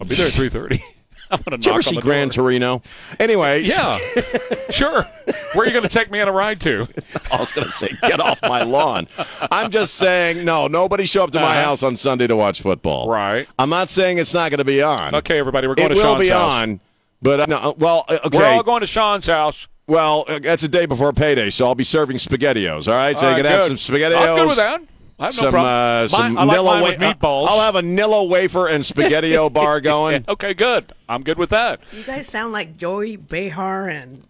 I'll 0.00 0.06
be 0.06 0.14
there 0.14 0.28
at 0.28 0.32
3:30. 0.34 0.82
I'm 1.30 1.40
gonna 1.42 1.56
Did 1.56 1.66
you 1.66 1.72
knock 1.72 1.78
ever 1.78 1.78
on 1.78 1.82
see 1.82 1.94
the 1.96 2.00
Gran. 2.02 2.30
Torino? 2.30 2.82
Anyway, 3.18 3.62
Yeah, 3.64 3.98
sure. 4.70 5.02
Where 5.54 5.64
are 5.64 5.66
you 5.66 5.72
going 5.72 5.82
to 5.82 5.88
take 5.88 6.08
me 6.08 6.20
on 6.20 6.28
a 6.28 6.32
ride 6.32 6.60
to? 6.60 6.86
I 7.32 7.36
was 7.38 7.50
going 7.50 7.66
to 7.66 7.72
say, 7.72 7.88
get 8.02 8.20
off 8.20 8.40
my 8.42 8.62
lawn. 8.62 9.08
I'm 9.50 9.72
just 9.72 9.94
saying, 9.96 10.44
no, 10.44 10.68
nobody 10.68 11.04
show 11.04 11.24
up 11.24 11.32
to 11.32 11.40
my 11.40 11.56
Uh-huh. 11.56 11.64
house 11.64 11.82
on 11.82 11.96
Sunday 11.96 12.28
to 12.28 12.36
watch 12.36 12.60
football. 12.62 13.08
Right. 13.08 13.48
I'm 13.58 13.70
not 13.70 13.90
saying 13.90 14.18
it's 14.18 14.34
not 14.34 14.50
going 14.52 14.58
to 14.58 14.64
be 14.64 14.82
on. 14.82 15.16
Okay, 15.16 15.36
everybody, 15.40 15.66
we're 15.66 15.74
going 15.74 15.90
it 15.90 15.96
to 15.96 16.00
will 16.00 16.16
be 16.16 16.28
house. 16.28 16.48
on. 16.48 16.80
But 17.22 17.40
uh, 17.40 17.46
no, 17.48 17.74
well, 17.76 18.04
uh, 18.08 18.18
okay. 18.26 18.38
We're 18.38 18.46
all 18.46 18.62
going 18.62 18.82
to 18.82 18.86
Sean's 18.86 19.26
house. 19.26 19.66
Well, 19.88 20.24
uh, 20.26 20.40
that's 20.40 20.62
a 20.64 20.68
day 20.68 20.86
before 20.86 21.12
payday, 21.12 21.50
so 21.50 21.66
I'll 21.66 21.74
be 21.76 21.84
serving 21.84 22.16
spaghettios. 22.16 22.88
All 22.88 22.94
right, 22.94 23.16
so 23.16 23.26
All 23.26 23.32
you 23.32 23.36
right, 23.36 23.42
can 23.48 23.52
have 23.52 23.64
some 23.64 23.76
spaghettios. 23.76 24.16
I'm 24.28 24.36
good 24.36 24.48
with 24.48 24.56
that. 24.56 24.82
I 25.18 25.24
have 25.26 25.34
no 25.34 25.40
some 25.42 25.50
problem. 25.52 25.72
uh, 25.72 26.00
Mine- 26.00 26.08
some 26.08 26.38
I 26.38 26.44
like 26.44 26.58
Nilla 26.58 26.64
mine 26.66 26.82
wa- 26.82 26.88
with 26.88 26.98
meatballs. 26.98 27.46
I'll 27.48 27.60
have 27.60 27.76
a 27.76 27.82
Nilla 27.82 28.28
wafer 28.28 28.66
and 28.68 28.82
spaghettio 28.84 29.52
bar 29.52 29.80
going. 29.80 30.24
Okay, 30.28 30.54
good. 30.54 30.92
I'm 31.08 31.22
good 31.22 31.38
with 31.38 31.50
that. 31.50 31.80
You 31.92 32.02
guys 32.02 32.26
sound 32.26 32.52
like 32.52 32.76
Joy 32.76 33.16
Behar 33.16 33.88
and 33.88 34.24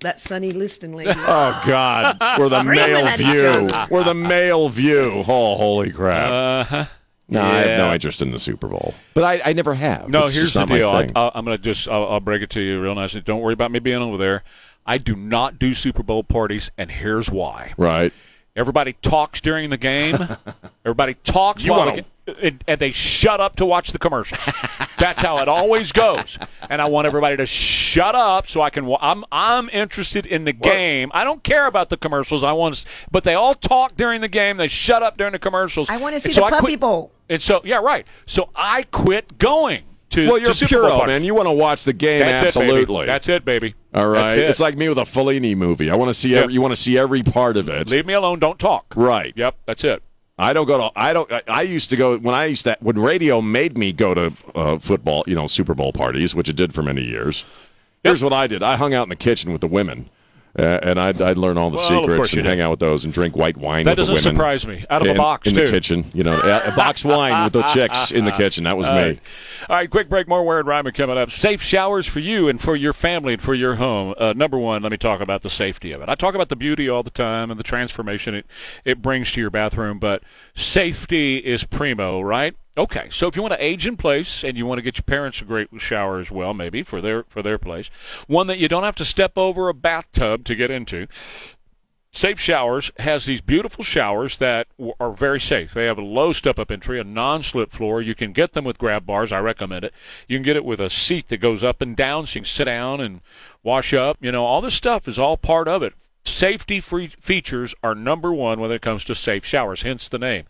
that 0.00 0.20
Sunny 0.20 0.50
Liston 0.52 0.92
lady. 0.92 1.10
Oh 1.16 1.62
God, 1.66 2.16
we're 2.38 2.48
the 2.48 2.62
male 2.64 3.16
view. 3.16 3.68
We're 3.90 4.04
the 4.04 4.14
male 4.14 4.68
view. 4.68 5.24
Oh, 5.26 5.56
holy 5.56 5.90
crap! 5.90 6.30
Uh-huh. 6.30 6.84
no, 7.28 7.42
I 7.42 7.48
have 7.58 7.78
no 7.78 7.92
interest 7.92 8.22
in 8.22 8.30
the 8.30 8.38
Super 8.38 8.68
Bowl, 8.68 8.94
but 9.14 9.24
I, 9.24 9.50
I 9.50 9.52
never 9.52 9.74
have. 9.74 10.08
No, 10.08 10.24
It's 10.26 10.34
here's 10.34 10.54
the 10.54 10.60
not 10.60 10.68
deal. 10.68 10.88
I, 10.90 11.06
thing. 11.06 11.12
I, 11.16 11.30
I'm 11.34 11.44
going 11.44 11.56
to 11.58 11.62
just 11.62 11.88
I'll, 11.88 12.06
I'll 12.06 12.20
break 12.20 12.40
it 12.42 12.50
to 12.50 12.60
you 12.60 12.80
real 12.80 12.94
nicely. 12.94 13.20
Don't 13.20 13.40
worry 13.40 13.52
about 13.54 13.70
me 13.72 13.80
being 13.80 14.00
over 14.00 14.16
there. 14.16 14.44
I 14.86 14.98
do 14.98 15.14
not 15.16 15.58
do 15.58 15.74
Super 15.74 16.02
Bowl 16.02 16.22
parties, 16.24 16.70
and 16.76 16.90
here's 16.90 17.30
why. 17.30 17.72
right. 17.76 18.12
Everybody 18.54 18.92
talks 19.00 19.40
during 19.40 19.70
the 19.70 19.78
game. 19.78 20.14
Everybody 20.84 21.14
talks 21.24 21.64
You 21.64 21.70
while 21.70 21.86
wanna- 21.86 22.04
the, 22.26 22.32
ga- 22.34 22.48
and, 22.48 22.64
and 22.68 22.78
they 22.80 22.90
shut 22.92 23.40
up 23.40 23.56
to 23.56 23.64
watch 23.64 23.92
the 23.92 23.98
commercials. 23.98 24.44
That's 24.98 25.22
how 25.22 25.38
it 25.38 25.48
always 25.48 25.90
goes. 25.90 26.38
And 26.68 26.82
I 26.82 26.84
want 26.84 27.06
everybody 27.06 27.38
to 27.38 27.46
shut 27.46 28.14
up 28.14 28.46
so 28.46 28.60
I 28.60 28.68
can. 28.68 28.84
wa- 28.84 28.98
I'm 29.00 29.24
I'm 29.32 29.70
interested 29.70 30.26
in 30.26 30.44
the 30.44 30.52
game. 30.52 31.10
I 31.14 31.24
don't 31.24 31.42
care 31.42 31.66
about 31.66 31.88
the 31.88 31.96
commercials. 31.96 32.44
I 32.44 32.52
want, 32.52 32.74
to, 32.76 32.86
but 33.10 33.24
they 33.24 33.34
all 33.34 33.54
talk 33.54 33.96
during 33.96 34.20
the 34.20 34.28
game. 34.28 34.58
They 34.58 34.68
shut 34.68 35.02
up 35.02 35.16
during 35.16 35.32
the 35.32 35.38
commercials. 35.38 35.88
I 35.88 35.96
want 35.96 36.14
to 36.14 36.20
see 36.20 36.28
And 36.28 36.34
so 36.34 36.40
the 36.42 36.46
I 36.48 36.50
Puppy 36.50 36.62
quit- 36.64 36.80
Bowl. 36.80 37.10
And 37.30 37.40
so 37.40 37.62
yeah, 37.64 37.78
right. 37.78 38.06
So 38.26 38.50
I 38.54 38.82
quit 38.82 39.38
going 39.38 39.82
to. 40.10 40.28
Well, 40.28 40.38
you're 40.38 40.52
Super 40.52 40.82
Bowl 40.82 41.06
man. 41.06 41.24
You 41.24 41.34
want 41.34 41.46
to 41.48 41.52
watch 41.54 41.84
the 41.84 41.94
game 41.94 42.20
That's 42.20 42.48
absolutely. 42.54 43.04
it. 43.04 43.06
That's 43.06 43.28
it, 43.30 43.46
baby. 43.46 43.74
All 43.94 44.08
right. 44.08 44.38
It. 44.38 44.48
It's 44.50 44.60
like 44.60 44.76
me 44.76 44.88
with 44.88 44.98
a 44.98 45.02
Fellini 45.02 45.56
movie. 45.56 45.90
I 45.90 45.96
want 45.96 46.08
to 46.08 46.14
see. 46.14 46.30
Yep. 46.30 46.44
Every, 46.44 46.54
you 46.54 46.60
want 46.60 46.72
to 46.72 46.80
see 46.80 46.98
every 46.98 47.22
part 47.22 47.56
of 47.56 47.68
it. 47.68 47.90
leave 47.90 48.06
me 48.06 48.14
alone. 48.14 48.38
Don't 48.38 48.58
talk. 48.58 48.92
Right. 48.96 49.32
Yep. 49.36 49.56
That's 49.66 49.84
it. 49.84 50.02
I 50.38 50.52
don't 50.52 50.66
go 50.66 50.78
to. 50.78 50.90
I 50.96 51.12
don't. 51.12 51.30
I, 51.30 51.42
I 51.48 51.62
used 51.62 51.90
to 51.90 51.96
go 51.96 52.18
when 52.18 52.34
I 52.34 52.46
used 52.46 52.64
to 52.64 52.76
when 52.80 52.98
radio 52.98 53.40
made 53.40 53.76
me 53.76 53.92
go 53.92 54.14
to 54.14 54.32
uh, 54.54 54.78
football. 54.78 55.24
You 55.26 55.34
know, 55.34 55.46
Super 55.46 55.74
Bowl 55.74 55.92
parties, 55.92 56.34
which 56.34 56.48
it 56.48 56.56
did 56.56 56.74
for 56.74 56.82
many 56.82 57.02
years. 57.02 57.44
Here's 58.02 58.22
what 58.22 58.32
I 58.32 58.46
did. 58.46 58.62
I 58.62 58.76
hung 58.76 58.94
out 58.94 59.04
in 59.04 59.10
the 59.10 59.16
kitchen 59.16 59.52
with 59.52 59.60
the 59.60 59.68
women. 59.68 60.08
Uh, 60.58 60.78
and 60.82 61.00
I'd, 61.00 61.20
I'd 61.22 61.38
learn 61.38 61.56
all 61.56 61.70
the 61.70 61.76
Well, 61.78 62.02
secrets 62.02 62.34
and 62.34 62.44
hang 62.44 62.60
out 62.60 62.72
with 62.72 62.80
those 62.80 63.06
and 63.06 63.14
drink 63.14 63.34
white 63.34 63.56
wine 63.56 63.86
That 63.86 63.92
with 63.96 64.06
the 64.08 64.12
doesn't 64.12 64.32
women. 64.32 64.36
surprise 64.36 64.66
me. 64.66 64.84
Out 64.90 65.00
of 65.00 65.08
a 65.08 65.14
box, 65.14 65.48
in 65.48 65.54
too. 65.54 65.64
the 65.66 65.70
kitchen, 65.70 66.10
you 66.12 66.24
know, 66.24 66.38
a, 66.38 66.72
box 66.76 67.04
wine 67.06 67.44
with 67.44 67.54
the 67.54 67.62
chicks 67.62 68.10
in 68.10 68.26
the 68.26 68.32
kitchen. 68.32 68.64
That 68.64 68.76
was 68.76 68.86
All 68.86 68.94
me. 68.94 69.00
right. 69.02 69.20
All 69.70 69.76
right, 69.76 69.88
quick 69.90 70.10
break. 70.10 70.28
More 70.28 70.58
and 70.58 70.68
Rima 70.68 70.92
coming 70.92 71.16
up. 71.16 71.30
Safe 71.30 71.62
showers 71.62 72.06
for 72.06 72.18
you 72.20 72.48
and 72.48 72.60
for 72.60 72.76
your 72.76 72.92
family 72.92 73.32
and 73.34 73.42
for 73.42 73.54
your 73.54 73.76
home. 73.76 74.14
Uh, 74.18 74.34
number 74.34 74.58
one, 74.58 74.82
let 74.82 74.92
me 74.92 74.98
talk 74.98 75.20
about 75.22 75.40
the 75.40 75.48
safety 75.50 75.92
of 75.92 76.02
it. 76.02 76.08
I 76.10 76.14
talk 76.16 76.34
about 76.34 76.50
the 76.50 76.56
beauty 76.56 76.86
all 76.88 77.02
the 77.02 77.10
time 77.10 77.50
and 77.50 77.58
the 77.58 77.64
transformation 77.64 78.34
it, 78.34 78.46
it 78.84 79.00
brings 79.00 79.32
to 79.32 79.40
your 79.40 79.50
bathroom, 79.50 79.98
but 79.98 80.22
safety 80.54 81.38
is 81.38 81.64
primo, 81.64 82.20
right? 82.20 82.54
Okay, 82.76 83.08
so 83.10 83.26
if 83.26 83.36
you 83.36 83.42
want 83.42 83.52
to 83.52 83.62
age 83.62 83.86
in 83.86 83.98
place 83.98 84.42
and 84.42 84.56
you 84.56 84.64
want 84.64 84.78
to 84.78 84.82
get 84.82 84.96
your 84.96 85.02
parents 85.02 85.42
a 85.42 85.44
great 85.44 85.68
shower 85.78 86.18
as 86.18 86.30
well, 86.30 86.54
maybe 86.54 86.82
for 86.82 87.02
their 87.02 87.24
for 87.24 87.42
their 87.42 87.58
place, 87.58 87.90
one 88.26 88.46
that 88.46 88.58
you 88.58 88.66
don't 88.66 88.82
have 88.82 88.96
to 88.96 89.04
step 89.04 89.36
over 89.36 89.68
a 89.68 89.74
bathtub 89.74 90.44
to 90.44 90.54
get 90.54 90.70
into. 90.70 91.06
Safe 92.14 92.38
Showers 92.38 92.90
has 92.98 93.24
these 93.24 93.40
beautiful 93.40 93.82
showers 93.82 94.36
that 94.36 94.68
are 95.00 95.12
very 95.12 95.40
safe. 95.40 95.72
They 95.72 95.86
have 95.86 95.96
a 95.96 96.02
low 96.02 96.34
step 96.34 96.58
up 96.58 96.70
entry, 96.70 97.00
a 97.00 97.04
non 97.04 97.42
slip 97.42 97.72
floor. 97.72 98.02
You 98.02 98.14
can 98.14 98.32
get 98.32 98.52
them 98.52 98.64
with 98.64 98.78
grab 98.78 99.06
bars. 99.06 99.32
I 99.32 99.40
recommend 99.40 99.84
it. 99.84 99.94
You 100.28 100.36
can 100.36 100.44
get 100.44 100.56
it 100.56 100.64
with 100.64 100.78
a 100.80 100.90
seat 100.90 101.28
that 101.28 101.38
goes 101.38 101.62
up 101.64 101.80
and 101.80 101.96
down 101.96 102.26
so 102.26 102.36
you 102.36 102.40
can 102.42 102.48
sit 102.48 102.64
down 102.64 103.00
and 103.00 103.22
wash 103.62 103.94
up. 103.94 104.18
You 104.20 104.30
know, 104.32 104.44
all 104.44 104.60
this 104.60 104.74
stuff 104.74 105.08
is 105.08 105.18
all 105.18 105.38
part 105.38 105.68
of 105.68 105.82
it. 105.82 105.94
Safety 106.24 106.80
free 106.80 107.08
features 107.18 107.74
are 107.82 107.94
number 107.94 108.32
one 108.32 108.60
when 108.60 108.70
it 108.70 108.82
comes 108.82 109.04
to 109.04 109.14
safe 109.14 109.44
showers, 109.44 109.82
hence 109.82 110.08
the 110.08 110.18
name. 110.18 110.44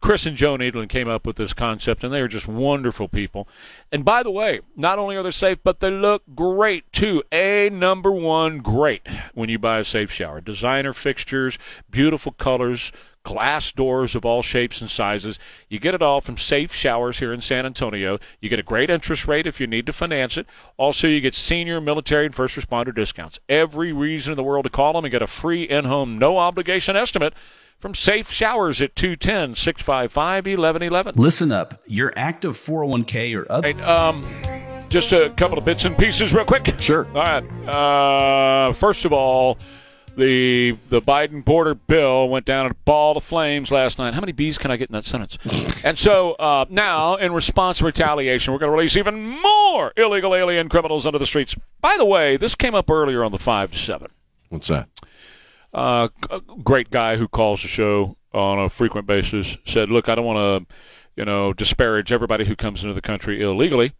Chris 0.00 0.26
and 0.26 0.36
Joe 0.36 0.56
Needland 0.56 0.88
came 0.88 1.08
up 1.08 1.26
with 1.26 1.36
this 1.36 1.52
concept, 1.52 2.04
and 2.04 2.12
they 2.12 2.20
are 2.20 2.28
just 2.28 2.46
wonderful 2.46 3.08
people. 3.08 3.48
And 3.90 4.04
by 4.04 4.22
the 4.22 4.30
way, 4.30 4.60
not 4.76 4.98
only 4.98 5.16
are 5.16 5.22
they 5.22 5.30
safe, 5.30 5.58
but 5.62 5.80
they 5.80 5.90
look 5.90 6.22
great 6.34 6.90
too. 6.92 7.22
A 7.32 7.68
number 7.70 8.12
one 8.12 8.58
great 8.58 9.06
when 9.34 9.48
you 9.48 9.58
buy 9.58 9.78
a 9.78 9.84
safe 9.84 10.12
shower. 10.12 10.40
Designer 10.40 10.92
fixtures, 10.92 11.58
beautiful 11.90 12.32
colors, 12.32 12.92
glass 13.24 13.72
doors 13.72 14.14
of 14.14 14.24
all 14.24 14.40
shapes 14.40 14.80
and 14.80 14.88
sizes. 14.88 15.38
You 15.68 15.78
get 15.78 15.94
it 15.94 16.00
all 16.00 16.20
from 16.20 16.38
Safe 16.38 16.72
Showers 16.72 17.18
here 17.18 17.32
in 17.32 17.40
San 17.40 17.66
Antonio. 17.66 18.18
You 18.40 18.48
get 18.48 18.58
a 18.58 18.62
great 18.62 18.88
interest 18.88 19.26
rate 19.26 19.46
if 19.46 19.60
you 19.60 19.66
need 19.66 19.84
to 19.86 19.92
finance 19.92 20.38
it. 20.38 20.46
Also, 20.78 21.06
you 21.08 21.20
get 21.20 21.34
senior, 21.34 21.80
military, 21.80 22.24
and 22.24 22.34
first 22.34 22.56
responder 22.56 22.94
discounts. 22.94 23.38
Every 23.48 23.92
reason 23.92 24.32
in 24.32 24.36
the 24.36 24.42
world 24.42 24.64
to 24.64 24.70
call 24.70 24.94
them 24.94 25.04
and 25.04 25.12
get 25.12 25.20
a 25.20 25.26
free 25.26 25.64
in-home, 25.64 26.18
no 26.18 26.38
obligation 26.38 26.96
estimate 26.96 27.34
from 27.78 27.94
Safe 27.94 28.30
Showers 28.30 28.80
at 28.80 28.96
210 28.96 29.54
655 29.54 30.16
1111. 30.58 31.14
Listen 31.16 31.52
up. 31.52 31.80
Your 31.86 32.12
active 32.16 32.56
401k 32.56 33.36
or 33.36 33.50
other. 33.50 33.72
Right, 33.72 33.80
um, 33.80 34.26
just 34.88 35.12
a 35.12 35.30
couple 35.30 35.58
of 35.58 35.64
bits 35.64 35.84
and 35.84 35.96
pieces, 35.96 36.32
real 36.32 36.44
quick. 36.44 36.74
Sure. 36.78 37.06
All 37.14 37.22
right. 37.22 37.68
Uh, 37.68 38.72
first 38.72 39.04
of 39.04 39.12
all, 39.12 39.58
the 40.16 40.76
the 40.88 41.00
Biden 41.00 41.44
border 41.44 41.76
bill 41.76 42.28
went 42.28 42.44
down 42.44 42.66
a 42.66 42.74
ball 42.74 43.16
of 43.16 43.22
flames 43.22 43.70
last 43.70 43.98
night. 43.98 44.14
How 44.14 44.20
many 44.20 44.32
bees 44.32 44.58
can 44.58 44.72
I 44.72 44.76
get 44.76 44.88
in 44.88 44.94
that 44.94 45.04
sentence? 45.04 45.38
and 45.84 45.96
so 45.96 46.32
uh, 46.32 46.64
now, 46.68 47.14
in 47.16 47.32
response 47.32 47.78
to 47.78 47.84
retaliation, 47.84 48.52
we're 48.52 48.58
going 48.58 48.72
to 48.72 48.76
release 48.76 48.96
even 48.96 49.20
more 49.40 49.92
illegal 49.96 50.34
alien 50.34 50.68
criminals 50.68 51.06
into 51.06 51.20
the 51.20 51.26
streets. 51.26 51.54
By 51.80 51.96
the 51.96 52.04
way, 52.04 52.36
this 52.36 52.56
came 52.56 52.74
up 52.74 52.90
earlier 52.90 53.22
on 53.22 53.30
the 53.30 53.38
five 53.38 53.70
to 53.70 53.78
seven. 53.78 54.08
What's 54.48 54.66
that? 54.68 54.88
Uh, 55.72 56.08
a 56.30 56.40
great 56.64 56.90
guy 56.90 57.16
who 57.16 57.28
calls 57.28 57.62
the 57.62 57.68
show 57.68 58.16
on 58.32 58.58
a 58.58 58.68
frequent 58.68 59.06
basis 59.06 59.56
said, 59.66 59.90
"Look, 59.90 60.08
I 60.08 60.14
don't 60.14 60.24
want 60.24 60.66
to, 60.68 60.74
you 61.16 61.24
know, 61.24 61.52
disparage 61.52 62.10
everybody 62.12 62.44
who 62.46 62.56
comes 62.56 62.82
into 62.82 62.94
the 62.94 63.00
country 63.02 63.42
illegally, 63.42 63.92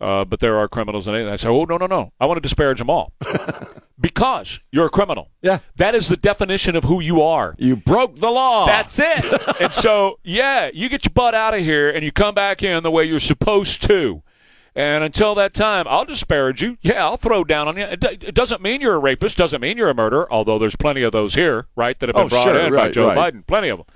uh, 0.00 0.24
but 0.24 0.40
there 0.40 0.56
are 0.58 0.68
criminals 0.68 1.06
in 1.06 1.14
it." 1.14 1.22
And 1.22 1.30
I 1.30 1.36
said, 1.36 1.50
"Oh 1.50 1.64
no, 1.64 1.76
no, 1.76 1.86
no! 1.86 2.12
I 2.20 2.26
want 2.26 2.38
to 2.38 2.40
disparage 2.40 2.78
them 2.78 2.88
all 2.90 3.12
because 4.00 4.60
you're 4.72 4.86
a 4.86 4.90
criminal. 4.90 5.28
Yeah. 5.42 5.58
That 5.76 5.94
is 5.94 6.08
the 6.08 6.16
definition 6.16 6.74
of 6.76 6.84
who 6.84 7.00
you 7.00 7.20
are. 7.22 7.54
You 7.58 7.76
broke 7.76 8.16
the 8.16 8.30
law. 8.30 8.66
That's 8.66 8.98
it. 8.98 9.60
and 9.60 9.72
so, 9.72 10.18
yeah, 10.24 10.70
you 10.72 10.88
get 10.88 11.04
your 11.04 11.12
butt 11.12 11.34
out 11.34 11.54
of 11.54 11.60
here 11.60 11.90
and 11.90 12.04
you 12.04 12.12
come 12.12 12.34
back 12.34 12.62
in 12.62 12.82
the 12.82 12.90
way 12.90 13.04
you're 13.04 13.20
supposed 13.20 13.82
to. 13.88 14.22
And 14.74 15.02
until 15.02 15.34
that 15.34 15.52
time, 15.52 15.86
I'll 15.88 16.04
disparage 16.04 16.62
you. 16.62 16.78
Yeah, 16.80 17.04
I'll 17.04 17.16
throw 17.16 17.42
down 17.44 17.66
on 17.68 17.76
you. 17.76 17.84
It, 17.84 18.00
d- 18.00 18.18
it 18.20 18.34
doesn't 18.34 18.62
mean 18.62 18.80
you're 18.80 18.94
a 18.94 18.98
rapist. 18.98 19.36
Doesn't 19.36 19.60
mean 19.60 19.76
you're 19.76 19.90
a 19.90 19.94
murderer. 19.94 20.32
Although 20.32 20.58
there's 20.58 20.76
plenty 20.76 21.02
of 21.02 21.12
those 21.12 21.34
here, 21.34 21.66
right, 21.74 21.98
that 21.98 22.08
have 22.08 22.14
been 22.14 22.26
Oh, 22.26 22.28
brought 22.28 22.44
sure, 22.44 22.58
in 22.58 22.70
by 22.72 22.76
right, 22.84 22.92
Joe 22.92 23.08
right. 23.08 23.34
Biden. 23.34 23.46
Plenty 23.46 23.68
of 23.68 23.78
them. 23.78 23.86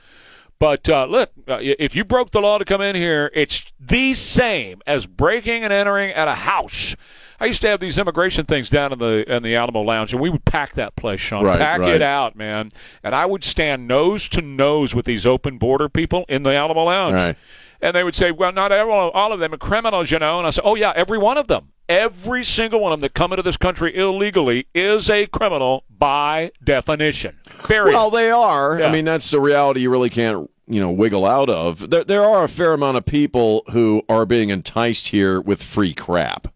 But 0.59 0.89
uh, 0.89 1.07
look, 1.07 1.31
uh, 1.49 1.59
if 1.61 1.95
you 1.97 2.05
broke 2.05 2.31
the 2.31 2.41
law 2.41 2.59
to 2.59 2.65
come 2.65 2.81
in 2.81 2.95
here, 2.97 3.31
it's 3.35 3.65
the 3.79 4.15
same 4.15 4.83
as 4.87 5.05
breaking 5.07 5.65
and 5.65 5.73
entering 5.73 6.11
at 6.13 6.29
a 6.29 6.35
house. 6.35 6.95
I 7.41 7.47
used 7.47 7.61
to 7.63 7.69
have 7.69 7.81
these 7.81 7.99
immigration 7.99 8.47
things 8.47 8.71
down 8.71 8.93
in 8.93 8.99
the 9.01 9.31
in 9.31 9.43
the 9.43 9.57
Alamo 9.57 9.83
Lounge, 9.83 10.13
and 10.13 10.23
we 10.23 10.31
would 10.31 10.45
pack 10.45 10.75
that 10.75 10.95
place, 10.97 11.21
Sean. 11.21 11.45
Right, 11.45 11.59
pack 11.59 11.81
right. 11.81 11.97
it 11.97 12.03
out, 12.03 12.37
man. 12.37 12.71
And 13.03 13.15
I 13.15 13.27
would 13.27 13.43
stand 13.43 13.89
nose 13.89 14.29
to 14.31 14.41
nose 14.41 14.95
with 14.95 15.05
these 15.05 15.27
open 15.27 15.59
border 15.59 15.89
people 15.89 16.25
in 16.29 16.45
the 16.45 16.55
Alamo 16.55 16.85
Lounge. 16.85 17.15
Right. 17.15 17.37
And 17.85 17.95
they 17.95 18.03
would 18.03 18.15
say, 18.15 18.31
"Well, 18.31 18.51
not 18.51 18.73
all 18.73 19.33
of 19.33 19.41
them 19.41 19.53
are 19.53 19.59
criminals, 19.59 20.11
you 20.11 20.19
know." 20.19 20.39
And 20.39 20.47
I 20.47 20.51
said, 20.51 20.63
"Oh 20.65 20.75
yeah, 20.75 20.95
every 20.97 21.19
one 21.19 21.37
of 21.37 21.49
them. 21.49 21.69
Every 21.87 22.43
single 22.43 22.81
one 22.81 22.93
of 22.93 23.01
them 23.01 23.03
that 23.03 23.13
come 23.13 23.31
into 23.31 23.43
this 23.43 23.59
country 23.59 23.95
illegally 23.95 24.67
is 24.75 25.11
a 25.11 25.27
criminal 25.27 25.85
by 25.91 26.51
definition. 26.65 27.37
Period." 27.69 27.93
Well, 27.93 28.09
they 28.09 28.31
are. 28.31 28.81
Yeah. 28.81 28.87
I 28.87 28.93
mean, 28.93 29.05
that's 29.05 29.31
the 29.31 29.39
reality 29.39 29.81
you 29.81 29.91
really 29.91 30.09
can't, 30.09 30.51
you 30.67 30.81
know, 30.81 30.91
wiggle 30.91 31.27
out 31.27 31.51
of. 31.51 31.91
There, 31.91 32.05
there 32.05 32.25
are 32.25 32.45
a 32.45 32.49
fair 32.49 32.73
amount 32.73 32.97
of 32.97 33.05
people 33.05 33.65
who 33.73 34.03
are 34.09 34.25
being 34.25 34.49
enticed 34.49 35.09
here 35.09 35.39
with 35.39 35.63
free 35.63 35.93
crap. 35.93 36.49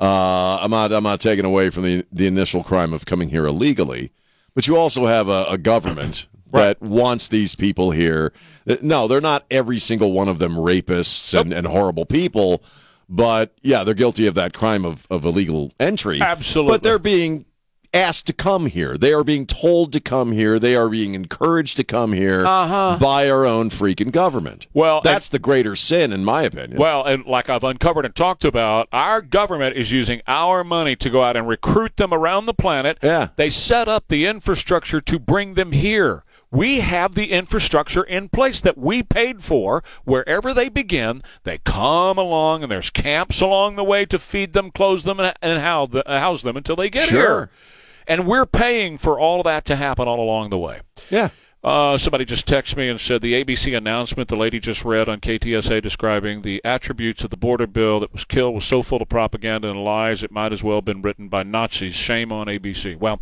Uh, 0.00 0.58
I'm 0.60 0.70
not, 0.70 0.92
I'm 0.92 1.02
not 1.02 1.18
taking 1.18 1.44
away 1.44 1.70
from 1.70 1.82
the 1.82 2.06
the 2.12 2.28
initial 2.28 2.62
crime 2.62 2.92
of 2.92 3.04
coming 3.04 3.30
here 3.30 3.46
illegally, 3.46 4.12
but 4.54 4.68
you 4.68 4.76
also 4.76 5.06
have 5.06 5.28
a, 5.28 5.44
a 5.48 5.58
government 5.58 6.28
that 6.52 6.80
wants 6.82 7.28
these 7.28 7.54
people 7.54 7.90
here. 7.90 8.32
Uh, 8.68 8.76
No, 8.82 9.08
they're 9.08 9.20
not 9.20 9.44
every 9.50 9.78
single 9.78 10.12
one 10.12 10.28
of 10.28 10.38
them 10.38 10.54
rapists 10.54 11.38
and, 11.38 11.52
and 11.52 11.66
horrible 11.66 12.04
people, 12.06 12.62
but 13.08 13.52
yeah, 13.62 13.84
they're 13.84 13.94
guilty 13.94 14.26
of 14.26 14.34
that 14.34 14.52
crime 14.54 14.84
of, 14.84 15.06
of 15.10 15.24
illegal 15.24 15.72
entry. 15.80 16.20
Absolutely. 16.20 16.72
But 16.74 16.82
they're 16.82 16.98
being 16.98 17.44
asked 17.94 18.26
to 18.26 18.32
come 18.32 18.64
here. 18.66 18.96
They 18.96 19.12
are 19.12 19.22
being 19.22 19.44
told 19.44 19.92
to 19.92 20.00
come 20.00 20.32
here. 20.32 20.58
They 20.58 20.74
are 20.74 20.88
being 20.88 21.14
encouraged 21.14 21.76
to 21.76 21.84
come 21.84 22.14
here 22.14 22.46
Uh-huh. 22.46 22.96
by 22.98 23.28
our 23.28 23.44
own 23.44 23.68
freaking 23.68 24.10
government. 24.10 24.66
Well, 24.72 25.02
that's 25.02 25.28
the 25.28 25.38
greater 25.38 25.76
sin, 25.76 26.10
in 26.10 26.24
my 26.24 26.44
opinion. 26.44 26.78
Well, 26.78 27.04
and 27.04 27.26
like 27.26 27.50
I've 27.50 27.64
uncovered 27.64 28.06
and 28.06 28.14
talked 28.14 28.46
about, 28.46 28.88
our 28.94 29.20
government 29.20 29.76
is 29.76 29.92
using 29.92 30.22
our 30.26 30.64
money 30.64 30.96
to 30.96 31.10
go 31.10 31.22
out 31.22 31.36
and 31.36 31.46
recruit 31.46 31.98
them 31.98 32.14
around 32.14 32.46
the 32.46 32.54
planet. 32.54 32.96
Yeah. 33.02 33.28
They 33.36 33.50
set 33.50 33.88
up 33.88 34.08
the 34.08 34.24
infrastructure 34.24 35.02
to 35.02 35.18
bring 35.18 35.52
them 35.52 35.72
here. 35.72 36.24
We 36.52 36.80
have 36.80 37.14
the 37.14 37.32
infrastructure 37.32 38.02
in 38.04 38.28
place 38.28 38.60
that 38.60 38.76
we 38.78 39.02
paid 39.02 39.42
for. 39.42 39.82
Wherever 40.04 40.52
they 40.52 40.68
begin, 40.68 41.22
they 41.44 41.58
come 41.64 42.18
along, 42.18 42.62
and 42.62 42.70
there's 42.70 42.90
camps 42.90 43.40
along 43.40 43.76
the 43.76 43.82
way 43.84 44.04
to 44.04 44.18
feed 44.18 44.52
them, 44.52 44.70
clothe 44.70 45.02
them, 45.02 45.18
and, 45.18 45.34
the- 45.40 46.08
uh, 46.08 46.20
house 46.20 46.42
them 46.42 46.56
until 46.58 46.76
they 46.76 46.90
get 46.90 47.08
Sure. 47.08 47.18
here. 47.20 47.50
And 48.06 48.26
we're 48.26 48.46
paying 48.46 48.98
for 48.98 49.18
all 49.18 49.40
of 49.40 49.44
that 49.44 49.64
to 49.66 49.76
happen 49.76 50.06
all 50.06 50.20
along 50.20 50.50
the 50.50 50.58
way. 50.58 50.80
yeah. 51.10 51.30
Uh, 51.64 51.96
somebody 51.96 52.24
just 52.24 52.44
texted 52.44 52.76
me 52.76 52.88
and 52.88 53.00
said 53.00 53.22
the 53.22 53.34
ABC 53.34 53.76
announcement 53.76 54.28
the 54.28 54.34
lady 54.34 54.58
just 54.58 54.84
read 54.84 55.08
on 55.08 55.20
KTSA 55.20 55.80
describing 55.80 56.42
the 56.42 56.60
attributes 56.64 57.22
of 57.22 57.30
the 57.30 57.36
border 57.36 57.68
bill 57.68 58.00
that 58.00 58.12
was 58.12 58.24
killed 58.24 58.52
was 58.54 58.64
so 58.64 58.82
full 58.82 59.00
of 59.00 59.08
propaganda 59.08 59.70
and 59.70 59.84
lies 59.84 60.24
it 60.24 60.32
might 60.32 60.52
as 60.52 60.64
well 60.64 60.78
have 60.78 60.84
been 60.84 61.02
written 61.02 61.28
by 61.28 61.44
Nazis. 61.44 61.94
Shame 61.94 62.32
on 62.32 62.48
ABC. 62.48 62.98
Well, 62.98 63.20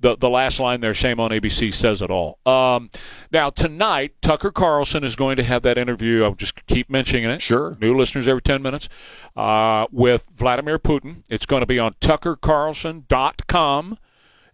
the 0.00 0.16
the 0.16 0.28
last 0.28 0.58
line 0.58 0.80
there, 0.80 0.92
shame 0.92 1.20
on 1.20 1.30
ABC, 1.30 1.72
says 1.72 2.02
it 2.02 2.10
all. 2.10 2.40
Um, 2.44 2.90
now 3.30 3.50
tonight, 3.50 4.14
Tucker 4.22 4.50
Carlson 4.50 5.04
is 5.04 5.14
going 5.14 5.36
to 5.36 5.44
have 5.44 5.62
that 5.62 5.78
interview. 5.78 6.24
I'll 6.24 6.34
just 6.34 6.66
keep 6.66 6.90
mentioning 6.90 7.24
it. 7.24 7.40
Sure. 7.40 7.76
New 7.80 7.96
listeners 7.96 8.26
every 8.26 8.42
ten 8.42 8.60
minutes 8.60 8.88
uh, 9.36 9.86
with 9.92 10.24
Vladimir 10.34 10.80
Putin. 10.80 11.22
It's 11.30 11.46
going 11.46 11.60
to 11.60 11.66
be 11.66 11.78
on 11.78 11.94
TuckerCarlson.com. 12.00 13.98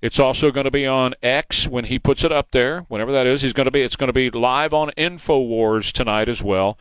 It's 0.05 0.19
also 0.19 0.51
going 0.51 0.65
to 0.65 0.71
be 0.71 0.87
on 0.87 1.15
X 1.23 1.67
when 1.67 1.87
he 1.87 1.99
puts 1.99 2.25
it 2.25 2.31
up 2.31 2.51
there, 2.51 2.81
whenever 2.89 3.11
that 3.11 3.27
is. 3.27 3.41
He's 3.41 3.55
going 3.55 3.65
to 3.65 3.71
be. 3.71 3.81
It's 3.81 3.97
going 3.97 4.09
to 4.09 4.13
be 4.13 4.29
live 4.29 4.75
on 4.75 4.91
Infowars 4.99 5.93
tonight 5.93 6.29
as 6.29 6.43
well, 6.43 6.77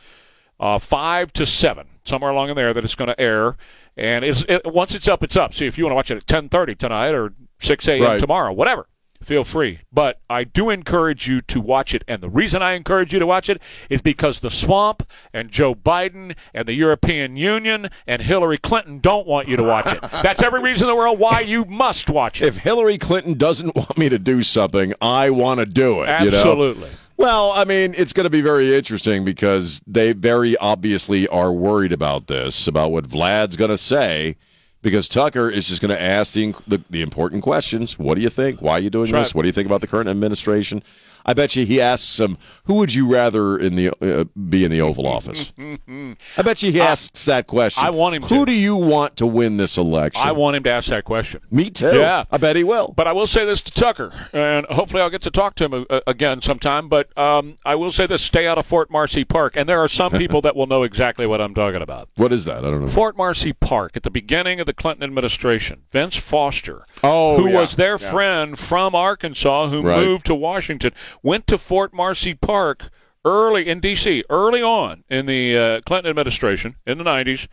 uh, 0.60 0.78
five 0.78 1.32
to 1.32 1.46
seven, 1.46 1.86
somewhere 2.04 2.32
along 2.32 2.50
in 2.50 2.56
there 2.56 2.74
that 2.74 2.84
it's 2.84 2.94
going 2.94 3.08
to 3.08 3.18
air. 3.18 3.56
And 3.96 4.26
it's 4.26 4.44
it, 4.46 4.66
once 4.66 4.94
it's 4.94 5.08
up, 5.08 5.22
it's 5.22 5.36
up. 5.36 5.54
See 5.54 5.64
if 5.66 5.78
you 5.78 5.84
want 5.84 5.92
to 5.92 5.96
watch 5.96 6.10
it 6.10 6.18
at 6.18 6.26
ten 6.26 6.50
thirty 6.50 6.74
tonight 6.74 7.14
or 7.14 7.32
six 7.58 7.88
a.m. 7.88 8.02
Right. 8.02 8.20
tomorrow, 8.20 8.52
whatever. 8.52 8.88
Feel 9.24 9.44
free, 9.44 9.80
but 9.90 10.20
I 10.28 10.44
do 10.44 10.68
encourage 10.68 11.26
you 11.26 11.40
to 11.42 11.60
watch 11.60 11.94
it. 11.94 12.04
And 12.06 12.22
the 12.22 12.28
reason 12.28 12.60
I 12.60 12.72
encourage 12.72 13.12
you 13.12 13.18
to 13.18 13.26
watch 13.26 13.48
it 13.48 13.60
is 13.88 14.02
because 14.02 14.40
the 14.40 14.50
swamp 14.50 15.08
and 15.32 15.50
Joe 15.50 15.74
Biden 15.74 16.36
and 16.52 16.68
the 16.68 16.74
European 16.74 17.36
Union 17.36 17.88
and 18.06 18.20
Hillary 18.20 18.58
Clinton 18.58 18.98
don't 19.00 19.26
want 19.26 19.48
you 19.48 19.56
to 19.56 19.62
watch 19.62 19.90
it. 19.90 20.02
That's 20.22 20.42
every 20.42 20.60
reason 20.60 20.88
in 20.88 20.94
the 20.94 20.96
world 20.96 21.18
why 21.18 21.40
you 21.40 21.64
must 21.64 22.10
watch 22.10 22.42
it. 22.42 22.48
If 22.48 22.58
Hillary 22.58 22.98
Clinton 22.98 23.38
doesn't 23.38 23.74
want 23.76 23.96
me 23.96 24.10
to 24.10 24.18
do 24.18 24.42
something, 24.42 24.92
I 25.00 25.30
want 25.30 25.60
to 25.60 25.66
do 25.66 26.02
it. 26.02 26.22
you 26.22 26.30
know? 26.30 26.36
Absolutely. 26.36 26.90
Well, 27.16 27.52
I 27.52 27.64
mean, 27.64 27.94
it's 27.96 28.12
going 28.12 28.24
to 28.24 28.30
be 28.30 28.42
very 28.42 28.76
interesting 28.76 29.24
because 29.24 29.80
they 29.86 30.12
very 30.12 30.56
obviously 30.58 31.26
are 31.28 31.52
worried 31.52 31.92
about 31.92 32.26
this, 32.26 32.66
about 32.66 32.90
what 32.90 33.06
Vlad's 33.06 33.56
going 33.56 33.70
to 33.70 33.78
say, 33.78 34.36
because 34.84 35.08
Tucker 35.08 35.48
is 35.50 35.66
just 35.66 35.80
going 35.80 35.90
to 35.90 36.00
ask 36.00 36.34
the, 36.34 36.54
the 36.68 36.80
the 36.90 37.02
important 37.02 37.42
questions. 37.42 37.98
What 37.98 38.14
do 38.14 38.20
you 38.20 38.28
think? 38.28 38.60
Why 38.60 38.74
are 38.74 38.80
you 38.80 38.90
doing 38.90 39.10
That's 39.10 39.28
this? 39.28 39.34
right. 39.34 39.38
What 39.38 39.42
do 39.42 39.48
you 39.48 39.52
think 39.52 39.66
about 39.66 39.80
the 39.80 39.86
current 39.88 40.08
administration? 40.10 40.84
I 41.26 41.34
bet 41.34 41.56
you 41.56 41.64
he 41.64 41.80
asks 41.80 42.18
him, 42.20 42.36
"Who 42.64 42.74
would 42.74 42.92
you 42.94 43.10
rather 43.12 43.56
in 43.58 43.74
the 43.74 43.90
uh, 44.00 44.24
be 44.48 44.64
in 44.64 44.70
the 44.70 44.80
Oval 44.80 45.06
Office?" 45.06 45.52
I 45.58 46.42
bet 46.42 46.62
you 46.62 46.72
he 46.72 46.80
asks 46.80 47.24
that 47.26 47.46
question. 47.46 47.84
I 47.84 47.90
want 47.90 48.14
him 48.16 48.22
Who 48.22 48.40
to. 48.40 48.46
do 48.46 48.52
you 48.52 48.76
want 48.76 49.16
to 49.16 49.26
win 49.26 49.56
this 49.56 49.76
election? 49.76 50.26
I 50.26 50.32
want 50.32 50.56
him 50.56 50.62
to 50.64 50.70
ask 50.70 50.88
that 50.88 51.04
question. 51.04 51.40
Me 51.50 51.70
too. 51.70 51.96
Yeah. 51.98 52.24
I 52.30 52.36
bet 52.38 52.56
he 52.56 52.64
will. 52.64 52.92
But 52.96 53.06
I 53.06 53.12
will 53.12 53.26
say 53.26 53.44
this 53.44 53.60
to 53.62 53.72
Tucker, 53.72 54.28
and 54.32 54.66
hopefully 54.66 55.02
I'll 55.02 55.10
get 55.10 55.22
to 55.22 55.30
talk 55.30 55.54
to 55.56 55.64
him 55.64 55.86
uh, 55.88 56.00
again 56.06 56.42
sometime. 56.42 56.88
But 56.88 57.16
um, 57.18 57.56
I 57.64 57.74
will 57.74 57.92
say 57.92 58.06
this: 58.06 58.22
stay 58.22 58.46
out 58.46 58.58
of 58.58 58.66
Fort 58.66 58.90
Marcy 58.90 59.24
Park. 59.24 59.56
And 59.56 59.68
there 59.68 59.80
are 59.80 59.88
some 59.88 60.12
people 60.18 60.40
that 60.42 60.56
will 60.56 60.66
know 60.66 60.82
exactly 60.82 61.26
what 61.26 61.40
I'm 61.40 61.54
talking 61.54 61.82
about. 61.82 62.08
what 62.16 62.32
is 62.32 62.44
that? 62.44 62.58
I 62.58 62.70
don't 62.70 62.82
know. 62.82 62.88
Fort 62.88 63.16
Marcy 63.16 63.52
Park 63.52 63.92
at 63.96 64.02
the 64.02 64.10
beginning 64.10 64.60
of 64.60 64.66
the 64.66 64.72
Clinton 64.74 65.02
administration. 65.04 65.82
Vince 65.90 66.16
Foster, 66.16 66.86
Oh, 67.04 67.36
who 67.38 67.48
yeah. 67.50 67.60
was 67.60 67.76
their 67.76 67.98
friend 67.98 68.58
from 68.58 68.94
Arkansas, 68.94 69.68
who 69.68 69.82
Right. 69.82 69.98
moved 70.00 70.26
to 70.26 70.34
Washington, 70.34 70.92
went 71.22 71.46
to 71.48 71.58
Fort 71.58 71.92
Marcy 71.94 72.34
Park 72.34 72.90
early 73.24 73.68
in 73.68 73.80
D.C. 73.80 74.22
early 74.28 74.62
on 74.62 75.04
in 75.08 75.26
the 75.26 75.56
uh, 75.56 75.80
Clinton 75.86 76.10
administration 76.10 76.76
in 76.86 76.98
the 76.98 77.04
90s. 77.04 77.46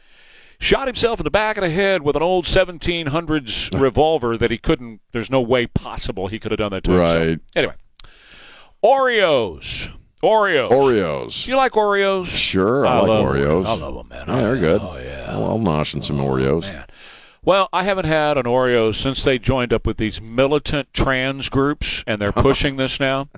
Shot 0.59 0.85
himself 0.87 1.19
in 1.19 1.23
the 1.23 1.31
back 1.31 1.57
of 1.57 1.61
the 1.63 1.69
head 1.71 2.03
with 2.03 2.15
an 2.15 2.21
old 2.21 2.45
1700s 2.45 3.79
revolver 3.81 4.37
that 4.37 4.51
he 4.51 4.57
couldn't. 4.59 5.01
There's 5.11 5.31
no 5.31 5.41
way 5.41 5.65
possible 5.65 6.27
he 6.27 6.37
could 6.39 6.51
have 6.51 6.59
done 6.59 6.71
that 6.71 6.83
to 6.83 6.91
himself. 6.91 7.17
Right. 7.17 7.39
Anyway, 7.55 7.73
Oreos. 8.83 9.91
Oreos. 10.23 10.69
Oreos. 10.69 11.45
Do 11.45 11.51
you 11.51 11.57
like 11.57 11.71
Oreos? 11.71 12.27
Sure, 12.27 12.85
I, 12.85 12.91
I 12.93 12.99
like 12.99 13.07
love 13.07 13.25
Oreos. 13.25 13.65
I 13.65 13.73
love 13.73 13.95
them, 13.95 14.07
man. 14.09 14.25
Yeah, 14.27 14.41
they're 14.43 14.57
good. 14.57 14.81
Oh, 14.83 14.97
yeah. 14.97 15.25
I'll, 15.29 15.45
I'll 15.45 15.59
nosh 15.59 15.95
on 15.95 16.01
some 16.03 16.17
Oreos. 16.17 16.61
Man. 16.71 16.85
Well, 17.43 17.69
I 17.73 17.83
haven't 17.85 18.05
had 18.05 18.37
an 18.37 18.43
Oreo 18.45 18.93
since 18.93 19.23
they 19.23 19.39
joined 19.39 19.73
up 19.73 19.87
with 19.87 19.97
these 19.97 20.21
militant 20.21 20.93
trans 20.93 21.49
groups, 21.49 22.03
and 22.05 22.21
they're 22.21 22.31
pushing 22.49 22.77
this 22.77 22.99
now. 22.99 23.29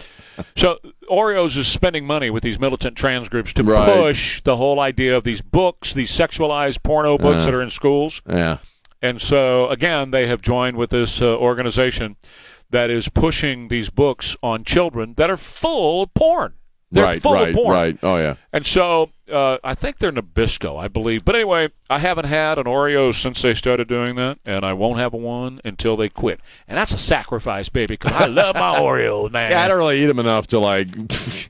So 0.57 0.79
Oreos 1.09 1.55
is 1.55 1.67
spending 1.67 2.05
money 2.05 2.29
with 2.29 2.43
these 2.43 2.59
militant 2.59 2.97
trans 2.97 3.29
groups 3.29 3.53
to 3.53 3.63
Right. 3.63 3.85
push 3.85 4.41
the 4.41 4.57
whole 4.57 4.79
idea 4.81 5.15
of 5.15 5.23
these 5.23 5.41
books, 5.41 5.93
these 5.93 6.11
sexualized 6.11 6.83
porno 6.83 7.17
books 7.17 7.45
that 7.45 7.53
are 7.53 7.61
in 7.61 7.69
schools. 7.69 8.21
Yeah. 8.27 8.57
And 9.01 9.21
so, 9.21 9.67
again, 9.69 10.11
they 10.11 10.27
have 10.27 10.41
joined 10.41 10.75
with 10.77 10.89
this 10.89 11.21
uh, 11.21 11.37
organization 11.37 12.17
that 12.71 12.89
is 12.89 13.07
pushing 13.07 13.67
these 13.69 13.89
books 13.89 14.35
on 14.43 14.63
children 14.65 15.13
that 15.15 15.29
are 15.29 15.37
full 15.37 16.03
of 16.03 16.13
porn. 16.13 16.53
They're 16.93 17.03
right, 17.03 17.21
full 17.21 17.33
right, 17.33 17.49
of 17.49 17.55
porn. 17.55 17.71
right. 17.71 17.97
Oh, 18.03 18.17
yeah. 18.17 18.35
And 18.51 18.67
so 18.67 19.09
uh, 19.31 19.57
I 19.63 19.73
think 19.73 19.97
they're 19.97 20.11
Nabisco, 20.11 20.79
I 20.79 20.87
believe. 20.87 21.25
But 21.25 21.35
anyway, 21.35 21.71
I 21.89 21.97
haven't 21.97 22.25
had 22.25 22.59
an 22.59 22.65
Oreo 22.65 23.13
since 23.13 23.41
they 23.41 23.55
started 23.55 23.87
doing 23.87 24.15
that, 24.15 24.37
and 24.45 24.63
I 24.63 24.73
won't 24.73 24.99
have 24.99 25.11
one 25.11 25.59
until 25.65 25.97
they 25.97 26.07
quit. 26.07 26.39
And 26.67 26.77
that's 26.77 26.93
a 26.93 26.99
sacrifice, 26.99 27.67
baby, 27.67 27.95
because 27.95 28.11
I 28.11 28.27
love 28.27 28.55
my 28.55 28.77
Oreos, 28.77 29.31
man. 29.31 29.51
Yeah, 29.51 29.63
I 29.63 29.67
don't 29.67 29.79
really 29.79 30.03
eat 30.03 30.07
them 30.07 30.19
enough 30.19 30.47
to 30.47 30.59
like. 30.59 30.87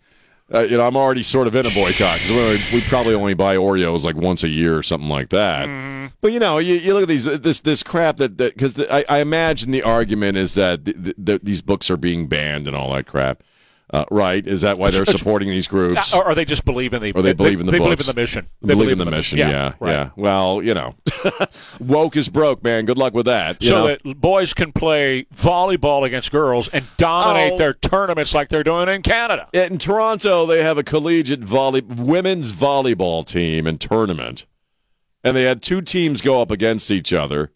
Uh, 0.54 0.60
you 0.60 0.78
know, 0.78 0.86
I'm 0.86 0.98
already 0.98 1.24
sort 1.24 1.48
of 1.48 1.56
in 1.56 1.66
a 1.66 1.72
boycott 1.72 2.20
because 2.20 2.30
we, 2.72 2.78
we 2.78 2.86
probably 2.88 3.16
only 3.16 3.34
buy 3.34 3.56
Oreos 3.56 4.04
like 4.04 4.16
once 4.16 4.44
a 4.44 4.50
year 4.50 4.78
or 4.78 4.84
something 4.84 5.10
like 5.10 5.30
that. 5.30 5.68
Mm-hmm. 5.68 6.08
But 6.22 6.32
you 6.32 6.40
know, 6.40 6.60
you, 6.60 6.76
you 6.76 6.94
look 6.94 7.04
at 7.04 7.08
these 7.08 7.24
this 7.24 7.62
this 7.62 7.82
crap 7.82 8.18
that 8.18 8.38
because 8.38 8.78
I, 8.78 9.04
I 9.10 9.20
imagine 9.20 9.72
the 9.72 9.82
argument 9.82 10.38
is 10.38 10.54
that 10.54 10.86
th 10.86 10.96
th 11.02 11.16
th 11.26 11.42
these 11.42 11.62
books 11.62 11.90
are 11.90 11.98
being 11.98 12.28
banned 12.28 12.68
and 12.68 12.76
all 12.76 12.94
that 12.94 13.08
crap. 13.08 13.42
Uh, 13.94 14.04
right? 14.10 14.46
Is 14.48 14.62
that 14.62 14.80
why 14.80 14.90
they're 14.90 15.06
supporting 15.06 15.50
these 15.50 15.68
groups? 15.68 16.16
Or, 16.16 16.26
or 16.32 16.34
they 16.36 16.46
just 16.46 16.66
believe 16.66 16.94
in 16.96 17.02
the 17.04 17.12
Or 17.14 17.22
they 17.22 17.32
believe 17.34 17.60
in 17.60 17.68
the 17.68 17.72
they 17.72 17.78
books. 17.78 17.86
believe 17.90 18.00
in 18.00 18.06
the 18.08 18.20
mission. 18.20 18.48
They 18.64 18.74
believe 18.74 18.90
in 18.90 18.98
the 18.98 19.06
mission. 19.06 19.38
Yeah, 19.38 19.74
right. 19.80 19.92
yeah. 19.92 20.10
Well, 20.16 20.64
you 20.64 20.74
know, 20.74 20.96
woke 21.80 22.16
is 22.16 22.28
broke, 22.28 22.64
man. 22.64 22.86
Good 22.86 22.98
luck 22.98 23.14
with 23.14 23.28
that. 23.28 23.62
so 23.62 23.70
know? 23.70 23.88
that 23.90 24.20
boys 24.20 24.56
can 24.56 24.72
play 24.72 25.28
volleyball 25.36 26.04
against 26.06 26.32
girls 26.32 26.68
and 26.70 26.84
dominate 26.98 27.54
Oh. 27.54 27.58
their 27.60 27.74
tournaments 27.76 28.34
like 28.34 28.50
they're 28.50 28.64
doing 28.64 28.90
in 28.90 29.04
Canada. 29.04 29.48
In 29.54 29.78
Toronto, 29.78 30.48
they 30.48 30.64
have 30.64 30.80
a 30.80 30.84
collegiate 30.84 31.42
volley 31.44 31.82
women's 31.82 32.52
volleyball 32.52 33.24
team 33.24 33.68
and 33.68 33.80
tournament, 33.80 34.48
and 35.24 35.38
they 35.38 35.44
had 35.44 35.62
two 35.62 35.82
teams 35.84 36.20
go 36.22 36.42
up 36.42 36.50
against 36.50 36.90
each 36.90 37.14
other. 37.14 37.52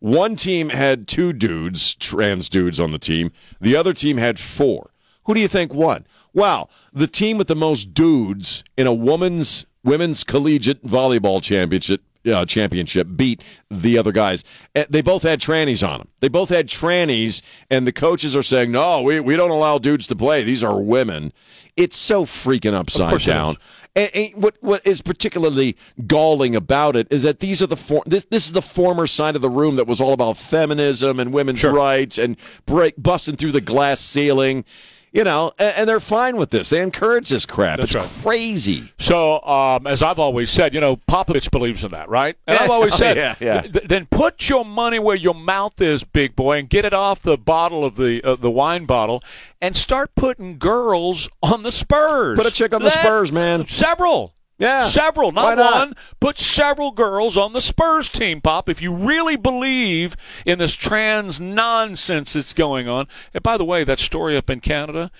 One 0.00 0.34
team 0.34 0.70
had 0.70 1.06
two 1.06 1.32
dudes, 1.32 1.94
trans 1.94 2.48
dudes, 2.48 2.80
on 2.80 2.90
the 2.90 2.98
team. 2.98 3.30
The 3.60 3.76
other 3.76 3.92
team 3.92 4.16
had 4.16 4.40
four. 4.40 4.90
Who 5.24 5.34
do 5.34 5.40
you 5.40 5.48
think 5.48 5.72
won? 5.72 6.06
Wow, 6.34 6.68
the 6.92 7.06
team 7.06 7.38
with 7.38 7.48
the 7.48 7.54
most 7.56 7.94
dudes 7.94 8.64
in 8.76 8.86
a 8.86 8.92
women's 8.94 9.66
women's 9.84 10.24
collegiate 10.24 10.84
volleyball 10.84 11.42
championship 11.42 12.02
uh, 12.24 12.46
championship 12.46 13.08
beat 13.16 13.42
the 13.70 13.98
other 13.98 14.12
guys. 14.12 14.44
Eh, 14.76 14.84
They 14.88 15.02
both 15.02 15.22
had 15.24 15.40
trannies 15.40 15.86
on 15.86 15.98
them. 15.98 16.08
They 16.20 16.28
both 16.28 16.50
had 16.50 16.68
trannies, 16.68 17.42
and 17.70 17.84
the 17.86 17.92
coaches 17.92 18.36
are 18.36 18.42
saying, 18.44 18.70
"No, 18.70 19.02
we, 19.02 19.18
we 19.20 19.36
don't 19.36 19.50
allow 19.50 19.78
dudes 19.78 20.06
to 20.08 20.16
play. 20.16 20.42
These 20.44 20.62
are 20.62 20.80
women." 20.80 21.32
It's 21.76 21.96
so 21.96 22.24
freaking 22.26 22.74
upside 22.74 23.22
down. 23.22 23.56
And, 23.96 24.10
and 24.14 24.42
what 24.42 24.56
what 24.60 24.86
is 24.86 25.00
particularly 25.00 25.76
galling 26.06 26.54
about 26.54 26.96
it 26.96 27.08
is 27.10 27.22
that 27.24 27.40
these 27.40 27.60
are 27.62 27.66
the 27.66 27.76
for, 27.76 28.02
this 28.06 28.24
this 28.30 28.46
is 28.46 28.52
the 28.52 28.62
former 28.62 29.06
side 29.06 29.34
of 29.36 29.42
the 29.42 29.50
room 29.50 29.76
that 29.76 29.86
was 29.86 30.00
all 30.00 30.12
about 30.12 30.36
feminism 30.36 31.18
and 31.18 31.32
women's 31.32 31.64
rights 31.64 32.18
and 32.18 32.36
break 32.66 32.94
busting 32.98 33.36
through 33.36 33.52
the 33.52 33.60
glass 33.60 34.00
ceiling, 34.00 34.64
you 35.12 35.24
know, 35.24 35.52
and, 35.58 35.74
and 35.76 35.88
they're 35.88 36.00
fine 36.00 36.36
with 36.36 36.50
this. 36.50 36.70
They 36.70 36.82
encourage 36.82 37.28
this 37.28 37.44
crap. 37.46 37.78
That's 37.78 37.94
it's 37.94 38.04
right. 38.16 38.22
crazy. 38.24 38.92
So, 38.98 39.40
um, 39.42 39.86
as 39.86 40.02
I've 40.02 40.18
always 40.18 40.50
said, 40.50 40.74
you 40.74 40.80
know, 40.80 40.96
Popovich 40.96 41.50
believes 41.50 41.84
in 41.84 41.90
that, 41.90 42.08
right? 42.08 42.36
And 42.46 42.58
I've 42.58 42.70
always 42.70 42.92
Oh, 42.94 42.96
said, 42.96 43.16
yeah, 43.16 43.34
yeah. 43.40 43.60
th- 43.62 43.86
then 43.88 44.06
put 44.06 44.48
your 44.48 44.64
money 44.64 44.98
where 44.98 45.16
your 45.16 45.34
mouth 45.34 45.80
is, 45.80 46.02
big 46.04 46.34
boy, 46.34 46.58
and 46.58 46.68
get 46.68 46.84
it 46.84 46.92
off 46.94 47.22
the 47.22 47.36
bottle 47.36 47.84
of 47.84 47.96
the 47.96 48.22
uh, 48.24 48.36
the 48.36 48.50
wine 48.50 48.86
bottle, 48.86 49.22
and 49.60 49.76
start 49.76 50.14
putting 50.14 50.58
girls 50.58 51.28
on 51.42 51.62
the 51.62 51.72
Spurs. 51.72 52.36
Put 52.36 52.46
a 52.46 52.50
chick 52.50 52.74
on 52.74 52.82
the 52.82 52.90
Spurs, 52.90 53.30
man. 53.30 53.66
Several. 53.68 54.34
Yeah. 54.62 54.84
Several, 54.84 55.32
not, 55.32 55.58
not? 55.58 55.74
one. 55.74 55.96
Put 56.20 56.38
several 56.38 56.92
girls 56.92 57.36
on 57.36 57.52
the 57.52 57.60
Spurs 57.60 58.08
team, 58.08 58.40
Pop, 58.40 58.68
if 58.68 58.80
you 58.80 58.94
really 58.94 59.36
believe 59.36 60.14
in 60.46 60.58
this 60.58 60.74
trans 60.74 61.40
nonsense 61.40 62.34
that's 62.34 62.54
going 62.54 62.88
on. 62.88 63.08
And 63.34 63.42
by 63.42 63.56
the 63.56 63.64
way, 63.64 63.82
that 63.84 63.98
story 63.98 64.36
up 64.36 64.48
in 64.48 64.60
Canada, 64.60 65.10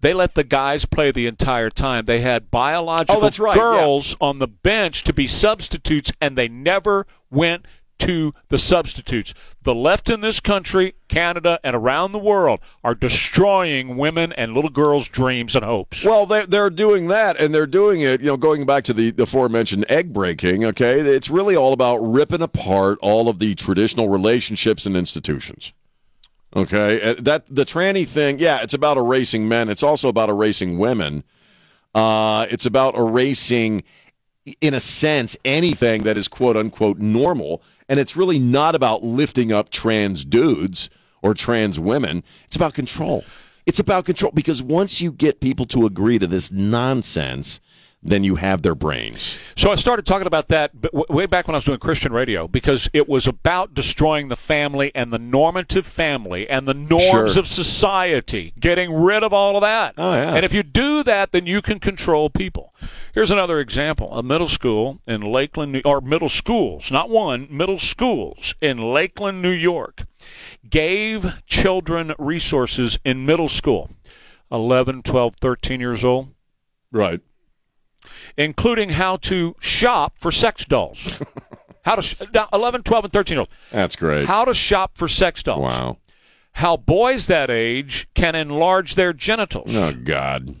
they 0.00 0.14
let 0.14 0.34
the 0.34 0.44
guys 0.44 0.84
play 0.84 1.10
the 1.10 1.26
entire 1.26 1.70
time. 1.70 2.04
They 2.04 2.20
had 2.20 2.50
biological 2.50 3.16
Oh, 3.16 3.20
right, 3.38 3.38
yeah. 3.40 3.54
girls 3.54 4.16
on 4.20 4.38
the 4.38 4.48
bench 4.48 5.04
to 5.04 5.12
be 5.12 5.26
substitutes, 5.26 6.12
and 6.20 6.36
they 6.36 6.48
never 6.48 7.06
went 7.30 7.66
to 7.98 8.34
the 8.48 8.58
substitutes. 8.58 9.32
The 9.62 9.74
left 9.74 10.10
in 10.10 10.22
this 10.22 10.40
country, 10.40 10.94
Canada, 11.08 11.60
and 11.62 11.76
around 11.76 12.12
the 12.12 12.18
world 12.18 12.60
are 12.82 12.94
destroying 12.94 13.96
women 13.96 14.32
and 14.32 14.54
little 14.54 14.70
girls' 14.70 15.08
dreams 15.08 15.54
and 15.54 15.64
hopes. 15.64 16.04
Well, 16.04 16.26
they're, 16.26 16.46
they're 16.46 16.70
doing 16.70 17.08
that, 17.08 17.38
and 17.40 17.54
they're 17.54 17.66
doing 17.66 18.00
it, 18.00 18.20
you 18.20 18.26
know, 18.26 18.36
going 18.36 18.66
back 18.66 18.84
to 18.84 18.92
the, 18.92 19.14
aforementioned 19.18 19.86
egg 19.88 20.12
breaking, 20.12 20.64
okay? 20.64 20.98
It's 21.00 21.30
really 21.30 21.54
all 21.54 21.72
about 21.72 21.98
ripping 21.98 22.42
apart 22.42 22.98
all 23.02 23.28
of 23.28 23.38
the 23.38 23.54
traditional 23.54 24.08
relationships 24.08 24.84
and 24.84 24.96
institutions. 24.96 25.72
Okay? 26.54 27.14
That 27.18 27.44
the 27.48 27.64
tranny 27.64 28.06
thing, 28.06 28.38
yeah, 28.38 28.62
it's 28.62 28.74
about 28.74 28.96
erasing 28.96 29.48
men. 29.48 29.68
It's 29.68 29.82
also 29.82 30.08
about 30.08 30.28
erasing 30.28 30.78
women. 30.78 31.24
Uh, 31.94 32.46
it's 32.50 32.66
about 32.66 32.94
erasing, 32.94 33.84
in 34.60 34.74
a 34.74 34.80
sense, 34.80 35.36
anything 35.44 36.02
that 36.02 36.16
is 36.16 36.28
quote 36.28 36.56
unquote 36.56 36.98
normal. 36.98 37.62
And 37.88 38.00
it's 38.00 38.16
really 38.16 38.38
not 38.38 38.74
about 38.74 39.04
lifting 39.04 39.52
up 39.52 39.70
trans 39.70 40.24
dudes 40.24 40.90
or 41.22 41.34
trans 41.34 41.78
women. 41.78 42.22
It's 42.46 42.56
about 42.56 42.74
control. 42.74 43.24
It's 43.66 43.78
about 43.78 44.04
control 44.04 44.32
because 44.32 44.62
once 44.62 45.00
you 45.00 45.12
get 45.12 45.40
people 45.40 45.66
to 45.66 45.86
agree 45.86 46.18
to 46.18 46.26
this 46.26 46.50
nonsense, 46.50 47.60
then 48.04 48.24
you 48.24 48.34
have 48.34 48.62
their 48.62 48.74
brains. 48.74 49.38
So 49.56 49.70
I 49.70 49.76
started 49.76 50.04
talking 50.04 50.26
about 50.26 50.48
that 50.48 50.72
way 51.08 51.26
back 51.26 51.46
when 51.46 51.54
I 51.54 51.58
was 51.58 51.64
doing 51.64 51.78
Christian 51.78 52.12
radio 52.12 52.48
because 52.48 52.90
it 52.92 53.08
was 53.08 53.28
about 53.28 53.74
destroying 53.74 54.28
the 54.28 54.34
family 54.36 54.90
and 54.94 55.12
the 55.12 55.20
normative 55.20 55.86
family 55.86 56.48
and 56.48 56.66
the 56.66 56.74
norms 56.74 57.32
Sure. 57.34 57.38
of 57.38 57.46
society, 57.46 58.54
getting 58.58 58.92
rid 58.92 59.22
of 59.22 59.32
all 59.32 59.56
of 59.56 59.60
that. 59.62 59.94
Oh, 59.96 60.12
yeah. 60.14 60.34
And 60.34 60.44
if 60.44 60.52
you 60.52 60.64
do 60.64 61.04
that, 61.04 61.30
then 61.30 61.46
you 61.46 61.62
can 61.62 61.78
control 61.78 62.28
people. 62.28 62.74
Here's 63.14 63.30
another 63.30 63.60
example: 63.60 64.08
a 64.12 64.22
middle 64.22 64.48
school 64.48 64.98
in 65.06 65.20
Lakeland, 65.20 65.72
New- 65.72 65.82
or 65.84 66.00
middle 66.00 66.28
schools, 66.28 66.90
not 66.90 67.08
one, 67.08 67.46
middle 67.50 67.78
schools 67.78 68.54
in 68.60 68.78
Lakeland, 68.78 69.40
New 69.42 69.50
York, 69.50 70.06
gave 70.68 71.40
children 71.46 72.14
resources 72.18 72.98
in 73.04 73.24
middle 73.24 73.48
school, 73.48 73.90
11, 74.50 75.02
12, 75.02 75.34
13 75.40 75.78
years 75.80 76.02
old 76.04 76.28
Right. 76.90 77.20
Including 78.36 78.90
how 78.90 79.16
to 79.18 79.56
shop 79.60 80.14
for 80.18 80.32
sex 80.32 80.64
dolls. 80.64 81.20
how 81.84 81.96
to 81.96 82.02
sh- 82.02 82.16
now, 82.32 82.48
11, 82.52 82.82
12, 82.82 83.04
and 83.04 83.12
13 83.12 83.34
year 83.34 83.40
olds. 83.40 83.52
That's 83.70 83.96
great. 83.96 84.26
How 84.26 84.44
to 84.44 84.54
shop 84.54 84.96
for 84.96 85.08
sex 85.08 85.42
dolls. 85.42 85.62
Wow. 85.62 85.98
How 86.56 86.76
boys 86.76 87.26
that 87.26 87.50
age 87.50 88.08
can 88.14 88.34
enlarge 88.34 88.94
their 88.94 89.12
genitals. 89.12 89.74
Oh, 89.74 89.92
God. 89.92 90.56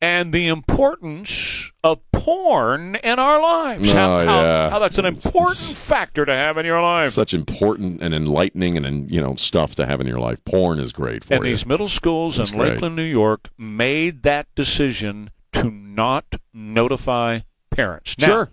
And 0.00 0.32
the 0.32 0.46
importance 0.46 1.72
of 1.82 1.98
porn 2.12 2.94
in 2.96 3.18
our 3.18 3.40
lives. 3.42 3.90
Oh, 3.90 3.94
how, 3.94 4.20
yeah. 4.20 4.70
how 4.70 4.78
that's 4.78 4.98
an 4.98 5.06
important 5.06 5.56
factor 5.76 6.24
to 6.24 6.32
have 6.32 6.56
in 6.56 6.66
your 6.66 6.80
life. 6.80 7.10
Such 7.10 7.34
important 7.34 8.00
and 8.00 8.14
enlightening 8.14 8.76
and, 8.76 8.86
and 8.86 9.10
you 9.10 9.20
know 9.20 9.34
stuff 9.34 9.74
to 9.76 9.86
have 9.86 10.00
in 10.00 10.06
your 10.06 10.20
life. 10.20 10.38
Porn 10.44 10.78
is 10.78 10.92
great 10.92 11.24
for 11.24 11.34
and 11.34 11.44
you. 11.44 11.50
these 11.50 11.66
middle 11.66 11.88
schools 11.88 12.36
That's 12.36 12.50
in 12.50 12.58
great. 12.58 12.72
Lakeland, 12.74 12.94
New 12.94 13.02
York, 13.02 13.48
made 13.58 14.22
that 14.22 14.46
decision 14.54 15.30
to 15.52 15.70
not 15.70 16.36
notify 16.52 17.40
parents. 17.70 18.16
Now, 18.18 18.26
Sure. 18.26 18.50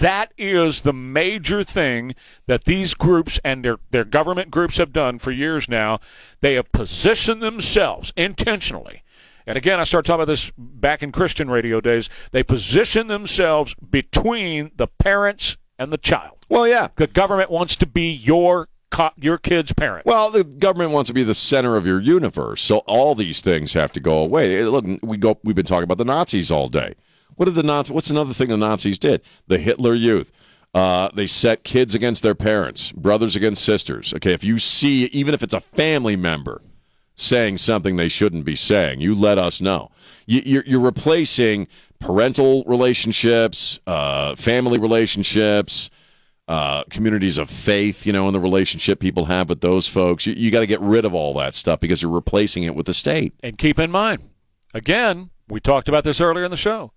That 0.00 0.32
is 0.38 0.82
the 0.82 0.92
major 0.92 1.64
thing 1.64 2.14
that 2.46 2.64
these 2.64 2.94
groups 2.94 3.40
and 3.42 3.64
their, 3.64 3.78
their 3.90 4.04
government 4.04 4.50
groups 4.50 4.76
have 4.76 4.92
done 4.92 5.18
for 5.18 5.32
years 5.32 5.68
now. 5.68 5.98
They 6.40 6.54
have 6.54 6.70
positioned 6.70 7.42
themselves 7.42 8.12
intentionally. 8.16 9.02
And 9.46 9.56
again, 9.56 9.80
I 9.80 9.84
started 9.84 10.06
talking 10.06 10.22
about 10.22 10.30
this 10.30 10.52
back 10.56 11.02
in 11.02 11.10
Christian 11.10 11.50
radio 11.50 11.80
days. 11.80 12.08
They 12.30 12.42
position 12.44 13.06
themselves 13.08 13.74
between 13.76 14.70
the 14.76 14.86
parents 14.86 15.56
and 15.78 15.90
the 15.90 15.98
child. 15.98 16.44
well, 16.48 16.68
yeah. 16.68 16.88
The 16.96 17.06
government 17.06 17.50
wants 17.50 17.74
to 17.76 17.86
be 17.86 18.12
your 18.12 18.68
your 19.16 19.38
kid's 19.38 19.72
parent. 19.72 20.06
Well, 20.06 20.30
the 20.30 20.44
government 20.44 20.92
wants 20.92 21.08
to 21.08 21.14
be 21.14 21.22
the 21.22 21.34
center 21.34 21.76
of 21.76 21.86
your 21.86 22.00
universe, 22.00 22.62
so 22.62 22.78
all 22.78 23.14
these 23.14 23.40
things 23.40 23.72
have 23.72 23.92
to 23.92 24.00
go 24.00 24.18
away. 24.18 24.62
Look, 24.64 24.84
we 25.02 25.16
go. 25.16 25.38
We've 25.44 25.56
been 25.56 25.66
talking 25.66 25.84
about 25.84 25.98
the 25.98 26.04
Nazis 26.04 26.50
all 26.50 26.68
day. 26.68 26.94
What 27.36 27.46
did 27.46 27.54
the 27.54 27.62
Nazis? 27.62 27.92
What's 27.92 28.10
another 28.10 28.34
thing 28.34 28.48
the 28.48 28.56
Nazis 28.56 28.98
did? 28.98 29.22
The 29.46 29.58
Hitler 29.58 29.94
Youth. 29.94 30.32
Uh, 30.74 31.08
they 31.14 31.26
set 31.26 31.64
kids 31.64 31.94
against 31.94 32.22
their 32.22 32.34
parents, 32.34 32.92
brothers 32.92 33.34
against 33.36 33.64
sisters. 33.64 34.12
Okay, 34.14 34.32
if 34.32 34.44
you 34.44 34.58
see, 34.58 35.04
even 35.06 35.34
if 35.34 35.42
it's 35.42 35.54
a 35.54 35.60
family 35.60 36.16
member 36.16 36.60
saying 37.14 37.58
something 37.58 37.96
they 37.96 38.08
shouldn't 38.08 38.44
be 38.44 38.54
saying, 38.54 39.00
you 39.00 39.14
let 39.14 39.38
us 39.38 39.60
know. 39.60 39.90
You, 40.26 40.42
you're, 40.44 40.64
you're 40.66 40.80
replacing 40.80 41.66
parental 41.98 42.64
relationships, 42.64 43.80
uh, 43.86 44.36
family 44.36 44.78
relationships, 44.78 45.90
uh, 46.48 46.82
communities 46.84 47.36
of 47.36 47.50
faith, 47.50 48.06
you 48.06 48.12
know, 48.12 48.26
and 48.26 48.34
the 48.34 48.40
relationship 48.40 48.98
people 48.98 49.26
have 49.26 49.50
with 49.50 49.60
those 49.60 49.86
folks. 49.86 50.26
You, 50.26 50.32
you 50.32 50.50
got 50.50 50.60
to 50.60 50.66
get 50.66 50.80
rid 50.80 51.04
of 51.04 51.14
all 51.14 51.34
that 51.34 51.54
stuff 51.54 51.78
because 51.78 52.00
you're 52.02 52.10
replacing 52.10 52.64
it 52.64 52.74
with 52.74 52.86
the 52.86 52.94
state. 52.94 53.34
And 53.42 53.58
keep 53.58 53.78
in 53.78 53.90
mind, 53.90 54.30
again, 54.72 55.28
we 55.46 55.60
talked 55.60 55.88
about 55.88 56.04
this 56.04 56.20
earlier 56.20 56.44
in 56.44 56.50
the 56.50 56.56
show. 56.56 56.92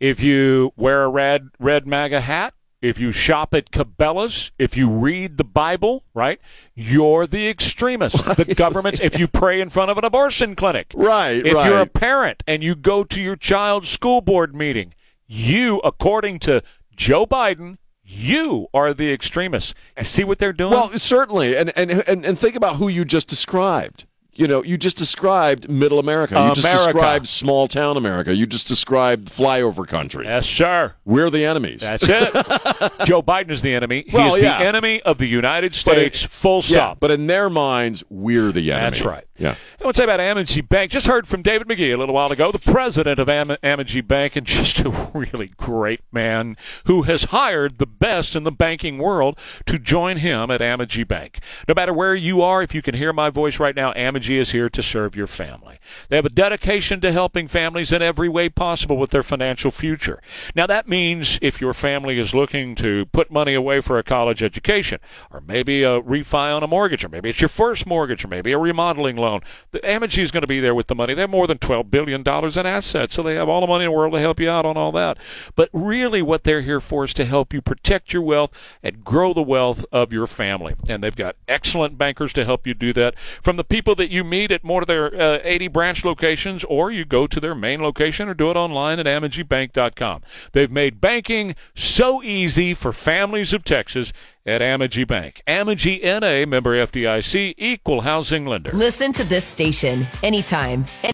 If 0.00 0.20
you 0.20 0.72
wear 0.76 1.04
a 1.04 1.08
red 1.08 1.50
red 1.58 1.86
MAGA 1.86 2.22
hat, 2.22 2.54
if 2.80 2.98
you 2.98 3.10
shop 3.12 3.52
at 3.54 3.70
Cabela's, 3.72 4.52
if 4.58 4.76
you 4.76 4.88
read 4.88 5.36
the 5.36 5.44
Bible, 5.44 6.04
right, 6.14 6.40
you're 6.74 7.26
the 7.26 7.48
extremist. 7.48 8.24
The 8.36 8.54
government's. 8.54 9.00
If 9.00 9.18
you 9.18 9.26
pray 9.26 9.60
in 9.60 9.68
front 9.68 9.90
of 9.90 9.98
an 9.98 10.04
abortion 10.04 10.54
clinic, 10.54 10.92
Right, 10.94 11.44
If 11.44 11.52
you're 11.52 11.80
a 11.80 11.86
parent 11.86 12.42
and 12.46 12.62
you 12.62 12.74
go 12.74 13.04
to 13.04 13.20
your 13.20 13.36
child's 13.36 13.88
school 13.88 14.20
board 14.20 14.54
meeting, 14.54 14.94
you, 15.26 15.80
according 15.80 16.38
to 16.40 16.62
Joe 16.94 17.26
Biden, 17.26 17.78
you 18.10 18.68
are 18.72 18.94
the 18.94 19.12
extremist. 19.12 19.74
You 19.98 20.04
see 20.04 20.24
what 20.24 20.38
they're 20.38 20.52
doing? 20.52 20.72
Well, 20.72 20.98
certainly, 20.98 21.56
and 21.56 21.70
and 21.76 21.90
and, 22.08 22.24
and 22.24 22.38
think 22.38 22.56
about 22.56 22.76
who 22.76 22.88
you 22.88 23.04
just 23.04 23.28
described. 23.28 24.04
You 24.34 24.46
know, 24.46 24.62
you 24.62 24.78
just 24.78 24.96
described 24.96 25.68
middle 25.68 25.98
America. 25.98 26.34
You 26.40 26.54
just 26.54 26.84
described 26.84 27.26
small 27.26 27.66
town 27.66 27.96
America. 27.96 28.32
You 28.32 28.46
just 28.46 28.68
described 28.68 29.28
flyover 29.30 29.84
country. 29.84 30.26
yes, 30.26 30.46
sir. 30.46 30.94
We're 31.04 31.28
the 31.28 31.44
enemies. 31.44 31.80
That's 31.80 32.04
it. 32.08 32.32
Joe 33.04 33.20
Biden 33.20 33.50
is 33.50 33.62
the 33.62 33.74
enemy. 33.74 34.04
Well, 34.12 34.34
he 34.34 34.36
is 34.36 34.42
yeah. 34.44 34.58
the 34.60 34.64
enemy 34.66 35.02
of 35.02 35.18
the 35.18 35.26
United 35.26 35.72
But 35.84 35.98
it- 35.98 36.14
States. 36.14 36.22
full 36.40 36.58
Yeah, 36.58 36.62
stop. 36.62 37.00
but 37.00 37.10
in 37.10 37.26
their 37.26 37.50
minds, 37.50 38.04
we're 38.10 38.52
the 38.52 38.70
enemy. 38.70 38.90
That's 38.90 39.02
right. 39.02 39.24
Yeah. 39.38 39.54
I 39.80 39.84
want 39.84 39.94
to 39.94 40.00
say 40.00 40.04
about 40.04 40.18
Amity 40.18 40.60
Bank. 40.62 40.90
Just 40.90 41.06
heard 41.06 41.28
from 41.28 41.42
David 41.42 41.68
McGee 41.68 41.94
a 41.94 41.96
little 41.96 42.14
while 42.14 42.32
ago, 42.32 42.50
the 42.50 42.58
president 42.58 43.20
of 43.20 43.28
Am- 43.28 43.56
Amity 43.62 44.00
Bank, 44.00 44.34
and 44.34 44.44
just 44.46 44.80
a 44.80 44.90
really 45.14 45.52
great 45.56 46.00
man 46.10 46.56
who 46.86 47.02
has 47.02 47.24
hired 47.24 47.78
the 47.78 47.86
best 47.86 48.34
in 48.34 48.42
the 48.42 48.50
banking 48.50 48.98
world 48.98 49.38
to 49.66 49.78
join 49.78 50.16
him 50.16 50.50
at 50.50 50.60
Amity 50.60 51.04
Bank. 51.04 51.38
No 51.68 51.74
matter 51.74 51.92
where 51.92 52.16
you 52.16 52.42
are, 52.42 52.62
if 52.62 52.74
you 52.74 52.82
can 52.82 52.96
hear 52.96 53.12
my 53.12 53.30
voice 53.30 53.60
right 53.60 53.76
now, 53.76 53.92
Amity 53.94 54.38
is 54.38 54.50
here 54.50 54.68
to 54.68 54.82
serve 54.82 55.14
your 55.14 55.28
family. 55.28 55.78
They 56.08 56.16
have 56.16 56.26
a 56.26 56.30
dedication 56.30 57.00
to 57.02 57.12
helping 57.12 57.46
families 57.46 57.92
in 57.92 58.02
every 58.02 58.28
way 58.28 58.48
possible 58.48 58.96
with 58.96 59.10
their 59.10 59.22
financial 59.22 59.70
future. 59.70 60.20
Now, 60.56 60.66
that 60.66 60.88
means 60.88 61.38
if 61.40 61.60
your 61.60 61.72
family 61.74 62.18
is 62.18 62.34
looking 62.34 62.74
to 62.76 63.06
put 63.06 63.30
money 63.30 63.54
away 63.54 63.80
for 63.80 63.98
a 63.98 64.02
college 64.02 64.42
education, 64.42 64.98
or 65.30 65.40
maybe 65.40 65.84
a 65.84 66.00
refi 66.00 66.54
on 66.54 66.64
a 66.64 66.66
mortgage, 66.66 67.04
or 67.04 67.08
maybe 67.08 67.30
it's 67.30 67.40
your 67.40 67.48
first 67.48 67.86
mortgage, 67.86 68.24
or 68.24 68.28
maybe 68.28 68.52
a 68.52 68.58
remodeling 68.58 69.16
loan, 69.16 69.27
the 69.70 69.88
Amity 69.88 70.22
is 70.22 70.30
going 70.30 70.42
to 70.42 70.46
be 70.46 70.60
there 70.60 70.74
with 70.74 70.86
the 70.86 70.94
money. 70.94 71.14
They 71.14 71.22
have 71.22 71.30
more 71.30 71.46
than 71.46 71.58
$12 71.58 71.90
billion 71.90 72.20
in 72.20 72.66
assets, 72.66 73.14
so 73.14 73.22
they 73.22 73.34
have 73.34 73.48
all 73.48 73.60
the 73.60 73.66
money 73.66 73.84
in 73.84 73.90
the 73.90 73.96
world 73.96 74.12
to 74.14 74.20
help 74.20 74.40
you 74.40 74.50
out 74.50 74.66
on 74.66 74.76
all 74.76 74.92
that. 74.92 75.18
But 75.54 75.68
really, 75.72 76.22
what 76.22 76.44
they're 76.44 76.62
here 76.62 76.80
for 76.80 77.04
is 77.04 77.14
to 77.14 77.24
help 77.24 77.52
you 77.52 77.60
protect 77.60 78.12
your 78.12 78.22
wealth 78.22 78.50
and 78.82 79.04
grow 79.04 79.32
the 79.32 79.42
wealth 79.42 79.84
of 79.92 80.12
your 80.12 80.26
family. 80.26 80.74
And 80.88 81.02
they've 81.02 81.14
got 81.14 81.36
excellent 81.46 81.98
bankers 81.98 82.32
to 82.34 82.44
help 82.44 82.66
you 82.66 82.74
do 82.74 82.92
that. 82.94 83.18
From 83.42 83.56
the 83.56 83.64
people 83.64 83.94
that 83.96 84.10
you 84.10 84.24
meet 84.24 84.50
at 84.50 84.64
more 84.64 84.82
of 84.82 84.86
their 84.86 85.14
uh, 85.14 85.40
80 85.42 85.68
branch 85.68 86.04
locations, 86.04 86.64
or 86.64 86.90
you 86.90 87.04
go 87.04 87.26
to 87.26 87.40
their 87.40 87.54
main 87.54 87.82
location 87.82 88.28
or 88.28 88.34
do 88.34 88.50
it 88.50 88.56
online 88.56 88.98
at 88.98 89.06
AmityBank.com. 89.06 90.22
They've 90.52 90.70
made 90.70 91.00
banking 91.00 91.54
so 91.74 92.22
easy 92.22 92.74
for 92.74 92.92
families 92.92 93.52
of 93.52 93.64
Texas 93.64 94.12
at 94.48 94.62
Amity 94.62 95.04
Bank. 95.04 95.42
Amity 95.46 96.00
NA, 96.02 96.46
member 96.46 96.74
FDIC, 96.74 97.54
equal 97.56 98.00
housing 98.00 98.46
lender. 98.46 98.70
Listen 98.72 99.12
to 99.12 99.24
this 99.24 99.44
station 99.44 100.06
anytime. 100.22 100.84